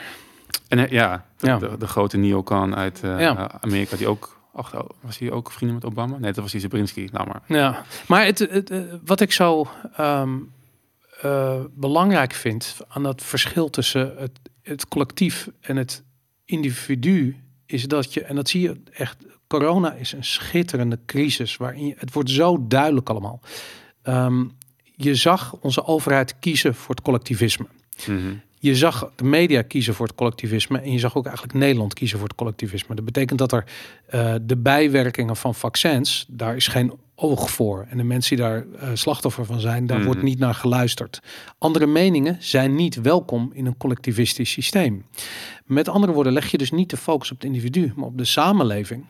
En 0.67 0.79
eh, 0.79 0.91
ja, 0.91 1.25
de, 1.37 1.47
ja. 1.47 1.57
de, 1.57 1.77
de 1.77 1.87
grote 1.87 2.17
neocon 2.17 2.75
uit 2.75 3.01
uh, 3.05 3.45
Amerika, 3.61 3.95
die 3.95 4.07
ook 4.07 4.32
Ach, 4.55 4.75
oh, 4.75 4.89
was 5.01 5.17
hij 5.17 5.31
ook 5.31 5.51
vrienden 5.51 5.75
met 5.75 5.85
Obama? 5.85 6.17
Nee, 6.17 6.31
dat 6.31 6.43
was 6.43 6.51
die 6.51 6.61
Zabrinski. 6.61 7.09
Nou 7.11 7.27
maar. 7.27 7.41
Ja, 7.47 7.85
maar 8.07 8.25
het, 8.25 8.39
het, 8.39 8.69
eh, 8.69 8.81
wat 9.05 9.19
ik 9.19 9.31
zo 9.31 9.67
um, 9.99 10.51
uh, 11.25 11.59
belangrijk 11.73 12.33
vind 12.33 12.77
aan 12.87 13.03
dat 13.03 13.23
verschil 13.23 13.69
tussen 13.69 14.13
het, 14.17 14.39
het 14.61 14.87
collectief 14.87 15.49
en 15.61 15.75
het 15.75 16.03
individu, 16.45 17.37
is 17.65 17.87
dat 17.87 18.13
je, 18.13 18.23
en 18.23 18.35
dat 18.35 18.49
zie 18.49 18.61
je 18.61 18.81
echt, 18.91 19.17
corona 19.47 19.93
is 19.93 20.11
een 20.11 20.23
schitterende 20.23 20.99
crisis 21.05 21.57
waarin 21.57 21.85
je, 21.85 21.95
het 21.97 22.13
wordt 22.13 22.29
zo 22.29 22.67
duidelijk 22.67 23.09
allemaal. 23.09 23.41
Um, 24.03 24.57
je 24.95 25.15
zag 25.15 25.53
onze 25.53 25.85
overheid 25.85 26.39
kiezen 26.39 26.75
voor 26.75 26.95
het 26.95 27.03
collectivisme. 27.03 27.65
Mm 28.07 28.17
-hmm 28.17 28.41
je 28.63 28.75
zag 28.75 29.11
de 29.15 29.23
media 29.23 29.61
kiezen 29.61 29.93
voor 29.93 30.05
het 30.05 30.15
collectivisme 30.15 30.79
en 30.79 30.91
je 30.91 30.99
zag 30.99 31.15
ook 31.15 31.25
eigenlijk 31.25 31.55
Nederland 31.55 31.93
kiezen 31.93 32.17
voor 32.19 32.27
het 32.27 32.37
collectivisme. 32.37 32.95
Dat 32.95 33.05
betekent 33.05 33.39
dat 33.39 33.51
er 33.51 33.65
uh, 34.13 34.35
de 34.41 34.57
bijwerkingen 34.57 35.35
van 35.35 35.55
vaccins, 35.55 36.25
daar 36.29 36.55
is 36.55 36.67
geen 36.67 36.93
oog 37.15 37.51
voor. 37.51 37.85
En 37.89 37.97
de 37.97 38.03
mensen 38.03 38.35
die 38.35 38.45
daar 38.45 38.65
uh, 38.65 38.89
slachtoffer 38.93 39.45
van 39.45 39.59
zijn, 39.59 39.85
daar 39.85 40.03
wordt 40.03 40.19
mhm. 40.19 40.29
niet 40.29 40.39
naar 40.39 40.53
geluisterd. 40.53 41.19
Andere 41.57 41.85
meningen 41.85 42.37
zijn 42.39 42.75
niet 42.75 43.01
welkom 43.01 43.51
in 43.53 43.65
een 43.65 43.77
collectivistisch 43.77 44.51
systeem. 44.51 45.05
Met 45.65 45.87
andere 45.87 46.13
woorden, 46.13 46.33
leg 46.33 46.51
je 46.51 46.57
dus 46.57 46.71
niet 46.71 46.89
de 46.89 46.97
focus 46.97 47.31
op 47.31 47.37
het 47.37 47.45
individu, 47.45 47.93
maar 47.95 48.07
op 48.07 48.17
de 48.17 48.25
samenleving 48.25 49.05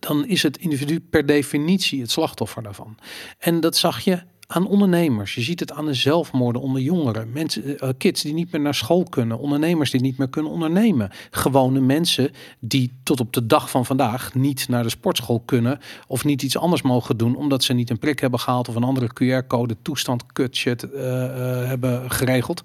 dan 0.00 0.26
is 0.26 0.42
het 0.42 0.58
individu 0.58 1.00
per 1.00 1.26
definitie 1.26 2.00
het 2.00 2.10
slachtoffer 2.10 2.62
daarvan. 2.62 2.98
En 3.38 3.60
dat 3.60 3.76
zag 3.76 4.00
je 4.00 4.22
aan 4.50 4.66
ondernemers. 4.66 5.34
Je 5.34 5.40
ziet 5.40 5.60
het 5.60 5.72
aan 5.72 5.84
de 5.84 5.94
zelfmoorden 5.94 6.62
onder 6.62 6.82
jongeren. 6.82 7.32
Mensen, 7.32 7.64
uh, 7.64 7.88
kids 7.98 8.22
die 8.22 8.32
niet 8.32 8.52
meer 8.52 8.60
naar 8.60 8.74
school 8.74 9.04
kunnen. 9.04 9.38
Ondernemers 9.38 9.90
die 9.90 10.00
niet 10.00 10.18
meer 10.18 10.28
kunnen 10.28 10.52
ondernemen. 10.52 11.10
Gewone 11.30 11.80
mensen 11.80 12.30
die 12.58 12.92
tot 13.02 13.20
op 13.20 13.32
de 13.32 13.46
dag 13.46 13.70
van 13.70 13.86
vandaag 13.86 14.34
niet 14.34 14.68
naar 14.68 14.82
de 14.82 14.88
sportschool 14.88 15.40
kunnen. 15.40 15.78
Of 16.06 16.24
niet 16.24 16.42
iets 16.42 16.56
anders 16.56 16.82
mogen 16.82 17.16
doen. 17.16 17.36
Omdat 17.36 17.64
ze 17.64 17.72
niet 17.72 17.90
een 17.90 17.98
prik 17.98 18.18
hebben 18.20 18.40
gehaald. 18.40 18.68
Of 18.68 18.74
een 18.74 18.84
andere 18.84 19.08
QR-code 19.08 19.76
toestand 19.82 20.32
kut 20.32 20.56
shit 20.56 20.84
uh, 20.84 21.00
uh, 21.00 21.66
hebben 21.66 22.10
geregeld. 22.10 22.62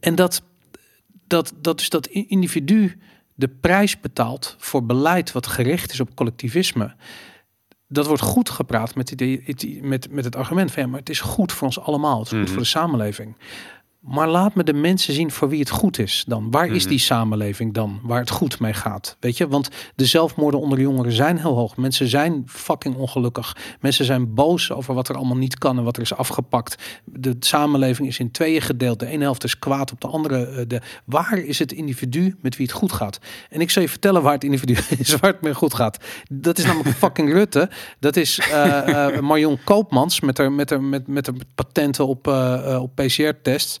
En 0.00 0.14
dat, 0.14 0.42
dat, 1.26 1.54
dat 1.60 1.80
is 1.80 1.88
dat 1.88 2.06
individu 2.06 2.98
de 3.34 3.48
prijs 3.48 4.00
betaalt 4.00 4.56
voor 4.58 4.86
beleid 4.86 5.32
wat 5.32 5.46
gericht 5.46 5.92
is 5.92 6.00
op 6.00 6.14
collectivisme 6.14 6.94
dat 7.86 8.06
wordt 8.06 8.22
goed 8.22 8.50
gepraat 8.50 8.94
met, 8.94 9.12
die, 9.16 9.82
met, 9.82 10.10
met 10.10 10.24
het 10.24 10.36
argument 10.36 10.72
van 10.72 10.82
ja, 10.82 10.88
maar 10.88 10.98
het 10.98 11.08
is 11.08 11.20
goed 11.20 11.52
voor 11.52 11.66
ons 11.66 11.80
allemaal. 11.80 12.18
Het 12.18 12.26
is 12.26 12.32
goed 12.32 12.40
mhm. 12.40 12.50
voor 12.50 12.62
de 12.62 12.68
samenleving. 12.68 13.36
Maar 14.06 14.28
laat 14.28 14.54
me 14.54 14.64
de 14.64 14.72
mensen 14.72 15.14
zien 15.14 15.30
voor 15.30 15.48
wie 15.48 15.58
het 15.58 15.70
goed 15.70 15.98
is 15.98 16.24
dan. 16.26 16.50
Waar 16.50 16.66
is 16.66 16.80
mhm. 16.82 16.90
die 16.90 16.98
samenleving 16.98 17.74
dan? 17.74 18.00
Waar 18.02 18.20
het 18.20 18.30
goed 18.30 18.60
mee 18.60 18.72
gaat? 18.72 19.16
Weet 19.20 19.36
je, 19.36 19.48
want 19.48 19.68
de 19.94 20.04
zelfmoorden 20.04 20.60
onder 20.60 20.80
jongeren 20.80 21.12
zijn 21.12 21.38
heel 21.38 21.54
hoog. 21.54 21.76
Mensen 21.76 22.08
zijn 22.08 22.42
fucking 22.46 22.94
ongelukkig. 22.94 23.56
Mensen 23.80 24.04
zijn 24.04 24.34
boos 24.34 24.72
over 24.72 24.94
wat 24.94 25.08
er 25.08 25.16
allemaal 25.16 25.36
niet 25.36 25.58
kan 25.58 25.78
en 25.78 25.84
wat 25.84 25.96
er 25.96 26.02
is 26.02 26.14
afgepakt. 26.14 27.00
De 27.04 27.36
samenleving 27.40 28.08
is 28.08 28.18
in 28.18 28.30
tweeën 28.30 28.62
gedeeld. 28.62 28.98
De 28.98 29.06
ene 29.06 29.22
helft 29.22 29.44
is 29.44 29.58
kwaad 29.58 29.92
op 29.92 30.00
de 30.00 30.06
andere. 30.06 30.46
Eh, 30.46 30.64
de, 30.68 30.80
waar 31.04 31.38
is 31.38 31.58
het 31.58 31.72
individu 31.72 32.36
met 32.40 32.56
wie 32.56 32.66
het 32.66 32.74
goed 32.74 32.92
gaat? 32.92 33.18
En 33.50 33.60
ik 33.60 33.70
zal 33.70 33.82
je 33.82 33.88
vertellen 33.88 34.22
waar 34.22 34.32
het 34.32 34.44
individu 34.44 34.76
is, 34.98 35.16
waar 35.16 35.32
het 35.32 35.42
mee 35.42 35.54
goed 35.54 35.74
gaat. 35.74 36.04
Dat 36.30 36.58
is 36.58 36.64
namelijk 36.64 36.96
fucking 37.04 37.32
Rutte. 37.32 37.70
Dat 38.00 38.16
is 38.16 38.38
uh, 38.38 38.82
uh, 38.86 39.20
Marion 39.20 39.58
Koopmans 39.64 40.20
met 40.20 40.38
haar, 40.38 40.52
met 40.52 40.70
haar, 40.70 40.82
met, 40.82 41.06
met 41.06 41.26
haar 41.26 41.36
patenten 41.54 42.06
op, 42.06 42.26
op 42.80 42.94
PCR-tests. 42.94 43.80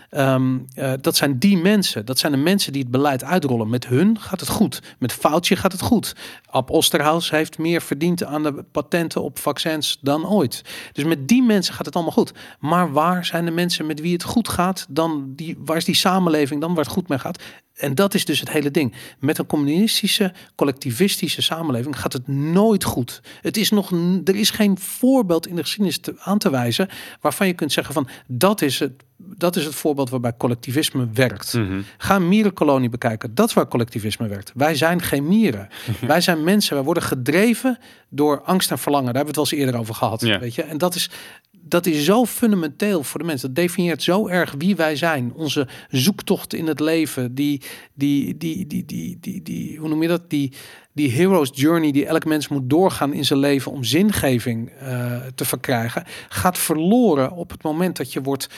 Ehm, 0.11 0.57
eh, 0.73 0.93
dat 1.01 1.15
zijn 1.15 1.39
die 1.39 1.57
mensen. 1.57 2.05
Dat 2.05 2.19
zijn 2.19 2.31
de 2.31 2.37
mensen 2.37 2.73
die 2.73 2.81
het 2.81 2.91
beleid 2.91 3.23
uitrollen. 3.23 3.69
Met 3.69 3.87
hun 3.87 4.19
gaat 4.19 4.39
het 4.39 4.49
goed. 4.49 4.81
Met 4.99 5.13
Foutje 5.13 5.55
gaat 5.55 5.71
het 5.71 5.81
goed. 5.81 6.15
Ab 6.45 6.69
Osterhaus 6.69 7.29
heeft 7.29 7.57
meer 7.57 7.81
verdiend 7.81 8.23
aan 8.23 8.43
de 8.43 8.63
patenten 8.71 9.21
op 9.21 9.39
vaccins 9.39 9.97
dan 10.01 10.27
ooit. 10.27 10.61
Dus 10.91 11.03
met 11.03 11.27
die 11.27 11.43
mensen 11.43 11.73
gaat 11.73 11.85
het 11.85 11.95
allemaal 11.95 12.13
goed. 12.13 12.33
Maar 12.59 12.91
waar 12.91 13.25
zijn 13.25 13.45
de 13.45 13.51
mensen 13.51 13.85
met 13.85 13.99
wie 13.99 14.13
het 14.13 14.23
goed 14.23 14.49
gaat? 14.49 14.85
Dan 14.89 15.33
die, 15.35 15.57
waar 15.65 15.77
is 15.77 15.85
die 15.85 15.95
samenleving 15.95 16.61
dan 16.61 16.73
waar 16.73 16.83
het 16.83 16.93
goed 16.93 17.07
mee 17.07 17.19
gaat? 17.19 17.43
En 17.81 17.95
dat 17.95 18.13
is 18.13 18.25
dus 18.25 18.39
het 18.39 18.51
hele 18.51 18.71
ding. 18.71 18.93
Met 19.19 19.37
een 19.37 19.45
communistische, 19.45 20.33
collectivistische 20.55 21.41
samenleving 21.41 21.99
gaat 21.99 22.13
het 22.13 22.27
nooit 22.27 22.83
goed. 22.83 23.21
Het 23.41 23.57
is 23.57 23.69
nog, 23.69 23.91
er 24.23 24.35
is 24.35 24.49
geen 24.49 24.77
voorbeeld 24.77 25.47
in 25.47 25.55
de 25.55 25.61
geschiedenis 25.61 25.99
aan 26.17 26.37
te 26.37 26.49
wijzen 26.49 26.89
waarvan 27.21 27.47
je 27.47 27.53
kunt 27.53 27.71
zeggen 27.71 27.93
van 27.93 28.07
dat 28.27 28.61
is 28.61 28.79
het, 28.79 28.91
dat 29.17 29.55
is 29.55 29.65
het 29.65 29.75
voorbeeld 29.75 30.00
waarbij 30.09 30.33
collectivisme 30.37 31.07
werkt. 31.13 31.53
Mm 31.53 31.83
Ga 31.97 32.15
een 32.15 32.27
mierenkolonie 32.27 32.89
bekijken. 32.89 33.35
Dat 33.35 33.47
is 33.47 33.53
waar 33.53 33.67
collectivisme 33.67 34.27
werkt. 34.27 34.51
Wij 34.55 34.75
zijn 34.75 35.01
geen 35.01 35.27
mieren. 35.27 35.67
wij 36.07 36.21
zijn 36.21 36.43
mensen. 36.43 36.75
Wij 36.75 36.83
worden 36.83 37.03
gedreven 37.03 37.77
door 38.09 38.41
angst 38.41 38.71
en 38.71 38.79
verlangen. 38.79 39.13
Daar 39.13 39.15
hebben 39.15 39.33
we 39.33 39.39
het 39.39 39.49
wel 39.49 39.59
eens 39.59 39.67
eerder 39.67 39.81
over 39.81 39.95
gehad. 39.95 40.21
Weet 40.21 40.55
je? 40.55 40.63
En 40.63 40.77
dat 40.77 40.95
is, 40.95 41.09
dat 41.51 41.85
is 41.85 42.05
zo 42.05 42.25
fundamenteel 42.25 43.03
voor 43.03 43.19
de 43.19 43.25
mensen. 43.25 43.53
Dat 43.53 43.63
definieert 43.63 44.03
zo 44.03 44.27
erg 44.27 44.55
wie 44.57 44.75
wij 44.75 44.95
zijn. 44.95 45.33
Onze 45.35 45.67
zoektocht 45.89 46.53
in 46.53 46.67
het 46.67 46.79
leven. 46.79 47.35
Die, 47.35 47.61
die, 47.93 48.37
die, 48.37 48.67
die, 48.67 48.85
die, 48.85 49.17
die, 49.19 49.41
die 49.41 49.77
hoe 49.77 49.89
noem 49.89 50.01
je 50.01 50.07
dat? 50.07 50.29
Die, 50.29 50.53
die 50.93 51.11
hero's 51.11 51.51
journey 51.53 51.91
die 51.91 52.05
elk 52.05 52.25
mens 52.25 52.47
moet 52.47 52.69
doorgaan 52.69 53.13
in 53.13 53.25
zijn 53.25 53.39
leven 53.39 53.71
om 53.71 53.83
zingeving 53.83 54.71
uh, 54.83 55.17
te 55.35 55.45
verkrijgen, 55.45 56.03
gaat 56.29 56.57
verloren 56.57 57.31
op 57.31 57.51
het 57.51 57.63
moment 57.63 57.97
dat 57.97 58.13
je 58.13 58.21
wordt 58.21 58.49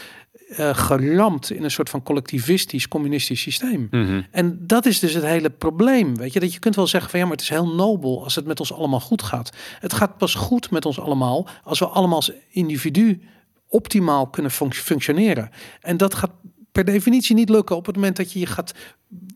uh, 0.59 0.75
geramd 0.75 1.51
in 1.51 1.63
een 1.63 1.71
soort 1.71 1.89
van 1.89 2.03
collectivistisch, 2.03 2.87
communistisch 2.87 3.41
systeem. 3.41 3.87
Mhm. 3.91 4.21
En 4.31 4.57
dat 4.61 4.85
is 4.85 4.99
dus 4.99 5.13
het 5.13 5.23
hele 5.23 5.49
probleem. 5.49 6.17
Weet 6.17 6.33
je, 6.33 6.39
dat 6.39 6.53
je 6.53 6.59
kunt 6.59 6.75
wel 6.75 6.87
zeggen 6.87 7.09
van 7.09 7.19
ja, 7.19 7.25
maar 7.25 7.35
het 7.35 7.43
is 7.43 7.49
heel 7.49 7.75
nobel 7.75 8.23
als 8.23 8.35
het 8.35 8.45
met 8.45 8.59
ons 8.59 8.73
allemaal 8.73 8.99
goed 8.99 9.21
gaat. 9.21 9.51
Het 9.79 9.93
gaat 9.93 10.17
pas 10.17 10.35
goed 10.35 10.71
met 10.71 10.85
ons 10.85 10.99
allemaal 10.99 11.47
als 11.63 11.79
we 11.79 11.87
allemaal 11.87 12.15
als 12.15 12.31
individu 12.49 13.21
optimaal 13.67 14.27
kunnen 14.27 14.51
functioneren. 14.71 15.49
En 15.81 15.97
dat 15.97 16.15
gaat 16.15 16.31
per 16.71 16.85
definitie 16.85 17.35
niet 17.35 17.49
lukken 17.49 17.75
op 17.75 17.85
het 17.85 17.95
moment 17.95 18.15
dat 18.15 18.31
je 18.31 18.39
je 18.39 18.45
gaat 18.45 18.73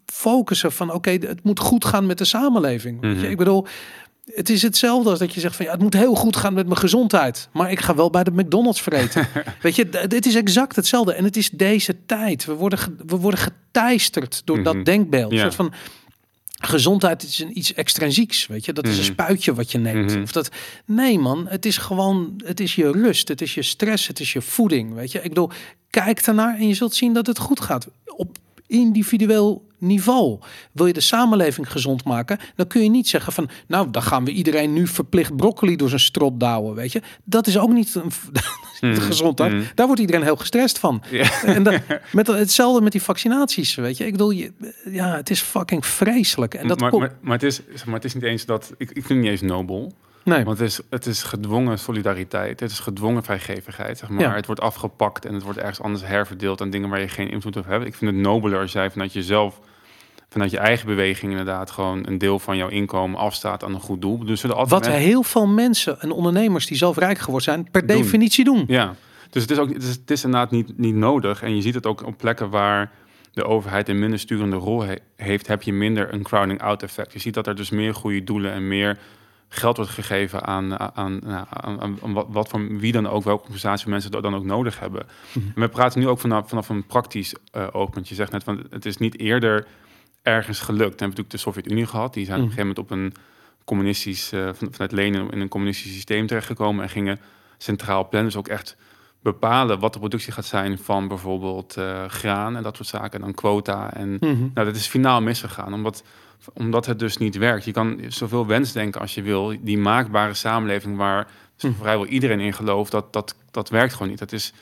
focussen 0.05 0.71
van 0.71 0.93
oké, 0.93 1.09
het 1.09 1.43
moet 1.43 1.59
goed 1.59 1.85
gaan 1.85 2.05
met 2.05 2.17
de 2.17 2.25
samenleving. 2.25 3.01
Weet 3.01 3.15
je? 3.15 3.21
Mhm. 3.21 3.31
Ik 3.31 3.37
bedoel, 3.37 3.67
het 4.33 4.49
is 4.49 4.61
hetzelfde 4.61 5.09
als 5.09 5.19
dat 5.19 5.33
je 5.33 5.39
zegt 5.39 5.55
van 5.55 5.65
ja, 5.65 5.71
het 5.71 5.81
moet 5.81 5.93
heel 5.93 6.15
goed 6.15 6.35
gaan 6.35 6.53
met 6.53 6.65
mijn 6.65 6.79
gezondheid. 6.79 7.49
Maar 7.53 7.71
ik 7.71 7.79
ga 7.79 7.95
wel 7.95 8.09
bij 8.09 8.23
de 8.23 8.31
McDonald's 8.31 8.81
vreten. 8.81 9.27
Weet 9.61 9.75
je, 9.75 9.87
het 9.91 10.25
is 10.25 10.35
exact 10.35 10.75
hetzelfde. 10.75 11.13
En 11.13 11.23
het 11.23 11.37
is 11.37 11.49
deze 11.49 11.95
tijd. 12.05 12.45
We 12.45 12.53
worden, 12.53 12.79
we 13.05 13.15
worden 13.15 13.39
geteisterd 13.39 14.41
door 14.45 14.63
dat 14.63 14.73
mhm. 14.73 14.83
denkbeeld. 14.83 15.31
Ja. 15.31 15.41
soort 15.41 15.55
van 15.55 15.73
gezondheid 16.59 17.23
is 17.23 17.39
een 17.39 17.57
iets 17.57 17.73
extrinsieks. 17.73 18.47
Weet 18.47 18.65
je, 18.65 18.73
dat 18.73 18.87
is 18.87 18.97
een 18.97 19.03
mhm. 19.03 19.11
spuitje 19.11 19.53
wat 19.53 19.71
je 19.71 19.77
neemt. 19.77 20.11
Mhm. 20.11 20.21
Of 20.21 20.31
dat, 20.31 20.49
nee 20.85 21.19
man, 21.19 21.45
het 21.47 21.65
is 21.65 21.77
gewoon, 21.77 22.41
het 22.43 22.59
is 22.59 22.75
je 22.75 22.91
rust, 22.91 23.27
het 23.27 23.41
is 23.41 23.53
je 23.53 23.63
stress, 23.63 24.07
het 24.07 24.19
is 24.19 24.33
je 24.33 24.41
voeding. 24.41 24.93
Weet 24.93 25.11
je, 25.11 25.21
ik 25.21 25.29
bedoel, 25.29 25.49
kijk 25.89 26.19
ernaar 26.19 26.57
en 26.57 26.67
je 26.67 26.73
zult 26.73 26.95
zien 26.95 27.13
dat 27.13 27.27
het 27.27 27.39
goed 27.39 27.59
gaat. 27.59 27.87
Op 28.05 28.37
individueel 28.67 29.66
niveau. 29.77 30.39
Wil 30.71 30.85
je 30.85 30.93
de 30.93 30.99
samenleving 30.99 31.71
gezond 31.71 32.03
maken, 32.03 32.39
dan 32.55 32.67
kun 32.67 32.83
je 32.83 32.89
niet 32.89 33.07
zeggen 33.07 33.33
van, 33.33 33.49
nou, 33.67 33.91
dan 33.91 34.01
gaan 34.01 34.25
we 34.25 34.31
iedereen 34.31 34.73
nu 34.73 34.87
verplicht 34.87 35.35
broccoli 35.35 35.75
door 35.75 35.89
zijn 35.89 36.01
strot 36.01 36.39
douwen, 36.39 36.75
weet 36.75 36.91
je. 36.91 37.01
Dat 37.23 37.47
is 37.47 37.57
ook 37.57 37.71
niet 37.71 37.95
een 37.95 38.11
mm. 38.89 38.95
gezondheid. 38.95 39.51
Mm. 39.51 39.63
Daar 39.75 39.85
wordt 39.85 40.01
iedereen 40.01 40.23
heel 40.23 40.35
gestrest 40.35 40.79
van. 40.79 41.03
En 41.45 41.63
dat, 41.63 41.81
met 42.11 42.27
hetzelfde 42.27 42.81
met 42.81 42.91
die 42.91 43.01
vaccinaties, 43.01 43.75
weet 43.75 43.97
je. 43.97 44.05
Ik 44.05 44.11
bedoel, 44.11 44.31
je, 44.31 44.51
ja, 44.85 45.15
het 45.15 45.29
is 45.29 45.41
fucking 45.41 45.85
vreselijk. 45.85 46.53
En 46.53 46.67
dat 46.67 46.79
maar, 46.79 46.97
maar, 46.97 47.17
maar, 47.21 47.33
het 47.33 47.43
is, 47.43 47.61
maar 47.85 47.95
het 47.95 48.05
is 48.05 48.13
niet 48.13 48.23
eens 48.23 48.45
dat, 48.45 48.73
ik, 48.77 48.89
ik 48.89 49.05
vind 49.05 49.07
het 49.07 49.17
niet 49.17 49.29
eens 49.29 49.41
nobel. 49.41 49.93
Nee. 50.27 50.43
Want 50.43 50.57
het 50.59 50.67
is, 50.67 50.79
het 50.89 51.05
is 51.05 51.23
gedwongen 51.23 51.79
solidariteit. 51.79 52.59
Het 52.59 52.71
is 52.71 52.79
gedwongen 52.79 53.23
vrijgevigheid, 53.23 53.97
zeg 53.97 54.09
maar. 54.09 54.21
Ja. 54.21 54.33
Het 54.33 54.45
wordt 54.45 54.61
afgepakt 54.61 55.25
en 55.25 55.33
het 55.33 55.43
wordt 55.43 55.59
ergens 55.59 55.81
anders 55.81 56.05
herverdeeld 56.05 56.61
aan 56.61 56.69
dingen 56.69 56.89
waar 56.89 56.99
je 56.99 57.07
geen 57.07 57.29
invloed 57.29 57.57
op 57.57 57.65
hebt. 57.65 57.85
Ik 57.85 57.95
vind 57.95 58.11
het 58.11 58.19
nobeler 58.19 58.59
als 58.59 58.71
jij 58.71 58.91
vanuit 58.91 59.13
jezelf, 59.13 59.59
vanuit 60.29 60.51
je 60.51 60.57
eigen 60.57 60.85
beweging 60.87 61.31
inderdaad, 61.31 61.71
gewoon 61.71 62.07
een 62.07 62.17
deel 62.17 62.39
van 62.39 62.57
jouw 62.57 62.67
inkomen 62.67 63.19
afstaat 63.19 63.63
aan 63.63 63.73
een 63.73 63.79
goed 63.79 64.01
doel. 64.01 64.25
Dus 64.25 64.43
altijd 64.43 64.69
Wat 64.69 64.81
mensen- 64.81 65.01
heel 65.01 65.23
veel 65.23 65.47
mensen 65.47 65.99
en 66.01 66.11
ondernemers 66.11 66.65
die 66.65 66.77
zelf 66.77 66.97
rijk 66.97 67.17
geworden 67.17 67.43
zijn, 67.43 67.67
per 67.71 67.87
Doen. 67.87 67.97
definitie 67.97 68.43
doen. 68.43 68.63
Ja, 68.67 68.95
dus 69.29 69.41
het 69.41 69.51
is 69.51 69.57
ook 69.57 69.73
het 69.73 69.83
is, 69.83 69.89
het 69.89 70.11
is 70.11 70.23
inderdaad 70.23 70.51
niet, 70.51 70.77
niet 70.77 70.95
nodig. 70.95 71.41
En 71.43 71.55
je 71.55 71.61
ziet 71.61 71.73
het 71.73 71.85
ook 71.85 72.05
op 72.05 72.17
plekken 72.17 72.49
waar 72.49 72.91
de 73.33 73.43
overheid 73.45 73.89
een 73.89 73.99
minder 73.99 74.19
sturende 74.19 74.55
rol 74.55 74.83
he- 74.83 74.95
heeft, 75.15 75.47
heb 75.47 75.61
je 75.63 75.73
minder 75.73 76.13
een 76.13 76.23
crowding 76.23 76.61
out 76.61 76.83
effect. 76.83 77.13
Je 77.13 77.19
ziet 77.19 77.33
dat 77.33 77.47
er 77.47 77.55
dus 77.55 77.69
meer 77.69 77.93
goede 77.93 78.23
doelen 78.23 78.51
en 78.51 78.67
meer 78.67 78.97
geld 79.49 79.77
wordt 79.77 79.91
gegeven 79.91 80.45
aan, 80.45 80.79
aan, 80.95 81.19
nou, 81.23 81.45
aan, 81.49 81.81
aan, 81.81 81.97
aan 82.03 82.13
wat, 82.31 82.49
voor 82.49 82.77
wie 82.77 82.91
dan 82.91 83.07
ook, 83.07 83.23
welke 83.23 83.41
compensatie 83.41 83.89
mensen 83.89 84.11
dan 84.11 84.35
ook 84.35 84.43
nodig 84.43 84.79
hebben. 84.79 85.05
Mhm. 85.31 85.45
En 85.55 85.61
we 85.61 85.67
praten 85.69 85.99
nu 85.99 86.07
ook 86.07 86.19
vanaf, 86.19 86.49
vanaf 86.49 86.69
een 86.69 86.85
praktisch 86.85 87.33
eh 87.51 87.67
oogpunt. 87.71 88.09
Je 88.09 88.15
zegt 88.15 88.31
net 88.31 88.43
van 88.43 88.65
het 88.69 88.85
is 88.85 88.97
niet 88.97 89.19
eerder 89.19 89.67
ergens 90.21 90.59
gelukt. 90.59 90.79
We 90.79 90.85
hebben 90.89 91.07
natuurlijk 91.07 91.29
de 91.29 91.37
Sovjet-Unie 91.37 91.85
gehad. 91.85 92.13
Die 92.13 92.25
zijn 92.25 92.37
op 92.37 92.43
een 92.43 92.49
Mhm. 92.49 92.59
gegeven 92.59 92.83
moment 92.85 93.13
op 93.13 93.21
een 93.21 93.23
communistisch, 93.65 94.31
eh, 94.31 94.49
van, 94.53 94.67
vanuit 94.71 94.91
Lenin 94.91 95.31
in 95.31 95.39
een 95.41 95.47
communistisch 95.47 95.93
systeem 95.93 96.27
terechtgekomen 96.27 96.83
en 96.83 96.89
gingen 96.89 97.19
centraal 97.57 98.07
plannen. 98.07 98.31
Dus 98.31 98.39
ook 98.39 98.47
echt 98.47 98.77
bepalen 99.21 99.79
wat 99.79 99.93
de 99.93 99.99
productie 99.99 100.31
gaat 100.33 100.45
zijn 100.45 100.77
van 100.79 101.07
bijvoorbeeld 101.07 101.77
eh, 101.77 102.05
graan 102.07 102.55
en 102.55 102.63
dat 102.63 102.75
soort 102.75 102.87
zaken. 102.87 103.11
En 103.11 103.21
dan 103.21 103.33
quota. 103.33 103.93
En 103.93 104.09
Mhm. 104.19 104.39
nou, 104.53 104.65
dat 104.67 104.75
is 104.75 104.87
finaal 104.87 105.21
misgegaan, 105.21 105.73
omdat, 105.73 106.03
omdat 106.53 106.85
het 106.85 106.99
dus 106.99 107.17
niet 107.17 107.37
werkt. 107.37 107.65
Je 107.65 107.71
kan 107.71 107.99
zoveel 108.07 108.45
wensdenken 108.47 109.01
als 109.01 109.13
je 109.15 109.21
wil. 109.21 109.53
Die 109.61 109.77
maakbare 109.77 110.33
samenleving 110.33 110.97
waar 110.97 111.27
Hm. 111.57 111.71
vrijwel 111.79 112.05
iedereen 112.05 112.39
in 112.39 112.53
gelooft, 112.53 112.91
dat, 112.91 113.13
dat, 113.13 113.35
dat 113.51 113.69
werkt 113.69 113.93
gewoon 113.93 114.07
niet. 114.09 114.19
Dat 114.19 114.31
is, 114.31 114.53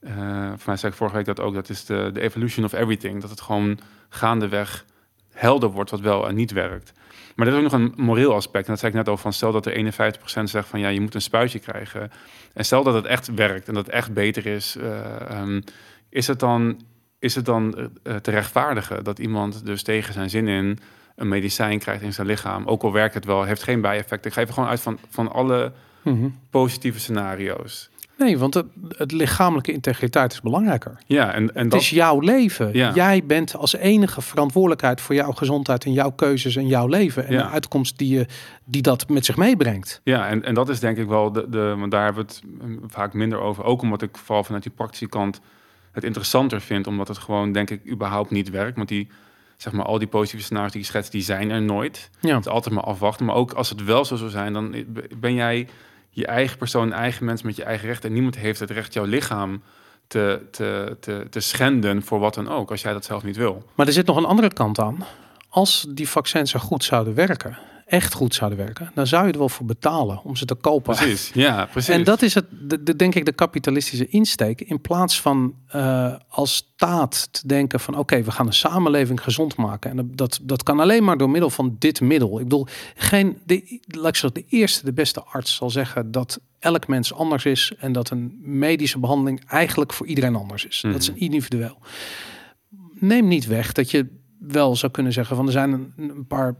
eh 0.00 0.12
voor 0.48 0.66
mij 0.66 0.76
zei 0.76 0.92
ik 0.92 0.98
vorige 0.98 1.16
week 1.16 1.26
dat 1.26 1.40
ook, 1.40 1.54
dat 1.54 1.68
is 1.68 1.84
de, 1.84 2.10
de 2.12 2.20
evolution 2.20 2.64
of 2.64 2.72
everything. 2.72 3.20
Dat 3.20 3.30
het 3.30 3.40
gewoon 3.40 3.78
gaandeweg 4.08 4.84
helder 5.32 5.68
wordt 5.68 5.90
wat 5.90 6.00
wel 6.00 6.28
en 6.28 6.34
niet 6.34 6.52
werkt. 6.52 6.92
Maar 7.34 7.46
er 7.46 7.52
is 7.52 7.58
ook 7.58 7.70
nog 7.70 7.80
een 7.80 7.92
moreel 7.96 8.34
aspect. 8.34 8.64
En 8.64 8.70
dat 8.70 8.80
zei 8.80 8.92
ik 8.92 8.98
net 8.98 9.08
over 9.08 9.22
van 9.22 9.32
stel 9.32 9.52
dat 9.52 9.66
er 9.66 9.76
51% 9.76 10.42
zegt 10.42 10.68
van 10.68 10.80
ja, 10.80 10.88
je 10.88 11.00
moet 11.00 11.14
een 11.14 11.22
spuitje 11.22 11.58
krijgen. 11.58 12.10
En 12.54 12.64
stel 12.64 12.82
dat 12.82 12.94
het 12.94 13.04
echt 13.04 13.34
werkt 13.34 13.68
en 13.68 13.74
dat 13.74 13.86
het 13.86 13.94
echt 13.94 14.12
beter 14.12 14.46
is, 14.46 14.76
eh, 14.76 15.30
ehm, 15.30 15.60
is 16.08 16.26
het 16.26 16.40
dan, 16.40 16.80
is 17.18 17.34
het 17.34 17.44
dan 17.44 17.90
eh, 18.02 18.14
te 18.16 18.30
rechtvaardigen 18.30 19.04
dat 19.04 19.18
iemand 19.18 19.66
dus 19.66 19.82
tegen 19.82 20.12
zijn 20.12 20.30
zin 20.30 20.48
in 20.48 20.78
een 21.16 21.28
medicijn 21.28 21.78
krijgt 21.78 22.02
in 22.02 22.12
zijn 22.12 22.26
lichaam, 22.26 22.66
ook 22.66 22.82
al 22.82 22.92
werkt 22.92 23.14
het 23.14 23.24
wel, 23.24 23.42
heeft 23.44 23.62
geen 23.62 23.80
bijeffecten. 23.80 24.30
Ik 24.30 24.36
ga 24.36 24.42
even 24.42 24.54
gewoon 24.54 24.68
uit 24.68 24.80
van, 24.80 24.98
van 25.08 25.32
alle 25.32 25.72
Mhm. 26.02 26.28
positieve 26.50 27.00
scenario's. 27.00 27.90
Nee, 28.22 28.38
want 28.38 28.54
het, 28.54 28.66
het 28.88 29.12
lichamelijke 29.12 29.72
integriteit 29.72 30.32
is 30.32 30.40
belangrijker. 30.40 30.98
Ja, 31.06 31.32
en, 31.32 31.54
en 31.54 31.62
Het 31.62 31.70
dat, 31.70 31.80
is 31.80 31.90
jouw 31.90 32.20
leven. 32.20 32.70
Ja. 32.72 32.92
Jij 32.94 33.24
bent 33.26 33.56
als 33.56 33.74
enige 33.76 34.20
verantwoordelijkheid 34.20 35.00
voor 35.00 35.14
jouw 35.14 35.32
gezondheid 35.32 35.84
en 35.84 35.92
jouw 35.92 36.10
keuzes 36.10 36.56
en 36.56 36.66
jouw 36.66 36.86
leven. 36.86 37.26
En 37.26 37.32
Ja. 37.32 37.42
de 37.42 37.48
uitkomst 37.48 37.98
die, 37.98 38.14
je, 38.14 38.26
die 38.64 38.82
dat 38.82 39.08
met 39.08 39.24
zich 39.24 39.36
meebrengt. 39.36 40.00
Ja, 40.04 40.28
en, 40.28 40.44
en 40.44 40.54
dat 40.54 40.68
is 40.68 40.80
denk 40.80 40.96
ik 40.96 41.06
wel 41.08 41.32
de, 41.32 41.46
de, 41.48 41.74
want 41.78 41.90
daar 41.90 42.04
hebben 42.04 42.26
we 42.26 42.32
het 42.32 42.42
mm, 42.68 42.80
vaak 42.86 43.12
minder 43.12 43.40
over. 43.40 43.64
Ook 43.64 43.82
omdat 43.82 44.02
ik 44.02 44.16
vooral 44.16 44.44
vanuit 44.44 44.62
die 44.62 44.72
praktische 44.72 45.08
kant 45.08 45.40
het 45.92 46.04
interessanter 46.04 46.60
vind, 46.60 46.86
omdat 46.86 47.08
het 47.08 47.18
gewoon, 47.18 47.52
denk 47.52 47.70
ik, 47.70 47.90
überhaupt 47.90 48.30
niet 48.30 48.50
werkt. 48.50 48.76
Want 48.76 48.88
die, 48.88 49.08
zeg 49.56 49.72
maar, 49.72 49.84
al 49.84 49.98
die 49.98 50.08
positieve 50.08 50.44
scenario's 50.44 50.72
die 50.72 50.80
je 50.80 50.86
schetst, 50.86 51.12
die 51.12 51.22
zijn 51.22 51.50
er 51.50 51.62
nooit. 51.62 52.10
Ja. 52.20 52.34
Het 52.36 52.46
is 52.46 52.52
altijd 52.52 52.74
maar 52.74 52.84
afwachten. 52.84 53.26
Maar 53.26 53.34
ook 53.34 53.52
als 53.52 53.68
het 53.70 53.84
wel 53.84 54.04
zo 54.04 54.16
zou 54.16 54.30
zijn, 54.30 54.52
dan 54.52 54.74
ben 55.18 55.34
jij 55.34 55.68
je 56.14 56.26
eigen 56.26 56.58
persoon, 56.58 56.92
eigen 56.92 57.24
mens 57.24 57.42
met 57.42 57.56
je 57.56 57.64
eigen 57.64 57.88
rechten. 57.88 58.08
En 58.08 58.14
niemand 58.14 58.36
heeft 58.36 58.60
het 58.60 58.70
recht 58.70 58.92
jouw 58.92 59.04
lichaam 59.04 59.62
te, 60.06 60.40
te, 60.50 60.96
te, 61.00 61.26
te 61.30 61.40
schenden 61.40 62.02
voor 62.02 62.18
wat 62.18 62.34
dan 62.34 62.48
ook, 62.48 62.70
als 62.70 62.82
jij 62.82 62.92
dat 62.92 63.04
zelf 63.04 63.22
niet 63.22 63.36
wil. 63.36 63.62
Maar 63.74 63.86
er 63.86 63.92
zit 63.92 64.06
nog 64.06 64.16
een 64.16 64.24
andere 64.24 64.52
kant 64.52 64.78
aan. 64.78 65.04
Als 65.48 65.86
die 65.88 66.08
vaccins 66.08 66.54
er 66.54 66.60
goed 66.60 66.84
zouden 66.84 67.14
werken, 67.14 67.58
echt 67.92 68.14
goed 68.14 68.34
zouden 68.34 68.58
werken, 68.58 68.90
dan 68.94 69.06
zou 69.06 69.26
je 69.26 69.32
er 69.32 69.38
wel 69.38 69.48
voor 69.48 69.66
betalen 69.66 70.22
om 70.24 70.36
ze 70.36 70.44
te 70.44 70.54
kopen. 70.54 70.96
Precies, 70.96 71.30
ja, 71.34 71.66
precies. 71.66 71.94
En 71.94 72.04
dat 72.04 72.22
is 72.22 72.34
het, 72.34 72.44
de, 72.62 72.82
de- 72.82 72.96
denk 72.96 73.14
ik, 73.14 73.24
de 73.24 73.32
kapitalistische 73.32 74.06
insteek. 74.08 74.60
In 74.60 74.80
plaats 74.80 75.20
van 75.20 75.54
eh, 75.66 76.14
als 76.28 76.54
staat 76.54 77.28
te 77.32 77.46
denken 77.46 77.80
van 77.80 77.98
oké, 77.98 78.22
we 78.22 78.30
gaan 78.30 78.46
de 78.46 78.52
samenleving 78.52 79.22
gezond 79.22 79.56
maken. 79.56 79.90
En 79.98 80.10
dat, 80.14 80.40
dat 80.42 80.62
kan 80.62 80.80
alleen 80.80 81.04
maar 81.04 81.16
door 81.16 81.30
middel 81.30 81.50
van 81.50 81.76
dit 81.78 82.00
middel. 82.00 82.38
Ik 82.38 82.44
bedoel, 82.44 82.66
geen, 82.96 83.38
de, 83.46 83.80
laat 83.86 84.16
zeggen, 84.16 84.34
de 84.42 84.56
eerste, 84.56 84.84
de 84.84 84.92
beste 84.92 85.22
arts 85.22 85.54
zal 85.54 85.70
zeggen 85.70 86.10
dat 86.10 86.40
elk 86.58 86.86
mens 86.88 87.12
anders 87.14 87.44
is. 87.44 87.72
En 87.78 87.92
dat 87.92 88.10
een 88.10 88.38
medische 88.40 88.98
behandeling 88.98 89.42
eigenlijk 89.46 89.92
voor 89.92 90.06
iedereen 90.06 90.34
anders 90.36 90.66
is. 90.66 90.80
Dat 90.80 90.94
is 91.00 91.08
Mhm. 91.10 91.16
een 91.18 91.22
individueel. 91.24 91.78
Neem 92.94 93.28
niet 93.28 93.46
weg 93.46 93.72
dat 93.72 93.90
je 93.90 94.06
wel 94.38 94.76
zou 94.76 94.92
kunnen 94.92 95.12
zeggen 95.12 95.36
van 95.36 95.46
er 95.46 95.52
zijn 95.52 95.72
een, 95.72 95.92
een 95.96 96.26
paar 96.26 96.56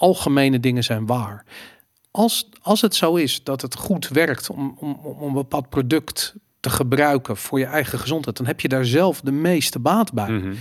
algemene 0.00 0.60
dingen 0.60 0.84
zijn 0.84 1.06
waar. 1.06 1.44
Als, 2.10 2.48
als 2.62 2.80
het 2.80 2.94
zo 2.94 3.14
is 3.14 3.44
dat 3.44 3.62
het 3.62 3.74
goed 3.74 4.08
werkt 4.08 4.50
om, 4.50 4.76
om, 4.78 4.92
om 5.02 5.22
een 5.22 5.32
bepaald 5.32 5.68
product 5.68 6.34
te 6.60 6.70
gebruiken 6.70 7.36
voor 7.36 7.58
je 7.58 7.64
eigen 7.64 7.98
gezondheid, 7.98 8.36
dan 8.36 8.46
heb 8.46 8.60
je 8.60 8.68
daar 8.68 8.84
zelf 8.84 9.20
de 9.20 9.32
meeste 9.32 9.78
baat 9.78 10.12
bij. 10.12 10.30
Mhm. 10.30 10.54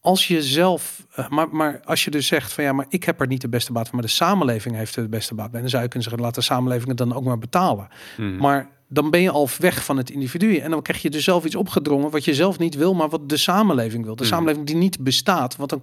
Als 0.00 0.28
je 0.28 0.42
zelf, 0.42 1.06
eh, 1.14 1.28
maar, 1.28 1.48
maar 1.48 1.80
als 1.84 2.04
je 2.04 2.10
dus 2.10 2.26
zegt 2.26 2.52
van 2.52 2.64
ja, 2.64 2.72
maar 2.72 2.86
ik 2.88 3.04
heb 3.04 3.20
er 3.20 3.26
niet 3.26 3.40
de 3.40 3.48
beste 3.48 3.72
baat 3.72 3.88
van, 3.88 3.94
maar 3.94 4.06
de 4.06 4.12
samenleving 4.12 4.76
heeft 4.76 4.96
er 4.96 5.02
de 5.02 5.08
beste 5.08 5.34
baat 5.34 5.50
bij, 5.50 5.60
dan 5.60 5.70
zou 5.70 5.82
je 5.82 5.88
kunnen 5.88 6.08
zeggen, 6.08 6.26
laat 6.26 6.34
de 6.34 6.40
samenleving 6.40 6.88
het 6.88 6.96
dan 6.96 7.14
ook 7.14 7.24
maar 7.24 7.38
betalen. 7.38 7.88
Mhm. 8.16 8.36
Maar 8.36 8.70
dan 8.92 9.10
ben 9.10 9.20
je 9.20 9.30
al 9.30 9.48
weg 9.58 9.84
van 9.84 9.96
het 9.96 10.10
individu. 10.10 10.56
En 10.56 10.70
dan 10.70 10.82
krijg 10.82 11.02
je 11.02 11.10
dus 11.10 11.24
zelf 11.24 11.44
iets 11.44 11.54
opgedrongen 11.54 12.10
wat 12.10 12.24
je 12.24 12.34
zelf 12.34 12.58
niet 12.58 12.74
wil, 12.74 12.94
maar 12.94 13.08
wat 13.08 13.28
de 13.28 13.36
samenleving 13.36 14.04
wil. 14.04 14.16
De 14.16 14.22
Mhm. 14.22 14.32
samenleving 14.32 14.66
die 14.66 14.76
niet 14.76 14.98
bestaat. 14.98 15.56
Wat 15.56 15.72
een, 15.72 15.82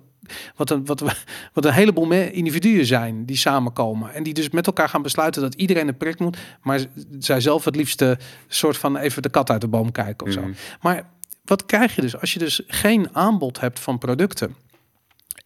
wat, 0.55 0.69
een, 0.69 0.85
wat, 0.85 0.99
wat 1.53 1.65
een 1.65 1.71
heleboel 1.73 2.11
individuen 2.11 2.85
zijn 2.85 3.25
die 3.25 3.37
samenkomen. 3.37 4.13
En 4.13 4.23
die 4.23 4.33
dus 4.33 4.49
met 4.49 4.67
elkaar 4.67 4.89
gaan 4.89 5.01
besluiten 5.01 5.41
dat 5.41 5.53
iedereen 5.53 5.87
een 5.87 5.97
prik 5.97 6.19
moet. 6.19 6.37
Maar 6.61 6.85
zij 7.19 7.41
zelf 7.41 7.65
het 7.65 7.75
liefste 7.75 8.17
soort 8.47 8.77
van 8.77 8.97
even 8.97 9.21
de 9.21 9.29
kat 9.29 9.49
uit 9.49 9.61
de 9.61 9.67
boom 9.67 9.91
kijken 9.91 10.27
of 10.27 10.33
zo. 10.33 10.41
Mhm. 10.41 10.51
Maar 10.81 11.09
wat 11.45 11.65
krijg 11.65 11.95
je 11.95 12.01
dus 12.01 12.19
als 12.19 12.33
je 12.33 12.39
dus 12.39 12.61
geen 12.67 13.15
aanbod 13.15 13.59
hebt 13.59 13.79
van 13.79 13.97
producten? 13.97 14.55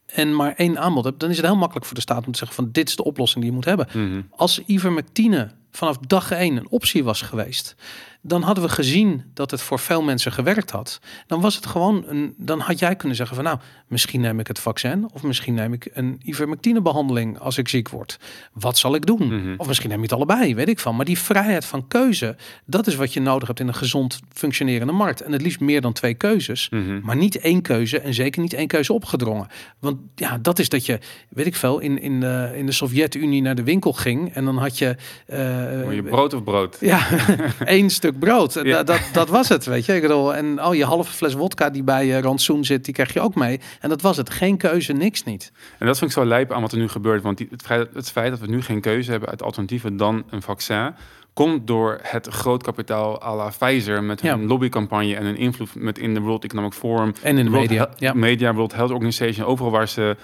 En 0.05 0.35
maar 0.35 0.53
één 0.55 0.79
aanbod 0.79 1.03
hebt, 1.03 1.19
dan 1.19 1.29
is 1.29 1.37
het 1.37 1.45
heel 1.45 1.55
makkelijk 1.55 1.85
voor 1.85 1.95
de 1.95 2.01
staat 2.01 2.25
om 2.25 2.31
te 2.31 2.37
zeggen 2.37 2.55
van 2.55 2.69
dit 2.71 2.89
is 2.89 2.95
de 2.95 3.03
oplossing 3.03 3.39
die 3.43 3.49
je 3.49 3.55
moet 3.57 3.65
hebben. 3.65 3.87
Als 4.29 4.61
ivermectine 4.65 5.51
vanaf 5.71 5.97
dag 5.97 6.31
één 6.31 6.57
een 6.57 6.69
optie 6.69 7.03
was 7.03 7.21
geweest, 7.21 7.75
dan 8.23 8.41
hadden 8.41 8.63
we 8.63 8.69
gezien 8.69 9.23
dat 9.33 9.51
het 9.51 9.61
voor 9.61 9.79
veel 9.79 10.01
mensen 10.01 10.31
gewerkt 10.31 10.71
had. 10.71 10.99
Dan 11.27 11.41
was 11.41 11.55
het 11.55 11.65
gewoon 11.65 12.03
een. 12.07 12.33
Dan 12.37 12.59
had 12.59 12.79
jij 12.79 12.95
kunnen 12.95 13.17
zeggen 13.17 13.35
van 13.35 13.45
nou, 13.45 13.57
misschien 13.87 14.21
neem 14.21 14.39
ik 14.39 14.47
het 14.47 14.59
vaccin 14.59 15.09
of 15.13 15.23
misschien 15.23 15.53
neem 15.53 15.73
ik 15.73 15.89
een 15.93 16.21
ivermectine 16.23 16.81
behandeling 16.81 17.39
als 17.39 17.57
ik 17.57 17.67
ziek 17.67 17.89
word. 17.89 18.19
Wat 18.53 18.77
zal 18.77 18.95
ik 18.95 19.05
doen? 19.05 19.27
Mhm. 19.27 19.53
Of 19.57 19.67
misschien 19.67 19.89
neem 19.89 19.97
je 19.97 20.03
het 20.03 20.13
allebei, 20.13 20.55
weet 20.55 20.67
ik 20.69 20.79
van. 20.79 20.95
Maar 20.95 21.05
die 21.05 21.19
vrijheid 21.19 21.65
van 21.65 21.87
keuze, 21.87 22.35
dat 22.65 22.87
is 22.87 22.95
wat 22.95 23.13
je 23.13 23.21
nodig 23.21 23.47
hebt 23.47 23.59
in 23.59 23.67
een 23.67 23.73
gezond 23.73 24.19
functionerende 24.33 24.93
markt. 24.93 25.21
En 25.21 25.31
het 25.31 25.41
liefst 25.41 25.59
meer 25.59 25.81
dan 25.81 25.93
twee 25.93 26.13
keuzes. 26.13 26.69
Mhm. 26.69 26.99
Maar 27.03 27.15
niet 27.15 27.39
één 27.39 27.61
keuze 27.61 27.99
en 27.99 28.13
zeker 28.13 28.41
niet 28.41 28.53
één 28.53 28.67
keuze 28.67 28.93
opgedrongen. 28.93 29.47
Want 29.79 29.97
ja, 30.15 30.37
dat 30.37 30.59
is 30.59 30.69
dat 30.69 30.85
je, 30.85 30.99
weet 31.29 31.45
ik 31.45 31.55
veel, 31.55 31.79
in, 31.79 32.01
in, 32.01 32.19
de, 32.19 32.51
in 32.55 32.65
de 32.65 32.71
Sovjet-Unie 32.71 33.41
naar 33.41 33.55
de 33.55 33.63
winkel 33.63 33.93
ging. 33.93 34.33
En 34.33 34.45
dan 34.45 34.57
had 34.57 34.77
je... 34.77 34.95
eh, 35.25 35.60
Wil 35.69 35.91
je 35.91 36.03
brood 36.03 36.33
of 36.33 36.43
brood? 36.43 36.77
ja, 36.79 36.99
één 37.65 37.89
stuk 37.89 38.19
brood. 38.19 38.53
Ja. 38.53 38.61
Dat, 38.63 38.87
dat, 38.87 39.01
dat 39.13 39.29
was 39.29 39.49
het, 39.49 39.65
weet 39.65 39.85
je. 39.85 39.95
Ik 39.95 40.01
bedoel, 40.01 40.35
en 40.35 40.63
oh, 40.65 40.75
je 40.75 40.85
halve 40.85 41.11
fles 41.11 41.33
wodka 41.33 41.69
die 41.69 41.83
bij 41.83 42.05
je 42.05 42.21
rantsoen 42.21 42.65
zit, 42.65 42.85
die 42.85 42.93
krijg 42.93 43.13
je 43.13 43.19
ook 43.21 43.35
mee. 43.35 43.59
En 43.79 43.89
dat 43.89 44.01
was 44.01 44.17
het. 44.17 44.29
Geen 44.29 44.57
keuze, 44.57 44.93
niks 44.93 45.23
niet. 45.23 45.51
En 45.77 45.85
dat 45.85 45.97
vind 45.97 46.11
ik 46.11 46.17
zo 46.17 46.25
lijp 46.25 46.51
aan 46.51 46.61
wat 46.61 46.71
er 46.71 46.77
nu 46.77 46.87
gebeurt. 46.87 47.21
Want 47.23 47.37
die, 47.37 47.47
het, 47.51 47.61
feit, 47.61 47.87
het 47.93 48.11
feit 48.11 48.29
dat 48.29 48.39
we 48.39 48.47
nu 48.47 48.61
geen 48.61 48.81
keuze 48.81 49.11
hebben 49.11 49.29
uit 49.29 49.43
alternatieven 49.43 49.97
dan 49.97 50.23
een 50.29 50.41
vaccin... 50.41 50.93
komt 51.33 51.67
door 51.67 51.99
het 52.01 52.27
groot 52.27 52.63
kapitaal 52.63 53.23
à 53.23 53.35
la 53.35 53.49
Pfizer... 53.59 54.03
met 54.03 54.21
hun 54.21 54.39
Ja. 54.39 54.45
lobbycampagne 54.47 55.15
en 55.15 55.25
hun 55.25 55.37
invloed 55.37 55.69
met 55.75 55.97
in 55.99 56.13
de 56.13 56.19
World 56.19 56.43
Economic 56.43 56.73
Forum... 56.73 57.13
En 57.21 57.37
in 57.37 57.45
de 57.45 57.51
World 57.51 57.67
media. 57.69 57.89
Ja. 57.97 58.13
Media, 58.13 58.53
World 58.53 58.73
Health 58.73 58.91
Organization, 58.91 59.45
overal 59.45 59.71
waar 59.71 59.87
ze, 59.87 60.15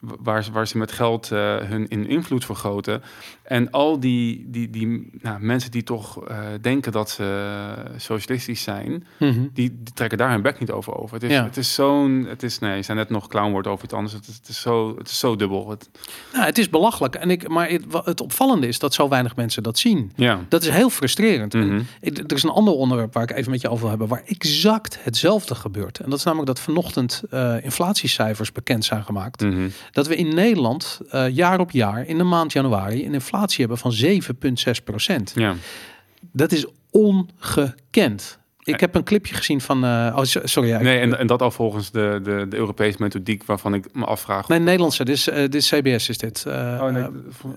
waar, 0.00 0.44
ze- 0.44 0.52
waar 0.52 0.68
ze 0.68 0.78
met 0.78 0.92
geld 0.92 1.30
eh, 1.32 1.56
hun 1.56 1.88
in 1.88 2.08
invloed 2.08 2.44
vergroten. 2.44 3.02
En 3.50 3.70
al 3.70 4.00
die, 4.00 4.44
die, 4.50 4.70
die 4.70 5.10
nou, 5.22 5.40
mensen 5.40 5.70
die 5.70 5.82
toch 5.82 6.26
eh, 6.28 6.38
denken 6.60 6.92
dat 6.92 7.10
ze 7.10 7.74
socialistisch 7.96 8.62
zijn, 8.62 9.04
Mhm. 9.18 9.32
die, 9.40 9.50
die 9.52 9.92
trekken 9.94 10.18
daar 10.18 10.30
hun 10.30 10.42
bek 10.42 10.58
niet 10.60 10.70
over 10.70 10.94
over. 10.94 11.14
Het 11.14 11.22
is, 11.24 11.30
Ja. 11.30 11.44
het 11.44 11.56
is 11.56 11.74
zo'n, 11.74 12.26
het 12.28 12.42
is, 12.42 12.58
nee, 12.58 12.82
zei 12.82 12.98
net 12.98 13.10
nog 13.10 13.26
clownwoord 13.28 13.66
over 13.66 13.84
iets 13.84 13.92
anders. 13.94 14.12
Het 14.14 14.26
is, 14.28 14.34
het 14.34 14.48
is, 14.48 14.60
zo, 14.60 14.96
het 14.98 15.08
is 15.08 15.18
zo 15.18 15.36
dubbel. 15.36 15.70
Het, 15.70 15.88
Nou, 16.32 16.44
het 16.44 16.58
is 16.58 16.68
belachelijk. 16.70 17.14
En 17.14 17.30
ik, 17.30 17.48
maar 17.48 17.68
het, 18.04 18.20
opvallende 18.20 18.66
is 18.68 18.78
dat 18.78 18.94
zo 18.94 19.08
weinig 19.08 19.36
mensen 19.36 19.62
dat 19.62 19.78
zien. 19.78 20.12
ja. 20.16 20.40
Dat 20.48 20.62
is 20.62 20.68
heel 20.68 20.90
frustrerend. 20.90 21.54
En 21.54 21.66
Mhm. 21.66 21.82
er 22.00 22.32
is 22.34 22.42
een 22.42 22.50
ander 22.50 22.74
onderwerp 22.74 23.12
waar 23.14 23.22
ik 23.22 23.30
even 23.36 23.50
met 23.50 23.60
je 23.60 23.68
over 23.68 23.80
wil 23.80 23.88
hebben, 23.90 24.08
waar 24.08 24.22
exact 24.26 24.98
hetzelfde 25.04 25.54
gebeurt. 25.54 25.98
En 25.98 26.10
dat 26.10 26.18
is 26.18 26.24
namelijk 26.24 26.48
dat 26.48 26.60
vanochtend 26.60 27.22
eh, 27.30 27.64
inflatiecijfers 27.64 28.52
bekend 28.52 28.84
zijn 28.84 29.04
gemaakt. 29.04 29.40
Mhm. 29.40 29.68
dat 29.92 30.06
we 30.06 30.16
in 30.16 30.34
Nederland 30.34 31.00
uh, 31.14 31.28
jaar 31.28 31.60
op 31.60 31.70
jaar 31.70 32.06
in 32.06 32.18
de 32.18 32.24
maand 32.24 32.52
januari 32.52 33.06
een 33.06 33.12
inflatie 33.14 33.38
hebben 33.48 33.78
van 33.78 33.92
7,6 34.04 34.84
procent. 34.84 35.32
Ja. 35.34 35.54
Dat 36.32 36.52
is 36.52 36.66
ongekend. 36.90 38.38
Ik 38.62 38.80
heb 38.80 38.94
een 38.94 39.04
clipje 39.04 39.34
gezien 39.34 39.60
van. 39.60 39.84
Uh, 39.84 40.16
oh, 40.16 40.24
sorry. 40.24 40.68
Ja, 40.68 40.80
nee, 40.80 40.98
en, 40.98 41.18
en 41.18 41.26
dat 41.26 41.42
al 41.42 41.50
volgens 41.50 41.90
de, 41.90 42.20
de, 42.22 42.46
de 42.48 42.56
Europese 42.56 42.96
methodiek 43.00 43.44
waarvan 43.44 43.74
ik 43.74 43.94
me 43.94 44.04
afvraag. 44.04 44.48
Nee, 44.48 44.58
Nederlandse. 44.58 45.04
Dit 45.04 45.16
is, 45.16 45.28
uh, 45.28 45.34
dit 45.34 45.54
is 45.54 45.68
CBS, 45.68 46.08
is 46.08 46.18
dit. 46.18 46.44
Uh, 46.46 46.54
oh, 46.54 46.92
nee. 46.92 47.06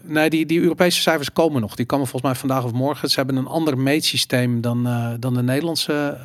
nee, 0.01 0.29
die, 0.29 0.45
die 0.45 0.61
Europese 0.61 1.01
cijfers 1.01 1.31
komen 1.31 1.61
nog. 1.61 1.75
Die 1.75 1.85
komen 1.85 2.07
volgens 2.07 2.31
mij 2.31 2.39
vandaag 2.39 2.63
of 2.63 2.71
morgen. 2.71 3.09
Ze 3.09 3.15
hebben 3.15 3.35
een 3.35 3.47
ander 3.47 3.77
meetsysteem 3.77 4.61
dan, 4.61 4.83
dan 5.19 5.33
de 5.33 5.43
Nederlandse, 5.43 6.17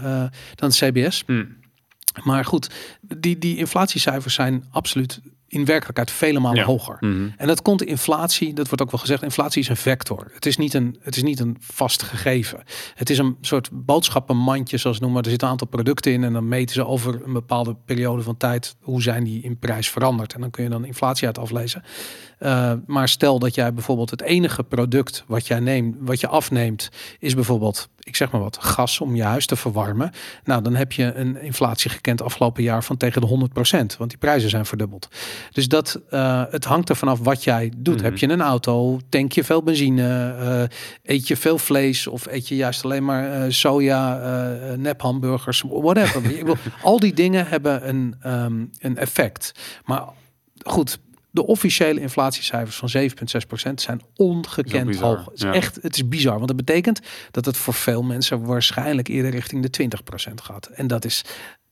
dan 0.54 0.70
CBS. 0.70 1.22
Hmm. 1.26 1.56
Maar 2.24 2.44
goed, 2.44 2.70
die, 3.00 3.38
die 3.38 3.56
inflatiecijfers 3.56 4.34
zijn 4.34 4.64
absoluut 4.70 5.20
in 5.48 5.64
werkelijkheid 5.64 6.10
vele 6.10 6.38
malen 6.38 6.64
hoger. 6.64 6.96
Mhm. 7.00 7.28
En 7.36 7.46
dat 7.46 7.62
komt 7.62 7.78
de 7.78 7.84
inflatie, 7.84 8.52
dat 8.52 8.66
wordt 8.66 8.82
ook 8.82 8.90
wel 8.90 9.00
gezegd, 9.00 9.22
inflatie 9.22 9.62
is 9.62 9.68
een 9.68 9.76
vector. 9.76 10.30
Het 10.32 10.46
is 10.46 10.56
niet 10.56 10.74
een, 10.74 10.96
het 11.00 11.16
is 11.16 11.22
niet 11.22 11.40
een 11.40 11.56
vast 11.60 12.02
gegeven. 12.02 12.62
Het 12.94 13.10
is 13.10 13.18
een 13.18 13.36
soort 13.40 13.68
boodschappenmandje, 13.72 14.76
zoals 14.76 15.00
noemen. 15.00 15.22
Er 15.22 15.30
zitten 15.30 15.46
een 15.46 15.52
aantal 15.52 15.68
producten 15.68 16.12
in 16.12 16.24
en 16.24 16.32
dan 16.32 16.48
meten 16.48 16.74
ze 16.74 16.86
over 16.86 17.20
een 17.24 17.32
bepaalde 17.32 17.76
periode 17.84 18.22
van 18.22 18.36
tijd 18.36 18.76
hoe 18.80 19.02
zijn 19.02 19.24
die 19.24 19.42
in 19.42 19.58
prijs 19.58 19.90
veranderd. 19.90 20.34
En 20.34 20.40
dan 20.40 20.50
kun 20.50 20.64
je 20.64 20.70
dan 20.70 20.84
inflatie 20.84 21.26
uit 21.26 21.38
aflezen. 21.38 21.82
Uh, 22.40 22.72
maar 22.86 23.08
stel 23.08 23.38
dat 23.38 23.54
jij 23.54 23.72
bijvoorbeeld 23.74 24.10
het 24.10 24.22
enige 24.22 24.64
product 24.64 25.24
wat 25.26 25.46
jij 25.46 25.60
neemt, 25.60 25.96
wat 26.00 26.20
je 26.20 26.26
afneemt, 26.26 26.88
is 27.18 27.34
bijvoorbeeld, 27.34 27.88
ik 28.02 28.16
zeg 28.16 28.30
maar 28.30 28.40
wat, 28.40 28.58
gas 28.60 29.00
om 29.00 29.16
je 29.16 29.22
huis 29.22 29.46
te 29.46 29.56
verwarmen. 29.56 30.10
Nou, 30.44 30.62
dan 30.62 30.74
heb 30.74 30.92
je 30.92 31.14
een 31.14 31.42
inflatie 31.42 31.90
gekend 31.90 32.22
afgelopen 32.22 32.62
jaar 32.62 32.84
van 32.84 32.96
tegen 32.96 33.20
de 33.20 33.48
100%, 33.50 33.96
want 33.98 34.10
die 34.10 34.18
prijzen 34.18 34.50
zijn 34.50 34.66
verdubbeld. 34.66 35.08
Dus 35.52 35.68
dat, 35.68 36.00
uh, 36.10 36.42
het 36.50 36.64
hangt 36.64 36.88
er 36.88 36.96
vanaf 36.96 37.18
wat 37.18 37.44
jij 37.44 37.72
doet. 37.76 37.96
Mhm. 37.96 38.04
Heb 38.04 38.18
je 38.18 38.28
een 38.28 38.40
auto, 38.40 39.00
tank 39.08 39.32
je 39.32 39.44
veel 39.44 39.62
benzine, 39.62 40.36
uh, 40.40 41.14
eet 41.14 41.28
je 41.28 41.36
veel 41.36 41.58
vlees 41.58 42.06
of 42.06 42.26
eet 42.26 42.48
je 42.48 42.56
juist 42.56 42.84
alleen 42.84 43.04
maar 43.04 43.52
soja, 43.52 44.16
nep 44.76 45.00
hamburgers, 45.00 45.64
whatever. 45.68 46.22
Al 46.82 47.00
die 47.00 47.14
dingen 47.14 47.46
hebben 47.46 47.88
een, 47.88 48.14
um, 48.26 48.70
een 48.78 48.96
effect. 48.96 49.52
Maar 49.84 50.04
goed, 50.64 50.98
de 51.30 51.46
officiële 51.46 52.00
inflatiecijfers 52.00 52.76
van 52.76 53.10
7,6% 53.68 53.74
zijn 53.74 54.02
ongekend 54.16 54.96
hoog. 54.96 55.24
Het 55.24 55.34
is 55.34 55.42
echt, 55.42 55.78
het 55.82 55.94
is 55.94 56.08
bizar, 56.08 56.34
want 56.34 56.46
dat 56.46 56.56
betekent 56.56 57.00
dat 57.30 57.44
het 57.44 57.56
voor 57.56 57.74
veel 57.74 58.02
mensen 58.02 58.44
waarschijnlijk 58.44 59.08
eerder 59.08 59.30
richting 59.30 59.68
de 59.68 59.88
20% 60.30 60.34
gaat. 60.34 60.66
En 60.66 60.86
dat 60.86 61.04
is, 61.04 61.24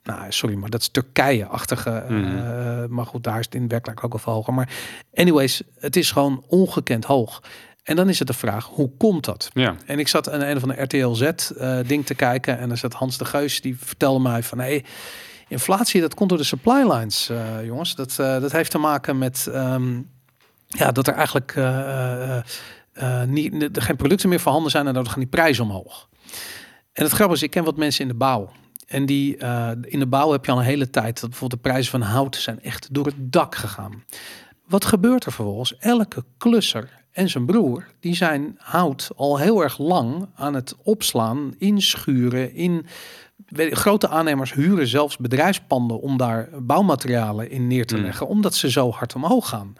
nou 0.02 0.32
sorry, 0.32 0.56
maar 0.56 0.70
dat 0.70 0.80
is 0.80 0.88
Turkije-achtige. 0.88 2.04
Mm 2.08 2.64
maar 2.88 3.06
goed, 3.06 3.24
daar 3.24 3.38
is 3.38 3.44
het 3.44 3.54
in 3.54 3.68
werkelijk 3.68 4.04
ook 4.04 4.14
al 4.14 4.32
hoger. 4.32 4.54
Maar 4.54 4.68
anyways, 5.14 5.62
het 5.78 5.96
is 5.96 6.10
gewoon 6.10 6.44
ongekend 6.48 7.04
hoog. 7.04 7.42
En 7.86 7.96
dan 7.96 8.08
is 8.08 8.18
het 8.18 8.28
de 8.28 8.34
vraag, 8.34 8.66
hoe 8.66 8.90
komt 8.96 9.24
dat? 9.24 9.50
Ja. 9.52 9.76
En 9.86 9.98
ik 9.98 10.08
zat 10.08 10.30
aan 10.30 10.40
een 10.40 10.60
van 10.60 10.68
de 10.68 10.82
RTL 10.82 11.12
Z-ding 11.12 12.00
eh, 12.00 12.06
te 12.06 12.14
kijken 12.14 12.58
en 12.58 12.70
er 12.70 12.76
zat 12.76 12.92
Hans 12.92 13.18
de 13.18 13.24
Geus, 13.24 13.60
die 13.60 13.76
vertelde 13.78 14.20
mij 14.20 14.42
van, 14.42 14.58
hey, 14.58 14.84
Inflatie, 15.48 16.00
dat 16.00 16.14
komt 16.14 16.28
door 16.28 16.38
de 16.38 16.44
supply 16.44 16.90
lines, 16.90 17.30
uh, 17.30 17.64
jongens. 17.64 17.94
Dat, 17.94 18.16
uh, 18.20 18.40
dat 18.40 18.52
heeft 18.52 18.70
te 18.70 18.78
maken 18.78 19.18
met 19.18 19.46
um, 19.48 20.10
ja, 20.66 20.92
dat 20.92 21.06
er 21.06 21.14
eigenlijk 21.14 21.54
uh, 21.56 22.42
niet, 23.26 23.68
geen 23.72 23.96
producten 23.96 24.28
meer 24.28 24.40
voorhanden 24.40 24.70
zijn 24.70 24.86
en 24.86 24.94
dan 24.94 25.08
gaan 25.08 25.18
die 25.18 25.28
prijzen 25.28 25.64
omhoog. 25.64 26.08
En 26.92 27.02
het 27.02 27.12
grappige 27.12 27.38
is, 27.38 27.42
ik 27.42 27.50
ken 27.50 27.64
wat 27.64 27.76
mensen 27.76 28.02
in 28.02 28.08
de 28.08 28.16
bouw. 28.16 28.50
En 28.86 29.06
die 29.06 29.36
in 29.82 29.98
de 29.98 30.06
bouw 30.06 30.32
heb 30.32 30.44
je 30.44 30.52
al 30.52 30.58
een 30.58 30.64
hele 30.64 30.90
tijd 30.90 31.20
dat 31.20 31.30
bijvoorbeeld 31.30 31.62
de 31.62 31.68
prijzen 31.68 31.90
van 31.90 32.00
hout 32.00 32.36
zijn 32.36 32.62
echt 32.62 32.94
door 32.94 33.06
het 33.06 33.16
dak 33.18 33.54
gegaan. 33.54 34.04
Wat 34.66 34.84
gebeurt 34.84 35.24
er 35.24 35.32
vervolgens? 35.32 35.76
Elke 35.78 36.24
klusser 36.36 37.04
en 37.12 37.28
zijn 37.28 37.46
broer, 37.46 37.86
die 38.00 38.14
zijn 38.14 38.56
hout 38.58 39.10
al 39.16 39.38
heel 39.38 39.62
erg 39.62 39.78
lang 39.78 40.28
aan 40.34 40.54
het 40.54 40.74
opslaan, 40.82 41.54
inschuren, 41.58 42.54
in 42.54 42.86
grote 43.54 44.08
aannemers 44.08 44.52
huren 44.52 44.86
zelfs 44.86 45.16
bedrijfspanden 45.16 46.00
om 46.00 46.16
daar 46.16 46.48
bouwmaterialen 46.58 47.50
in 47.50 47.66
neer 47.66 47.86
te 47.86 47.94
hmm. 47.94 48.04
leggen, 48.04 48.28
omdat 48.28 48.54
ze 48.54 48.70
zo 48.70 48.90
hard 48.90 49.14
omhoog 49.14 49.48
gaan. 49.48 49.74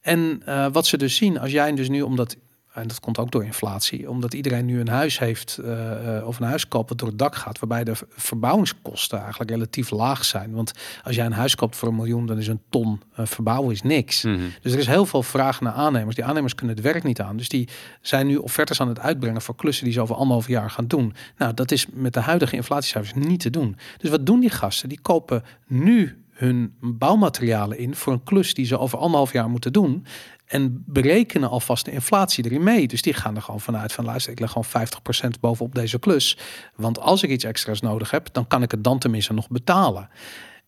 En 0.00 0.42
uh, 0.48 0.66
wat 0.72 0.86
ze 0.86 0.96
dus 0.96 1.16
zien, 1.16 1.38
als 1.38 1.50
jij 1.50 1.74
dus 1.74 1.88
nu, 1.88 2.02
omdat 2.02 2.36
en 2.80 2.88
dat 2.88 3.00
komt 3.00 3.18
ook 3.18 3.30
door 3.30 3.44
inflatie, 3.44 4.10
omdat 4.10 4.34
iedereen 4.34 4.64
nu 4.64 4.80
een 4.80 4.88
huis 4.88 5.18
heeft 5.18 5.58
uh, 5.64 6.26
of 6.26 6.40
een 6.40 6.46
huis 6.46 6.68
koopt 6.68 6.88
wat 6.88 6.98
door 6.98 7.08
het 7.08 7.18
dak 7.18 7.34
gaat, 7.34 7.58
waarbij 7.58 7.84
de 7.84 7.92
verbouwingskosten 8.08 9.20
eigenlijk 9.20 9.50
relatief 9.50 9.90
laag 9.90 10.24
zijn. 10.24 10.52
Want 10.52 10.72
als 11.04 11.14
jij 11.16 11.26
een 11.26 11.32
huis 11.32 11.54
koopt 11.54 11.76
voor 11.76 11.88
een 11.88 11.94
miljoen, 11.94 12.26
dan 12.26 12.38
is 12.38 12.46
een 12.46 12.60
ton 12.68 13.00
uh, 13.18 13.26
verbouwen 13.26 13.72
is 13.72 13.82
niks. 13.82 14.22
Mhm. 14.22 14.38
Dus 14.62 14.72
er 14.72 14.78
is 14.78 14.86
heel 14.86 15.06
veel 15.06 15.22
vraag 15.22 15.60
naar 15.60 15.72
aannemers. 15.72 16.14
Die 16.14 16.24
aannemers 16.24 16.54
kunnen 16.54 16.76
het 16.76 16.84
werk 16.84 17.04
niet 17.04 17.20
aan. 17.20 17.36
Dus 17.36 17.48
die 17.48 17.68
zijn 18.00 18.26
nu 18.26 18.36
offertes 18.36 18.80
aan 18.80 18.88
het 18.88 19.00
uitbrengen 19.00 19.42
voor 19.42 19.54
klussen 19.56 19.84
die 19.84 19.92
ze 19.92 20.00
over 20.00 20.14
anderhalf 20.14 20.48
jaar 20.48 20.70
gaan 20.70 20.86
doen. 20.86 21.14
Nou, 21.36 21.54
dat 21.54 21.70
is 21.70 21.86
met 21.92 22.14
de 22.14 22.20
huidige 22.20 22.56
inflatiecijfers 22.56 23.26
niet 23.26 23.40
te 23.40 23.50
doen. 23.50 23.76
Dus 23.98 24.10
wat 24.10 24.26
doen 24.26 24.40
die 24.40 24.50
gasten? 24.50 24.88
Die 24.88 25.00
kopen 25.00 25.42
nu 25.66 26.22
hun 26.38 26.74
bouwmaterialen 26.80 27.78
in 27.78 27.94
voor 27.94 28.12
een 28.12 28.22
klus 28.22 28.54
die 28.54 28.66
ze 28.66 28.78
over 28.78 28.98
anderhalf 28.98 29.32
jaar 29.32 29.50
moeten 29.50 29.72
doen. 29.72 30.06
En 30.48 30.82
berekenen 30.86 31.48
alvast 31.48 31.84
de 31.84 31.90
inflatie 31.90 32.44
erin 32.44 32.62
mee. 32.62 32.86
Dus 32.86 33.02
die 33.02 33.14
gaan 33.14 33.36
er 33.36 33.42
gewoon 33.42 33.60
vanuit 33.60 33.92
van 33.92 34.04
luister, 34.04 34.32
ik 34.32 34.40
leg 34.40 34.52
gewoon 34.52 34.88
50% 35.36 35.40
bovenop 35.40 35.74
deze 35.74 35.98
klus. 35.98 36.38
Want 36.76 37.00
als 37.00 37.22
ik 37.22 37.30
iets 37.30 37.44
extra's 37.44 37.80
nodig 37.80 38.10
heb, 38.10 38.28
dan 38.32 38.46
kan 38.46 38.62
ik 38.62 38.70
het 38.70 38.84
dan 38.84 38.98
tenminste 38.98 39.32
nog 39.32 39.48
betalen. 39.48 40.08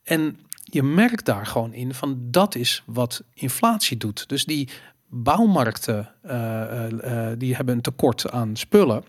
En 0.03 0.39
je 0.65 0.83
merkt 0.83 1.25
daar 1.25 1.47
gewoon 1.47 1.73
in 1.73 1.95
van 1.95 2.19
dat 2.21 2.55
is 2.55 2.83
wat 2.87 3.23
inflatie 3.35 3.97
doet. 3.97 4.29
Dus 4.29 4.45
die 4.45 4.69
bouwmarkten 5.09 6.11
uh, 6.25 6.87
uh, 6.91 7.29
die 7.39 7.55
hebben 7.55 7.75
een 7.75 7.81
tekort 7.81 8.31
aan 8.31 8.57
spullen. 8.57 9.05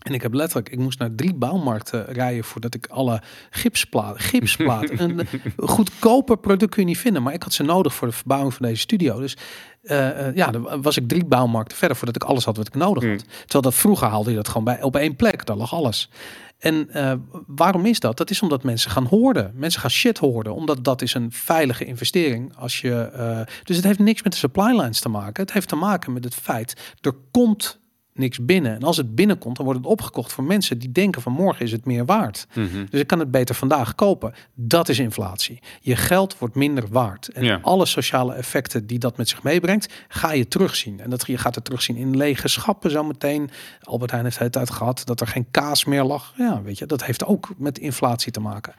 En 0.00 0.14
ik 0.14 0.22
heb 0.22 0.32
letterlijk, 0.32 0.68
ik 0.68 0.78
moest 0.78 0.98
naar 0.98 1.14
drie 1.14 1.34
bouwmarkten 1.34 2.04
rijden 2.04 2.44
voordat 2.44 2.74
ik 2.74 2.86
alle 2.86 3.22
gipsplaten, 3.50 4.20
gipsplaat, 4.20 4.90
een 5.00 5.26
goedkoper 5.56 6.38
product 6.38 6.70
kun 6.70 6.82
je 6.82 6.88
niet 6.88 6.98
vinden, 6.98 7.22
maar 7.22 7.34
ik 7.34 7.42
had 7.42 7.52
ze 7.52 7.62
nodig 7.62 7.94
voor 7.94 8.08
de 8.08 8.14
verbouwing 8.14 8.54
van 8.54 8.66
deze 8.66 8.80
studio. 8.80 9.20
Dus 9.20 9.36
uh, 9.82 10.34
ja, 10.34 10.50
dan 10.50 10.82
was 10.82 10.96
ik 10.96 11.08
drie 11.08 11.24
bouwmarkten 11.24 11.76
verder 11.76 11.96
voordat 11.96 12.16
ik 12.16 12.28
alles 12.28 12.44
had 12.44 12.56
wat 12.56 12.66
ik 12.66 12.74
nodig 12.74 13.02
had. 13.02 13.20
Hmm. 13.20 13.30
Terwijl 13.40 13.62
dat 13.62 13.74
vroeger 13.74 14.08
haalde 14.08 14.30
je 14.30 14.36
dat 14.36 14.48
gewoon 14.48 14.64
bij 14.64 14.82
op 14.82 14.96
één 14.96 15.16
plek, 15.16 15.46
daar 15.46 15.56
lag 15.56 15.74
alles. 15.74 16.10
En 16.58 16.88
uh, 16.94 17.12
waarom 17.46 17.86
is 17.86 18.00
dat? 18.00 18.16
Dat 18.16 18.30
is 18.30 18.42
omdat 18.42 18.62
mensen 18.62 18.90
gaan 18.90 19.06
hoorden. 19.06 19.52
Mensen 19.54 19.80
gaan 19.80 19.90
shit 19.90 20.18
hoorden, 20.18 20.54
omdat 20.54 20.84
dat 20.84 21.02
is 21.02 21.14
een 21.14 21.32
veilige 21.32 21.84
investering. 21.84 22.56
Als 22.56 22.80
je, 22.80 23.10
uh, 23.16 23.54
dus 23.64 23.76
het 23.76 23.84
heeft 23.84 23.98
niks 23.98 24.22
met 24.22 24.32
de 24.32 24.38
supply 24.38 24.80
lines 24.80 25.00
te 25.00 25.08
maken. 25.08 25.42
Het 25.42 25.52
heeft 25.52 25.68
te 25.68 25.76
maken 25.76 26.12
met 26.12 26.24
het 26.24 26.34
feit, 26.34 26.94
er 27.00 27.14
komt 27.30 27.79
niks 28.20 28.44
binnen. 28.44 28.74
En 28.74 28.82
als 28.82 28.96
het 28.96 29.14
binnenkomt, 29.14 29.56
dan 29.56 29.64
wordt 29.64 29.80
het 29.80 29.90
opgekocht 29.90 30.32
voor 30.32 30.44
mensen 30.44 30.78
die 30.78 30.92
denken 30.92 31.22
van 31.22 31.32
morgen 31.32 31.64
is 31.64 31.72
het 31.72 31.84
meer 31.84 32.04
waard. 32.04 32.46
Mhm. 32.54 32.84
Dus 32.90 33.00
ik 33.00 33.06
kan 33.06 33.18
het 33.18 33.30
beter 33.30 33.54
vandaag 33.54 33.94
kopen. 33.94 34.34
Dat 34.54 34.88
is 34.88 34.98
inflatie. 34.98 35.60
Je 35.80 35.96
geld 35.96 36.38
wordt 36.38 36.54
minder 36.54 36.84
waard. 36.90 37.28
En 37.28 37.62
alle 37.62 37.86
sociale 37.86 38.34
effecten 38.34 38.86
die 38.86 38.98
dat 38.98 39.16
met 39.16 39.28
zich 39.28 39.42
meebrengt, 39.42 39.92
ga 40.08 40.32
je 40.32 40.48
terugzien. 40.48 41.00
En 41.00 41.10
dat 41.10 41.26
je 41.26 41.38
gaat 41.38 41.54
het 41.54 41.64
terugzien 41.64 41.96
in 41.96 42.16
lege 42.16 42.48
schappen 42.48 42.90
zometeen. 42.90 43.50
Albert 43.82 44.10
Heijn 44.10 44.24
heeft 44.24 44.38
het 44.38 44.56
uit 44.56 44.70
gehad 44.70 45.02
dat 45.04 45.20
er 45.20 45.26
geen 45.26 45.46
kaas 45.50 45.84
meer 45.84 46.04
lag. 46.04 46.34
Ja, 46.36 46.62
weet 46.62 46.78
je, 46.78 46.86
dat 46.86 47.04
heeft 47.04 47.24
ook 47.24 47.48
met 47.56 47.78
inflatie 47.78 48.32
te 48.32 48.40
maken. 48.40 48.74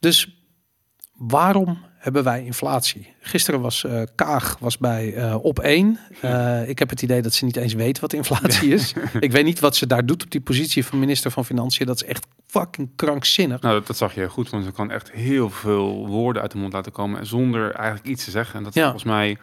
Dus 0.00 0.37
waarom 1.18 1.78
hebben 1.98 2.24
wij 2.24 2.44
inflatie. 2.44 3.14
Gisteren 3.20 3.60
was 3.60 3.84
uh, 3.84 4.02
Kaag 4.14 4.56
was 4.60 4.78
bij 4.78 5.14
uh, 5.16 5.44
op 5.44 5.58
één. 5.58 5.98
Uh, 6.24 6.68
ik 6.68 6.78
heb 6.78 6.90
het 6.90 7.02
idee 7.02 7.22
dat 7.22 7.34
ze 7.34 7.44
niet 7.44 7.56
eens 7.56 7.74
weten 7.74 8.02
wat 8.02 8.12
inflatie 8.12 8.74
is. 8.74 8.94
ik 9.20 9.32
weet 9.32 9.44
niet 9.44 9.60
wat 9.60 9.76
ze 9.76 9.86
daar 9.86 10.06
doet 10.06 10.24
op 10.24 10.30
die 10.30 10.40
positie 10.40 10.84
van 10.84 10.98
minister 10.98 11.30
van 11.30 11.44
Financiën. 11.44 11.86
Dat 11.86 12.02
is 12.02 12.08
echt 12.08 12.26
fucking 12.46 12.88
krankzinnig. 12.96 13.60
Nou, 13.60 13.82
dat, 13.84 13.96
zag 13.96 14.14
je 14.14 14.28
goed, 14.28 14.50
want 14.50 14.64
ze 14.64 14.72
kan 14.72 14.90
echt 14.90 15.10
heel 15.10 15.50
veel 15.50 16.06
woorden 16.06 16.42
uit 16.42 16.50
de 16.50 16.58
mond 16.58 16.72
laten 16.72 16.92
komen 16.92 17.26
zonder 17.26 17.72
eigenlijk 17.72 18.06
iets 18.06 18.24
te 18.24 18.30
zeggen. 18.30 18.58
En 18.58 18.64
dat 18.64 18.76
is 18.76 18.82
volgens 18.82 19.04
mij 19.04 19.38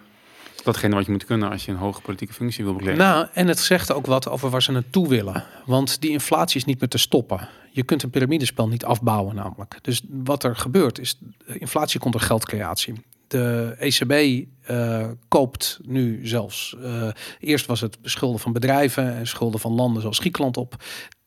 datgene 0.66 0.96
wat 0.96 1.06
je 1.06 1.12
moet 1.12 1.26
kunnen 1.26 1.50
als 1.50 1.66
je 1.66 1.72
een 1.72 1.78
hoge 1.78 2.02
politieke 2.02 2.34
functie 2.34 2.64
wil 2.64 2.74
bekleden. 2.74 2.98
Nou, 2.98 3.28
en 3.34 3.48
het 3.48 3.60
zegt 3.60 3.92
ook 3.92 4.06
wat 4.06 4.30
over 4.30 4.50
waar 4.50 4.62
ze 4.62 4.72
naartoe 4.72 5.08
willen. 5.08 5.44
Want 5.66 6.02
die 6.02 6.12
inflatie 6.12 6.58
is 6.58 6.66
niet 6.66 6.80
meer 6.80 6.90
te 6.90 6.98
stoppen. 6.98 7.48
Je 7.72 7.84
kunt 7.84 8.04
een 8.04 8.10
piramidespel 8.10 8.68
niet 8.68 8.86
afbouwen 8.86 9.36
namelijk. 9.36 9.80
Dus 9.82 10.02
wat 10.10 10.44
er 10.44 10.56
gebeurt 10.56 11.00
is, 11.00 11.20
inflatie 11.46 12.00
komt 12.00 12.14
door 12.14 12.22
geldcreatie. 12.22 12.94
De 13.28 13.76
ECB 13.80 14.46
uh, 14.72 15.08
koopt 15.28 15.80
nu 15.84 16.28
zelfs. 16.28 16.76
Uh, 16.80 17.08
eerst 17.40 17.66
was 17.66 17.82
het 17.82 17.98
schulden 18.02 18.40
van 18.40 18.54
bedrijven 18.54 19.16
en 19.16 19.28
schulden 19.28 19.60
van 19.60 19.72
landen 19.72 20.02
zoals 20.02 20.20
Griekenland 20.20 20.58
op. 20.58 20.76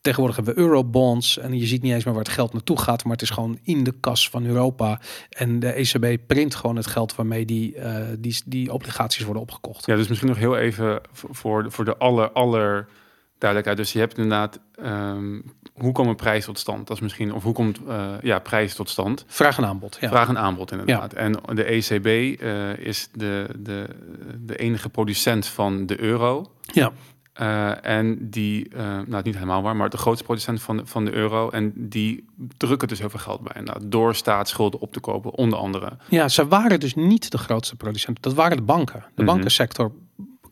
Tegenwoordig 0.01 0.37
hebben 0.37 0.55
we 0.55 0.61
eurobonds 0.61 1.39
en 1.39 1.59
je 1.59 1.67
ziet 1.67 1.83
niet 1.83 1.93
eens 1.93 2.05
meer 2.05 2.15
waar 2.15 2.23
het 2.23 2.33
geld 2.33 2.53
naartoe 2.53 2.79
gaat, 2.79 3.05
maar 3.05 3.13
het 3.13 3.23
is 3.23 3.31
gewoon 3.31 3.59
in 3.63 3.85
de 3.85 3.95
kas 4.01 4.31
van 4.31 4.47
Europa. 4.47 5.01
En 5.29 5.59
de 5.59 5.73
ECB 5.73 6.27
print 6.27 6.55
gewoon 6.55 6.77
het 6.77 6.87
geld 6.87 7.15
waarmee 7.15 7.45
die, 7.45 7.77
uh, 7.77 7.97
die, 8.19 8.43
die 8.47 8.73
obligaties 8.73 9.25
worden 9.25 9.43
opgekocht. 9.43 9.87
Ja, 9.87 9.97
dus 9.97 10.09
misschien 10.09 10.29
nog 10.29 10.39
heel 10.39 10.57
even 10.57 11.01
voor, 11.13 11.67
voor 11.69 11.85
de 11.85 11.97
aller, 11.97 12.31
aller 12.31 12.89
duidelijkheid. 13.39 13.77
Dus 13.77 13.93
je 13.93 13.99
hebt 13.99 14.17
inderdaad, 14.17 14.61
ehm, 14.75 15.41
hoe 15.75 15.93
komen 15.93 16.17
prijzen 16.17 16.53
tot 16.53 16.59
stand? 16.59 16.87
Dat 16.87 16.97
is 16.97 17.03
misschien, 17.03 17.35
of 17.35 17.43
hoe 17.43 17.53
komt 17.53 17.81
uh, 17.89 18.13
ja, 18.23 18.39
prijzen 18.39 18.77
tot 18.77 18.89
stand? 18.89 19.25
Vraag 19.27 19.59
en 19.59 19.65
aanbod. 19.67 19.97
Ja. 20.01 20.09
Vraag 20.09 20.29
en 20.29 20.39
aanbod, 20.39 20.71
inderdaad. 20.71 21.13
En 21.13 21.33
de 21.33 21.65
ECB 21.65 22.07
uh, 22.43 22.79
is 22.79 23.09
de, 23.13 23.47
de, 23.59 23.87
de 24.39 24.57
enige 24.57 24.89
producent 24.89 25.47
van 25.47 25.87
de 25.87 26.01
euro. 26.01 26.53
Ja. 26.73 26.93
Uh, 27.41 27.85
en 27.87 28.31
die, 28.31 28.69
uh, 28.77 28.99
nou 29.07 29.23
niet 29.23 29.35
helemaal 29.35 29.63
waar, 29.63 29.77
maar 29.77 29.89
de 29.91 29.97
grootste 29.97 30.25
producent 30.25 30.63
van, 30.63 30.81
van 30.85 31.05
de 31.05 31.13
euro. 31.13 31.51
En 31.51 31.73
die 31.77 32.25
drukken 32.57 32.89
dus 32.89 32.99
heel 32.99 33.11
veel 33.11 33.19
geld 33.19 33.41
bij. 33.41 33.63
Nou, 33.63 33.79
door 33.85 34.15
staatsschulden 34.15 34.81
op 34.81 34.93
te 34.93 35.01
kopen, 35.01 35.31
onder 35.35 35.59
andere. 35.59 35.93
Ja, 36.09 36.29
ze 36.29 36.49
waren 36.49 36.81
dus 36.81 36.95
niet 36.95 37.31
de 37.31 37.39
grootste 37.39 37.77
producent. 37.77 38.23
Dat 38.23 38.35
waren 38.35 38.57
de 38.57 38.63
banken. 38.63 39.01
De 39.15 39.23
Mhm. 39.23 39.25
bankensector 39.33 39.93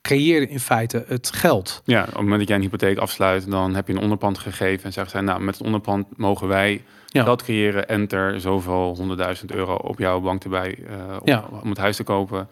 creëerde 0.02 0.48
in 0.48 0.60
feite 0.60 1.04
het 1.08 1.30
geld. 1.32 1.82
Ja, 1.84 2.00
op 2.00 2.06
het 2.06 2.16
moment 2.16 2.38
dat 2.38 2.48
jij 2.48 2.56
een 2.56 2.62
hypotheek 2.62 2.98
afsluit, 2.98 3.50
dan 3.50 3.74
heb 3.74 3.86
je 3.86 3.92
een 3.94 4.00
onderpand 4.02 4.38
gegeven. 4.38 4.84
En 4.84 4.92
zeggen 4.92 5.12
zij, 5.12 5.20
nou, 5.20 5.40
met 5.40 5.54
het 5.56 5.66
onderpand 5.66 6.06
mogen 6.16 6.48
wij 6.48 6.82
Ja. 7.06 7.22
geld 7.22 7.42
creëren. 7.42 7.88
Enter 7.88 8.40
zoveel 8.40 8.94
honderdduizend 8.96 9.52
euro 9.52 9.74
op 9.74 9.98
jouw 9.98 10.20
bank 10.20 10.44
erbij 10.44 10.78
uh, 10.90 10.96
om, 11.20 11.28
Ja. 11.28 11.44
om 11.62 11.68
het 11.68 11.78
huis 11.78 11.96
te 11.96 12.02
kopen. 12.02 12.48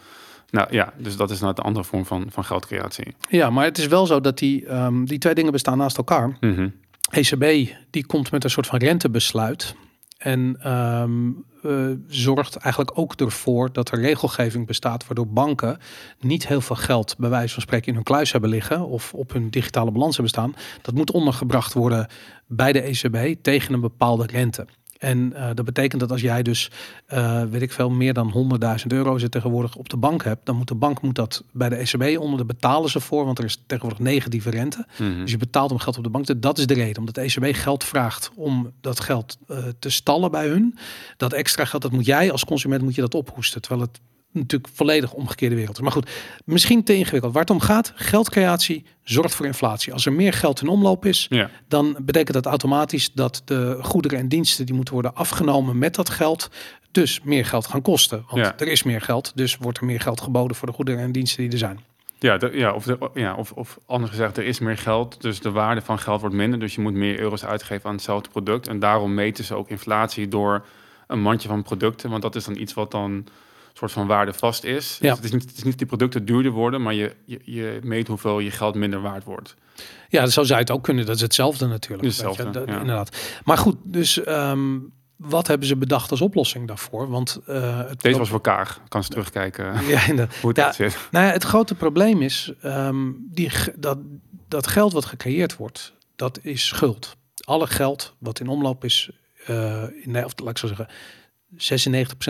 Nou 0.50 0.66
ja, 0.70 0.92
dus 0.96 1.16
dat 1.16 1.30
is 1.30 1.40
nou 1.40 1.54
de 1.54 1.62
andere 1.62 1.84
vorm 1.84 2.06
van, 2.06 2.26
van 2.30 2.44
geldcreatie. 2.44 3.14
Ja, 3.28 3.50
maar 3.50 3.64
het 3.64 3.78
is 3.78 3.86
wel 3.86 4.06
zo 4.06 4.20
dat 4.20 4.38
die, 4.38 4.66
ehm, 4.66 5.04
die 5.04 5.18
twee 5.18 5.34
dingen 5.34 5.52
bestaan 5.52 5.78
naast 5.78 5.96
elkaar. 5.96 6.36
Mhm. 6.40 6.68
ECB 7.10 7.74
die 7.90 8.06
komt 8.06 8.30
met 8.30 8.44
een 8.44 8.50
soort 8.50 8.66
van 8.66 8.78
rentebesluit. 8.78 9.74
En 10.18 10.56
ehm, 10.60 11.30
eh, 11.62 11.90
zorgt 12.08 12.56
eigenlijk 12.56 12.98
ook 12.98 13.14
ervoor 13.14 13.72
dat 13.72 13.90
er 13.90 14.00
regelgeving 14.00 14.66
bestaat 14.66 15.06
waardoor 15.06 15.28
banken 15.28 15.78
niet 16.20 16.48
heel 16.48 16.60
veel 16.60 16.76
geld 16.76 17.14
bij 17.18 17.30
wijze 17.30 17.52
van 17.52 17.62
spreken 17.62 17.88
in 17.88 17.94
hun 17.94 18.02
kluis 18.02 18.32
hebben 18.32 18.50
liggen 18.50 18.86
of 18.86 19.14
op 19.14 19.32
hun 19.32 19.50
digitale 19.50 19.90
balans 19.90 20.12
hebben 20.16 20.32
staan. 20.32 20.54
Dat 20.82 20.94
moet 20.94 21.10
ondergebracht 21.10 21.72
worden 21.72 22.06
bij 22.46 22.72
de 22.72 22.80
ECB 22.80 23.42
tegen 23.42 23.74
een 23.74 23.80
bepaalde 23.80 24.26
rente. 24.26 24.66
En 25.04 25.32
uh, 25.34 25.46
dat 25.54 25.64
betekent 25.64 26.00
dat 26.00 26.10
als 26.10 26.20
jij 26.20 26.42
dus, 26.42 26.70
uh, 27.12 27.42
weet 27.42 27.62
ik 27.62 27.72
veel, 27.72 27.90
meer 27.90 28.14
dan 28.14 28.58
100.000 28.80 28.86
euro 28.86 29.18
zit 29.18 29.30
tegenwoordig 29.30 29.76
op 29.76 29.88
de 29.88 29.96
bank 29.96 30.24
hebt, 30.24 30.46
dan 30.46 30.56
moet 30.56 30.68
de 30.68 30.74
bank 30.74 31.02
moet 31.02 31.14
dat 31.14 31.44
bij 31.52 31.68
de 31.68 31.76
ECB 31.76 32.18
onder 32.18 32.38
de 32.38 32.44
betalen 32.44 32.90
ze 32.90 33.00
voor, 33.00 33.24
want 33.24 33.38
er 33.38 33.44
is 33.44 33.62
tegenwoordig 33.66 34.06
negatieve 34.06 34.50
rente. 34.50 34.86
Mm 34.98 35.06
-hmm. 35.06 35.20
Dus 35.20 35.30
je 35.30 35.36
betaalt 35.36 35.70
om 35.70 35.78
geld 35.78 35.96
op 35.96 36.04
de 36.04 36.10
bank. 36.10 36.42
Dat 36.42 36.58
is 36.58 36.66
de 36.66 36.74
reden, 36.74 36.98
omdat 36.98 37.14
de 37.14 37.20
ECB 37.20 37.56
geld 37.56 37.84
vraagt 37.84 38.30
om 38.34 38.72
dat 38.80 39.00
geld 39.00 39.38
uh, 39.48 39.58
te 39.78 39.90
stallen 39.90 40.30
bij 40.30 40.48
hun. 40.48 40.78
Dat 41.16 41.32
extra 41.32 41.64
geld, 41.64 41.82
dat 41.82 41.92
moet 41.92 42.06
jij 42.06 42.32
als 42.32 42.44
consument 42.44 42.82
moet 42.82 42.94
je 42.94 43.00
dat 43.00 43.14
ophoesten, 43.14 43.60
terwijl 43.60 43.82
het 43.82 44.00
natuurlijk 44.34 44.72
volledig 44.74 45.12
omgekeerde 45.12 45.54
wereld. 45.54 45.80
Maar 45.80 45.92
goed, 45.92 46.10
misschien 46.44 46.84
te 46.84 46.94
ingewikkeld. 46.94 47.32
Waar 47.32 47.42
het 47.42 47.50
om 47.50 47.60
gaat, 47.60 47.92
geldcreatie 47.94 48.84
zorgt 49.02 49.34
voor 49.34 49.46
inflatie. 49.46 49.92
Als 49.92 50.06
er 50.06 50.12
meer 50.12 50.32
geld 50.32 50.60
in 50.62 50.68
omloop 50.68 51.04
is, 51.04 51.26
ja. 51.30 51.50
dan 51.68 51.96
betekent 52.02 52.34
dat 52.34 52.46
automatisch 52.46 53.12
dat 53.12 53.42
de 53.44 53.78
goederen 53.82 54.18
en 54.18 54.28
diensten 54.28 54.66
die 54.66 54.74
moeten 54.74 54.94
worden 54.94 55.14
afgenomen 55.14 55.78
met 55.78 55.94
dat 55.94 56.10
geld, 56.10 56.50
dus 56.90 57.20
meer 57.22 57.46
geld 57.46 57.66
gaan 57.66 57.82
kosten. 57.82 58.24
Want 58.28 58.46
Ja. 58.46 58.58
er 58.58 58.68
is 58.68 58.82
meer 58.82 59.00
geld, 59.00 59.32
dus 59.34 59.56
wordt 59.56 59.78
er 59.78 59.84
meer 59.84 60.00
geld 60.00 60.20
geboden 60.20 60.56
voor 60.56 60.68
de 60.68 60.74
goederen 60.74 61.00
en 61.00 61.12
diensten 61.12 61.42
die 61.42 61.52
er 61.52 61.58
zijn. 61.58 61.80
Ja, 62.18 62.36
de, 62.36 62.50
ja, 62.52 62.72
of, 62.72 62.84
de, 62.84 63.10
ja 63.14 63.34
of, 63.34 63.52
of 63.52 63.78
anders 63.86 64.10
gezegd, 64.10 64.36
er 64.36 64.44
is 64.44 64.58
meer 64.58 64.78
geld, 64.78 65.16
dus 65.20 65.40
de 65.40 65.50
waarde 65.50 65.80
van 65.80 65.98
geld 65.98 66.20
wordt 66.20 66.36
minder. 66.36 66.58
Dus 66.58 66.74
je 66.74 66.80
moet 66.80 66.94
meer 66.94 67.18
euro's 67.18 67.44
uitgeven 67.44 67.88
aan 67.88 67.94
hetzelfde 67.94 68.28
product. 68.28 68.68
En 68.68 68.78
daarom 68.78 69.14
meten 69.14 69.44
ze 69.44 69.54
ook 69.54 69.68
inflatie 69.68 70.28
door 70.28 70.64
een 71.06 71.20
mandje 71.20 71.48
van 71.48 71.62
producten. 71.62 72.10
Want 72.10 72.22
dat 72.22 72.34
is 72.34 72.44
dan 72.44 72.56
iets 72.56 72.74
wat 72.74 72.90
dan 72.90 73.26
soort 73.78 73.92
van 73.92 74.06
waarde 74.06 74.32
vast 74.32 74.64
is. 74.64 74.98
Ja. 75.00 75.08
Dus 75.08 75.16
het, 75.16 75.24
is 75.24 75.32
niet, 75.32 75.42
het 75.48 75.56
is 75.56 75.62
niet 75.62 75.78
die 75.78 75.86
producten 75.86 76.24
duurder 76.24 76.52
worden, 76.52 76.82
maar 76.82 76.94
je, 76.94 77.14
je, 77.24 77.40
je 77.44 77.78
meet 77.82 78.08
hoeveel 78.08 78.38
je 78.38 78.50
geld 78.50 78.74
minder 78.74 79.00
waard 79.00 79.24
wordt. 79.24 79.54
Ja, 80.08 80.26
zo 80.26 80.42
zou 80.42 80.58
je 80.58 80.64
het 80.64 80.70
ook 80.70 80.82
kunnen. 80.82 81.06
Dat 81.06 81.14
is 81.16 81.20
hetzelfde 81.20 81.66
natuurlijk. 81.66 82.02
Hetzelfde. 82.08 82.50
Dat- 82.50 82.68
ja. 82.68 82.80
Inderdaad. 82.80 83.16
Maar 83.44 83.58
goed, 83.58 83.76
dus 83.82 84.22
ehm, 84.22 84.78
wat 85.16 85.46
hebben 85.46 85.66
ze 85.68 85.76
bedacht 85.76 86.10
als 86.10 86.20
oplossing 86.20 86.68
daarvoor? 86.68 87.08
Want 87.08 87.40
eh, 87.46 87.78
het 87.88 88.00
Deze 88.02 88.18
was 88.18 88.28
voor 88.28 88.40
Kaag. 88.40 88.80
Kan 88.88 89.04
ze 89.04 89.10
terugkijken 89.10 89.64
ja, 89.86 90.00
hoe 90.40 90.48
het 90.48 90.56
Ja, 90.56 90.72
zit. 90.72 90.98
Nou 91.10 91.26
ja, 91.26 91.32
het 91.32 91.44
grote 91.44 91.74
probleem 91.74 92.22
is 92.22 92.52
ehm, 92.62 93.10
die, 93.18 93.50
dat, 93.76 93.98
dat 94.48 94.66
geld 94.66 94.92
wat 94.92 95.04
gecreëerd 95.04 95.56
wordt, 95.56 95.92
dat 96.16 96.38
is 96.42 96.66
schuld. 96.66 97.16
Alle 97.44 97.66
geld 97.66 98.14
wat 98.18 98.40
in 98.40 98.48
omloop 98.48 98.84
is, 98.84 99.10
eh 99.46 99.82
in, 100.02 100.24
of 100.24 100.32
laat 100.36 100.50
ik 100.50 100.58
zo 100.58 100.66
zeggen, 100.66 100.88
96% 101.56 101.58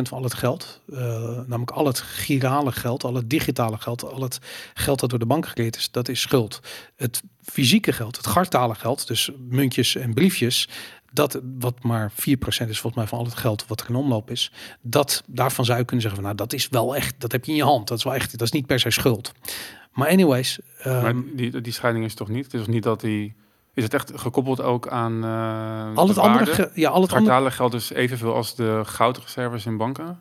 van 0.09 0.19
al 0.19 0.23
het 0.23 0.35
geld, 0.35 0.83
eh, 0.93 0.99
namelijk 1.47 1.71
al 1.71 1.87
het 1.87 2.01
girale 2.01 2.73
geld, 2.73 3.05
al 3.05 3.15
het 3.15 3.31
digitale 3.31 3.79
geld, 3.79 4.05
al 4.05 4.23
het 4.23 4.39
geld 4.75 5.01
dat 5.01 5.11
door 5.11 5.19
de 5.19 5.27
bank 5.27 5.47
gecreëerd 5.47 5.77
is, 5.77 5.91
dat 5.91 6.09
is 6.09 6.21
schuld. 6.21 6.61
Het 6.97 7.23
fysieke 7.43 7.93
geld, 7.93 8.17
het 8.17 8.27
gartale 8.27 8.75
geld, 8.75 9.07
dus 9.07 9.31
muntjes 9.49 9.97
en 9.97 10.15
briefjes, 10.15 10.69
dat 11.13 11.41
wat 11.59 11.83
maar 11.83 12.13
4% 12.13 12.71
is 12.71 12.81
volgens 12.81 12.95
mij 12.95 13.07
van 13.07 13.19
al 13.19 13.25
het 13.25 13.35
geld 13.35 13.67
wat 13.67 13.81
er 13.81 13.89
in 13.89 13.95
omloop 13.95 14.31
is, 14.31 14.53
dat 14.81 15.23
daarvan 15.27 15.65
zou 15.65 15.79
je 15.79 15.85
kunnen 15.85 16.03
zeggen 16.03 16.23
van 16.23 16.31
nou 16.35 16.49
dat 16.49 16.59
is 16.59 16.69
wel 16.69 16.97
echt, 16.97 17.15
dat 17.19 17.33
heb 17.33 17.45
je 17.45 17.51
in 17.51 17.57
je 17.57 17.65
hand, 17.65 17.89
dat 17.89 17.99
is 17.99 18.05
wel 18.05 18.15
echt, 18.15 18.31
dat 18.31 18.43
is 18.43 18.53
niet 18.53 18.67
per 18.67 18.81
se 18.81 18.91
schuld. 18.91 19.33
Maar 19.93 20.09
anyways, 20.09 20.59
ehm, 20.79 21.03
Maar 21.03 21.37
die, 21.37 21.61
die 21.61 21.73
scheiding 21.73 22.05
is 22.05 22.15
toch 22.15 22.29
niet? 22.29 22.45
Het 22.45 22.55
is 22.55 22.61
toch 22.61 22.69
niet 22.69 22.83
dat 22.83 23.01
die... 23.01 23.35
Is 23.75 23.83
het 23.83 23.95
echt 23.95 24.13
gekoppeld 24.15 24.61
ook 24.61 24.89
aan 24.89 25.25
eh 25.25 25.97
al 25.97 26.07
het 26.07 26.15
de 26.15 26.21
andere, 26.21 26.71
ja, 26.75 26.91
al 26.91 27.03
het 27.03 27.13
andere, 27.13 27.51
geldt 27.51 27.73
dus 27.73 27.93
evenveel 27.93 28.35
als 28.35 28.55
de 28.55 28.83
goudreserves 28.85 29.67
in 29.67 29.77
banken? 29.77 30.19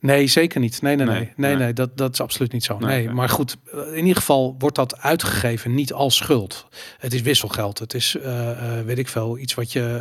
nee, 0.00 0.26
zeker 0.26 0.60
niet. 0.60 0.82
Nee, 0.82 0.96
nee, 0.96 1.06
nee, 1.06 1.32
Nee, 1.36 1.56
nee, 1.56 1.72
dat, 1.72 1.96
dat 1.96 2.12
is 2.12 2.20
absoluut 2.20 2.52
niet 2.52 2.64
zo. 2.64 2.78
Nee, 2.78 3.10
maar 3.10 3.28
goed, 3.28 3.56
eh, 3.72 3.78
in 3.78 4.00
ieder 4.00 4.16
geval 4.16 4.54
wordt 4.58 4.76
dat 4.76 4.98
uitgegeven 4.98 5.74
niet 5.74 5.92
als 5.92 6.16
schuld. 6.16 6.66
Het 6.98 7.14
is 7.14 7.22
wisselgeld. 7.22 7.78
Het 7.78 7.94
is, 7.94 8.16
eh, 8.16 8.80
weet 8.84 8.98
ik 8.98 9.08
veel, 9.08 9.38
iets 9.38 9.54
wat 9.54 9.72
je 9.72 10.00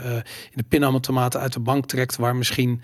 in 0.52 0.58
de 0.58 0.64
pinautomaat 0.64 1.38
uit 1.38 1.54
de 1.54 1.60
bank 1.60 1.86
trekt, 1.86 2.16
waar 2.16 2.36
misschien 2.36 2.82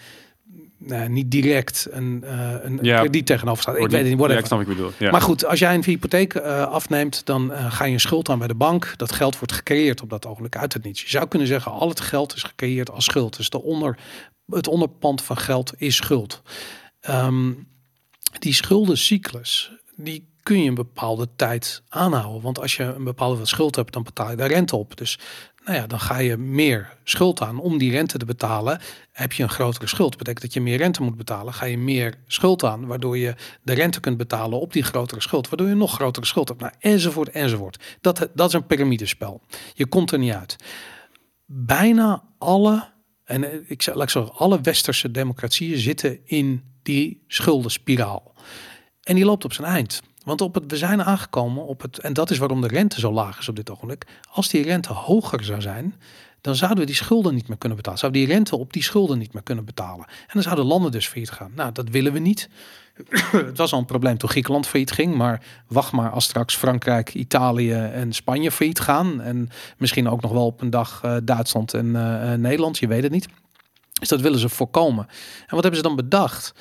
nou, 0.88 1.10
niet 1.10 1.32
direct 1.32 1.88
een, 1.92 2.24
eh, 2.24 2.50
een 2.62 2.80
Ja. 2.82 3.00
krediet 3.00 3.26
tegenover 3.26 3.62
staat. 3.62 3.76
Ik 3.76 3.82
weet 3.82 3.92
het 3.92 4.02
niet, 4.02 4.10
Ja, 4.10 4.16
whatever. 4.18 4.42
ik 4.42 4.46
snap 4.46 4.60
wat 4.60 4.68
ik 4.70 4.76
bedoel. 4.76 4.92
Ja. 4.98 5.12
Maar 5.12 5.22
goed, 5.22 5.46
als 5.46 5.60
jij 5.60 5.74
een 5.74 5.84
hypotheek 5.84 6.34
eh, 6.34 6.68
afneemt, 6.68 7.26
dan 7.26 7.54
eh, 7.54 7.72
ga 7.72 7.86
je 7.86 7.94
een 7.94 8.00
schuld 8.00 8.30
aan 8.30 8.38
bij 8.40 8.48
de 8.48 8.56
bank. 8.56 8.94
Dat 8.98 9.12
geld 9.12 9.38
wordt 9.38 9.54
gecreëerd 9.54 10.02
op 10.02 10.10
dat 10.10 10.26
ogenblik 10.26 10.58
uit 10.58 10.74
het 10.74 10.84
niets. 10.84 11.02
Je 11.02 11.10
zou 11.10 11.28
kunnen 11.28 11.48
zeggen, 11.48 11.72
al 11.72 11.90
het 11.90 12.00
geld 12.02 12.36
is 12.36 12.44
gecreëerd 12.44 12.92
als 12.92 13.06
schuld. 13.06 13.38
Dus 13.38 13.50
de 13.50 13.62
onder, 13.62 13.98
het 14.50 14.68
onderpand 14.68 15.22
van 15.24 15.38
geld 15.38 15.74
is 15.78 15.96
schuld. 15.96 16.42
Ehm, 17.02 17.52
die 18.40 18.54
schuldencyclus, 18.54 19.72
die 19.96 20.28
kun 20.44 20.62
je 20.62 20.68
een 20.70 20.76
bepaalde 20.76 21.28
tijd 21.36 21.82
aanhouden. 21.90 22.42
Want 22.42 22.60
als 22.60 22.76
je 22.76 22.84
een 22.84 23.04
bepaalde 23.04 23.46
schuld 23.46 23.76
hebt, 23.76 23.94
dan 23.94 24.04
betaal 24.04 24.30
je 24.30 24.36
daar 24.36 24.48
rente 24.52 24.76
op. 24.76 24.98
Dus 24.98 25.20
nou 25.66 25.78
ja, 25.78 25.88
dan 25.88 26.00
ga 26.00 26.18
je 26.18 26.38
meer 26.38 26.94
schuld 27.04 27.42
aan. 27.42 27.60
Om 27.60 27.78
die 27.78 27.92
rente 27.92 28.18
te 28.18 28.26
betalen, 28.26 28.80
heb 29.12 29.34
je 29.34 29.44
een 29.44 29.50
grotere 29.50 29.88
schuld. 29.88 30.10
Dat 30.10 30.18
betekent 30.18 30.44
dat 30.44 30.54
je 30.54 30.62
meer 30.62 30.78
rente 30.78 31.04
moet 31.04 31.18
betalen. 31.18 31.54
Ga 31.54 31.66
je 31.66 31.78
meer 31.78 32.14
schuld 32.28 32.64
aan, 32.64 32.86
waardoor 32.86 33.18
je 33.18 33.36
de 33.62 33.74
rente 33.74 34.00
kunt 34.00 34.18
betalen 34.18 34.60
op 34.60 34.74
die 34.74 34.84
grotere 34.84 35.22
schuld. 35.22 35.50
Waardoor 35.50 35.68
je 35.68 35.76
nog 35.76 35.94
grotere 35.94 36.26
schuld 36.26 36.48
hebt. 36.48 36.62
Nou, 36.62 36.74
enzovoort, 36.80 37.30
enzovoort. 37.30 37.98
Dat, 38.02 38.30
dat 38.34 38.48
is 38.48 38.54
een 38.54 38.66
piramidespel. 38.66 39.42
Je 39.74 39.86
komt 39.86 40.12
er 40.12 40.20
niet 40.20 40.34
uit. 40.34 40.56
Bijna 41.46 42.24
alle, 42.38 42.88
en 43.24 43.70
ik 43.70 43.82
zeg, 43.82 43.96
laat 43.96 44.04
ik 44.04 44.10
zeggen, 44.10 44.34
alle 44.34 44.62
westerse 44.62 45.12
democratieën 45.12 45.78
zitten 45.78 46.20
in 46.24 46.64
die 46.84 47.24
schuldenspiraal. 47.28 48.34
En 49.04 49.16
die 49.16 49.26
loopt 49.26 49.46
op 49.46 49.54
zijn 49.54 49.68
eind. 49.68 50.02
Want 50.26 50.42
op 50.42 50.54
het, 50.54 50.64
we 50.68 50.78
zijn 50.78 51.04
aangekomen 51.04 51.66
op 51.66 51.82
het, 51.82 52.00
en 52.00 52.14
dat 52.14 52.30
is 52.30 52.38
waarom 52.38 52.62
de 52.62 52.68
rente 52.68 53.00
zo 53.00 53.12
laag 53.12 53.40
is 53.40 53.50
op 53.50 53.56
dit 53.56 53.70
ogenblik. 53.70 54.06
Als 54.32 54.50
die 54.50 54.64
rente 54.64 54.94
hoger 54.94 55.44
zou 55.44 55.62
zijn, 55.62 55.96
dan 56.42 56.56
zouden 56.56 56.80
we 56.80 56.86
die 56.86 56.96
schulden 56.96 57.34
niet 57.34 57.48
meer 57.48 57.58
kunnen 57.58 57.78
betalen. 57.78 58.00
Zouden 58.00 58.22
die 58.22 58.30
rente 58.30 58.56
op 58.56 58.74
die 58.74 58.84
schulden 58.84 59.18
niet 59.18 59.34
meer 59.34 59.44
kunnen 59.44 59.66
betalen. 59.66 60.06
En 60.08 60.34
dan 60.34 60.42
zouden 60.42 60.66
landen 60.66 60.92
dus 60.92 61.08
failliet 61.08 61.32
gaan. 61.32 61.52
Nou, 61.56 61.72
dat 61.72 61.90
willen 61.90 62.14
we 62.14 62.20
niet. 62.20 62.50
het 63.32 63.58
was 63.58 63.74
al 63.74 63.80
een 63.80 63.86
probleem 63.86 64.18
toen 64.18 64.30
Griekenland 64.30 64.68
failliet 64.68 64.92
ging. 64.92 65.16
Maar 65.16 65.42
wacht 65.68 65.92
maar 65.92 66.10
als 66.10 66.24
straks 66.24 66.56
Frankrijk, 66.56 67.14
Italië 67.14 67.74
en 67.74 68.14
Spanje 68.14 68.52
failliet 68.52 68.80
gaan. 68.80 69.22
En 69.22 69.50
misschien 69.78 70.10
ook 70.10 70.22
nog 70.22 70.32
wel 70.32 70.46
op 70.46 70.62
een 70.62 70.70
dag 70.70 71.02
eh, 71.04 71.16
Duitsland 71.24 71.74
en 71.74 71.96
eh, 71.96 72.34
eh, 72.34 72.40
Nederland. 72.40 72.78
Je 72.78 72.88
weet 72.88 73.04
het 73.04 73.12
niet. 73.12 73.28
Dus 74.00 74.10
dat 74.10 74.22
willen 74.22 74.40
ze 74.40 74.50
voorkomen. 74.50 75.08
En 75.48 75.56
wat 75.56 75.62
hebben 75.62 75.76
ze 75.76 75.88
dan 75.88 75.96
bedacht? 75.96 76.54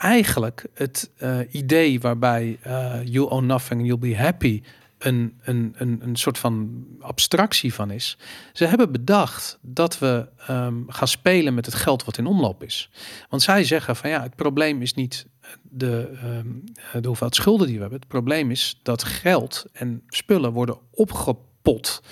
Eigenlijk 0.00 0.66
het 0.74 1.10
eh, 1.16 1.38
idee 1.50 2.00
waarbij 2.00 2.58
eh, 2.62 2.94
you 3.04 3.30
own 3.30 3.46
nothing, 3.46 3.86
you'll 3.86 3.98
be 3.98 4.16
happy 4.16 4.62
een, 4.98 5.38
een, 5.42 5.74
een, 5.76 6.00
een 6.02 6.16
soort 6.16 6.38
van 6.38 6.84
abstractie 7.00 7.74
van 7.74 7.90
is. 7.90 8.18
Ze 8.52 8.66
hebben 8.66 8.92
bedacht 8.92 9.58
dat 9.62 9.98
we 9.98 10.28
ehm, 10.46 10.76
gaan 10.86 11.08
spelen 11.08 11.54
met 11.54 11.66
het 11.66 11.74
geld 11.74 12.04
wat 12.04 12.18
in 12.18 12.26
omloop 12.26 12.62
is. 12.62 12.90
Want 13.28 13.42
zij 13.42 13.64
zeggen 13.64 13.96
van 13.96 14.10
ja, 14.10 14.22
het 14.22 14.36
probleem 14.36 14.82
is 14.82 14.94
niet 14.94 15.26
de, 15.62 16.18
ehm, 16.22 17.00
de 17.02 17.06
hoeveelheid 17.06 17.34
schulden 17.34 17.66
die 17.66 17.74
we 17.76 17.80
hebben. 17.80 17.98
Het 17.98 18.08
probleem 18.08 18.50
is 18.50 18.80
dat 18.82 19.04
geld 19.04 19.64
en 19.72 20.02
spullen 20.08 20.52
worden 20.52 20.78
opgepot 20.90 22.02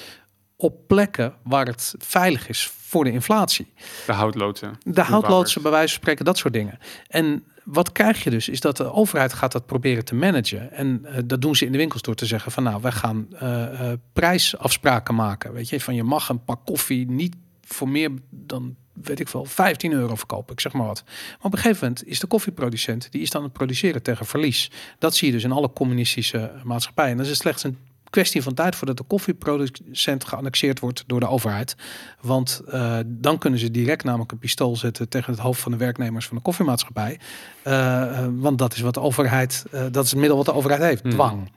op 0.57 0.87
plekken 0.87 1.35
waar 1.43 1.67
het 1.67 1.95
veilig 1.99 2.49
is 2.49 2.67
voor 2.67 3.05
de 3.05 3.13
inflatie. 3.13 3.73
De 4.07 4.13
houtloodsen. 4.13 4.79
De 4.83 5.03
houtloodsen, 5.03 5.63
bij 5.63 5.71
wijze 5.71 5.89
van 5.93 6.03
spreken, 6.03 6.25
dat 6.25 6.39
soort 6.39 6.53
dingen. 6.53 6.79
En 7.07 7.45
wat 7.71 7.93
krijg 7.93 8.25
je 8.25 8.31
dus? 8.31 8.49
Is 8.49 8.61
dat 8.61 8.77
de 8.77 8.93
overheid 8.93 9.33
gaat 9.33 9.53
dat 9.53 9.67
proberen 9.67 10.05
te 10.05 10.15
managen. 10.15 10.73
En 10.73 11.05
uh, 11.05 11.17
dat 11.25 11.41
doen 11.41 11.57
ze 11.57 11.65
in 11.65 11.73
de 11.73 11.79
winkels 11.79 12.03
door 12.03 12.15
te 12.15 12.27
zeggen 12.27 12.53
van 12.53 12.63
nou, 12.63 12.83
wij 12.83 12.93
gaan 12.93 13.29
uh, 13.43 13.93
prijsafspraken 14.13 15.15
maken. 15.15 15.53
Weet 15.53 15.69
je, 15.69 15.81
van 15.81 15.95
je 15.95 16.03
mag 16.03 16.29
een 16.29 16.45
pak 16.45 16.61
koffie 16.65 17.11
niet 17.11 17.37
voor 17.63 17.89
meer 17.89 18.11
dan 18.31 18.77
weet 19.03 19.21
ik 19.21 19.29
wel, 19.29 19.45
15 19.45 19.93
euro 19.93 20.15
verkopen, 20.15 20.53
ik 20.53 20.61
zeg 20.61 20.73
maar 20.73 20.87
wat. 20.87 21.03
Maar 21.07 21.37
op 21.43 21.53
een 21.53 21.59
gegeven 21.59 21.87
moment 21.87 22.07
is 22.07 22.21
de 22.21 22.27
koffieproducent, 22.27 23.13
die 23.13 23.23
is 23.23 23.31
dan 23.31 23.43
het 23.43 23.53
produceren 23.53 24.03
tegen 24.03 24.27
verlies. 24.27 24.71
Dat 24.99 25.17
zie 25.17 25.27
je 25.27 25.33
dus 25.33 25.45
in 25.45 25.53
alle 25.53 25.73
communistische 25.73 26.53
maatschappijen. 26.65 27.11
En 27.11 27.17
dat 27.17 27.27
is 27.27 27.37
slechts 27.37 27.65
een 27.65 27.79
kwestie 28.11 28.43
van 28.43 28.55
tijd 28.55 28.77
voordat 28.77 28.97
de 28.97 29.03
koffieproducent 29.03 30.25
geannexeerd 30.25 30.81
wordt 30.81 31.05
door 31.07 31.21
de 31.21 31.29
overheid. 31.29 31.77
Want 32.21 32.63
uh, 32.69 32.99
dan 33.07 33.39
kunnen 33.39 33.59
ze 33.59 33.71
direct 33.71 34.05
namelijk 34.05 34.33
een 34.33 34.39
pistool 34.39 34.77
zetten 34.77 35.09
tegen 35.09 35.33
het 35.33 35.43
hoofd 35.43 35.61
van 35.61 35.73
de 35.73 35.79
werknemers 35.79 36.27
van 36.27 36.37
de 36.37 36.43
koffiemaatschappij. 36.43 37.21
Uh, 37.65 38.27
want 38.31 38.59
dat 38.59 38.75
is 38.75 38.81
wat 38.81 38.95
de 38.95 39.01
overheid, 39.01 39.65
uh, 39.75 39.85
dat 39.91 40.05
is 40.05 40.11
het 40.11 40.21
middel 40.21 40.37
wat 40.37 40.47
de 40.47 40.55
overheid 40.55 40.83
heeft, 40.83 41.03
hmm. 41.03 41.11
dwang. 41.11 41.53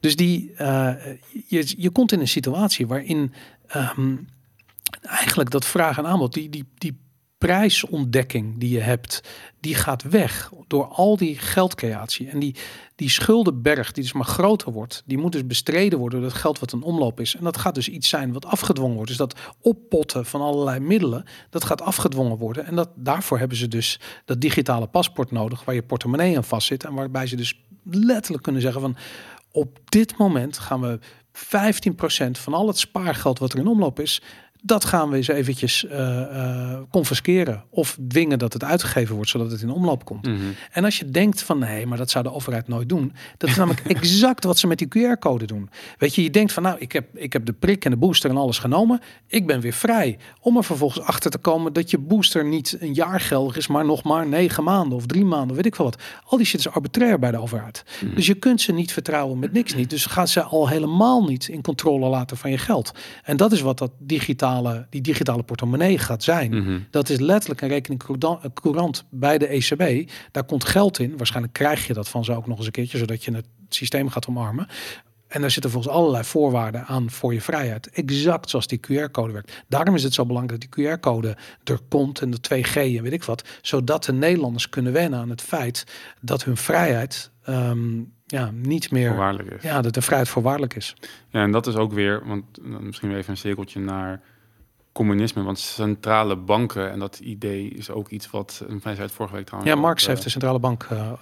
Dus 0.00 0.16
die, 0.16 0.52
je, 1.46 1.74
je 1.76 1.90
komt 1.90 2.12
in 2.12 2.20
een 2.20 2.28
situatie 2.28 2.86
waarin 2.86 3.32
um, 3.76 4.28
eigenlijk 5.02 5.50
dat 5.50 5.64
vraag 5.64 5.98
en 5.98 6.06
aanbod, 6.06 6.32
die, 6.32 6.50
die, 6.50 6.64
die 6.74 6.98
prijsontdekking 7.46 8.58
die 8.58 8.70
je 8.70 8.80
hebt, 8.80 9.20
die 9.60 9.74
gaat 9.74 10.02
weg 10.02 10.50
door 10.66 10.84
al 10.84 11.16
die 11.16 11.38
geldcreatie. 11.38 12.28
En 12.28 12.38
die, 12.38 12.54
die 12.94 13.08
schuldenberg 13.08 13.92
die 13.92 14.02
dus 14.02 14.12
maar 14.12 14.24
groter 14.24 14.72
wordt, 14.72 15.02
die 15.04 15.18
moet 15.18 15.32
dus 15.32 15.46
bestreden 15.46 15.98
worden 15.98 16.20
door 16.20 16.28
het 16.28 16.38
geld 16.38 16.58
wat 16.58 16.72
een 16.72 16.82
omloop 16.82 17.20
is. 17.20 17.36
En 17.36 17.44
dat 17.44 17.56
gaat 17.56 17.74
dus 17.74 17.88
iets 17.88 18.08
zijn 18.08 18.32
wat 18.32 18.46
afgedwongen 18.46 18.94
wordt. 18.94 19.08
Dus 19.08 19.18
dat 19.18 19.38
oppotten 19.60 20.26
van 20.26 20.40
allerlei 20.40 20.80
middelen, 20.80 21.24
dat 21.50 21.64
gaat 21.64 21.82
afgedwongen 21.82 22.36
worden. 22.36 22.66
En 22.66 22.76
dat, 22.76 22.88
daarvoor 22.94 23.38
hebben 23.38 23.56
ze 23.56 23.68
dus 23.68 24.00
dat 24.24 24.40
digitale 24.40 24.86
paspoort 24.86 25.30
nodig, 25.30 25.64
waar 25.64 25.74
je 25.74 25.82
portemonnee 25.82 26.36
aan 26.36 26.44
vast 26.44 26.66
zit. 26.66 26.84
En 26.84 26.94
waarbij 26.94 27.26
ze 27.26 27.36
dus 27.36 27.60
letterlijk 27.82 28.42
kunnen 28.42 28.62
zeggen 28.62 28.80
van 28.80 28.96
op 29.50 29.78
dit 29.84 30.16
moment 30.16 30.58
gaan 30.58 30.80
we 30.80 30.98
15% 31.36 32.30
van 32.30 32.54
al 32.54 32.66
het 32.66 32.78
spaargeld 32.78 33.38
wat 33.38 33.52
er 33.52 33.58
in 33.58 33.66
omloop 33.66 34.00
is, 34.00 34.22
dat 34.62 34.84
gaan 34.84 35.10
we 35.10 35.16
eens 35.16 35.28
eventjes 35.28 35.84
uh, 35.84 36.78
confisceren 36.90 37.64
of 37.70 37.98
dwingen 38.08 38.38
dat 38.38 38.52
het 38.52 38.64
uitgegeven 38.64 39.14
wordt 39.14 39.30
zodat 39.30 39.50
het 39.50 39.62
in 39.62 39.70
omloop 39.70 40.04
komt. 40.04 40.26
Mhm. 40.26 40.36
En 40.72 40.84
als 40.84 40.98
je 40.98 41.10
denkt 41.10 41.42
van 41.42 41.58
nee, 41.58 41.86
maar 41.86 41.98
dat 41.98 42.10
zou 42.10 42.24
de 42.24 42.32
overheid 42.32 42.68
nooit 42.68 42.88
doen, 42.88 43.12
dat 43.36 43.50
is 43.50 43.56
namelijk 43.56 43.86
exact 43.96 44.44
wat 44.44 44.58
ze 44.58 44.66
met 44.66 44.78
die 44.78 44.88
QR-code 44.88 45.44
doen. 45.44 45.70
Weet 45.98 46.14
je, 46.14 46.22
je 46.22 46.30
denkt 46.30 46.52
van 46.52 46.62
nou, 46.62 46.78
ik 46.78 46.92
heb, 46.92 47.16
ik 47.16 47.32
heb 47.32 47.46
de 47.46 47.52
prik 47.52 47.84
en 47.84 47.90
de 47.90 47.96
booster 47.96 48.30
en 48.30 48.36
alles 48.36 48.58
genomen, 48.58 49.00
ik 49.26 49.46
ben 49.46 49.60
weer 49.60 49.72
vrij. 49.72 50.18
Om 50.40 50.56
er 50.56 50.64
vervolgens 50.64 51.06
achter 51.06 51.30
te 51.30 51.38
komen 51.38 51.72
dat 51.72 51.90
je 51.90 51.98
booster 51.98 52.44
niet 52.44 52.76
een 52.80 52.94
jaar 52.94 53.20
geldig 53.20 53.56
is, 53.56 53.66
maar 53.66 53.84
nog 53.84 54.02
maar 54.02 54.26
negen 54.26 54.64
maanden 54.64 54.98
of 54.98 55.06
drie 55.06 55.24
maanden, 55.24 55.56
weet 55.56 55.66
ik 55.66 55.74
wel 55.74 55.86
wat. 55.86 56.02
Al 56.24 56.36
die 56.36 56.46
shit 56.46 56.60
is 56.60 56.68
arbitrair 56.68 57.18
bij 57.18 57.30
de 57.30 57.38
overheid. 57.38 57.84
Mhm. 58.04 58.14
Dus 58.14 58.26
je 58.26 58.34
kunt 58.34 58.60
ze 58.60 58.72
niet 58.72 58.92
vertrouwen 58.92 59.38
met 59.38 59.52
niks 59.52 59.74
niet. 59.74 59.90
Dus 59.90 60.06
gaan 60.06 60.28
ze 60.28 60.42
al 60.42 60.68
helemaal 60.68 61.24
niet 61.24 61.48
in 61.48 61.62
controle 61.62 62.08
laten 62.08 62.36
van 62.36 62.50
je 62.50 62.58
geld. 62.58 62.92
En 63.22 63.36
dat 63.36 63.52
is 63.52 63.60
wat 63.60 63.78
dat 63.78 63.90
digitaal 63.98 64.55
die 64.90 65.00
digitale 65.00 65.42
portemonnee 65.42 65.98
gaat 65.98 66.22
zijn. 66.22 66.54
Mhm. 66.54 66.78
Dat 66.90 67.08
is 67.08 67.18
letterlijk 67.18 67.60
een 67.60 67.68
rekening 67.68 68.02
courant 68.54 69.04
bij 69.10 69.38
de 69.38 69.46
ECB. 69.46 70.10
Daar 70.30 70.44
komt 70.44 70.64
geld 70.64 70.98
in. 70.98 71.16
Waarschijnlijk 71.16 71.54
krijg 71.54 71.86
je 71.86 71.92
dat 71.92 72.08
van 72.08 72.24
ze 72.24 72.32
ook 72.32 72.46
nog 72.46 72.56
eens 72.56 72.66
een 72.66 72.72
keertje, 72.72 72.98
zodat 72.98 73.24
je 73.24 73.34
het 73.34 73.46
systeem 73.68 74.08
gaat 74.08 74.28
omarmen. 74.28 74.68
En 75.26 75.40
daar 75.40 75.50
zitten 75.50 75.70
volgens 75.70 75.94
allerlei 75.94 76.24
voorwaarden 76.24 76.84
aan 76.84 77.10
voor 77.10 77.34
je 77.34 77.40
vrijheid. 77.40 77.90
Exact 77.90 78.50
zoals 78.50 78.66
die 78.66 78.80
QR-code 78.80 79.32
werkt. 79.32 79.64
Daarom 79.68 79.94
is 79.94 80.02
het 80.02 80.14
zo 80.14 80.26
belangrijk 80.26 80.60
dat 80.60 80.72
die 80.72 80.96
QR-code 80.96 81.36
er 81.64 81.78
komt 81.88 82.20
en 82.20 82.30
de 82.30 82.38
2G 82.40 82.74
en 82.74 83.02
weet 83.02 83.12
ik 83.12 83.24
wat. 83.24 83.58
Zodat 83.62 84.04
de 84.04 84.12
Nederlanders 84.12 84.68
kunnen 84.68 84.92
wennen 84.92 85.18
aan 85.18 85.30
het 85.30 85.42
feit 85.42 85.84
dat 86.20 86.44
hun 86.44 86.56
vrijheid 86.56 87.30
ehm, 87.42 88.02
ja, 88.26 88.50
niet 88.52 88.90
meer... 88.90 89.08
Voorwaardelijk 89.08 89.50
is. 89.50 89.62
Ja, 89.62 89.80
dat 89.80 89.94
de 89.94 90.02
vrijheid 90.02 90.28
voorwaardelijk 90.28 90.74
is. 90.74 90.94
Ja, 91.28 91.42
en 91.42 91.50
dat 91.50 91.66
is 91.66 91.74
ook 91.74 91.92
weer, 91.92 92.26
want 92.26 92.44
misschien 92.62 93.16
even 93.16 93.30
een 93.30 93.36
cirkeltje 93.36 93.80
naar 93.80 94.20
communisme. 94.96 95.42
Want 95.42 95.58
centrale 95.58 96.36
banken 96.36 96.90
en 96.90 96.98
dat 96.98 97.18
idee 97.18 97.68
is 97.68 97.90
ook 97.90 98.08
iets 98.08 98.30
wat 98.30 98.64
mij 98.82 98.94
zei 98.94 99.08
vorige 99.08 99.34
week 99.34 99.46
trouwens. 99.46 99.72
Ja, 99.74 99.80
Marx 99.80 100.06
heeft 100.06 100.22
de 100.22 100.30
centrale 100.30 100.58
bank 100.58 100.88
uh, 100.92 101.12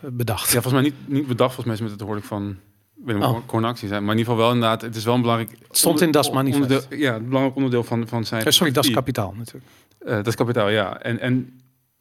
bedacht. 0.00 0.52
Ja, 0.52 0.60
volgens 0.62 0.72
mij 0.72 0.82
niet, 0.82 0.94
niet 1.18 1.26
bedacht, 1.26 1.54
volgens 1.54 1.78
mij 1.78 1.88
met 1.88 2.00
het 2.00 2.08
hoor 2.08 2.16
ik 2.16 2.24
van 2.24 2.56
weet 3.04 3.22
oh. 3.22 3.74
zijn, 3.74 4.04
maar 4.04 4.14
in 4.14 4.18
ieder 4.18 4.18
geval 4.18 4.36
wel 4.36 4.52
inderdaad. 4.52 4.82
Het 4.82 4.96
is 4.96 5.04
wel 5.04 5.14
een 5.14 5.20
belangrijk. 5.20 5.50
Het 5.50 5.76
stond 5.76 6.00
in 6.00 6.10
Das 6.10 6.30
Manifest. 6.30 6.86
ja, 6.90 7.14
een 7.14 7.24
belangrijk 7.24 7.56
onderdeel 7.56 7.84
van 7.84 8.08
van 8.08 8.24
zijn. 8.24 8.52
Sorry, 8.52 8.72
Das 8.72 8.90
Kapitaal 8.90 9.34
natuurlijk. 9.36 9.66
Uh, 10.00 10.10
dat 10.10 10.26
is 10.26 10.34
kapitaal, 10.34 10.68
ja. 10.68 11.00
En 11.00 11.20
en 11.20 11.60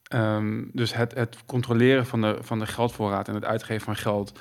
um, 0.09 0.69
dus 0.73 0.93
het 0.93 1.13
het 1.13 1.37
controleren 1.45 2.05
van 2.05 2.21
de 2.21 2.37
van 2.41 2.59
de 2.59 2.65
geldvoorraad 2.65 3.27
en 3.27 3.35
het 3.35 3.45
uitgeven 3.45 3.85
van 3.85 3.95
geld 3.95 4.39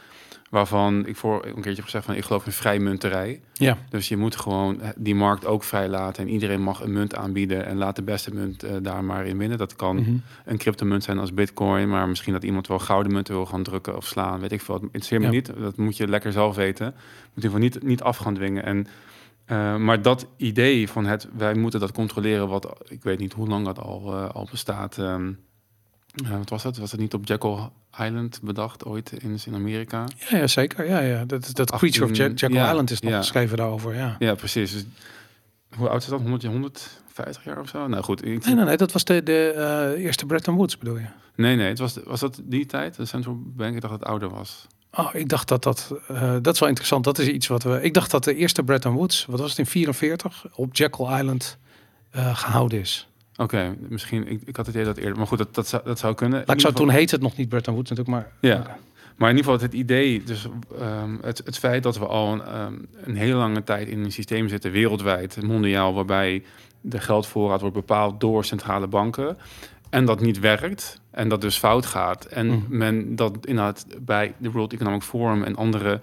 Waarvan 0.50 1.06
ik 1.06 1.16
voor 1.16 1.44
een 1.44 1.52
keertje 1.52 1.74
heb 1.74 1.84
gezegd 1.84 2.04
van 2.04 2.14
ik 2.14 2.24
geloof 2.24 2.46
in 2.46 2.52
vrijmunterij. 2.52 3.40
Ja. 3.52 3.78
Dus 3.88 4.08
je 4.08 4.16
moet 4.16 4.36
gewoon 4.36 4.80
die 4.96 5.14
markt 5.14 5.46
ook 5.46 5.64
vrij 5.64 5.88
laten. 5.88 6.22
En 6.22 6.30
iedereen 6.30 6.62
mag 6.62 6.82
een 6.82 6.92
munt 6.92 7.14
aanbieden 7.14 7.66
en 7.66 7.76
laat 7.76 7.96
de 7.96 8.02
beste 8.02 8.34
munt 8.34 8.64
uh, 8.64 8.70
daar 8.82 9.04
maar 9.04 9.26
in 9.26 9.38
winnen. 9.38 9.58
Dat 9.58 9.76
kan 9.76 9.96
mm 9.96 10.04
-hmm. 10.04 10.22
een 10.44 10.58
cryptomunt 10.58 11.04
zijn 11.04 11.18
als 11.18 11.34
bitcoin. 11.34 11.88
Maar 11.88 12.08
misschien 12.08 12.32
dat 12.32 12.44
iemand 12.44 12.66
wel 12.66 12.78
gouden 12.78 13.12
munten 13.12 13.34
wil 13.34 13.46
gaan 13.46 13.62
drukken 13.62 13.96
of 13.96 14.06
slaan. 14.06 14.40
Weet 14.40 14.52
ik 14.52 14.60
veel. 14.60 14.74
Het 14.74 14.82
interesseert 14.84 15.22
me 15.22 15.28
niet. 15.28 15.52
Dat 15.58 15.76
moet 15.76 15.96
je 15.96 16.08
lekker 16.08 16.32
zelf 16.32 16.56
weten. 16.56 16.94
Moet 17.34 17.44
je 17.44 17.50
van 17.50 17.60
niet, 17.60 17.82
niet 17.82 18.02
af 18.02 18.16
gaan 18.16 18.34
dwingen. 18.34 18.64
En, 18.64 18.86
uh, 19.46 19.76
maar 19.76 20.02
dat 20.02 20.26
idee 20.36 20.88
van 20.88 21.06
het, 21.06 21.28
wij 21.36 21.54
moeten 21.54 21.80
dat 21.80 21.92
controleren. 21.92 22.48
Wat 22.48 22.78
ik 22.88 23.02
weet 23.02 23.18
niet 23.18 23.32
hoe 23.32 23.48
lang 23.48 23.64
dat 23.64 23.78
al, 23.78 24.14
uh, 24.14 24.28
al 24.28 24.48
bestaat. 24.50 24.96
Um, 24.96 25.38
uh, 26.14 26.30
wat 26.36 26.48
was 26.48 26.62
het? 26.62 26.78
Was 26.78 26.90
het 26.90 27.00
niet 27.00 27.14
op 27.14 27.26
Jekyll 27.26 27.56
Island 27.98 28.40
bedacht 28.42 28.84
ooit 28.84 29.12
in, 29.12 29.38
in 29.44 29.54
Amerika? 29.54 30.04
Ja, 30.30 30.36
ja 30.36 30.46
zeker. 30.46 30.86
Ja, 30.86 30.98
ja. 30.98 31.24
Dat, 31.24 31.50
dat 31.52 31.72
18, 31.72 31.90
Creature 31.90 32.30
of 32.30 32.38
Jekyll 32.40 32.58
ja, 32.58 32.68
Island 32.68 32.90
is 32.90 33.00
nog 33.00 33.12
ja. 33.12 33.18
geschreven 33.18 33.56
daarover. 33.56 33.94
Ja, 33.94 34.16
ja 34.18 34.34
precies. 34.34 34.72
Dus, 34.72 34.84
hoe 35.76 35.88
oud 35.88 36.02
is 36.02 36.08
dat? 36.08 36.20
100, 36.20 36.42
150 36.42 37.44
jaar 37.44 37.60
of 37.60 37.68
zo? 37.68 37.86
Nou 37.86 38.02
goed. 38.02 38.24
Ik... 38.24 38.44
Nee, 38.44 38.54
nee, 38.54 38.64
nee, 38.64 38.76
dat 38.76 38.92
was 38.92 39.04
de, 39.04 39.22
de 39.22 39.54
uh, 39.96 40.04
eerste 40.04 40.26
Bretton 40.26 40.54
Woods 40.54 40.78
bedoel 40.78 40.98
je? 40.98 41.06
Nee, 41.34 41.56
nee. 41.56 41.68
Het 41.68 41.78
was, 41.78 41.98
was 42.04 42.20
dat 42.20 42.40
die 42.44 42.66
tijd? 42.66 42.96
De 42.96 43.04
Central 43.04 43.36
Bank? 43.38 43.74
Ik 43.74 43.80
dacht 43.80 43.92
dat 43.92 44.00
het 44.00 44.08
ouder 44.08 44.28
was. 44.28 44.66
Oh, 44.92 45.08
ik 45.12 45.28
dacht 45.28 45.48
dat 45.48 45.62
dat... 45.62 45.94
Uh, 46.10 46.36
dat 46.42 46.54
is 46.54 46.60
wel 46.60 46.68
interessant. 46.68 47.04
Dat 47.04 47.18
is 47.18 47.26
iets 47.26 47.46
wat 47.46 47.62
we... 47.62 47.82
Ik 47.82 47.94
dacht 47.94 48.10
dat 48.10 48.24
de 48.24 48.34
eerste 48.34 48.62
Bretton 48.62 48.94
Woods, 48.94 49.26
wat 49.26 49.40
was 49.40 49.50
het 49.50 49.58
in 49.58 49.66
44, 49.66 50.46
op 50.54 50.76
Jekyll 50.76 51.18
Island 51.18 51.58
uh, 52.16 52.36
gehouden 52.36 52.80
is. 52.80 53.08
Oké, 53.40 53.76
misschien, 53.88 54.28
ik, 54.28 54.40
ik 54.44 54.56
had 54.56 54.66
het 54.66 54.74
idee 54.74 54.86
dat 54.86 54.96
eerder, 54.96 55.16
maar 55.16 55.26
goed, 55.26 55.38
dat, 55.38 55.54
dat, 55.54 55.66
zou, 55.66 55.82
dat 55.84 55.98
zou 55.98 56.14
kunnen. 56.14 56.42
Maar 56.46 56.54
ik 56.54 56.60
zou 56.60 56.74
toen 56.74 56.90
heet 56.90 57.10
het 57.10 57.20
nog 57.20 57.36
niet 57.36 57.48
Bretton 57.48 57.74
Woods 57.74 57.90
natuurlijk, 57.90 58.18
maar... 58.18 58.32
Ja, 58.50 58.76
maar 59.16 59.30
in 59.30 59.36
ieder 59.36 59.52
geval 59.52 59.66
het 59.66 59.76
idee, 59.76 60.22
dus 60.24 60.46
um, 60.80 61.18
het, 61.22 61.42
het 61.44 61.58
feit 61.58 61.82
dat 61.82 61.98
we 61.98 62.06
al 62.06 62.32
een, 62.32 62.60
um, 62.60 62.86
een 63.04 63.16
hele 63.16 63.34
lange 63.34 63.64
tijd 63.64 63.88
in 63.88 64.04
een 64.04 64.12
systeem 64.12 64.48
zitten, 64.48 64.70
wereldwijd, 64.70 65.42
mondiaal, 65.42 65.94
waarbij 65.94 66.42
de 66.80 67.00
geldvoorraad 67.00 67.60
wordt 67.60 67.76
bepaald 67.76 68.20
door 68.20 68.44
centrale 68.44 68.86
banken 68.86 69.36
en 69.90 70.04
dat 70.04 70.20
niet 70.20 70.38
werkt 70.38 71.00
en 71.10 71.28
dat 71.28 71.40
dus 71.40 71.56
fout 71.56 71.86
gaat 71.86 72.24
en 72.24 72.46
mm. 72.46 72.64
men 72.68 73.16
dat 73.16 73.46
inderdaad 73.46 73.86
bij 74.00 74.34
de 74.38 74.50
World 74.50 74.72
Economic 74.72 75.02
Forum 75.02 75.42
en 75.42 75.56
andere 75.56 76.00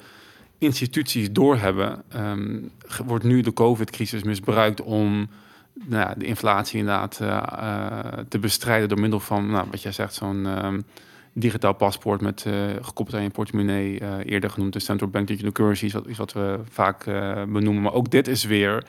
instituties 0.57 1.31
doorhebben, 1.31 2.03
um, 2.15 2.71
wordt 3.05 3.23
nu 3.23 3.41
de 3.41 3.53
COVID-crisis 3.53 4.23
misbruikt 4.23 4.81
om 4.81 5.29
nou 5.83 6.19
de 6.19 6.25
inflatie 6.25 6.79
inderdaad 6.79 7.19
uh, 7.21 7.27
uh, 7.27 7.97
te 8.27 8.39
bestrijden 8.39 8.89
door 8.89 8.99
middel 8.99 9.19
van, 9.19 9.51
nou, 9.51 9.67
wat 9.71 9.81
jij 9.81 9.91
zegt, 9.91 10.13
zo'n 10.13 10.65
um, 10.65 10.83
digitaal 11.33 11.73
paspoort 11.73 12.21
met 12.21 12.45
uh, 12.47 12.53
gekoppeld 12.81 13.17
aan 13.17 13.23
je 13.23 13.29
portemonnee, 13.29 14.25
eerder 14.25 14.49
genoemd 14.49 14.73
de 14.73 14.79
central 14.79 15.09
bank 15.09 15.27
digital 15.27 15.51
currency, 15.51 15.85
is 15.85 15.93
wat, 15.93 16.07
is 16.07 16.17
wat 16.17 16.33
we 16.33 16.59
vaak 16.69 17.05
benoemen. 17.47 17.81
Maar 17.81 17.93
ook 17.93 18.11
dit 18.11 18.27
is 18.27 18.43
weer 18.43 18.85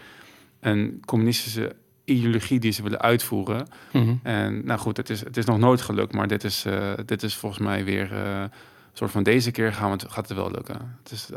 een 0.61 1.03
communistische 1.05 1.75
ideologie 2.05 2.61
die 2.61 2.73
ze 2.73 2.83
willen 2.83 3.01
uitvoeren. 3.01 3.67
Mm 3.93 4.03
-hmm. 4.03 4.21
En 4.23 4.65
nou 4.65 4.79
goed, 4.81 4.97
het 4.97 5.11
is, 5.11 5.21
het 5.21 5.37
is 5.37 5.45
nog 5.45 5.59
nooit 5.59 5.81
gelukt, 5.81 6.13
maar 6.13 6.29
dit 6.29 6.45
is, 6.45 6.65
dit 7.07 7.23
is 7.23 7.35
volgens 7.35 7.63
mij 7.63 7.85
weer 7.85 8.13
een 8.13 8.51
soort 8.93 9.11
van 9.11 9.23
deze 9.23 9.51
keer 9.51 9.73
gaan 9.73 9.91
we 9.91 9.97
het, 9.97 10.13
gaat 10.13 10.29
het 10.29 10.37
wel 10.37 10.51
lukken. 10.51 10.99
Het 11.03 11.13
is 11.13 11.29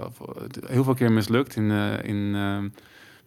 heel 0.65 0.83
veel 0.83 0.93
keer 0.93 1.11
mislukt 1.11 1.55
in, 1.55 1.71
in 2.03 2.35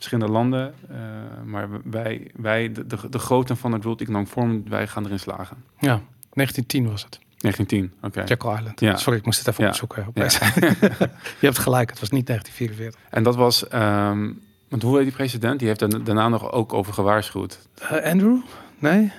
verschillende 0.02 0.32
landen. 0.32 0.74
Uh, 0.90 0.96
maar 1.44 1.68
wij, 1.84 2.30
wij 2.34 2.72
de, 2.72 2.86
de, 2.86 2.96
de 3.10 3.18
grootte 3.18 3.56
van 3.56 3.72
het 3.72 3.84
World 3.84 4.00
Economic 4.00 4.28
Forum, 4.28 4.64
wij 4.68 4.86
gaan 4.86 5.04
erin 5.04 5.18
slagen. 5.18 5.56
Ja, 5.78 6.00
1910 6.32 6.90
was 6.90 7.02
het. 7.02 7.20
1910, 7.38 7.92
oké. 7.96 8.06
Okay. 8.06 8.24
Jekyll 8.24 8.58
Island. 8.58 8.80
Ja. 8.80 8.96
Sorry, 8.96 9.18
ik 9.18 9.24
moest 9.24 9.38
het 9.38 9.48
even 9.48 9.64
ja. 9.64 9.70
opzoeken. 9.70 10.06
Op 10.06 10.16
ja. 10.16 10.24
Je 11.40 11.46
hebt 11.46 11.58
gelijk, 11.58 11.90
het 11.90 12.00
was 12.00 12.10
niet 12.10 12.26
1944. 12.26 13.00
En 13.10 13.22
dat 13.22 13.36
was, 13.36 13.64
um, 13.72 14.40
want 14.68 14.82
hoe 14.82 14.96
heet 14.96 15.04
die 15.04 15.14
president? 15.14 15.58
Die 15.58 15.68
heeft 15.68 15.80
er 15.80 16.04
daarna 16.04 16.28
nog 16.28 16.52
ook 16.52 16.72
over 16.72 16.92
gewaarschuwd. 16.92 17.58
Uh, 17.82 18.04
Andrew? 18.04 18.36
Nee? 18.78 19.12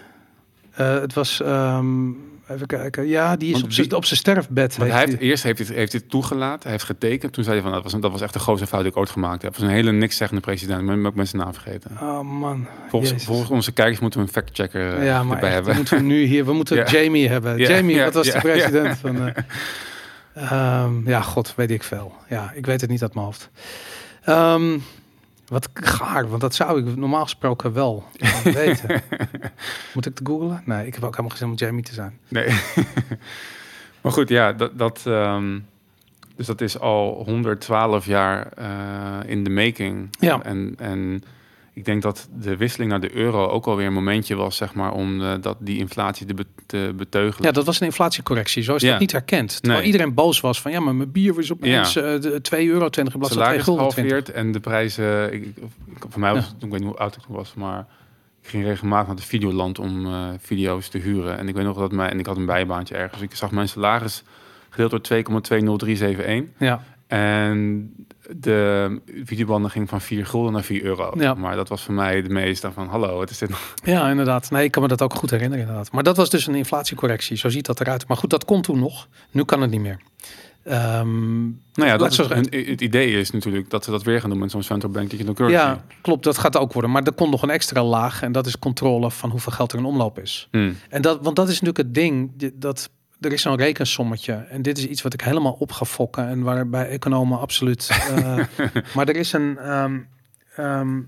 Uh, 0.79 0.99
het 0.99 1.13
was... 1.13 1.39
Um, 1.39 2.32
Even 2.49 2.67
kijken. 2.67 3.07
Ja, 3.07 3.35
die 3.35 3.55
is 3.55 3.63
op 3.63 3.71
zijn 3.71 3.87
wie- 3.87 3.97
op 3.97 4.05
zijn 4.05 4.19
sterfbed. 4.19 4.77
Want 4.77 4.91
hij 4.91 4.99
heeft, 5.05 5.17
eerst 5.19 5.43
heeft 5.43 5.57
hij, 5.57 5.67
het, 5.67 5.75
heeft 5.75 5.93
het 5.93 6.09
toegelaten, 6.09 6.61
hij 6.61 6.71
heeft 6.71 6.83
getekend. 6.83 7.33
Toen 7.33 7.43
zei 7.43 7.55
hij 7.55 7.63
van, 7.63 7.73
dat 7.73 7.83
was, 7.83 8.01
dat 8.01 8.11
was 8.11 8.21
echt 8.21 8.33
de 8.33 8.39
grootste 8.39 8.67
fout 8.67 8.81
die 8.81 8.91
ik 8.91 8.97
ooit 8.97 9.09
gemaakt 9.09 9.41
heb. 9.41 9.51
Dat 9.51 9.61
was 9.61 9.69
een 9.69 9.75
hele 9.75 9.91
niks 9.91 10.17
zeggende 10.17 10.41
president. 10.41 10.81
Ik 10.81 10.87
ben 10.87 11.05
ook 11.05 11.15
mensen 11.15 11.37
naam 11.37 11.53
vergeten. 11.53 11.91
Oh 12.01 12.21
man. 12.21 12.67
Volgens, 12.89 13.27
onze 13.49 13.71
kijkers 13.71 13.99
moeten 13.99 14.19
we 14.19 14.25
een 14.25 14.31
factchecker 14.33 14.97
eh, 14.97 15.05
ja, 15.05 15.23
maar 15.23 15.33
erbij 15.35 15.49
echt, 15.49 15.53
hebben. 15.53 15.71
we 15.73 15.77
moeten 15.79 16.05
nu 16.05 16.23
hier, 16.23 16.45
we 16.45 16.53
moeten 16.53 16.77
Ja. 16.85 16.85
Jamie 16.85 17.29
hebben. 17.29 17.57
Ja, 17.57 17.69
Jamie, 17.69 17.95
ja, 17.95 18.03
wat 18.03 18.13
was 18.13 18.27
ja, 18.27 18.33
de 18.33 18.39
president 18.39 18.97
van? 18.97 19.33
ehm, 20.33 21.09
ja, 21.09 21.21
god, 21.21 21.53
weet 21.55 21.71
ik 21.71 21.83
veel. 21.83 22.13
Ja, 22.29 22.51
ik 22.55 22.65
weet 22.65 22.81
het 22.81 22.89
niet 22.89 23.01
uit 23.01 23.13
mijn 23.13 23.25
hoofd. 23.25 23.49
Ehm, 24.23 24.77
wat 25.47 25.69
gaar, 25.73 26.29
want 26.29 26.41
dat 26.41 26.55
zou 26.55 26.79
ik 26.79 26.95
normaal 26.95 27.23
gesproken 27.23 27.73
wel 27.73 28.03
weten. 28.43 29.01
Moet 29.93 30.05
ik 30.05 30.15
te 30.15 30.25
googlen? 30.25 30.61
Nee, 30.65 30.87
ik 30.87 30.93
heb 30.93 31.03
ook 31.03 31.15
helemaal 31.15 31.29
geen 31.29 31.39
zin 31.39 31.49
om 31.49 31.55
Jamie 31.55 31.83
te 31.83 31.93
zijn. 31.93 32.17
Nee. 32.27 32.47
maar 34.01 34.11
goed, 34.11 34.29
ja, 34.29 34.53
dat, 34.53 34.77
dat, 34.77 35.01
ehm, 35.05 35.59
dus 36.35 36.45
dat 36.45 36.61
is 36.61 36.79
al 36.79 37.23
112 37.25 38.05
jaar 38.05 38.47
eh, 38.47 39.29
in 39.29 39.43
de 39.43 39.49
making. 39.49 40.07
Ja. 40.19 40.41
En, 40.43 40.75
en 40.77 41.23
ik 41.73 41.85
denk 41.85 42.01
dat 42.01 42.29
de 42.39 42.57
wisseling 42.57 42.91
naar 42.91 42.99
de 42.99 43.15
euro 43.15 43.47
ook 43.47 43.65
alweer 43.65 43.85
een 43.87 43.93
momentje 43.93 44.35
was, 44.35 44.57
zeg 44.57 44.73
maar, 44.73 44.91
om 44.91 45.21
eh, 45.21 45.33
dat, 45.41 45.57
die 45.59 45.77
inflatie 45.77 46.25
te, 46.25 46.33
be- 46.33 46.45
te 46.65 46.93
beteugelen. 46.95 47.45
Ja, 47.47 47.51
dat 47.53 47.65
was 47.65 47.79
een 47.79 47.85
inflatiecorrectie. 47.85 48.63
Zo 48.63 48.75
is 48.75 48.81
Ja. 48.81 48.89
dat 48.91 48.99
niet 48.99 49.11
herkend. 49.11 49.51
Terwijl 49.55 49.77
Nee. 49.77 49.85
iedereen 49.91 50.13
boos 50.13 50.39
was 50.41 50.61
van 50.61 50.71
ja, 50.71 50.79
maar 50.79 50.95
mijn 50.95 51.11
bier 51.11 51.33
was 51.33 51.51
opeens 51.51 51.95
eh 51.95 52.03
de 52.21 52.39
2 52.41 52.67
euro 52.69 52.89
20 52.89 53.13
in 53.13 53.19
plaats 53.19 53.33
van 53.35 53.43
2 53.43 53.53
salaris 53.59 53.63
gulden 53.63 53.89
20. 53.89 54.11
gehalveerd 54.13 54.45
en 54.45 54.51
de 54.51 54.59
prijzen. 54.59 55.33
Ik, 55.33 55.43
ik- 55.45 55.53
voor 56.09 56.19
mij 56.21 56.33
was 56.33 56.45
Ja. 56.45 56.65
ik 56.65 56.71
weet 56.71 56.79
niet 56.79 56.89
hoe 56.89 56.97
oud 56.97 57.15
ik 57.15 57.21
toen 57.21 57.35
was, 57.35 57.53
maar 57.53 57.85
ik 58.41 58.49
ging 58.49 58.63
regelmatig 58.63 59.07
naar 59.07 59.15
het 59.15 59.25
Videoland 59.25 59.79
om 59.79 60.05
eh, 60.05 60.27
video's 60.39 60.87
te 60.89 60.97
huren. 60.97 61.37
En 61.37 61.47
ik 61.47 61.55
weet 61.55 61.65
nog 61.65 61.77
dat 61.77 61.91
mijn 61.91 62.09
en 62.09 62.19
ik 62.19 62.25
had 62.25 62.37
een 62.37 62.45
bijbaantje 62.45 62.95
ergens. 62.95 63.21
Ik 63.21 63.35
zag 63.35 63.51
mijn 63.51 63.69
salaris 63.69 64.23
gedeeld 64.69 64.91
door 64.91 65.01
2,20371. 65.01 66.49
Ja, 66.57 66.83
En 67.07 67.91
de 68.35 68.99
videobanden 69.23 69.71
ging 69.71 69.89
van 69.89 70.01
4 70.01 70.25
gulden 70.25 70.51
naar 70.53 70.63
4 70.63 70.83
euro. 70.83 71.11
Ja. 71.17 71.33
Maar 71.33 71.55
dat 71.55 71.69
was 71.69 71.83
voor 71.83 71.93
mij 71.93 72.21
de 72.21 72.29
meeste 72.29 72.71
van 72.71 72.87
hallo, 72.87 73.17
wat 73.17 73.29
is 73.29 73.37
dit 73.37 73.49
nog? 73.49 73.73
ja, 73.83 74.09
inderdaad. 74.09 74.51
Nee, 74.51 74.63
ik 74.63 74.71
kan 74.71 74.81
me 74.81 74.87
dat 74.87 75.01
ook 75.01 75.13
goed 75.13 75.29
herinneren 75.29 75.63
inderdaad. 75.65 75.91
Maar 75.91 76.03
dat 76.03 76.17
was 76.17 76.29
dus 76.29 76.47
een 76.47 76.55
inflatiecorrectie. 76.55 77.37
Zo 77.37 77.49
ziet 77.49 77.65
dat 77.65 77.79
eruit. 77.79 78.07
Maar 78.07 78.17
goed, 78.17 78.29
dat 78.29 78.45
kon 78.45 78.61
toen 78.61 78.79
nog. 78.79 79.07
Nu 79.31 79.43
kan 79.43 79.61
het 79.61 79.71
niet 79.71 79.81
meer. 79.81 79.99
Ehm, 80.63 81.41
Nou 81.43 81.89
ja, 81.89 81.97
dat 81.97 82.11
is, 82.11 82.17
het 82.67 82.81
idee 82.81 83.19
is 83.19 83.31
natuurlijk 83.31 83.69
dat 83.69 83.83
ze 83.83 83.91
dat 83.91 84.03
weer 84.03 84.21
gaan 84.21 84.29
doen 84.29 84.39
met 84.39 84.51
zo'n 84.51 84.63
central 84.63 84.91
bank 84.91 85.09
currency. 85.09 85.51
ja, 85.51 85.83
klopt. 86.01 86.23
Dat 86.23 86.37
gaat 86.37 86.57
ook 86.57 86.73
worden. 86.73 86.91
Maar 86.91 87.03
er 87.03 87.13
komt 87.13 87.31
nog 87.31 87.41
een 87.41 87.49
extra 87.49 87.83
laag. 87.83 88.21
En 88.21 88.31
dat 88.31 88.45
is 88.45 88.59
controle 88.59 89.11
van 89.11 89.29
hoeveel 89.29 89.51
geld 89.51 89.71
er 89.71 89.77
in 89.77 89.85
omloop 89.85 90.19
is. 90.19 90.47
Hmm. 90.51 90.75
En 90.89 91.01
dat, 91.01 91.19
want 91.21 91.35
dat 91.35 91.45
is 91.47 91.53
natuurlijk 91.61 91.77
het 91.77 91.93
ding. 91.93 92.31
di- 92.35 92.51
Dat 92.55 92.89
er 93.25 93.33
is 93.33 93.41
zo'n 93.41 93.55
rekensommetje. 93.55 94.33
En 94.33 94.61
dit 94.61 94.77
is 94.77 94.85
iets 94.85 95.01
wat 95.01 95.13
ik 95.13 95.21
helemaal 95.21 95.55
op 95.59 95.71
ga 95.71 95.85
fokken. 95.85 96.27
En 96.27 96.41
waarbij 96.41 96.87
economen 96.87 97.39
absoluut. 97.39 97.89
eh, 98.09 98.39
maar 98.95 99.07
er 99.07 99.15
is 99.15 99.33
een. 99.33 99.57
ehm, 99.57 99.99
ehm, 100.55 101.01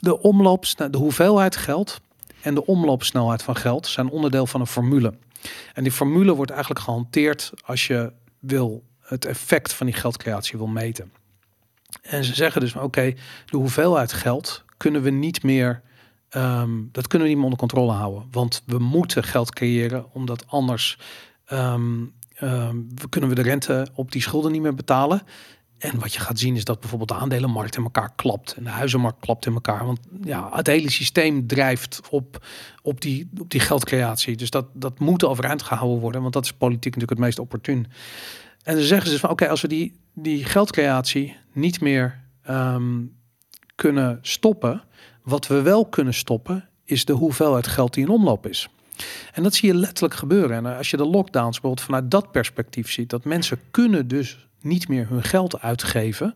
de 0.00 0.20
omloopsnelheid, 0.20 0.92
de 0.92 0.98
hoeveelheid 0.98 1.56
geld 1.56 2.00
en 2.42 2.54
de 2.54 2.66
omloopsnelheid 2.66 3.42
van 3.42 3.56
geld 3.56 3.86
zijn 3.86 4.08
onderdeel 4.08 4.46
van 4.46 4.60
een 4.60 4.66
formule. 4.66 5.14
En 5.74 5.82
die 5.82 5.92
formule 5.92 6.34
wordt 6.34 6.50
eigenlijk 6.50 6.80
gehanteerd 6.80 7.52
als 7.64 7.86
je 7.86 8.12
wil 8.38 8.84
het 9.00 9.24
effect 9.24 9.72
van 9.72 9.86
die 9.86 9.94
geldcreatie 9.94 10.58
wil 10.58 10.66
meten. 10.66 11.12
En 12.02 12.24
ze 12.24 12.34
zeggen 12.34 12.60
dus, 12.60 12.74
oké, 12.74 13.14
de 13.46 13.56
hoeveelheid 13.56 14.12
geld 14.12 14.64
kunnen 14.76 15.02
we 15.02 15.10
niet 15.10 15.42
meer, 15.42 15.82
ehm, 16.30 16.70
dat 16.92 17.06
kunnen 17.06 17.28
we 17.28 17.34
niet 17.34 17.42
meer 17.42 17.52
onder 17.52 17.68
controle 17.68 17.92
houden. 17.92 18.28
Want 18.30 18.62
we 18.66 18.78
moeten 18.78 19.24
geld 19.24 19.52
creëren, 19.52 20.12
omdat 20.12 20.46
anders 20.46 20.98
we 22.38 23.08
kunnen 23.08 23.30
we 23.30 23.34
de 23.34 23.42
rente 23.42 23.88
op 23.94 24.12
die 24.12 24.22
schulden 24.22 24.52
niet 24.52 24.62
meer 24.62 24.74
betalen. 24.74 25.22
En 25.78 25.98
wat 25.98 26.12
je 26.12 26.20
gaat 26.20 26.38
zien 26.38 26.56
is 26.56 26.64
dat 26.64 26.80
bijvoorbeeld 26.80 27.08
de 27.10 27.16
aandelenmarkt 27.16 27.76
in 27.76 27.82
elkaar 27.82 28.12
klapt 28.16 28.52
en 28.52 28.64
de 28.64 28.70
huizenmarkt 28.70 29.20
klapt 29.20 29.46
in 29.46 29.54
elkaar. 29.54 29.86
Want 29.86 30.00
ja, 30.24 30.48
het 30.52 30.66
hele 30.66 30.90
systeem 30.90 31.46
drijft 31.46 32.00
op, 32.10 32.46
op, 32.82 33.00
die, 33.00 33.28
op 33.40 33.50
die 33.50 33.60
geldcreatie. 33.60 34.36
Dus 34.36 34.50
dat, 34.50 34.66
dat 34.72 34.98
moet 34.98 35.24
overeind 35.24 35.62
gehouden 35.62 36.00
worden, 36.00 36.20
want 36.20 36.32
dat 36.32 36.44
is 36.44 36.52
politiek 36.52 36.94
natuurlijk 36.94 37.10
het 37.10 37.18
meest 37.18 37.38
opportun. 37.38 37.86
En 38.62 38.74
dan 38.74 38.84
zeggen 38.84 39.10
ze 39.10 39.18
van 39.18 39.30
oké, 39.30 39.48
als 39.48 39.60
we 39.60 39.68
die, 39.68 40.00
die 40.14 40.44
geldcreatie 40.44 41.36
niet 41.52 41.80
meer 41.80 42.20
kunnen 43.74 44.18
stoppen, 44.22 44.82
wat 45.22 45.46
we 45.46 45.62
wel 45.62 45.86
kunnen 45.86 46.14
stoppen, 46.14 46.68
is 46.84 47.04
de 47.04 47.12
hoeveelheid 47.12 47.66
geld 47.66 47.94
die 47.94 48.04
in 48.04 48.10
omloop 48.10 48.46
is. 48.46 48.68
En 49.32 49.42
dat 49.42 49.54
zie 49.54 49.68
je 49.68 49.78
letterlijk 49.78 50.14
gebeuren. 50.14 50.56
En 50.56 50.76
als 50.76 50.90
je 50.90 50.96
de 50.96 51.06
lockdowns 51.06 51.60
bijvoorbeeld 51.60 51.86
vanuit 51.86 52.10
dat 52.10 52.30
perspectief 52.30 52.90
ziet, 52.90 53.10
dat 53.10 53.24
mensen 53.24 53.60
kunnen 53.70 54.08
dus 54.08 54.48
niet 54.60 54.88
meer 54.88 55.08
hun 55.08 55.22
geld 55.22 55.60
uitgeven. 55.60 56.34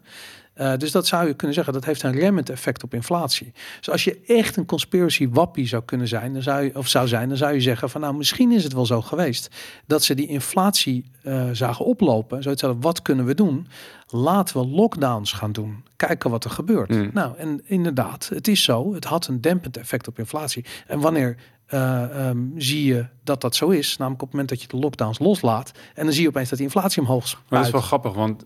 Uh, 0.56 0.76
dus 0.76 0.90
dat 0.90 1.06
zou 1.06 1.26
je 1.26 1.34
kunnen 1.34 1.54
zeggen, 1.54 1.72
dat 1.74 1.84
heeft 1.84 2.02
een 2.02 2.12
remmend 2.12 2.50
effect 2.50 2.82
op 2.82 2.94
inflatie. 2.94 3.52
Dus 3.78 3.90
als 3.90 4.04
je 4.04 4.20
echt 4.26 4.56
een 4.56 4.66
conspiracy 4.66 5.28
wappie 5.28 5.66
zou 5.66 5.82
kunnen 5.84 6.08
zijn, 6.08 6.32
dan 6.32 6.42
zou 6.42 6.64
je, 6.64 6.76
of 6.76 6.88
zou 6.88 7.08
zijn, 7.08 7.28
dan 7.28 7.36
zou 7.36 7.52
je 7.52 7.60
zeggen 7.60 7.90
van 7.90 8.00
nou, 8.00 8.14
misschien 8.14 8.52
is 8.52 8.64
het 8.64 8.72
wel 8.72 8.86
zo 8.86 9.02
geweest 9.02 9.48
dat 9.86 10.02
ze 10.04 10.14
die 10.14 10.26
inflatie 10.26 11.10
uh, 11.22 11.48
zagen 11.52 11.84
oplopen. 11.84 12.42
Zoiets 12.42 12.62
hadden, 12.62 12.80
wat 12.80 13.02
kunnen 13.02 13.24
we 13.24 13.34
doen? 13.34 13.66
Laten 14.06 14.60
we 14.60 14.66
lockdowns 14.66 15.32
gaan 15.32 15.52
doen. 15.52 15.84
Kijken 15.96 16.30
wat 16.30 16.44
er 16.44 16.50
gebeurt. 16.50 16.90
Mm. 16.90 17.10
Nou, 17.12 17.36
en 17.36 17.60
inderdaad, 17.64 18.30
het 18.34 18.48
is 18.48 18.62
zo. 18.62 18.94
Het 18.94 19.04
had 19.04 19.26
een 19.26 19.40
dempend 19.40 19.76
effect 19.76 20.08
op 20.08 20.18
inflatie. 20.18 20.64
En 20.86 21.00
wanneer 21.00 21.36
uh, 21.70 22.28
um, 22.28 22.52
zie 22.56 22.84
je 22.84 23.06
dat 23.24 23.40
dat 23.40 23.56
zo 23.56 23.68
is. 23.68 23.96
Namelijk 23.96 24.22
op 24.22 24.28
het 24.28 24.30
moment 24.30 24.48
dat 24.48 24.62
je 24.62 24.68
de 24.68 24.76
lockdowns 24.76 25.18
loslaat. 25.18 25.70
En 25.94 26.04
dan 26.04 26.12
zie 26.12 26.22
je 26.22 26.28
opeens 26.28 26.48
dat 26.48 26.58
die 26.58 26.66
inflatie 26.66 27.02
omhoog 27.02 27.28
spuit. 27.28 27.44
Maar 27.48 27.58
dat 27.58 27.66
is 27.66 27.74
wel 27.74 27.82
grappig, 27.82 28.12
want 28.12 28.42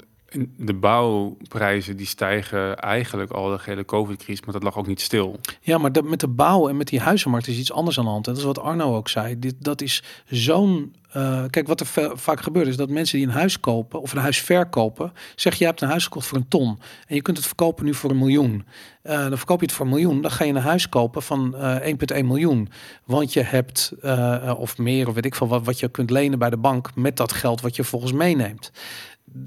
de 0.57 0.74
bouwprijzen 0.74 1.97
die 1.97 2.07
stijgen 2.07 2.76
eigenlijk 2.76 3.31
al 3.31 3.49
de 3.49 3.59
hele 3.61 3.85
COVID-crisis, 3.85 4.45
maar 4.45 4.55
dat 4.55 4.62
lag 4.62 4.76
ook 4.76 4.87
niet 4.87 5.01
stil. 5.01 5.39
Ja, 5.61 5.79
maar 5.79 5.93
de, 5.93 6.03
met 6.03 6.20
de 6.20 6.29
bouw 6.29 6.68
en 6.68 6.76
met 6.76 6.89
die 6.89 7.01
huizenmarkt 7.01 7.47
is 7.47 7.59
iets 7.59 7.72
anders 7.72 7.99
aan 7.99 8.05
de 8.05 8.11
hand. 8.11 8.26
En 8.26 8.33
dat 8.33 8.41
is 8.41 8.47
wat 8.47 8.59
Arno 8.59 8.97
ook 8.97 9.09
zei. 9.09 9.39
Dit, 9.39 9.55
dat 9.59 9.81
is 9.81 10.03
zo'n... 10.26 10.97
Uh, 11.16 11.45
kijk, 11.51 11.66
wat 11.66 11.81
er 11.81 12.12
vaak 12.14 12.41
gebeurt 12.41 12.66
is 12.66 12.76
dat 12.76 12.89
mensen 12.89 13.18
die 13.18 13.26
een 13.26 13.33
huis 13.33 13.61
kopen 13.61 14.01
of 14.01 14.12
een 14.12 14.18
huis 14.18 14.41
verkopen, 14.41 15.12
zeg 15.35 15.55
je 15.55 15.64
hebt 15.64 15.81
een 15.81 15.89
huis 15.89 16.05
gekocht 16.05 16.26
voor 16.26 16.39
een 16.39 16.49
ton 16.49 16.79
en 17.07 17.14
je 17.14 17.22
kunt 17.22 17.37
het 17.37 17.47
verkopen 17.47 17.85
nu 17.85 17.95
voor 17.95 18.11
een 18.11 18.18
miljoen. 18.18 18.64
Uh, 19.05 19.29
dan 19.29 19.37
verkoop 19.37 19.61
je 19.61 19.66
het 19.66 19.74
voor 19.74 19.85
een 19.85 19.93
miljoen, 19.93 20.22
dan 20.22 20.31
ga 20.31 20.45
je 20.45 20.53
een 20.53 20.61
huis 20.61 20.89
kopen 20.89 21.22
van 21.22 21.55
uh, 21.57 21.76
1,1 22.16 22.24
miljoen. 22.24 22.68
Want 23.05 23.33
je 23.33 23.43
hebt, 23.43 23.93
of 24.57 24.79
meer, 24.79 25.09
of 25.09 25.14
weet 25.14 25.24
ik 25.24 25.35
veel 25.35 25.49
wat, 25.49 25.64
wat 25.64 25.79
je 25.79 25.89
kunt 25.89 26.11
lenen 26.11 26.39
bij 26.39 26.51
de 26.51 26.57
bank 26.57 26.95
met 26.95 27.16
dat 27.16 27.33
geld 27.33 27.61
wat 27.61 27.76
je 27.76 27.85
volgens 27.85 28.12
meeneemt 28.12 28.70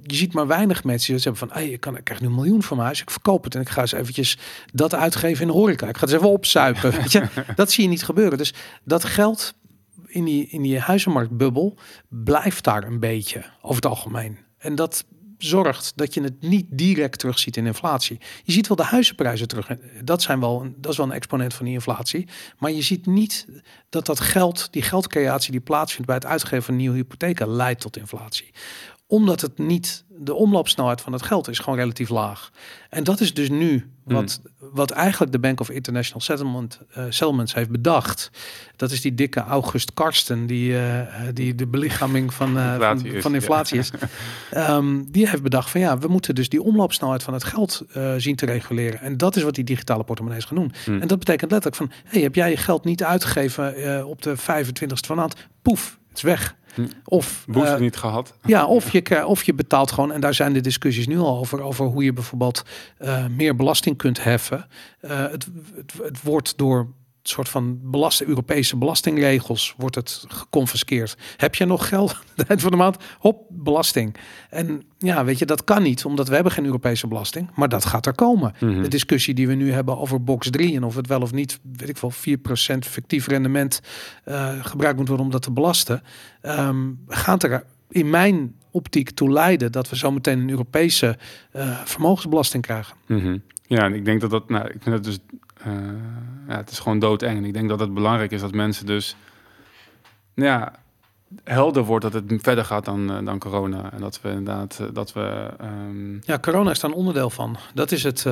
je 0.01 0.15
ziet 0.15 0.33
maar 0.33 0.47
weinig 0.47 0.83
mensen 0.83 1.13
die 1.13 1.23
hebben 1.23 1.49
van, 1.49 1.57
hey, 1.57 1.69
ik, 1.69 1.79
kan, 1.79 1.97
ik 1.97 2.03
krijg 2.03 2.21
nu 2.21 2.27
een 2.27 2.35
miljoen 2.35 2.63
voor 2.63 2.75
mijn 2.75 2.87
huis, 2.87 3.01
ik 3.01 3.11
verkoop 3.11 3.43
het 3.43 3.55
en 3.55 3.61
ik 3.61 3.69
ga 3.69 3.81
eens 3.81 3.91
eventjes 3.91 4.37
dat 4.73 4.95
uitgeven 4.95 5.41
in 5.41 5.47
de 5.47 5.53
horeca. 5.53 5.87
Ik 5.87 5.97
ga 5.97 6.01
het 6.01 6.09
eens 6.09 6.19
even 6.19 6.33
opzuipen. 6.33 6.91
weet 7.01 7.11
je? 7.11 7.27
Dat 7.55 7.71
zie 7.71 7.83
je 7.83 7.89
niet 7.89 8.03
gebeuren. 8.03 8.37
Dus 8.37 8.53
dat 8.83 9.03
geld 9.03 9.53
in 10.07 10.23
die, 10.23 10.47
in 10.47 10.61
die 10.61 10.79
huizenmarktbubbel 10.79 11.77
blijft 12.09 12.63
daar 12.63 12.83
een 12.83 12.99
beetje 12.99 13.43
over 13.61 13.75
het 13.75 13.85
algemeen. 13.85 14.37
En 14.57 14.75
dat 14.75 15.05
zorgt 15.37 15.93
dat 15.95 16.13
je 16.13 16.21
het 16.21 16.41
niet 16.41 16.65
direct 16.69 17.19
terugziet 17.19 17.57
in 17.57 17.65
inflatie. 17.65 18.19
Je 18.43 18.51
ziet 18.51 18.67
wel 18.67 18.77
de 18.77 18.83
huizenprijzen 18.83 19.47
terug. 19.47 19.67
Dat, 20.03 20.21
zijn 20.21 20.39
wel, 20.39 20.73
dat 20.77 20.91
is 20.91 20.97
wel 20.97 21.05
een 21.05 21.11
exponent 21.11 21.53
van 21.53 21.65
die 21.65 21.73
inflatie. 21.73 22.27
Maar 22.57 22.71
je 22.71 22.81
ziet 22.81 23.05
niet 23.05 23.47
dat 23.89 24.05
dat 24.05 24.19
geld, 24.19 24.67
die 24.71 24.81
geldcreatie 24.81 25.51
die 25.51 25.61
plaatsvindt 25.61 26.07
bij 26.07 26.15
het 26.15 26.25
uitgeven 26.25 26.63
van 26.63 26.75
nieuwe 26.75 26.95
hypotheken, 26.95 27.49
leidt 27.49 27.81
tot 27.81 27.97
inflatie 27.97 28.51
omdat 29.11 29.41
het 29.41 29.57
niet, 29.57 30.03
de 30.07 30.33
omloopsnelheid 30.33 31.01
van 31.01 31.13
het 31.13 31.21
geld 31.21 31.47
is 31.47 31.59
gewoon 31.59 31.79
relatief 31.79 32.09
laag. 32.09 32.51
En 32.89 33.03
dat 33.03 33.19
is 33.19 33.33
dus 33.33 33.49
nu 33.49 33.89
wat, 34.03 34.41
mm. 34.43 34.69
wat 34.73 34.91
eigenlijk 34.91 35.31
de 35.31 35.39
Bank 35.39 35.59
of 35.59 35.69
International 35.69 36.21
Settlement, 36.21 36.79
uh, 36.97 37.03
Settlements 37.09 37.53
heeft 37.53 37.69
bedacht. 37.69 38.31
Dat 38.75 38.91
is 38.91 39.01
die 39.01 39.13
dikke 39.13 39.39
August 39.39 39.93
Karsten, 39.93 40.45
die, 40.45 40.71
uh, 40.71 41.01
die 41.33 41.55
de 41.55 41.67
belichaming 41.67 42.33
van, 42.33 42.57
uh, 42.57 42.71
inflatie 42.71 43.07
van, 43.07 43.15
is, 43.15 43.21
van 43.21 43.35
inflatie 43.35 43.75
ja. 43.75 43.81
is. 43.81 43.91
Um, 44.69 45.05
die 45.11 45.29
heeft 45.29 45.43
bedacht 45.43 45.69
van 45.69 45.81
ja, 45.81 45.97
we 45.97 46.07
moeten 46.07 46.35
dus 46.35 46.49
die 46.49 46.61
omloopsnelheid 46.61 47.23
van 47.23 47.33
het 47.33 47.43
geld 47.43 47.85
zien 48.17 48.35
te 48.35 48.45
reguleren. 48.45 48.99
En 48.99 49.17
dat 49.17 49.35
is 49.35 49.43
wat 49.43 49.55
die 49.55 49.63
digitale 49.63 50.03
portemonnees 50.03 50.45
gaan 50.45 50.57
doen. 50.57 50.71
Mm. 50.85 51.01
En 51.01 51.07
dat 51.07 51.19
betekent 51.19 51.51
letterlijk 51.51 51.81
van, 51.81 51.91
hey, 52.03 52.21
heb 52.21 52.35
jij 52.35 52.49
je 52.49 52.57
geld 52.57 52.83
niet 52.83 53.03
uitgegeven 53.03 54.07
op 54.07 54.21
de 54.21 54.37
25ste 54.37 55.05
van 55.05 55.15
de 55.15 55.21
maand? 55.21 55.35
Poef, 55.61 55.99
het 56.07 56.17
is 56.17 56.23
weg. 56.23 56.55
Of 57.05 57.45
uh, 57.49 57.77
niet 57.77 57.95
gehad. 57.95 58.33
Ja, 58.45 58.65
of 58.65 58.91
je, 58.91 59.25
of 59.25 59.43
je 59.43 59.53
betaalt 59.53 59.91
gewoon, 59.91 60.11
en 60.11 60.21
daar 60.21 60.33
zijn 60.33 60.53
de 60.53 60.61
discussies 60.61 61.07
nu 61.07 61.17
al 61.17 61.37
over, 61.37 61.61
over 61.61 61.85
hoe 61.85 62.03
je 62.03 62.13
bijvoorbeeld 62.13 62.63
uh, 62.99 63.25
meer 63.27 63.55
belasting 63.55 63.97
kunt 63.97 64.23
heffen. 64.23 64.67
Uh, 65.01 65.21
het, 65.21 65.47
het, 65.75 65.93
het 66.03 66.21
wordt 66.21 66.57
door 66.57 66.87
soort 67.29 67.49
van 67.49 67.79
belasting, 67.81 68.29
Europese 68.29 68.77
belastingregels 68.77 69.73
wordt 69.77 69.95
het 69.95 70.25
geconfiskeerd. 70.27 71.17
Heb 71.37 71.55
je 71.55 71.65
nog 71.65 71.87
geld 71.87 72.11
aan 72.15 72.21
het 72.35 72.47
eind 72.47 72.61
van 72.61 72.71
de 72.71 72.77
maand? 72.77 72.97
Hop, 73.19 73.45
belasting. 73.49 74.15
En 74.49 74.83
ja, 74.97 75.25
weet 75.25 75.39
je, 75.39 75.45
dat 75.45 75.63
kan 75.63 75.83
niet, 75.83 76.05
omdat 76.05 76.27
we 76.27 76.33
hebben 76.33 76.51
geen 76.51 76.65
Europese 76.65 77.07
belasting. 77.07 77.49
Maar 77.55 77.69
dat 77.69 77.85
gaat 77.85 78.05
er 78.05 78.15
komen. 78.15 78.53
Mhm. 78.59 78.81
De 78.81 78.87
discussie 78.87 79.33
die 79.33 79.47
we 79.47 79.53
nu 79.53 79.71
hebben 79.71 79.97
over 79.97 80.23
box 80.23 80.49
3 80.49 80.75
en 80.75 80.83
of 80.83 80.95
het 80.95 81.07
wel 81.07 81.21
of 81.21 81.31
niet, 81.31 81.59
weet 81.77 81.89
ik 81.89 81.97
wel, 81.97 82.11
4% 82.11 82.85
fictief 82.87 83.27
rendement 83.27 83.81
eh, 84.23 84.65
gebruikt 84.65 84.97
moet 84.97 85.07
worden 85.07 85.25
om 85.25 85.31
dat 85.31 85.41
te 85.41 85.51
belasten, 85.51 86.03
ehm, 86.41 86.89
gaat 87.07 87.43
er 87.43 87.63
in 87.89 88.09
mijn 88.09 88.55
optiek 88.71 89.09
toe 89.09 89.31
leiden 89.31 89.71
dat 89.71 89.89
we 89.89 89.95
zometeen 89.95 90.39
een 90.39 90.49
Europese 90.49 91.17
eh, 91.51 91.81
vermogensbelasting 91.83 92.63
krijgen. 92.63 92.95
Mhm. 93.07 93.37
Ja, 93.67 93.83
en 93.85 93.93
ik 93.93 94.05
denk 94.05 94.21
dat 94.21 94.29
dat, 94.29 94.49
nou, 94.49 94.65
ik 94.65 94.81
vind 94.81 94.95
het 94.95 95.03
dus, 95.03 95.19
eh, 95.63 95.73
ja, 96.47 96.57
het 96.57 96.71
is 96.71 96.79
gewoon 96.79 96.99
doodeng. 96.99 97.37
En 97.37 97.45
ik 97.45 97.53
denk 97.53 97.69
dat 97.69 97.79
het 97.79 97.93
belangrijk 97.93 98.31
is 98.31 98.41
dat 98.41 98.53
mensen 98.53 98.85
dus, 98.85 99.15
nou 100.33 100.49
ja, 100.49 100.73
helder 101.43 101.83
wordt 101.83 102.11
dat 102.11 102.13
het 102.13 102.41
verder 102.41 102.65
gaat 102.65 102.85
dan, 102.85 103.11
eh, 103.11 103.25
dan 103.25 103.39
corona. 103.39 103.91
En 103.91 103.99
dat 103.99 104.21
we 104.21 104.29
inderdaad, 104.29 104.79
eh, 104.81 104.87
dat 104.93 105.13
we, 105.13 105.53
ehm, 105.59 106.13
Ja, 106.21 106.39
corona 106.39 106.71
is 106.71 106.79
daar 106.79 106.91
een 106.91 106.97
onderdeel 106.97 107.29
van. 107.29 107.57
Dat 107.73 107.91
is 107.91 108.03
het, 108.03 108.23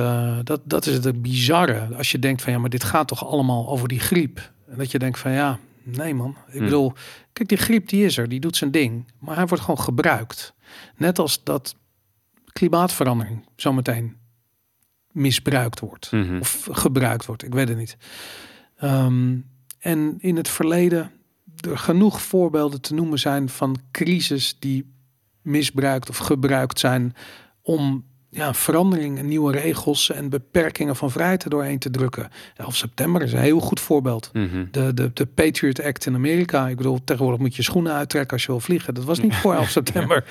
dat, 0.44 0.60
dat 0.64 0.86
is 0.86 1.04
het 1.04 1.22
bizarre. 1.22 1.96
Als 1.96 2.10
je 2.10 2.18
denkt 2.18 2.42
van 2.42 2.52
ja, 2.52 2.58
maar 2.58 2.70
dit 2.70 2.84
gaat 2.84 3.08
toch 3.08 3.26
allemaal 3.26 3.68
over 3.68 3.88
die 3.88 4.00
griep. 4.00 4.50
En 4.68 4.76
dat 4.78 4.90
je 4.90 4.98
denkt 4.98 5.18
van 5.18 5.30
ja, 5.32 5.58
nee 5.82 6.14
man. 6.14 6.36
Ik 6.48 6.58
Hm. 6.58 6.64
bedoel, 6.64 6.92
kijk, 7.32 7.48
die 7.48 7.58
griep 7.58 7.88
die 7.88 8.04
is 8.04 8.16
er, 8.18 8.28
die 8.28 8.40
doet 8.40 8.56
zijn 8.56 8.70
ding. 8.70 9.12
Maar 9.18 9.36
hij 9.36 9.46
wordt 9.46 9.64
gewoon 9.64 9.80
gebruikt. 9.80 10.54
Net 10.96 11.18
als 11.18 11.44
dat 11.44 11.76
klimaatverandering 12.52 13.48
zometeen 13.56 14.16
misbruikt 15.12 15.80
wordt. 15.80 16.12
mhm. 16.12 16.38
Of 16.40 16.68
gebruikt 16.70 17.26
wordt, 17.26 17.42
ik 17.44 17.54
weet 17.54 17.68
het 17.68 17.76
niet. 17.76 17.96
Ehm, 18.76 19.38
en 19.78 20.16
in 20.18 20.36
het 20.36 20.48
verleden 20.48 21.10
er 21.68 21.78
genoeg 21.78 22.22
voorbeelden 22.22 22.80
te 22.80 22.94
noemen 22.94 23.18
zijn 23.18 23.48
van 23.48 23.76
crisis 23.90 24.56
die 24.58 24.94
misbruikt 25.42 26.08
of 26.08 26.16
gebruikt 26.16 26.78
zijn 26.78 27.14
om 27.62 28.04
ja, 28.30 28.54
veranderingen, 28.54 29.26
nieuwe 29.28 29.52
regels 29.52 30.10
en 30.10 30.28
beperkingen 30.28 30.96
van 30.96 31.10
vrijheid 31.10 31.44
er 31.44 31.50
doorheen 31.50 31.78
te 31.78 31.90
drukken. 31.90 32.30
11 32.56 32.76
september 32.76 33.22
is 33.22 33.32
een 33.32 33.38
heel 33.38 33.60
goed 33.60 33.80
voorbeeld. 33.80 34.30
Mhm. 34.32 34.64
De, 34.70 34.94
de, 34.94 35.10
de 35.14 35.26
Patriot 35.26 35.82
Act 35.82 36.06
in 36.06 36.14
Amerika. 36.14 36.68
Ik 36.68 36.76
bedoel, 36.76 37.04
tegenwoordig 37.04 37.40
moet 37.40 37.56
je 37.56 37.62
schoenen 37.62 37.92
uittrekken 37.92 38.32
als 38.32 38.42
je 38.42 38.48
wil 38.48 38.60
vliegen. 38.60 38.94
Dat 38.94 39.04
was 39.04 39.20
niet 39.20 39.34
voor 39.34 39.54
11 39.60 39.68
september. 39.68 40.24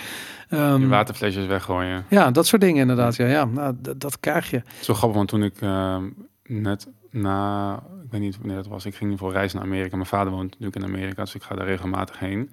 Ehm, 0.50 0.82
Je 0.82 0.88
waterflesjes 0.88 1.46
weggooien. 1.46 2.06
ja, 2.10 2.32
dat 2.32 2.48
soort 2.48 2.62
dingen 2.62 2.82
inderdaad. 2.82 3.16
Ja, 3.16 3.26
ja 3.28 3.46
nou, 3.46 3.76
dat 3.98 4.20
krijg 4.20 4.50
je. 4.50 4.62
Zo 4.82 4.94
grappig, 4.94 5.18
want 5.18 5.30
toen 5.30 5.44
ik 5.44 5.62
ehm, 5.62 6.04
net 6.44 6.88
na, 7.12 7.74
ik 8.04 8.12
weet 8.12 8.22
niet 8.22 8.38
wanneer 8.38 8.56
dat 8.56 8.68
was, 8.68 8.86
ik 8.86 8.96
ging 8.96 9.12
geval 9.12 9.32
reizen 9.32 9.58
naar 9.58 9.68
Amerika. 9.68 9.96
Mijn 9.96 10.08
vader 10.08 10.32
woont 10.34 10.50
natuurlijk 10.50 10.76
in 10.76 10.84
Amerika, 10.84 11.24
dus 11.24 11.36
ik 11.36 11.42
ga 11.44 11.56
daar 11.56 11.66
regelmatig 11.68 12.20
heen. 12.20 12.50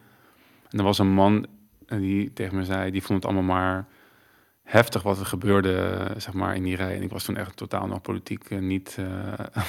En 0.71 0.79
er 0.79 0.85
was 0.85 0.99
een 0.99 1.13
man 1.13 1.47
die 1.87 2.33
tegen 2.33 2.57
me 2.57 2.65
zei, 2.65 2.91
die 2.91 3.03
vond 3.03 3.23
het 3.23 3.33
allemaal 3.33 3.57
maar 3.57 3.87
heftig 4.67 5.03
wat 5.03 5.19
er 5.21 5.27
gebeurde, 5.27 5.73
eh, 5.75 6.21
zeg 6.21 6.33
maar, 6.35 6.57
in 6.57 6.63
die 6.63 6.77
rij. 6.77 6.97
En 6.97 7.03
ik 7.03 7.11
was 7.11 7.25
toen 7.25 7.37
echt 7.37 7.57
totaal 7.57 7.87
nog 7.87 8.01
politiek 8.01 8.45
eh, 8.51 8.59
niet, 8.59 8.97
eh, 8.99 9.63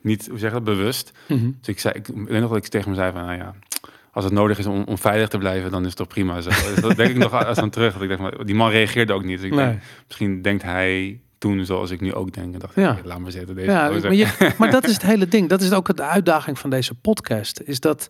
niet, 0.00 0.28
hoe 0.28 0.38
zeg 0.38 0.48
je 0.50 0.54
dat, 0.56 0.64
bewust. 0.64 1.12
Mhm. 1.28 1.50
Dus 1.58 1.68
ik 1.68 1.80
zei, 1.80 1.94
ik 1.94 2.06
weet 2.06 2.40
nog 2.40 2.48
dat 2.48 2.64
ik 2.64 2.66
tegen 2.66 2.90
me 2.90 2.96
zei 2.96 3.12
van, 3.12 3.24
nou 3.24 3.36
ja, 3.36 3.54
als 4.12 4.24
het 4.24 4.32
nodig 4.32 4.58
is 4.58 4.66
om, 4.66 4.82
om 4.82 4.98
veilig 4.98 5.28
te 5.28 5.38
blijven, 5.38 5.70
dan 5.70 5.80
is 5.80 5.88
het 5.88 5.96
toch 5.96 6.06
prima 6.06 6.40
zo. 6.40 6.50
Dus 6.50 6.80
dat 6.80 6.96
denk 6.96 7.10
ik 7.10 7.16
nog 7.16 7.32
als 7.46 7.58
aan 7.58 7.70
terug. 7.70 7.92
Dat 7.92 8.02
ik 8.02 8.08
dacht, 8.08 8.20
maar 8.20 8.44
die 8.44 8.54
man 8.54 8.70
reageerde 8.70 9.12
ook 9.12 9.24
niet. 9.24 9.36
Dus 9.40 9.46
ik 9.46 9.54
Nee. 9.54 9.66
denk, 9.66 9.82
misschien 10.06 10.42
denkt 10.42 10.62
hij 10.62 11.20
toen 11.38 11.64
zoals 11.64 11.90
ik 11.90 12.00
nu 12.00 12.14
ook 12.14 12.32
denk. 12.32 12.52
En 12.52 12.58
dacht, 12.58 12.74
Ja. 12.74 12.98
laat 13.04 13.18
maar 13.18 13.30
zitten. 13.30 13.54
Deze 13.54 13.70
Ja, 13.70 13.90
maar, 13.90 14.14
je, 14.14 14.28
maar 14.58 14.70
dat 14.70 14.84
is 14.84 14.92
het 14.92 15.02
hele 15.02 15.28
ding. 15.28 15.48
Dat 15.48 15.60
is 15.60 15.72
ook 15.72 15.96
de 15.96 16.02
uitdaging 16.02 16.58
van 16.58 16.70
deze 16.70 16.94
podcast. 16.94 17.60
Is 17.60 17.80
dat 17.80 18.08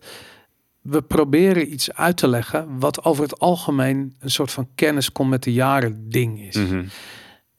we 0.85 1.01
proberen 1.01 1.73
iets 1.73 1.93
uit 1.93 2.17
te 2.17 2.27
leggen 2.27 2.79
wat 2.79 3.03
over 3.03 3.23
het 3.23 3.39
algemeen 3.39 4.15
een 4.19 4.31
soort 4.31 4.51
van 4.51 4.67
kennis 4.75 5.11
komt 5.11 5.29
met 5.29 5.43
de 5.43 5.53
jaren 5.53 6.09
ding 6.09 6.41
is. 6.41 6.55
Mhm. 6.55 6.85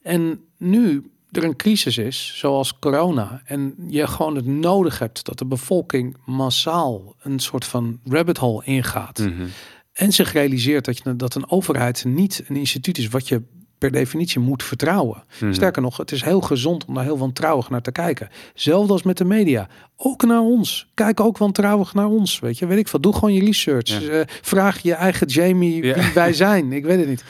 En 0.01 0.41
nu 0.57 1.11
er 1.31 1.43
een 1.43 1.55
crisis 1.55 1.97
is, 1.97 2.33
zoals 2.35 2.79
corona, 2.79 3.41
en 3.45 3.75
je 3.87 4.07
gewoon 4.07 4.35
het 4.35 4.45
nodig 4.45 4.99
hebt 4.99 5.25
dat 5.25 5.37
de 5.37 5.45
bevolking 5.45 6.17
massaal 6.25 7.15
een 7.19 7.39
soort 7.39 7.65
van 7.65 7.99
rabbit 8.03 8.37
hole 8.37 8.65
ingaat. 8.65 9.19
Mhm. 9.19 9.45
En 9.93 10.11
zich 10.11 10.31
realiseert 10.31 10.85
dat, 10.85 10.97
je, 10.97 11.15
dat 11.15 11.35
een 11.35 11.51
overheid 11.51 12.05
niet 12.05 12.43
een 12.47 12.55
instituut 12.55 12.97
is 12.97 13.07
wat 13.07 13.27
je 13.27 13.43
per 13.77 13.91
definitie 13.91 14.39
moet 14.39 14.63
vertrouwen. 14.63 15.23
Mhm. 15.39 15.53
Sterker 15.53 15.81
nog, 15.81 15.97
het 15.97 16.11
is 16.11 16.23
heel 16.23 16.41
gezond 16.41 16.85
om 16.85 16.93
daar 16.93 17.03
heel 17.03 17.17
wantrouwig 17.17 17.69
naar 17.69 17.81
te 17.81 17.91
kijken. 17.91 18.29
Zelfs 18.53 18.89
als 18.89 19.03
met 19.03 19.17
de 19.17 19.25
media. 19.25 19.67
Ook 19.97 20.23
naar 20.25 20.41
ons. 20.41 20.87
Kijk 20.93 21.19
ook 21.19 21.37
wantrouwig 21.37 21.93
naar 21.93 22.07
ons. 22.07 22.39
Weet 22.39 22.57
je, 22.57 22.65
weet 22.65 22.77
ik 22.77 22.87
veel. 22.87 23.01
Doe 23.01 23.13
gewoon 23.13 23.33
je 23.33 23.45
research. 23.45 23.87
Ja. 24.01 24.09
Eh, 24.09 24.21
vraag 24.41 24.79
je 24.79 24.93
eigen 24.93 25.27
Jamie 25.27 25.83
Ja. 25.85 25.93
wie 25.93 26.13
wij 26.13 26.33
zijn. 26.33 26.71
Ik 26.71 26.85
weet 26.85 26.99
het 26.99 27.07
niet. 27.07 27.23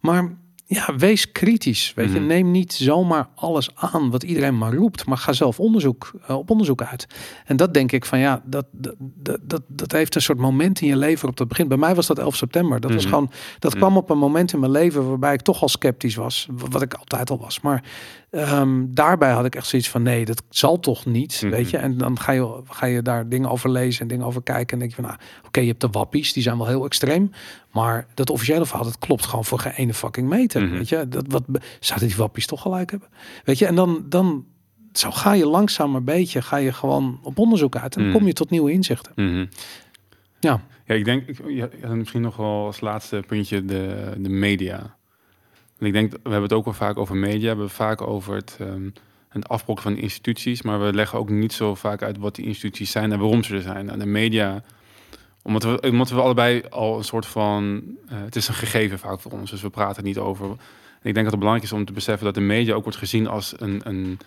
Maar 0.00 0.30
ja, 0.74 0.96
wees 0.96 1.32
kritisch. 1.32 1.92
Weet 1.94 2.12
je, 2.12 2.18
Mhm. 2.18 2.26
neem 2.26 2.50
niet 2.50 2.72
zomaar 2.72 3.28
alles 3.34 3.70
aan 3.74 4.10
wat 4.10 4.22
iedereen 4.22 4.58
maar 4.58 4.74
roept, 4.74 5.06
maar 5.06 5.16
ga 5.16 5.32
zelf 5.32 5.60
onderzoek 5.60 6.12
eh, 6.26 6.36
op 6.36 6.50
onderzoek 6.50 6.82
uit. 6.82 7.06
En 7.46 7.56
dat 7.56 7.74
denk 7.74 7.92
ik 7.92 8.04
van 8.04 8.18
ja, 8.18 8.42
dat, 8.44 8.66
dat, 8.70 8.94
dat, 9.42 9.62
dat, 9.68 9.92
heeft 9.92 10.14
een 10.14 10.22
soort 10.22 10.38
moment 10.38 10.80
in 10.80 10.88
je 10.88 10.96
leven 10.96 11.14
waarop 11.20 11.36
dat 11.36 11.48
begint. 11.48 11.68
Bij 11.68 11.76
mij 11.78 11.94
was 11.94 12.06
dat 12.06 12.18
11 12.18 12.36
september. 12.36 12.80
Dat 12.80 12.92
was 12.92 13.02
Mhm. 13.04 13.12
gewoon, 13.12 13.30
dat 13.58 13.70
Mhm. 13.70 13.80
kwam 13.80 13.96
op 13.96 14.10
een 14.10 14.18
moment 14.18 14.52
in 14.52 14.60
mijn 14.60 14.72
leven 14.72 15.08
waarbij 15.08 15.34
ik 15.34 15.40
toch 15.40 15.62
al 15.62 15.68
sceptisch 15.68 16.14
was, 16.14 16.48
wat 16.50 16.82
ik 16.82 16.94
altijd 16.94 17.30
al 17.30 17.38
was. 17.38 17.60
Maar 17.60 17.82
ehm, 18.32 18.84
daarbij 18.88 19.32
had 19.32 19.44
ik 19.44 19.54
echt 19.54 19.66
zoiets 19.66 19.88
van 19.88 20.02
nee, 20.02 20.24
dat 20.24 20.42
zal 20.50 20.80
toch 20.80 21.06
niet, 21.06 21.40
Mhm. 21.44 21.52
weet 21.52 21.70
je. 21.70 21.76
En 21.76 21.98
dan 21.98 22.18
ga 22.18 22.32
je, 22.32 22.60
ga 22.66 22.86
je 22.86 23.02
daar 23.02 23.28
dingen 23.28 23.50
over 23.50 23.70
lezen 23.70 24.02
en 24.02 24.08
dingen 24.08 24.26
over 24.26 24.42
kijken 24.42 24.72
en 24.72 24.78
denk 24.78 24.90
je 24.90 24.96
van 24.96 25.04
nou, 25.04 25.16
oké, 25.46 25.60
je 25.60 25.66
hebt 25.66 25.80
de 25.80 25.88
wappies, 25.90 26.32
die 26.32 26.42
zijn 26.42 26.56
wel 26.58 26.66
heel 26.66 26.84
extreem. 26.84 27.30
Maar 27.72 28.06
dat 28.14 28.30
officiële 28.30 28.66
verhaal, 28.66 28.84
dat 28.84 28.98
klopt 28.98 29.26
gewoon 29.26 29.44
voor 29.44 29.58
geen 29.58 29.72
ene 29.72 29.94
fucking 29.94 30.28
meter. 30.28 30.62
Mhm. 30.62 30.72
Weet 30.76 30.88
je, 30.88 31.08
dat 31.08 31.24
wat 31.28 31.42
zouden 31.80 32.08
die 32.08 32.16
wappies 32.16 32.46
toch 32.46 32.60
gelijk 32.62 32.90
hebben? 32.90 33.08
Weet 33.44 33.58
je, 33.58 33.66
en 33.66 33.74
dan, 33.74 34.04
dan 34.08 34.44
zo 34.92 35.10
ga 35.10 35.32
je 35.32 35.46
langzaam 35.46 35.94
een 35.94 36.04
beetje, 36.04 36.42
ga 36.42 36.56
je 36.56 36.72
gewoon 36.72 37.20
op 37.22 37.38
onderzoek 37.38 37.76
uit 37.76 37.94
en 37.96 38.00
dan 38.00 38.08
Mhm. 38.10 38.18
kom 38.18 38.26
je 38.26 38.32
tot 38.32 38.50
nieuwe 38.50 38.72
inzichten. 38.72 39.12
Mhm. 39.16 39.46
Ja. 40.40 40.60
Ja, 40.84 40.94
ik 40.94 41.04
denk, 41.04 41.24
ja, 41.48 41.68
misschien 41.94 42.20
nog 42.20 42.36
wel 42.36 42.64
als 42.66 42.80
laatste 42.80 43.22
puntje 43.26 43.64
de, 43.64 44.12
de 44.18 44.28
media. 44.28 44.96
Want 45.82 45.94
ik 45.94 46.00
denk, 46.00 46.12
we 46.12 46.30
hebben 46.30 46.42
het 46.42 46.52
ook 46.52 46.64
wel 46.64 46.74
vaak 46.74 46.96
over 46.96 47.16
media. 47.16 47.40
We 47.40 47.46
hebben 47.46 47.64
het 47.64 47.74
vaak 47.74 48.00
over 48.00 48.34
het, 48.34 48.56
ehm 48.60 48.88
het 49.28 49.48
afbrokken 49.48 49.84
van 49.84 49.96
instituties. 49.96 50.62
Maar 50.62 50.80
we 50.80 50.92
leggen 50.92 51.18
ook 51.18 51.28
niet 51.28 51.52
zo 51.52 51.74
vaak 51.74 52.02
uit 52.02 52.18
wat 52.18 52.34
die 52.34 52.44
instituties 52.44 52.90
zijn 52.90 53.12
en 53.12 53.18
waarom 53.18 53.42
ze 53.42 53.54
er 53.54 53.62
zijn. 53.62 53.90
En 53.90 53.98
de 53.98 54.06
media, 54.06 54.62
omdat 55.42 55.62
we, 55.62 55.80
omdat 55.90 56.10
we 56.10 56.20
allebei 56.20 56.62
al 56.70 56.98
een 56.98 57.04
soort 57.04 57.26
van... 57.26 57.82
eh, 58.08 58.16
het 58.24 58.36
is 58.36 58.48
een 58.48 58.54
gegeven 58.54 58.98
vaak 58.98 59.20
voor 59.20 59.32
ons, 59.32 59.50
dus 59.50 59.62
we 59.62 59.70
praten 59.70 60.04
niet 60.04 60.18
over. 60.18 60.46
En 60.46 61.08
ik 61.08 61.14
denk 61.14 61.14
dat 61.14 61.24
het 61.24 61.38
belangrijk 61.38 61.64
is 61.64 61.72
om 61.72 61.84
te 61.84 61.92
beseffen 61.92 62.24
dat 62.24 62.34
de 62.34 62.40
media 62.40 62.74
ook 62.74 62.82
wordt 62.82 62.98
gezien 62.98 63.26
als 63.26 63.54
een... 63.56 63.80
een 63.84 64.18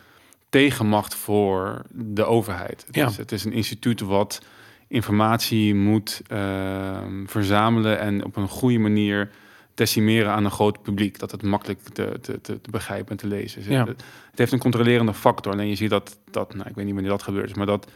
tegenmacht 0.50 1.16
voor 1.16 1.82
de 1.92 2.26
overheid. 2.26 2.84
Het, 2.88 2.96
Ja. 2.96 3.08
is, 3.08 3.18
het 3.18 3.32
is 3.32 3.46
een 3.46 3.54
instituut 3.54 4.00
wat 4.02 4.42
informatie 4.88 5.76
moet 5.76 6.22
ehm, 6.28 7.26
verzamelen 7.26 8.00
en 8.00 8.26
op 8.26 8.36
een 8.36 8.48
goede 8.48 8.80
manier 8.80 9.30
decimeren 9.76 10.32
aan 10.32 10.46
een 10.46 10.52
groot 10.52 10.82
publiek. 10.82 11.20
Dat 11.20 11.32
het 11.32 11.42
makkelijk 11.44 11.80
te, 11.94 12.18
te, 12.22 12.42
te, 12.42 12.62
te 12.62 12.72
begrijpen 12.72 13.12
en 13.12 13.18
te 13.18 13.28
lezen 13.28 13.60
is. 13.62 13.68
Ja. 13.68 13.86
Het, 13.86 14.04
het 14.30 14.40
heeft 14.40 14.52
een 14.52 14.60
controlerende 14.60 15.14
factor. 15.14 15.52
Alleen 15.52 15.68
je 15.70 15.76
ziet 15.76 15.90
dat, 15.90 16.18
dat 16.32 16.54
nou, 16.56 16.70
ik 16.70 16.76
weet 16.76 16.86
niet 16.86 16.94
wanneer 16.94 17.12
dat 17.12 17.24
gebeurd 17.24 17.50
is, 17.50 17.56
maar 17.56 17.66
dat 17.66 17.92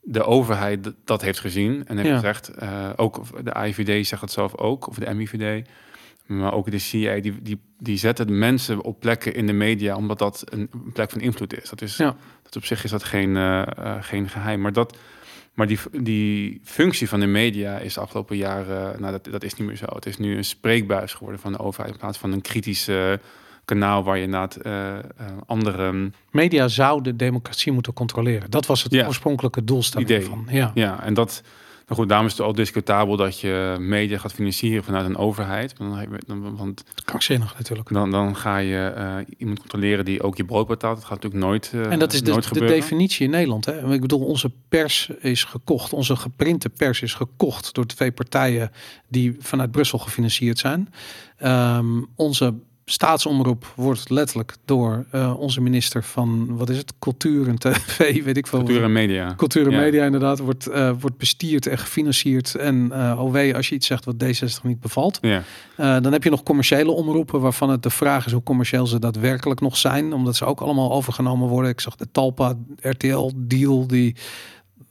de 0.00 0.24
overheid 0.24 0.92
dat 1.04 1.22
heeft 1.22 1.40
gezien 1.40 1.86
en 1.86 1.96
heeft 1.96 2.08
Ja. 2.08 2.14
gezegd, 2.14 2.48
eh, 2.48 2.90
ook 2.96 3.44
de 3.44 3.52
AIVD 3.52 4.06
zegt 4.06 4.22
het 4.22 4.30
zelf 4.32 4.56
ook, 4.56 4.86
of 4.88 4.94
de 4.96 5.14
MIVD, 5.14 5.68
maar 6.26 6.52
ook 6.52 6.70
de 6.70 6.78
CIA, 6.78 7.20
die, 7.20 7.42
die, 7.42 7.60
die 7.78 7.96
zetten 7.96 8.38
mensen 8.38 8.80
op 8.82 9.00
plekken 9.00 9.34
in 9.34 9.46
de 9.46 9.52
media, 9.52 9.96
omdat 9.96 10.18
dat 10.18 10.42
een 10.44 10.70
plek 10.92 11.10
van 11.10 11.20
invloed 11.20 11.62
is. 11.62 11.68
Dat 11.68 11.82
is, 11.82 11.96
Ja. 11.96 12.16
dat 12.42 12.56
op 12.56 12.64
zich 12.64 12.84
is 12.84 12.90
dat 12.90 13.04
geen, 13.04 13.36
eh, 13.36 13.60
eh, 13.76 13.96
geen 14.00 14.28
geheim. 14.28 14.60
Maar, 14.60 14.72
dat, 14.72 14.96
maar 15.54 15.66
die, 15.66 15.78
die 15.92 16.60
functie 16.64 17.08
van 17.08 17.20
de 17.20 17.26
media 17.26 17.78
is 17.78 17.94
de 17.94 18.00
afgelopen 18.00 18.36
jaren, 18.36 19.00
nou 19.00 19.12
dat, 19.12 19.24
dat 19.32 19.44
is 19.44 19.54
niet 19.54 19.66
meer 19.66 19.76
zo. 19.76 19.86
Het 19.88 20.06
is 20.06 20.18
nu 20.18 20.36
een 20.36 20.44
spreekbuis 20.44 21.12
geworden 21.14 21.40
van 21.40 21.52
de 21.52 21.58
overheid, 21.58 21.92
in 21.92 21.98
plaats 22.00 22.18
van 22.18 22.32
een 22.32 22.40
kritische 22.40 23.20
kanaal 23.64 24.02
waar 24.04 24.16
je 24.16 24.22
inderdaad 24.22 24.56
eh, 24.56 24.98
eh, 24.98 25.02
andere 25.46 26.10
Media 26.30 26.68
zou 26.68 27.02
de 27.02 27.16
democratie 27.16 27.72
moeten 27.72 27.92
controleren. 27.92 28.50
Dat 28.50 28.66
was 28.66 28.82
het 28.82 28.92
Ja. 28.92 29.06
oorspronkelijke 29.06 29.64
doelstelling 29.64 30.10
Idee. 30.10 30.24
van. 30.24 30.46
Ja. 30.50 30.70
Ja, 30.74 31.02
en 31.02 31.14
dat, 31.14 31.42
nou 31.86 32.00
goed, 32.00 32.08
daarom 32.08 32.26
is 32.26 32.32
het 32.32 32.40
al 32.40 32.52
discutabel 32.52 33.16
dat 33.16 33.40
je 33.40 33.76
media 33.78 34.18
gaat 34.18 34.32
financieren 34.32 34.84
vanuit 34.84 35.06
een 35.06 35.16
overheid. 35.16 35.74
Want 35.78 36.06
dan, 36.26 36.56
want 36.56 36.84
Krankzinnig 37.04 37.54
natuurlijk. 37.58 37.92
dan, 37.92 38.10
dan 38.10 38.36
ga 38.36 38.56
je 38.56 38.86
eh, 38.96 39.16
iemand 39.38 39.58
controleren 39.58 40.04
die 40.04 40.22
ook 40.22 40.36
je 40.36 40.44
brood 40.44 40.66
betaalt. 40.66 40.96
Dat 40.96 41.04
gaat 41.04 41.22
natuurlijk 41.22 41.44
nooit. 41.44 41.70
eh, 41.74 41.92
En 41.92 41.98
dat 41.98 42.12
is 42.12 42.22
de, 42.22 42.60
definitie 42.60 43.24
in 43.24 43.30
Nederland. 43.30 43.64
Hè? 43.64 43.92
Ik 43.92 44.00
bedoel, 44.00 44.24
onze 44.24 44.50
pers 44.68 45.08
is 45.20 45.44
gekocht. 45.44 45.92
Onze 45.92 46.16
geprinte 46.16 46.68
pers 46.68 47.02
is 47.02 47.14
gekocht 47.14 47.74
door 47.74 47.86
twee 47.86 48.12
partijen 48.12 48.70
die 49.08 49.36
vanuit 49.38 49.70
Brussel 49.70 49.98
gefinancierd 49.98 50.58
zijn. 50.58 50.92
Ehm, 51.36 52.00
onze 52.16 52.54
staatsomroep 52.84 53.72
wordt 53.76 54.10
letterlijk 54.10 54.54
door 54.64 55.04
uh, 55.14 55.40
onze 55.40 55.60
minister 55.60 56.02
van, 56.02 56.56
wat 56.56 56.70
is 56.70 56.76
het, 56.76 56.92
cultuur 56.98 57.48
en 57.48 57.58
tv, 57.58 57.98
weet 58.24 58.36
ik 58.36 58.46
veel. 58.46 58.58
Cultuur 58.58 58.82
en 58.82 58.92
media. 58.92 59.34
Cultuur 59.36 59.66
en 59.66 59.78
media 59.78 60.04
inderdaad, 60.04 60.38
wordt, 60.38 60.68
uh, 60.68 60.90
wordt 61.00 61.16
bestierd 61.16 61.66
en 61.66 61.78
gefinancierd. 61.78 62.54
En 62.54 62.90
uh, 62.92 63.24
OW, 63.24 63.54
als 63.54 63.68
je 63.68 63.74
iets 63.74 63.86
zegt 63.86 64.04
wat 64.04 64.14
D60 64.24 64.62
niet 64.62 64.80
bevalt. 64.80 65.18
Ja. 65.20 65.42
dan 65.76 66.12
heb 66.12 66.24
je 66.24 66.30
nog 66.30 66.42
commerciële 66.42 66.90
omroepen 66.90 67.40
waarvan 67.40 67.70
het 67.70 67.82
de 67.82 67.90
vraag 67.90 68.26
is 68.26 68.32
hoe 68.32 68.42
commercieel 68.42 68.86
ze 68.86 68.98
daadwerkelijk 68.98 69.60
nog 69.60 69.76
zijn. 69.76 70.12
Omdat 70.12 70.36
ze 70.36 70.44
ook 70.44 70.60
allemaal 70.60 70.92
overgenomen 70.92 71.48
worden. 71.48 71.70
Ik 71.70 71.80
zag 71.80 71.96
de 71.96 72.06
Talpa 72.12 72.54
RTL 72.80 73.30
deal 73.36 73.86
die 73.86 74.16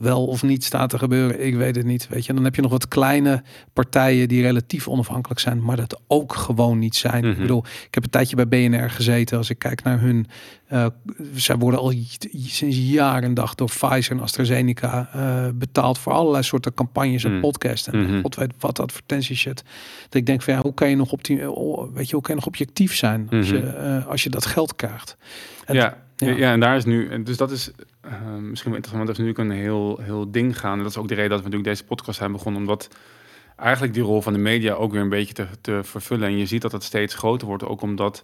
wel 0.02 0.26
of 0.26 0.44
niet 0.44 0.64
staat 0.64 0.90
te 0.90 0.98
gebeuren, 0.98 1.46
ik 1.46 1.56
weet 1.56 1.76
het 1.76 1.86
niet. 1.86 2.08
Weet 2.08 2.26
je, 2.26 2.34
dan 2.34 2.44
heb 2.44 2.56
je 2.56 2.62
nog 2.62 2.72
wat 2.72 2.88
kleine 2.88 3.44
partijen 3.74 4.28
die 4.28 4.42
relatief 4.42 4.88
onafhankelijk 4.88 5.40
zijn, 5.40 5.64
maar 5.64 5.76
dat 5.76 6.02
ook 6.08 6.34
gewoon 6.34 6.80
niet 6.80 6.96
zijn. 6.96 7.24
Ik 7.26 7.32
Mhm. 7.32 7.42
bedoel, 7.42 7.64
ik 7.88 7.94
heb 7.94 8.04
een 8.04 8.10
tijdje 8.10 8.36
bij 8.36 8.48
BNR 8.48 8.90
gezeten. 8.90 9.38
Als 9.38 9.50
ik 9.50 9.60
kijk 9.60 9.84
naar 9.84 10.00
hun, 10.00 10.28
eh 10.68 10.86
zij 11.36 11.56
worden 11.58 11.80
al 11.80 11.94
sinds 12.34 12.78
jaren 12.78 13.24
en 13.24 13.34
dag 13.34 13.56
door 13.56 13.68
Pfizer 13.68 14.12
en 14.16 14.22
AstraZeneca 14.22 15.10
eh, 15.14 15.48
betaald 15.56 15.98
voor 15.98 16.14
allerlei 16.14 16.44
soorten 16.44 16.74
campagnes 16.74 17.24
en 17.24 17.34
Mm. 17.34 17.42
podcasts 17.42 17.88
en 17.88 18.02
Mhm. 18.02 18.22
god 18.22 18.36
weet 18.36 18.54
wat 18.60 18.80
advertentie 18.80 19.36
shit. 19.36 19.64
Dat 20.04 20.16
ik 20.16 20.26
denk 20.26 20.42
van 20.42 20.54
ja, 20.54 20.62
hoe 20.62 20.74
kan 20.74 20.90
je 20.90 20.96
nog 20.96 21.12
op 21.12 21.24
die, 21.24 21.52
oh, 21.52 21.94
weet 21.94 22.08
je, 22.10 22.14
hoe 22.16 22.22
kan 22.24 22.34
je 22.36 22.40
nog 22.40 22.48
objectief 22.50 22.96
zijn 22.96 23.28
als, 23.32 23.48
Mhm. 23.52 23.56
je, 23.56 23.68
eh, 23.68 24.08
als 24.08 24.24
je 24.24 24.30
dat 24.30 24.46
geld 24.46 24.76
krijgt? 24.76 25.18
En- 25.66 25.76
ja, 25.76 25.98
ja. 26.30 26.36
ja. 26.36 26.52
en 26.52 26.60
daar 26.60 26.76
is 26.76 26.86
nu, 26.86 27.24
dus 27.24 27.38
dat 27.38 27.52
is 27.52 27.72
eh, 28.02 28.12
misschien 28.22 28.72
wel 28.72 28.80
interessant, 28.80 28.92
want 28.92 29.08
dat 29.08 29.18
is 29.18 29.26
nu 29.26 29.34
een 29.36 29.52
heel, 29.52 30.00
heel 30.02 30.32
ding 30.32 30.60
gaan. 30.60 30.78
En 30.78 30.84
dat 30.84 30.92
is 30.92 30.98
ook 30.98 31.08
de 31.08 31.14
reden 31.16 31.30
dat 31.30 31.40
we 31.40 31.46
natuurlijk 31.46 31.70
deze 31.76 31.86
podcast 31.86 32.18
zijn 32.18 32.32
begonnen, 32.32 32.62
omdat 32.62 32.88
eigenlijk 33.56 33.94
die 33.94 34.04
rol 34.04 34.22
van 34.22 34.34
de 34.34 34.40
media 34.40 34.74
ook 34.74 34.92
weer 34.92 35.02
een 35.02 35.10
beetje 35.10 35.34
te, 35.34 35.48
te 35.62 35.80
vervullen. 35.84 36.28
En 36.28 36.38
je 36.38 36.46
ziet 36.46 36.62
dat 36.62 36.72
het 36.72 36.84
steeds 36.84 37.16
groter 37.16 37.48
wordt, 37.48 37.64
ook 37.66 37.82
omdat 37.82 38.24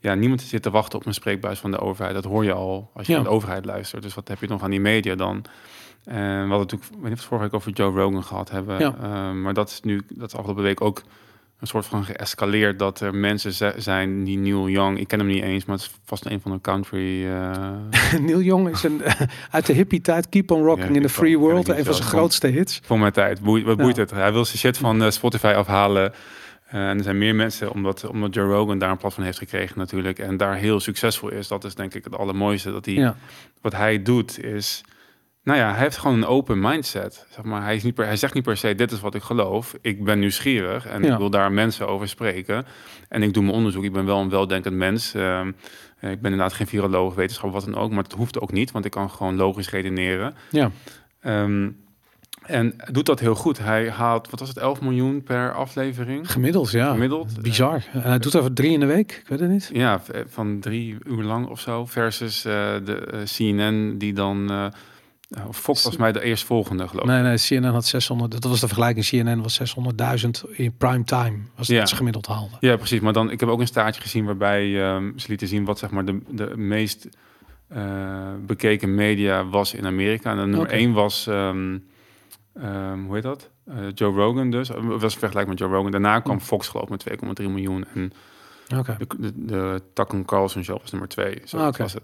ja, 0.00 0.14
niemand 0.14 0.42
zit 0.42 0.62
te 0.62 0.70
wachten 0.70 0.98
op 0.98 1.06
een 1.06 1.14
spreekbuis 1.14 1.58
van 1.58 1.70
de 1.70 1.78
overheid. 1.78 2.14
Dat 2.14 2.24
hoor 2.24 2.44
je 2.44 2.52
al 2.52 2.90
als 2.94 3.06
je 3.06 3.12
Ja. 3.12 3.18
naar 3.18 3.28
de 3.28 3.34
overheid 3.34 3.64
luistert. 3.64 4.02
Dus 4.02 4.14
wat 4.14 4.28
heb 4.28 4.40
je 4.40 4.46
nog 4.46 4.62
aan 4.62 4.70
die 4.70 4.80
media 4.80 5.14
dan? 5.14 5.44
En 6.04 6.14
we 6.24 6.54
hadden 6.54 6.58
natuurlijk, 6.58 6.90
ik 6.90 7.00
weet 7.00 7.02
niet 7.02 7.02
of 7.02 7.08
we 7.08 7.08
het 7.10 7.20
vorige 7.22 7.44
week 7.44 7.54
over 7.54 7.72
Joe 7.72 7.94
Rogan 8.00 8.24
gehad 8.24 8.50
hebben. 8.50 8.78
Ja. 8.78 8.94
Eh, 9.02 9.32
maar 9.32 9.54
dat 9.54 9.68
is 9.68 9.80
nu, 9.80 10.02
dat 10.08 10.28
is 10.28 10.36
afgelopen 10.36 10.62
week 10.62 10.80
ook 10.80 11.02
een 11.60 11.66
soort 11.66 11.86
van 11.86 12.04
geëscaleerd 12.04 12.78
dat 12.78 13.00
er 13.00 13.14
mensen 13.14 13.82
zijn 13.82 14.24
die 14.24 14.38
Neil 14.38 14.68
Young, 14.68 14.98
ik 14.98 15.08
ken 15.08 15.18
hem 15.18 15.28
niet 15.28 15.42
eens, 15.42 15.64
maar 15.64 15.76
het 15.76 15.84
is 15.84 15.92
vast 16.04 16.26
een 16.26 16.40
van 16.40 16.50
de 16.52 16.60
country. 16.60 17.26
eh, 17.26 17.72
Neil 18.26 18.40
Young 18.40 18.68
is 18.68 18.82
een, 18.82 19.02
uit 19.50 19.66
de 19.66 19.72
hippie 19.72 20.00
tijd. 20.00 20.28
Keep 20.28 20.50
on 20.50 20.62
rocking 20.64 20.88
Ja, 20.88 20.94
in 20.94 21.02
the 21.02 21.08
free 21.08 21.38
world. 21.38 21.68
Een 21.68 21.84
van 21.84 21.94
zijn 21.94 22.08
grootste 22.08 22.46
hits. 22.46 22.80
voor 22.84 22.98
mijn 22.98 23.12
tijd. 23.12 23.40
Boeit, 23.40 23.64
wat 23.64 23.76
boeit 23.76 23.96
het? 23.96 24.10
Hij 24.10 24.32
wil 24.32 24.44
zijn 24.44 24.58
shit 24.58 24.78
van 24.78 25.02
eh, 25.02 25.10
Spotify 25.10 25.52
afhalen. 25.56 26.12
Eh, 26.66 26.88
en 26.88 26.96
er 26.98 27.02
zijn 27.02 27.18
meer 27.18 27.34
mensen, 27.34 27.72
omdat, 27.72 28.06
omdat 28.06 28.34
Joe 28.34 28.52
Rogan 28.52 28.78
daar 28.78 28.90
een 28.90 28.96
platform 28.96 29.24
heeft 29.24 29.38
gekregen 29.38 29.78
natuurlijk. 29.78 30.18
En 30.18 30.36
daar 30.36 30.54
heel 30.56 30.80
succesvol 30.80 31.30
is. 31.30 31.48
Dat 31.48 31.64
is 31.64 31.74
denk 31.74 31.94
ik 31.94 32.04
het 32.04 32.16
allermooiste. 32.18 32.72
Dat 32.72 32.84
hij, 32.84 32.94
Ja. 32.94 33.16
wat 33.60 33.72
hij 33.72 34.02
doet 34.02 34.44
is... 34.44 34.82
Nou 35.46 35.58
ja, 35.58 35.70
hij 35.72 35.80
heeft 35.82 35.96
gewoon 35.98 36.16
een 36.16 36.26
open 36.26 36.60
mindset. 36.60 37.26
Zeg 37.30 37.44
maar, 37.44 37.62
hij, 37.62 37.76
is 37.76 37.82
niet 37.82 37.94
per, 37.94 38.06
hij 38.06 38.16
zegt 38.16 38.34
niet 38.34 38.42
per 38.42 38.56
se, 38.56 38.74
dit 38.74 38.92
is 38.92 39.00
wat 39.00 39.14
ik 39.14 39.22
geloof. 39.22 39.74
Ik 39.80 40.04
ben 40.04 40.18
nieuwsgierig 40.18 40.86
en 40.86 41.02
Ja. 41.02 41.12
ik 41.12 41.18
wil 41.18 41.30
daar 41.30 41.52
mensen 41.52 41.88
over 41.88 42.08
spreken. 42.08 42.64
En 43.08 43.22
ik 43.22 43.34
doe 43.34 43.42
mijn 43.42 43.54
onderzoek. 43.56 43.84
Ik 43.84 43.92
ben 43.92 44.04
wel 44.06 44.18
een 44.20 44.28
weldenkend 44.30 44.74
mens. 44.74 45.14
Ehm, 45.14 45.52
eh, 45.98 46.10
ik 46.10 46.20
ben 46.20 46.30
inderdaad 46.30 46.52
geen 46.56 46.66
viroloog, 46.66 47.14
wetenschap, 47.14 47.52
wat 47.52 47.64
dan 47.64 47.74
ook. 47.76 47.90
Maar 47.90 48.02
het 48.02 48.12
hoeft 48.12 48.40
ook 48.40 48.52
niet, 48.52 48.70
want 48.70 48.84
ik 48.84 48.90
kan 48.90 49.10
gewoon 49.10 49.36
logisch 49.36 49.70
redeneren. 49.70 50.34
Ja. 50.50 50.70
Ehm, 51.20 51.68
en 52.46 52.76
doet 52.92 53.06
dat 53.06 53.20
heel 53.20 53.34
goed. 53.34 53.58
Hij 53.58 53.90
haalt, 53.90 54.30
wat 54.30 54.40
was 54.40 54.48
het, 54.48 54.58
11 54.58 54.80
miljoen 54.80 55.22
per 55.22 55.52
aflevering? 55.54 56.30
Gemiddeld, 56.32 56.70
ja. 56.70 56.90
Gemiddeld. 56.92 57.42
Bizar. 57.42 57.82
En 57.92 58.02
hij 58.02 58.18
doet 58.18 58.36
over 58.36 58.52
drie 58.52 58.72
in 58.72 58.80
de 58.80 58.86
week. 58.86 59.12
Ik 59.22 59.28
weet 59.28 59.40
het 59.40 59.50
niet. 59.50 59.70
Ja, 59.72 60.00
v- 60.00 60.08
van 60.28 60.60
drie 60.60 60.96
uur 61.04 61.22
lang 61.22 61.46
of 61.46 61.60
zo. 61.60 61.86
Versus 61.86 62.44
eh, 62.44 62.52
de 62.84 62.96
eh, 63.12 63.18
CNN 63.22 63.94
die 63.98 64.12
dan... 64.12 64.70
eh 65.28 65.48
of 65.48 65.58
Fox 65.58 65.84
was 65.84 65.96
mij 65.96 66.12
de 66.12 66.22
eerstvolgende, 66.22 66.88
geloof 66.88 67.04
ik. 67.04 67.10
Nee, 67.10 67.22
nee, 67.22 67.36
CNN 67.36 67.72
had 67.72 67.84
600. 67.86 68.32
Dat 68.32 68.44
was 68.44 68.60
de 68.60 68.66
vergelijking. 68.66 69.06
CNN 69.06 69.42
was 69.42 69.60
600.000 69.60 70.50
in 70.50 70.76
prime 70.76 71.04
time. 71.04 71.38
Was 71.56 71.66
Ja. 71.66 71.78
het 71.78 71.88
ze 71.88 71.96
gemiddeld 71.96 72.26
haalde. 72.26 72.56
Ja, 72.60 72.76
precies. 72.76 73.00
Maar 73.00 73.12
dan, 73.12 73.30
ik 73.30 73.40
heb 73.40 73.48
ook 73.48 73.60
een 73.60 73.66
staartje 73.66 74.00
gezien 74.00 74.24
waarbij 74.24 74.82
ehm, 74.82 75.18
ze 75.18 75.26
lieten 75.28 75.48
zien 75.48 75.64
wat 75.64 75.78
zeg 75.78 75.90
maar 75.90 76.04
de, 76.04 76.18
de 76.28 76.56
meest 76.56 77.08
eh, 77.68 78.32
bekeken 78.46 78.94
media 78.94 79.46
was 79.46 79.74
in 79.74 79.86
Amerika. 79.86 80.30
En 80.30 80.36
nummer 80.36 80.60
Oké. 80.60 80.68
één 80.70 80.92
was, 80.92 81.26
ehm, 81.26 81.78
ehm, 82.54 82.98
hoe 83.04 83.14
heet 83.14 83.22
dat? 83.22 83.50
Eh, 83.66 83.76
Joe 83.94 84.14
Rogan 84.14 84.50
dus. 84.50 84.68
Het 84.68 85.00
was 85.00 85.16
vergelijk 85.16 85.48
met 85.48 85.58
Joe 85.58 85.68
Rogan. 85.72 85.90
Daarna 85.90 86.20
kwam 86.20 86.40
Fox 86.40 86.68
geloof 86.68 86.84
ik 86.84 86.90
met 86.90 87.00
2,3 87.40 87.48
miljoen. 87.48 87.84
En 87.94 88.12
Oké. 88.78 88.96
de, 88.98 89.06
de, 89.18 89.32
de 89.46 89.82
Tucker 89.92 90.24
Carlson 90.24 90.62
show 90.64 90.80
was 90.80 90.90
nummer 90.90 91.08
twee. 91.08 91.40
Zo 91.44 91.56
Ah, 91.58 91.74
was 91.76 91.92
het. 91.92 92.02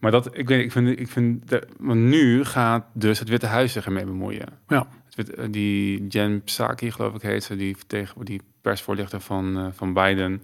Maar 0.00 0.10
dat, 0.10 0.38
ik 0.38 0.48
weet, 0.48 0.64
ik 0.64 0.72
vind, 0.72 1.00
ik 1.00 1.08
vind, 1.08 1.48
de, 1.48 1.68
want 1.78 2.00
nu 2.00 2.44
gaat 2.44 2.84
dus 2.92 3.18
het 3.18 3.28
Witte 3.28 3.46
Huis 3.46 3.72
zich 3.72 3.86
ermee 3.86 4.04
bemoeien. 4.04 4.48
Ja. 4.68 4.86
Het 5.14 5.34
eh, 5.34 5.46
die 5.50 6.06
Jen 6.06 6.42
Psaki, 6.42 6.90
geloof 6.90 7.14
ik 7.14 7.22
heet 7.22 7.44
ze, 7.44 7.56
die, 7.56 7.76
tegen, 7.86 8.24
die 8.24 8.40
persvoorlichter 8.60 9.20
van, 9.20 9.58
eh, 9.58 9.66
van 9.72 9.92
Biden, 9.92 10.42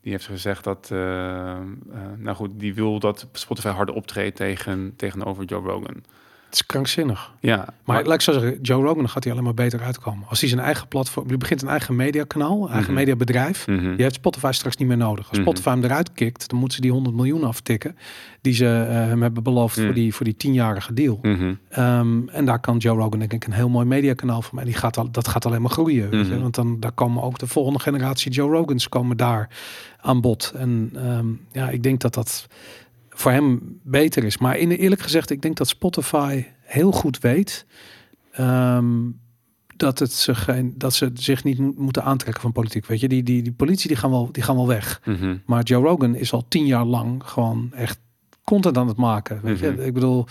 die 0.00 0.12
heeft 0.12 0.26
gezegd 0.26 0.64
dat, 0.64 0.88
eh, 0.92 1.58
nou 2.16 2.36
goed, 2.36 2.50
die 2.54 2.74
wil 2.74 2.98
dat 2.98 3.28
Spotify 3.32 3.68
harder 3.68 3.94
optreedt 3.94 4.36
tegen, 4.36 4.92
tegenover 4.96 5.44
Joe 5.44 5.62
Rogan. 5.62 6.04
Het 6.52 6.60
is 6.60 6.66
krankzinnig. 6.66 7.32
Ja, 7.40 7.66
Maar 7.84 8.04
laat 8.04 8.14
ik 8.14 8.20
zo 8.20 8.32
zeggen, 8.32 8.58
Joe 8.62 8.84
Rogan 8.84 9.08
gaat 9.08 9.22
hij 9.24 9.32
alleen 9.32 9.44
maar 9.44 9.54
beter 9.54 9.80
uitkomen. 9.82 10.28
Als 10.28 10.40
hij 10.40 10.48
zijn 10.48 10.60
eigen 10.60 10.88
platform, 10.88 11.28
die 11.28 11.36
begint 11.36 11.62
een 11.62 11.68
eigen 11.68 11.96
mediakanaal, 11.96 12.66
eigen 12.68 12.82
Mhm. 12.84 12.92
mediabedrijf. 13.00 13.66
Mhm. 13.66 13.80
Die 13.94 14.02
heeft 14.02 14.14
Spotify 14.14 14.50
straks 14.52 14.76
niet 14.76 14.88
meer 14.88 14.96
nodig. 14.96 15.28
Als 15.28 15.38
Mhm. 15.38 15.40
Spotify 15.48 15.68
hem 15.68 15.84
eruit 15.84 16.12
kikt, 16.12 16.48
dan 16.50 16.58
moeten 16.58 16.76
ze 16.76 16.82
die 16.82 16.92
100 16.92 17.16
miljoen 17.16 17.44
aftikken. 17.44 17.96
Die 18.40 18.54
ze 18.54 18.66
eh, 18.88 18.94
hem 18.94 19.22
hebben 19.22 19.42
beloofd 19.42 19.80
voor 19.80 19.94
die, 19.94 20.14
voor 20.14 20.24
die 20.24 20.36
tienjarige 20.36 20.92
deal. 20.94 21.20
Ehm, 21.68 22.28
en 22.28 22.44
daar 22.44 22.60
kan 22.60 22.76
Joe 22.76 22.96
Rogan 22.98 23.18
denk 23.18 23.32
ik 23.32 23.44
een 23.46 23.52
heel 23.52 23.68
mooi 23.68 23.86
mediakanaal 23.86 24.42
van 24.42 24.54
mij. 24.54 24.64
Die 24.64 24.74
gaat 24.74 24.96
al, 24.96 25.10
dat 25.10 25.28
gaat 25.28 25.46
alleen 25.46 25.62
maar 25.62 25.70
groeien. 25.70 26.10
weet 26.10 26.26
je. 26.26 26.40
Want 26.40 26.54
dan 26.54 26.80
daar 26.80 26.92
komen 26.92 27.22
ook 27.22 27.38
de 27.38 27.46
volgende 27.46 27.78
generatie 27.78 28.30
Joe 28.30 28.50
Rogans 28.50 28.88
komen 28.88 29.16
daar 29.16 29.48
aan 30.00 30.20
bod. 30.20 30.52
En 30.56 30.90
ehm, 30.94 31.26
ja, 31.52 31.68
ik 31.68 31.82
denk 31.82 32.00
dat 32.00 32.14
dat 32.14 32.46
voor 33.22 33.30
hem 33.30 33.78
beter 33.82 34.24
is. 34.24 34.38
Maar 34.38 34.58
in, 34.58 34.70
eerlijk 34.70 35.00
gezegd, 35.00 35.30
ik 35.30 35.42
denk 35.42 35.56
dat 35.56 35.68
Spotify 35.68 36.44
heel 36.60 36.92
goed 36.92 37.18
weet 37.18 37.66
ehm, 38.32 38.86
dat, 39.76 39.98
het 39.98 40.12
ze 40.12 40.34
geen, 40.34 40.74
dat 40.76 40.94
ze 40.94 41.10
zich 41.14 41.44
niet 41.44 41.58
mo- 41.58 41.72
moeten 41.76 42.04
aantrekken 42.04 42.42
van 42.42 42.52
politiek. 42.52 42.86
Weet 42.86 43.00
je, 43.00 43.08
die, 43.08 43.22
die, 43.22 43.42
die 43.42 43.52
politie 43.52 43.88
die 43.88 43.96
gaan, 43.96 44.10
wel, 44.10 44.28
die 44.32 44.42
gaan 44.42 44.56
wel 44.56 44.66
weg. 44.66 45.00
Mhm. 45.04 45.36
Maar 45.46 45.62
Joe 45.62 45.82
Rogan 45.84 46.14
is 46.14 46.32
al 46.32 46.44
tien 46.48 46.66
jaar 46.66 46.84
lang 46.84 47.22
gewoon 47.24 47.72
echt 47.74 47.98
content 48.44 48.76
aan 48.78 48.88
het 48.88 48.96
maken. 48.96 49.40
Weet 49.42 49.58
je? 49.58 49.70
Mhm. 49.70 49.80
Ik 49.80 49.94
bedoel, 49.94 50.26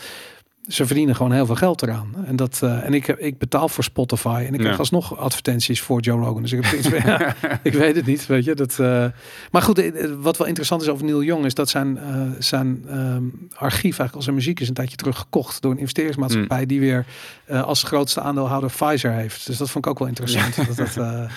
ze 0.68 0.86
verdienen 0.86 1.16
gewoon 1.16 1.32
heel 1.32 1.45
veel 1.45 1.55
geld 1.55 1.82
eraan. 1.82 2.14
En, 2.26 2.36
dat, 2.36 2.59
eh, 2.64 2.86
en 2.86 2.93
ik, 2.93 3.05
heb, 3.05 3.20
ik 3.20 3.38
betaal 3.38 3.70
voor 3.70 3.84
Spotify 3.84 4.43
en 4.47 4.53
ik 4.53 4.55
Ja. 4.59 4.64
krijg 4.64 4.80
alsnog 4.80 5.18
advertenties 5.18 5.82
voor 5.82 6.01
Joe 6.01 6.20
Rogan. 6.20 6.41
Dus 6.41 6.51
ik 6.51 6.66
heb 6.66 7.03
ja, 7.03 7.36
ik 7.64 7.74
weet 7.74 7.95
het 7.95 8.05
niet, 8.05 8.26
weet 8.26 8.43
je. 8.45 8.55
Dat, 8.55 8.80
eh, 8.80 9.05
maar 9.51 9.62
goed, 9.62 9.80
eh, 9.80 10.12
wat 10.20 10.38
wel 10.38 10.47
interessant 10.47 10.82
is 10.82 10.88
over 10.88 11.05
Neil 11.05 11.24
Young 11.24 11.45
is 11.45 11.53
dat 11.53 11.70
zijn, 11.70 11.99
zijn 12.39 12.84
ehm, 12.88 13.24
archief, 13.55 13.84
eigenlijk 13.84 14.16
al 14.16 14.22
zijn 14.22 14.36
muziek 14.36 14.59
is 14.59 14.68
een 14.68 14.74
tijdje 14.74 14.95
terug 14.95 15.18
gekocht 15.18 15.62
door 15.62 15.72
een 15.72 15.78
investeringsmaatschappij 15.78 16.66
die 16.66 16.80
weer 16.80 17.05
als 17.47 17.84
grootste 17.84 18.22
aandeelhouder 18.22 18.70
Pfizer 18.70 19.12
heeft. 19.12 19.45
Dus 19.45 19.57
dat 19.57 19.70
vond 19.70 19.86
ik 19.86 19.91
ook 19.91 19.99
wel 19.99 20.07
interessant. 20.07 20.55
Dat, 20.76 20.93
dat, 20.93 21.30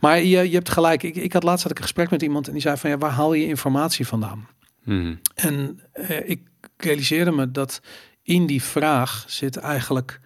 maar 0.00 0.18
je, 0.18 0.48
je 0.48 0.54
hebt 0.54 0.68
gelijk. 0.68 1.02
Ik, 1.02 1.16
ik 1.16 1.32
had 1.32 1.42
laatst 1.42 1.62
had 1.62 1.70
ik 1.70 1.78
een 1.78 1.84
gesprek 1.84 2.10
met 2.10 2.22
iemand 2.22 2.46
en 2.46 2.52
die 2.52 2.62
zei 2.62 2.76
van 2.76 2.90
ja, 2.90 2.98
waar 2.98 3.10
haal 3.10 3.32
je 3.34 3.46
informatie 3.46 4.06
vandaan? 4.06 4.46
Mhm. 4.84 5.14
En 5.34 5.80
ik 6.24 6.40
realiseerde 6.76 7.32
me 7.32 7.50
dat 7.50 7.80
in 8.26 8.46
die 8.46 8.62
vraag 8.62 9.24
zit 9.26 9.56
eigenlijk 9.56 10.20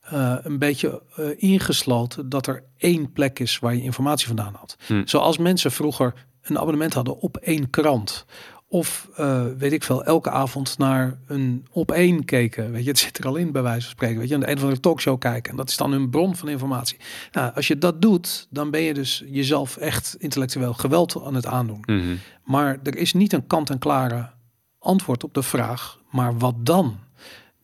eh, 0.00 0.36
een 0.42 0.58
beetje 0.58 1.02
eh, 1.16 1.24
ingesloten 1.36 2.28
dat 2.28 2.46
er 2.46 2.62
één 2.76 3.12
plek 3.12 3.38
is 3.38 3.58
waar 3.58 3.74
je 3.74 3.82
informatie 3.82 4.26
vandaan 4.26 4.54
had. 4.54 4.76
Hm. 4.86 5.02
Zoals 5.04 5.38
mensen 5.38 5.72
vroeger 5.72 6.14
een 6.42 6.58
abonnement 6.58 6.94
hadden 6.94 7.18
op 7.18 7.36
één 7.36 7.70
krant. 7.70 8.24
Of 8.68 9.08
eh, 9.16 9.44
weet 9.58 9.72
ik 9.72 9.82
veel, 9.82 10.04
elke 10.04 10.30
avond 10.30 10.78
naar 10.78 11.18
een 11.26 11.66
op 11.70 11.90
één 11.90 12.24
keken. 12.24 12.72
Weet 12.72 12.84
je, 12.84 12.90
het 12.90 12.98
zit 12.98 13.18
er 13.18 13.26
al 13.26 13.36
in 13.36 13.52
bij 13.52 13.62
wijze 13.62 13.80
van 13.80 13.90
spreken. 13.90 14.18
Weet 14.18 14.28
je, 14.28 14.34
aan 14.34 14.40
de 14.40 14.48
een 14.48 14.56
of 14.56 14.62
andere 14.62 14.80
talkshow 14.80 15.18
kijken. 15.18 15.50
En 15.50 15.56
dat 15.56 15.68
is 15.68 15.76
dan 15.76 15.92
hun 15.92 16.10
bron 16.10 16.36
van 16.36 16.48
informatie. 16.48 16.98
Nou, 17.32 17.54
als 17.54 17.66
je 17.66 17.78
dat 17.78 18.02
doet, 18.02 18.46
dan 18.50 18.70
ben 18.70 18.80
je 18.80 18.94
dus 18.94 19.24
jezelf 19.26 19.76
echt 19.76 20.16
intellectueel 20.18 20.74
geweld 20.74 21.22
aan 21.24 21.34
het 21.34 21.46
aandoen. 21.46 21.82
Mhm. 21.86 22.16
Maar 22.44 22.78
er 22.82 22.96
is 22.96 23.12
niet 23.12 23.32
een 23.32 23.46
kant-en-klare 23.46 24.30
antwoord 24.78 25.24
op 25.24 25.34
de 25.34 25.42
vraag, 25.42 25.98
maar 26.10 26.38
wat 26.38 26.54
dan? 26.66 26.98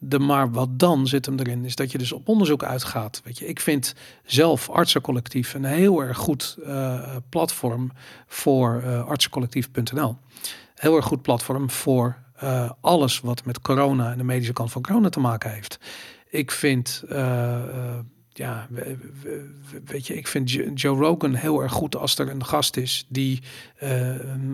De 0.01 0.19
maar 0.19 0.51
wat 0.53 0.79
dan 0.79 1.07
zit 1.07 1.27
hem 1.27 1.39
erin, 1.39 1.65
is 1.65 1.75
dat 1.75 1.93
je 1.93 1.99
dus 1.99 2.13
op 2.13 2.29
onderzoek 2.29 2.63
uitgaat. 2.65 3.21
Weet 3.25 3.39
je, 3.39 3.47
ik 3.47 3.61
vind 3.61 3.95
zelf 4.25 4.71
Artsencollectief 4.71 5.55
een 5.55 5.65
heel 5.65 6.01
erg 6.03 6.17
goed 6.19 6.57
eh, 6.65 7.17
platform 7.29 7.91
voor 8.27 8.83
eh 8.85 9.07
artsencollectief.nl. 9.09 10.17
Heel 10.75 10.97
erg 10.97 11.05
goed 11.05 11.23
platform 11.23 11.71
voor 11.71 12.17
eh, 12.37 12.71
alles 12.81 13.21
wat 13.21 13.45
met 13.45 13.61
corona 13.61 14.11
en 14.13 14.19
de 14.19 14.25
medische 14.25 14.53
kant 14.53 14.73
van 14.73 14.83
corona 14.83 15.09
te 15.09 15.21
maken 15.21 15.51
heeft. 15.53 15.79
Ik 16.31 16.51
vind, 16.51 17.03
ja, 18.33 18.67
we- 18.71 18.97
we- 19.23 19.51
we- 19.71 19.81
weet 19.85 20.07
je, 20.07 20.15
ik 20.17 20.27
vind 20.29 20.51
Jo- 20.51 20.71
Joe 20.75 20.97
Rogan 20.99 21.35
heel 21.35 21.63
erg 21.63 21.73
goed 21.73 21.97
als 21.97 22.19
er 22.19 22.29
een 22.31 22.45
gast 22.45 22.77
is 22.77 23.07
die 23.09 23.43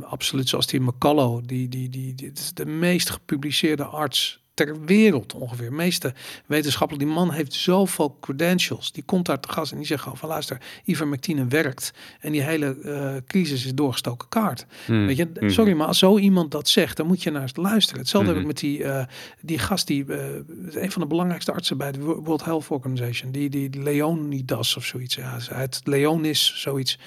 absoluut 0.03 0.49
zoals 0.49 0.67
die 0.67 0.81
McCullough, 0.81 1.43
die, 1.47 1.69
die, 1.69 1.89
die, 1.89 2.15
die, 2.15 2.31
is 2.35 2.55
de 2.55 2.67
meest 2.67 3.11
gepubliceerde 3.11 3.85
arts 3.85 4.43
ter 4.55 4.85
wereld 4.85 5.33
ongeveer. 5.35 5.73
Meeste 5.73 6.15
wetenschappelijk, 6.47 7.05
die 7.07 7.15
man 7.15 7.31
heeft 7.33 7.53
zoveel 7.53 8.17
credentials. 8.21 8.93
Die 8.93 9.03
komt 9.03 9.27
daar 9.27 9.41
te 9.41 9.49
gast 9.53 9.73
en 9.73 9.79
die 9.79 9.87
zegt 9.87 10.03
gewoon 10.03 10.19
van 10.19 10.29
luister, 10.29 10.61
ivermectine 10.85 11.47
werkt 11.47 11.93
en 12.21 12.33
die 12.33 12.43
hele 12.43 12.81
eh, 12.81 13.15
crisis 13.27 13.65
is 13.65 13.75
doorgestoken 13.75 14.29
kaart. 14.29 14.67
Hmm. 14.87 15.07
Weet 15.07 15.17
je, 15.17 15.29
Mhm. 15.35 15.49
sorry, 15.49 15.73
maar 15.73 15.87
als 15.87 15.99
zo 15.99 16.19
iemand 16.19 16.51
dat 16.51 16.69
zegt, 16.69 16.97
dan 16.97 17.07
moet 17.07 17.23
je 17.23 17.31
naar 17.31 17.43
eens 17.43 17.57
luisteren. 17.57 18.01
Hetzelfde 18.01 18.31
heb 18.31 18.41
ik 18.41 18.47
met 18.47 18.59
die, 18.59 18.85
eh, 18.85 19.05
die 19.41 19.59
gast, 19.59 19.87
die 19.87 20.05
eh, 20.07 20.35
een 20.83 20.91
van 20.93 21.03
de 21.03 21.09
belangrijkste 21.09 21.53
artsen 21.53 21.77
bij 21.77 21.93
de 21.93 22.01
Wo- 22.01 22.23
World 22.23 22.45
Health 22.45 22.69
Organization, 22.69 23.33
die, 23.33 23.49
die 23.51 23.83
Leonidas 23.83 24.77
of 24.77 24.85
zoiets. 24.85 25.15
Ja, 25.15 25.39
uit 25.51 25.81
Leonis, 25.85 26.61
zoiets. 26.61 26.99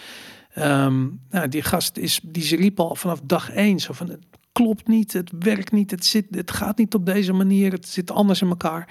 Ehm, 0.53 1.05
nou, 1.29 1.47
die 1.49 1.61
gast 1.61 1.97
is, 1.97 2.19
die 2.23 2.43
ze 2.43 2.55
riep 2.55 2.79
al 2.79 2.95
vanaf 2.95 3.19
dag 3.23 3.51
één 3.51 3.79
zo 3.79 3.93
van, 3.93 4.09
het 4.09 4.19
klopt 4.57 4.87
niet, 4.87 5.13
het 5.13 5.31
werkt 5.39 5.71
niet, 5.71 5.91
het, 5.91 6.05
zit, 6.05 6.25
het 6.31 6.51
gaat 6.51 6.77
niet 6.77 6.93
op 6.93 7.05
deze 7.05 7.33
manier, 7.33 7.71
het 7.71 7.87
zit 7.87 8.11
anders 8.11 8.41
in 8.41 8.49
elkaar. 8.49 8.89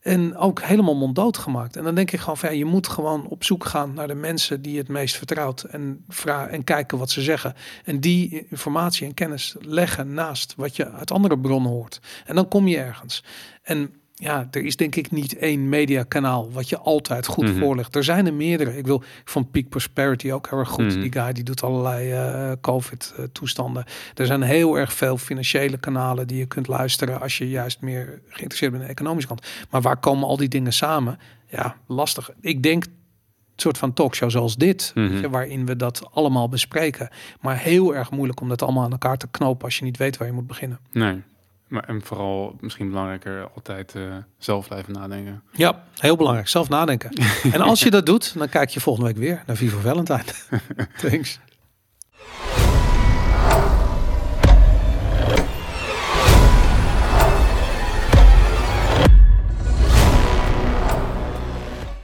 En 0.00 0.36
ook 0.36 0.62
helemaal 0.62 0.96
monddood 0.96 1.38
gemaakt. 1.38 1.76
En 1.76 1.84
dan 1.84 1.94
denk 1.94 2.10
ik 2.10 2.20
gewoon 2.20 2.36
van 2.36 2.48
ja, 2.48 2.54
je 2.54 2.64
moet 2.64 2.88
gewoon 2.88 3.26
op 3.26 3.44
zoek 3.44 3.64
gaan 3.64 3.94
naar 3.94 4.06
de 4.06 4.14
mensen 4.14 4.62
die 4.62 4.72
je 4.72 4.78
het 4.78 4.88
meest 4.88 5.16
vertrouwt. 5.16 5.62
En, 5.62 6.04
vra 6.08 6.48
en 6.48 6.64
kijken 6.64 6.98
wat 6.98 7.10
ze 7.10 7.22
zeggen. 7.22 7.54
En 7.84 8.00
die 8.00 8.46
informatie 8.50 9.06
en 9.06 9.14
kennis 9.14 9.56
leggen 9.60 10.14
naast 10.14 10.54
wat 10.56 10.76
je 10.76 10.90
uit 10.90 11.10
andere 11.10 11.38
bronnen 11.38 11.70
hoort. 11.70 12.00
En 12.24 12.34
dan 12.34 12.48
kom 12.48 12.68
je 12.68 12.78
ergens. 12.78 13.24
En 13.62 13.94
ja, 14.18 14.48
er 14.50 14.64
is 14.64 14.76
denk 14.76 14.96
ik 14.96 15.10
niet 15.10 15.36
één 15.36 15.68
mediakanaal 15.68 16.52
wat 16.52 16.68
je 16.68 16.78
altijd 16.78 17.26
goed 17.26 17.44
Mhm. 17.50 17.58
voorlegt. 17.58 17.94
Er 17.96 18.04
zijn 18.04 18.26
er 18.26 18.34
meerdere. 18.34 18.76
Ik 18.78 18.86
wil 18.86 19.02
van 19.24 19.50
Peak 19.50 19.68
Prosperity 19.68 20.30
ook 20.32 20.48
heel 20.50 20.58
erg 20.58 20.68
goed. 20.68 20.84
Mhm. 20.92 21.00
Die 21.00 21.12
guy 21.12 21.32
die 21.32 21.44
doet 21.44 21.62
allerlei 21.62 22.10
eh, 22.12 22.52
COVID-toestanden. 22.60 23.84
Er 24.14 24.26
zijn 24.26 24.42
heel 24.42 24.78
erg 24.78 24.92
veel 24.92 25.16
financiële 25.18 25.76
kanalen 25.78 26.26
die 26.26 26.38
je 26.38 26.46
kunt 26.46 26.66
luisteren 26.68 27.20
als 27.20 27.38
je 27.38 27.48
juist 27.50 27.80
meer 27.80 28.20
geïnteresseerd 28.28 28.70
bent 28.70 28.82
in 28.82 28.88
de 28.88 28.94
economische 28.94 29.28
kant. 29.28 29.46
Maar 29.70 29.80
waar 29.80 29.96
komen 29.96 30.28
al 30.28 30.36
die 30.36 30.48
dingen 30.48 30.72
samen? 30.72 31.18
Ja, 31.46 31.76
lastig. 31.86 32.30
Ik 32.40 32.62
denk 32.62 32.84
een 32.84 32.92
soort 33.62 33.78
van 33.78 33.92
talkshow 33.92 34.30
zoals 34.30 34.56
dit, 34.56 34.92
Mhm. 34.94 35.16
je, 35.16 35.30
waarin 35.30 35.66
we 35.66 35.76
dat 35.76 36.08
allemaal 36.12 36.48
bespreken. 36.48 37.08
Maar 37.40 37.58
heel 37.58 37.94
erg 37.94 38.10
moeilijk 38.10 38.40
om 38.40 38.48
dat 38.48 38.62
allemaal 38.62 38.84
aan 38.84 38.90
elkaar 38.90 39.16
te 39.16 39.28
knopen 39.30 39.64
als 39.64 39.78
je 39.78 39.84
niet 39.84 39.96
weet 39.96 40.16
waar 40.16 40.26
je 40.28 40.34
moet 40.34 40.46
beginnen. 40.46 40.78
Nee. 40.92 41.22
Maar, 41.68 41.84
en 41.84 42.02
vooral 42.02 42.56
misschien 42.60 42.88
belangrijker, 42.88 43.48
altijd 43.54 43.94
eh, 43.94 44.02
zelf 44.38 44.68
blijven 44.68 44.92
nadenken. 44.92 45.42
Ja, 45.52 45.84
heel 45.94 46.16
belangrijk. 46.16 46.48
Zelf 46.48 46.68
nadenken. 46.68 47.10
en 47.52 47.60
als 47.60 47.80
je 47.80 47.90
dat 47.90 48.06
doet, 48.06 48.38
dan 48.38 48.48
kijk 48.48 48.70
je 48.70 48.80
volgende 48.80 49.08
week 49.08 49.18
weer 49.18 49.42
naar 49.46 49.56
Vivo 49.56 49.78
Valentine. 49.78 50.24
Thanks. 51.02 51.38